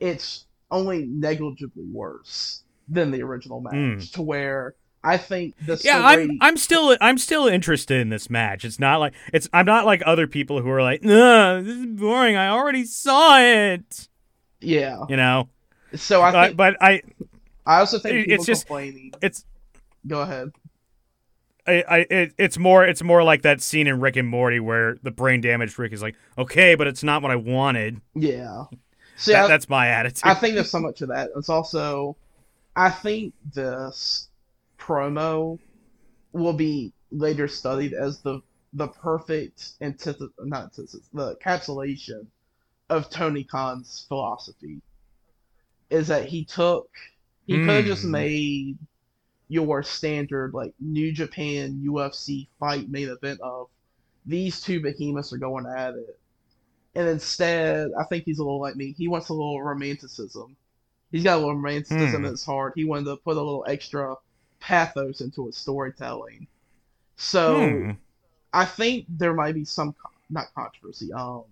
it's 0.00 0.46
only 0.70 1.06
negligibly 1.06 1.84
worse 1.84 2.62
than 2.88 3.10
the 3.10 3.22
original 3.22 3.60
match. 3.60 3.74
Mm. 3.74 4.12
To 4.12 4.22
where 4.22 4.74
I 5.04 5.16
think 5.16 5.54
the 5.66 5.80
yeah, 5.84 6.08
story. 6.08 6.24
I'm 6.24 6.38
I'm 6.40 6.56
still 6.56 6.96
I'm 7.00 7.18
still 7.18 7.46
interested 7.46 8.00
in 8.00 8.08
this 8.08 8.30
match. 8.30 8.64
It's 8.64 8.78
not 8.78 9.00
like 9.00 9.14
it's 9.32 9.48
I'm 9.52 9.66
not 9.66 9.84
like 9.84 10.02
other 10.06 10.26
people 10.26 10.60
who 10.62 10.70
are 10.70 10.82
like, 10.82 11.04
"Ugh, 11.04 11.64
this 11.64 11.76
is 11.76 11.86
boring. 11.86 12.36
I 12.36 12.48
already 12.48 12.84
saw 12.84 13.38
it." 13.40 14.08
yeah. 14.60 14.98
You 15.08 15.16
know. 15.16 15.48
So 15.94 16.22
I 16.22 16.46
think 16.46 16.56
but 16.56 16.76
I 16.80 17.02
I 17.66 17.78
also 17.80 17.98
think 17.98 18.28
it's 18.28 18.46
just- 18.46 18.66
complaining. 18.66 19.12
it's 19.20 19.44
Go 20.06 20.20
ahead. 20.22 20.50
I, 21.66 21.84
I 21.88 21.96
it, 22.10 22.34
it's 22.38 22.58
more 22.58 22.84
it's 22.84 23.02
more 23.04 23.22
like 23.22 23.42
that 23.42 23.60
scene 23.60 23.86
in 23.86 24.00
Rick 24.00 24.16
and 24.16 24.26
Morty 24.26 24.58
where 24.58 24.96
the 25.02 25.12
brain 25.12 25.40
damaged 25.40 25.78
Rick 25.78 25.92
is 25.92 26.02
like, 26.02 26.16
"Okay, 26.36 26.74
but 26.74 26.86
it's 26.88 27.04
not 27.04 27.22
what 27.22 27.30
I 27.30 27.36
wanted." 27.36 28.00
Yeah. 28.14 28.64
See, 29.16 29.30
That- 29.32 29.44
I, 29.44 29.48
that's 29.48 29.68
my 29.68 29.88
attitude. 29.88 30.22
I 30.24 30.34
think 30.34 30.54
there's 30.54 30.70
so 30.70 30.80
much 30.80 31.02
of 31.02 31.08
that. 31.10 31.30
It's 31.36 31.48
also, 31.48 32.16
I 32.74 32.90
think 32.90 33.34
this 33.54 34.28
promo 34.82 35.58
will 36.32 36.54
be 36.54 36.94
later 37.10 37.48
studied 37.48 37.94
as 37.94 38.22
the 38.22 38.42
the 38.74 38.88
perfect 38.88 39.74
antithesis, 39.82 40.30
not 40.40 40.64
antithesis, 40.64 41.08
the 41.12 41.36
encapsulation 41.36 42.26
of 42.90 43.10
Tony 43.10 43.44
Khan's 43.44 44.04
philosophy. 44.08 44.82
Is 45.90 46.08
that 46.08 46.26
he 46.26 46.44
took, 46.44 46.88
he 47.46 47.60
could 47.60 47.76
have 47.76 47.84
just 47.84 48.04
Hmm. 48.04 48.04
made 48.04 48.78
your 49.48 49.82
standard 49.82 50.54
like 50.54 50.74
New 50.80 51.12
Japan 51.12 51.80
UFC 51.82 52.48
fight 52.60 52.88
main 52.90 53.08
event 53.10 53.40
of 53.42 53.68
these 54.26 54.60
two 54.62 54.80
behemoths 54.82 55.32
are 55.32 55.38
going 55.38 55.66
at 55.66 55.94
it. 55.96 56.20
And 56.94 57.08
instead, 57.08 57.90
I 57.98 58.04
think 58.04 58.24
he's 58.24 58.38
a 58.40 58.44
little 58.44 58.60
like 58.60 58.76
me. 58.76 58.92
He 58.92 59.08
wants 59.08 59.28
a 59.30 59.34
little 59.34 59.62
romanticism. 59.62 60.56
He's 61.12 61.24
got 61.24 61.36
a 61.36 61.40
little 61.40 61.56
romanticism 61.56 62.24
Hmm. 62.24 62.26
in 62.26 62.32
his 62.32 62.44
heart. 62.44 62.74
He 62.76 62.84
wanted 62.84 63.06
to 63.06 63.16
put 63.18 63.36
a 63.36 63.42
little 63.42 63.64
extra 63.68 64.16
pathos 64.62 65.20
into 65.22 65.46
his 65.46 65.58
storytelling. 65.58 66.48
So 67.16 67.84
Hmm. 67.84 67.98
I 68.52 68.64
think 68.66 69.06
there 69.08 69.34
might 69.34 69.54
be 69.54 69.64
some 69.66 69.94
con- 69.94 70.12
not 70.30 70.54
controversy, 70.54 71.12
um, 71.14 71.44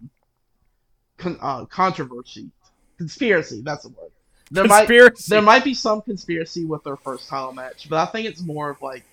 con- 1.19 1.39
uh, 1.41 1.65
controversy, 1.67 2.51
conspiracy. 2.99 3.63
That's 3.63 3.85
the 3.85 3.91
word. 3.91 4.11
There 4.51 4.65
might 4.65 4.95
Conspiracy. 4.95 5.29
there 5.29 5.43
might 5.43 5.65
be 5.65 5.75
some 5.75 6.03
conspiracy 6.03 6.65
with 6.65 6.83
their 6.85 6.97
first 6.97 7.29
title 7.29 7.53
match, 7.53 7.89
but 7.89 7.99
I 7.99 8.11
think 8.11 8.27
it's 8.27 8.43
more 8.43 8.71
of 8.71 8.83
like, 8.83 9.07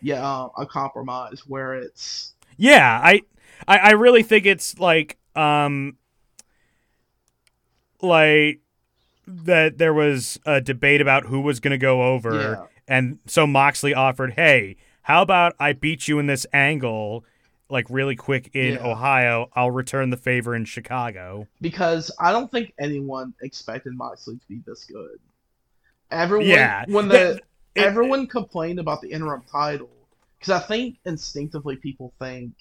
yeah, 0.00 0.24
uh, 0.26 0.50
a 0.58 0.66
compromise 0.66 1.42
where 1.46 1.74
it's 1.76 2.34
Yeah, 2.56 3.00
I, 3.02 3.22
I 3.68 3.78
I 3.78 3.90
really 3.92 4.22
think 4.22 4.46
it's 4.46 4.78
like 4.78 5.18
um 5.34 5.96
like 8.02 8.60
that 9.26 9.78
there 9.78 9.94
was 9.94 10.38
a 10.46 10.60
debate 10.60 11.00
about 11.00 11.26
who 11.26 11.40
was 11.40 11.60
going 11.60 11.72
to 11.72 11.78
go 11.78 12.02
over 12.14 12.60
yeah, 12.60 12.66
And 12.88 13.18
so 13.26 13.46
Moxley 13.46 13.94
offered, 13.94 14.34
"Hey, 14.34 14.76
how 15.02 15.22
about 15.22 15.54
I 15.58 15.72
beat 15.72 16.08
you 16.08 16.18
in 16.18 16.26
this 16.26 16.46
angle, 16.52 17.24
like 17.68 17.86
really 17.90 18.16
quick 18.16 18.50
in 18.54 18.74
Yeah. 18.74 18.86
Ohio? 18.86 19.50
I'll 19.54 19.70
return 19.70 20.10
the 20.10 20.16
favor 20.16 20.54
in 20.54 20.64
Chicago." 20.64 21.46
because 21.60 22.10
I 22.20 22.32
don't 22.32 22.50
think 22.50 22.72
anyone 22.78 23.34
expected 23.42 23.94
Moxley 23.96 24.36
to 24.36 24.46
be 24.48 24.62
this 24.66 24.84
good. 24.84 25.18
Everyone, 26.10 26.46
Yeah. 26.46 26.84
when 26.88 27.08
the 27.08 27.36
it- 27.36 27.44
everyone 27.74 28.26
complained 28.28 28.78
about 28.78 29.00
the 29.00 29.10
interim 29.10 29.42
title, 29.50 29.90
because 30.38 30.52
I 30.62 30.64
think 30.66 30.98
instinctively 31.04 31.76
people 31.76 32.12
think 32.20 32.52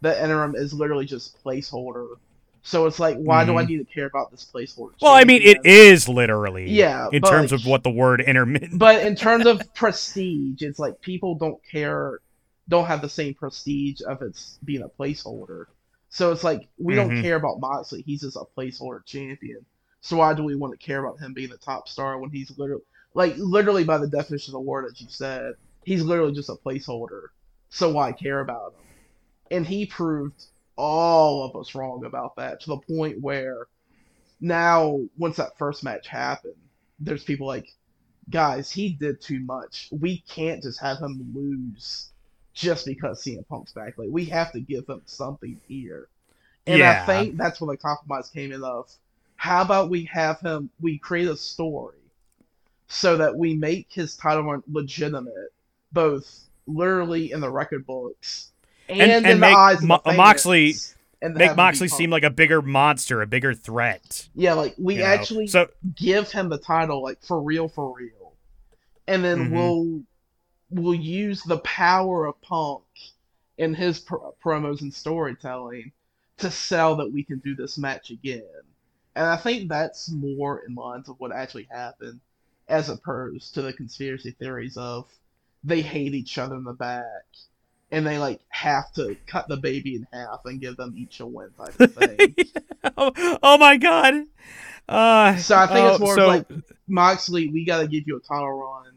the 0.00 0.22
interim 0.22 0.54
is 0.54 0.72
literally 0.72 1.06
just 1.06 1.42
placeholder. 1.42 2.16
So 2.64 2.86
it's 2.86 2.98
like, 2.98 3.16
why 3.18 3.44
do 3.44 3.56
I 3.58 3.64
Mhm. 3.64 3.66
need 3.66 3.78
to 3.78 3.84
care 3.84 4.06
about 4.06 4.30
this 4.32 4.44
placeholder? 4.52 4.94
Well, 5.00 5.14
I 5.14 5.24
mean, 5.24 5.42
it 5.42 5.64
is 5.64 6.08
literally, 6.08 6.70
Yeah, 6.72 7.10
in 7.10 7.22
terms 7.22 7.52
like, 7.52 7.52
of 7.52 7.66
what 7.66 7.82
the 7.84 7.90
word 7.90 8.20
intermittent. 8.20 8.80
But 8.80 9.02
in 9.04 9.16
terms 9.16 9.46
of 9.46 9.62
prestige, 9.74 10.62
it's 10.62 10.78
like 10.78 11.00
people 11.00 11.34
don't 11.36 11.60
care, 11.70 12.20
don't 12.68 12.86
have 12.86 13.02
the 13.02 13.08
same 13.08 13.34
prestige 13.34 14.00
of 14.06 14.22
it's 14.22 14.58
being 14.64 14.82
a 14.82 14.88
placeholder. 14.88 15.66
So 16.10 16.32
it's 16.32 16.44
like 16.44 16.68
we 16.78 16.94
don't 16.94 17.14
Mhm. 17.14 17.20
care 17.20 17.36
about 17.36 17.60
Moxley; 17.60 18.02
he's 18.02 18.22
just 18.22 18.36
a 18.36 18.44
placeholder 18.56 19.04
champion. 19.04 19.64
So 20.00 20.16
why 20.18 20.34
do 20.34 20.44
we 20.44 20.56
want 20.56 20.78
to 20.78 20.84
care 20.86 21.04
about 21.04 21.18
him 21.20 21.32
being 21.34 21.50
the 21.50 21.58
top 21.58 21.88
star 21.88 22.18
when 22.18 22.30
he's 22.30 22.56
literally, 22.58 22.82
like, 23.14 23.34
literally 23.38 23.84
by 23.84 23.98
the 23.98 24.08
definition 24.08 24.50
of 24.52 24.54
the 24.54 24.60
word 24.60 24.86
that 24.86 25.00
you 25.00 25.08
said, 25.08 25.54
he's 25.84 26.02
literally 26.02 26.32
just 26.34 26.50
a 26.50 26.54
placeholder. 26.56 27.28
So 27.70 27.90
why 27.92 28.12
care 28.12 28.40
about 28.40 28.74
him? 28.74 28.80
And 29.50 29.66
he 29.66 29.86
proved 29.86 30.46
all 30.76 31.44
of 31.44 31.56
us 31.56 31.74
wrong 31.74 32.04
about 32.04 32.36
that 32.36 32.60
to 32.62 32.68
the 32.68 32.78
point 32.78 33.20
where 33.20 33.66
now, 34.40 35.00
once 35.18 35.36
that 35.36 35.58
first 35.58 35.84
match 35.84 36.08
happened, 36.08 36.54
there's 37.00 37.24
people 37.24 37.46
like, 37.46 37.68
guys, 38.30 38.70
he 38.70 38.90
did 38.90 39.20
too 39.20 39.40
much. 39.40 39.88
We 39.92 40.20
can't 40.28 40.62
just 40.62 40.80
have 40.80 40.98
him 40.98 41.32
lose 41.34 42.10
just 42.54 42.86
because 42.86 43.22
CM 43.22 43.46
Punk's 43.48 43.72
back. 43.72 43.98
Like 43.98 44.10
we 44.10 44.26
have 44.26 44.52
to 44.52 44.60
give 44.60 44.88
him 44.88 45.02
something 45.06 45.60
here. 45.68 46.08
And 46.66 46.82
Yeah. 46.82 46.82
I 46.82 46.94
think 46.94 47.36
that's 47.36 47.60
when 47.60 47.68
the 47.70 47.76
compromise 47.76 48.30
came 48.30 48.52
in 48.52 48.62
of 48.64 48.90
how 49.36 49.62
about 49.62 49.90
we 49.90 50.04
have 50.06 50.40
him 50.40 50.70
we 50.80 50.98
create 50.98 51.28
a 51.28 51.36
story 51.36 51.98
so 52.88 53.16
that 53.18 53.36
we 53.36 53.54
make 53.54 53.88
his 53.92 54.16
title 54.16 54.44
run 54.44 54.62
legitimate, 54.70 55.52
both 55.92 56.48
literally 56.66 57.32
in 57.32 57.40
the 57.40 57.50
record 57.50 57.86
books 57.86 58.52
and, 58.88 59.00
And- 59.00 59.10
in 59.10 59.24
and 59.32 59.42
the 59.42 59.46
make 59.46 59.82
Mo- 59.82 60.00
Moxley- 60.16 60.74
Make 61.22 61.56
Moxley 61.56 61.88
seem 61.88 62.10
like 62.10 62.22
a 62.22 62.28
bigger 62.28 62.60
monster, 62.60 63.22
a 63.22 63.26
bigger 63.26 63.54
threat. 63.54 64.28
yeah, 64.34 64.52
like 64.52 64.74
we 64.76 64.96
you 64.96 65.00
know? 65.00 65.06
actually 65.06 65.46
so 65.46 65.68
give 65.96 66.30
him 66.30 66.50
the 66.50 66.58
title 66.58 67.02
like 67.02 67.22
for 67.22 67.40
real 67.40 67.66
for 67.68 67.94
real 67.96 68.34
and 69.06 69.24
then 69.24 69.48
Mhm. 69.48 69.50
we'll 69.52 70.02
we'll 70.70 70.94
use 70.94 71.42
the 71.44 71.58
power 71.60 72.26
of 72.26 72.38
punk 72.42 72.82
in 73.56 73.72
his 73.74 74.00
pro- 74.00 74.34
promos 74.44 74.82
and 74.82 74.92
storytelling 74.92 75.92
to 76.38 76.50
sell 76.50 76.96
that 76.96 77.10
we 77.10 77.22
can 77.24 77.38
do 77.38 77.54
this 77.54 77.78
match 77.78 78.10
again 78.10 78.42
and 79.14 79.24
i 79.26 79.36
think 79.36 79.68
that's 79.68 80.10
more 80.10 80.62
in 80.68 80.74
lines 80.74 81.08
of 81.08 81.18
what 81.20 81.32
actually 81.32 81.68
happened 81.70 82.20
as 82.68 82.90
opposed 82.90 83.54
to 83.54 83.62
the 83.62 83.72
conspiracy 83.72 84.32
theories 84.32 84.76
of 84.76 85.08
they 85.62 85.80
hate 85.80 86.12
each 86.14 86.36
other 86.36 86.56
in 86.56 86.64
the 86.64 86.72
back 86.74 87.04
and 87.94 88.06
they 88.06 88.18
like 88.18 88.40
have 88.48 88.92
to 88.94 89.16
cut 89.26 89.48
the 89.48 89.56
baby 89.56 89.96
in 89.96 90.06
half 90.12 90.40
and 90.44 90.60
give 90.60 90.76
them 90.76 90.94
each 90.96 91.20
a 91.20 91.26
win 91.26 91.50
type 91.56 91.78
of 91.80 91.94
thing 91.96 92.34
oh, 92.96 93.38
oh 93.42 93.58
my 93.58 93.76
god. 93.76 94.14
Uh, 94.88 95.36
So 95.36 95.56
I 95.56 95.66
think 95.66 95.86
it's 95.90 95.96
oh, 96.00 96.04
more 96.04 96.14
so- 96.16 96.22
of 96.22 96.28
like 96.28 96.46
Moxley, 96.88 97.48
we 97.48 97.64
gotta 97.64 97.86
give 97.88 98.04
you 98.06 98.16
a 98.16 98.20
title 98.20 98.50
run. 98.52 98.92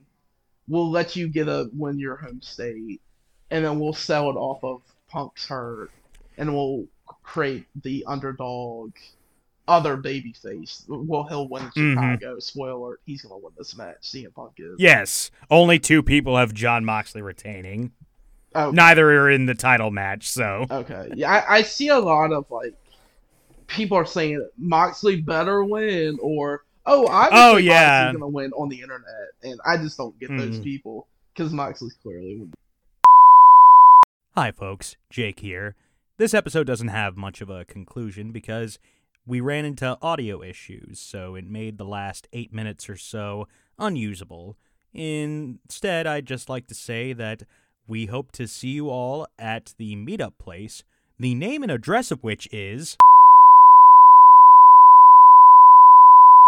We'll 0.67 0.89
let 0.91 1.15
you 1.15 1.29
get 1.29 1.47
a 1.47 1.69
win 1.73 1.97
your 1.97 2.17
home 2.17 2.41
state, 2.41 2.99
and 3.51 3.63
then 3.63 3.79
we'll 3.79 3.93
sell 3.93 4.29
it 4.29 4.33
off 4.35 4.61
of 4.65 4.81
Punk's 5.09 5.47
hurt, 5.47 5.89
and 6.37 6.53
we'll 6.53 6.85
create 7.23 7.65
the 7.83 8.03
underdog, 8.05 8.91
other 9.69 9.95
babyface. 9.95 10.83
Well, 10.89 11.23
he'll 11.23 11.47
win 11.47 11.71
in 11.77 11.95
Mhm. 11.95 12.13
Chicago. 12.15 12.39
Spoiler: 12.39 12.99
he's 13.05 13.21
gonna 13.21 13.37
win 13.37 13.53
this 13.57 13.77
match. 13.77 13.95
CM 14.01 14.33
Punk 14.33 14.55
is. 14.57 14.75
Yes, 14.77 15.31
only 15.49 15.79
two 15.79 16.03
people 16.03 16.35
have 16.35 16.53
Jon 16.53 16.83
Moxley 16.83 17.21
retaining. 17.21 17.93
Oh, 18.59 18.71
Neither 18.71 19.07
are 19.21 19.29
in 19.29 19.45
the 19.45 19.53
title 19.55 19.91
match, 19.91 20.29
so 20.29 20.65
Okay. 20.71 21.09
Yeah, 21.15 21.31
I, 21.47 21.57
I 21.57 21.61
see 21.61 21.89
a 21.89 21.99
lot 21.99 22.31
of 22.31 22.49
like 22.49 22.73
people 23.67 23.97
are 23.97 24.05
saying 24.05 24.47
Moxley 24.57 25.21
better 25.21 25.63
win 25.63 26.17
or 26.21 26.63
oh 26.85 27.07
I 27.07 27.29
Oh, 27.31 27.57
yeah. 27.57 28.05
Moxley's 28.05 28.19
gonna 28.21 28.31
win 28.31 28.51
on 28.53 28.69
the 28.69 28.81
internet 28.81 29.05
and 29.43 29.59
I 29.65 29.77
just 29.77 29.97
don't 29.97 30.17
get 30.19 30.29
those 30.29 30.59
Mhm. 30.59 30.63
people 30.63 31.07
because 31.35 31.53
Moxley's 31.53 31.93
clearly 32.01 32.49
Hi, 34.35 34.51
folks. 34.51 34.95
Jake 35.09 35.39
here. 35.39 35.75
This 36.17 36.33
episode 36.33 36.65
doesn't 36.67 36.87
have 36.89 37.17
much 37.17 37.41
of 37.41 37.49
a 37.49 37.65
conclusion 37.65 38.31
because 38.31 38.77
we 39.25 39.39
ran 39.41 39.65
into 39.65 39.97
audio 40.01 40.41
issues, 40.41 40.99
so 40.99 41.35
it 41.35 41.45
made 41.45 41.77
the 41.77 41.85
last 41.85 42.27
eight 42.33 42.53
minutes 42.53 42.87
or 42.89 42.95
so 42.97 43.47
unusable. 43.77 44.57
Instead, 44.93 46.07
I'd 46.07 46.25
just 46.25 46.49
like 46.49 46.67
to 46.67 46.73
say 46.75 47.13
that 47.13 47.43
we 47.87 48.07
hope 48.07 48.31
to 48.33 48.47
see 48.47 48.69
you 48.69 48.89
all 48.89 49.27
at 49.39 49.73
the 49.77 49.95
meetup 49.95 50.37
place, 50.37 50.83
the 51.17 51.33
name 51.33 51.63
and 51.63 51.71
address 51.71 52.11
of 52.11 52.23
which 52.23 52.47
is 52.51 52.97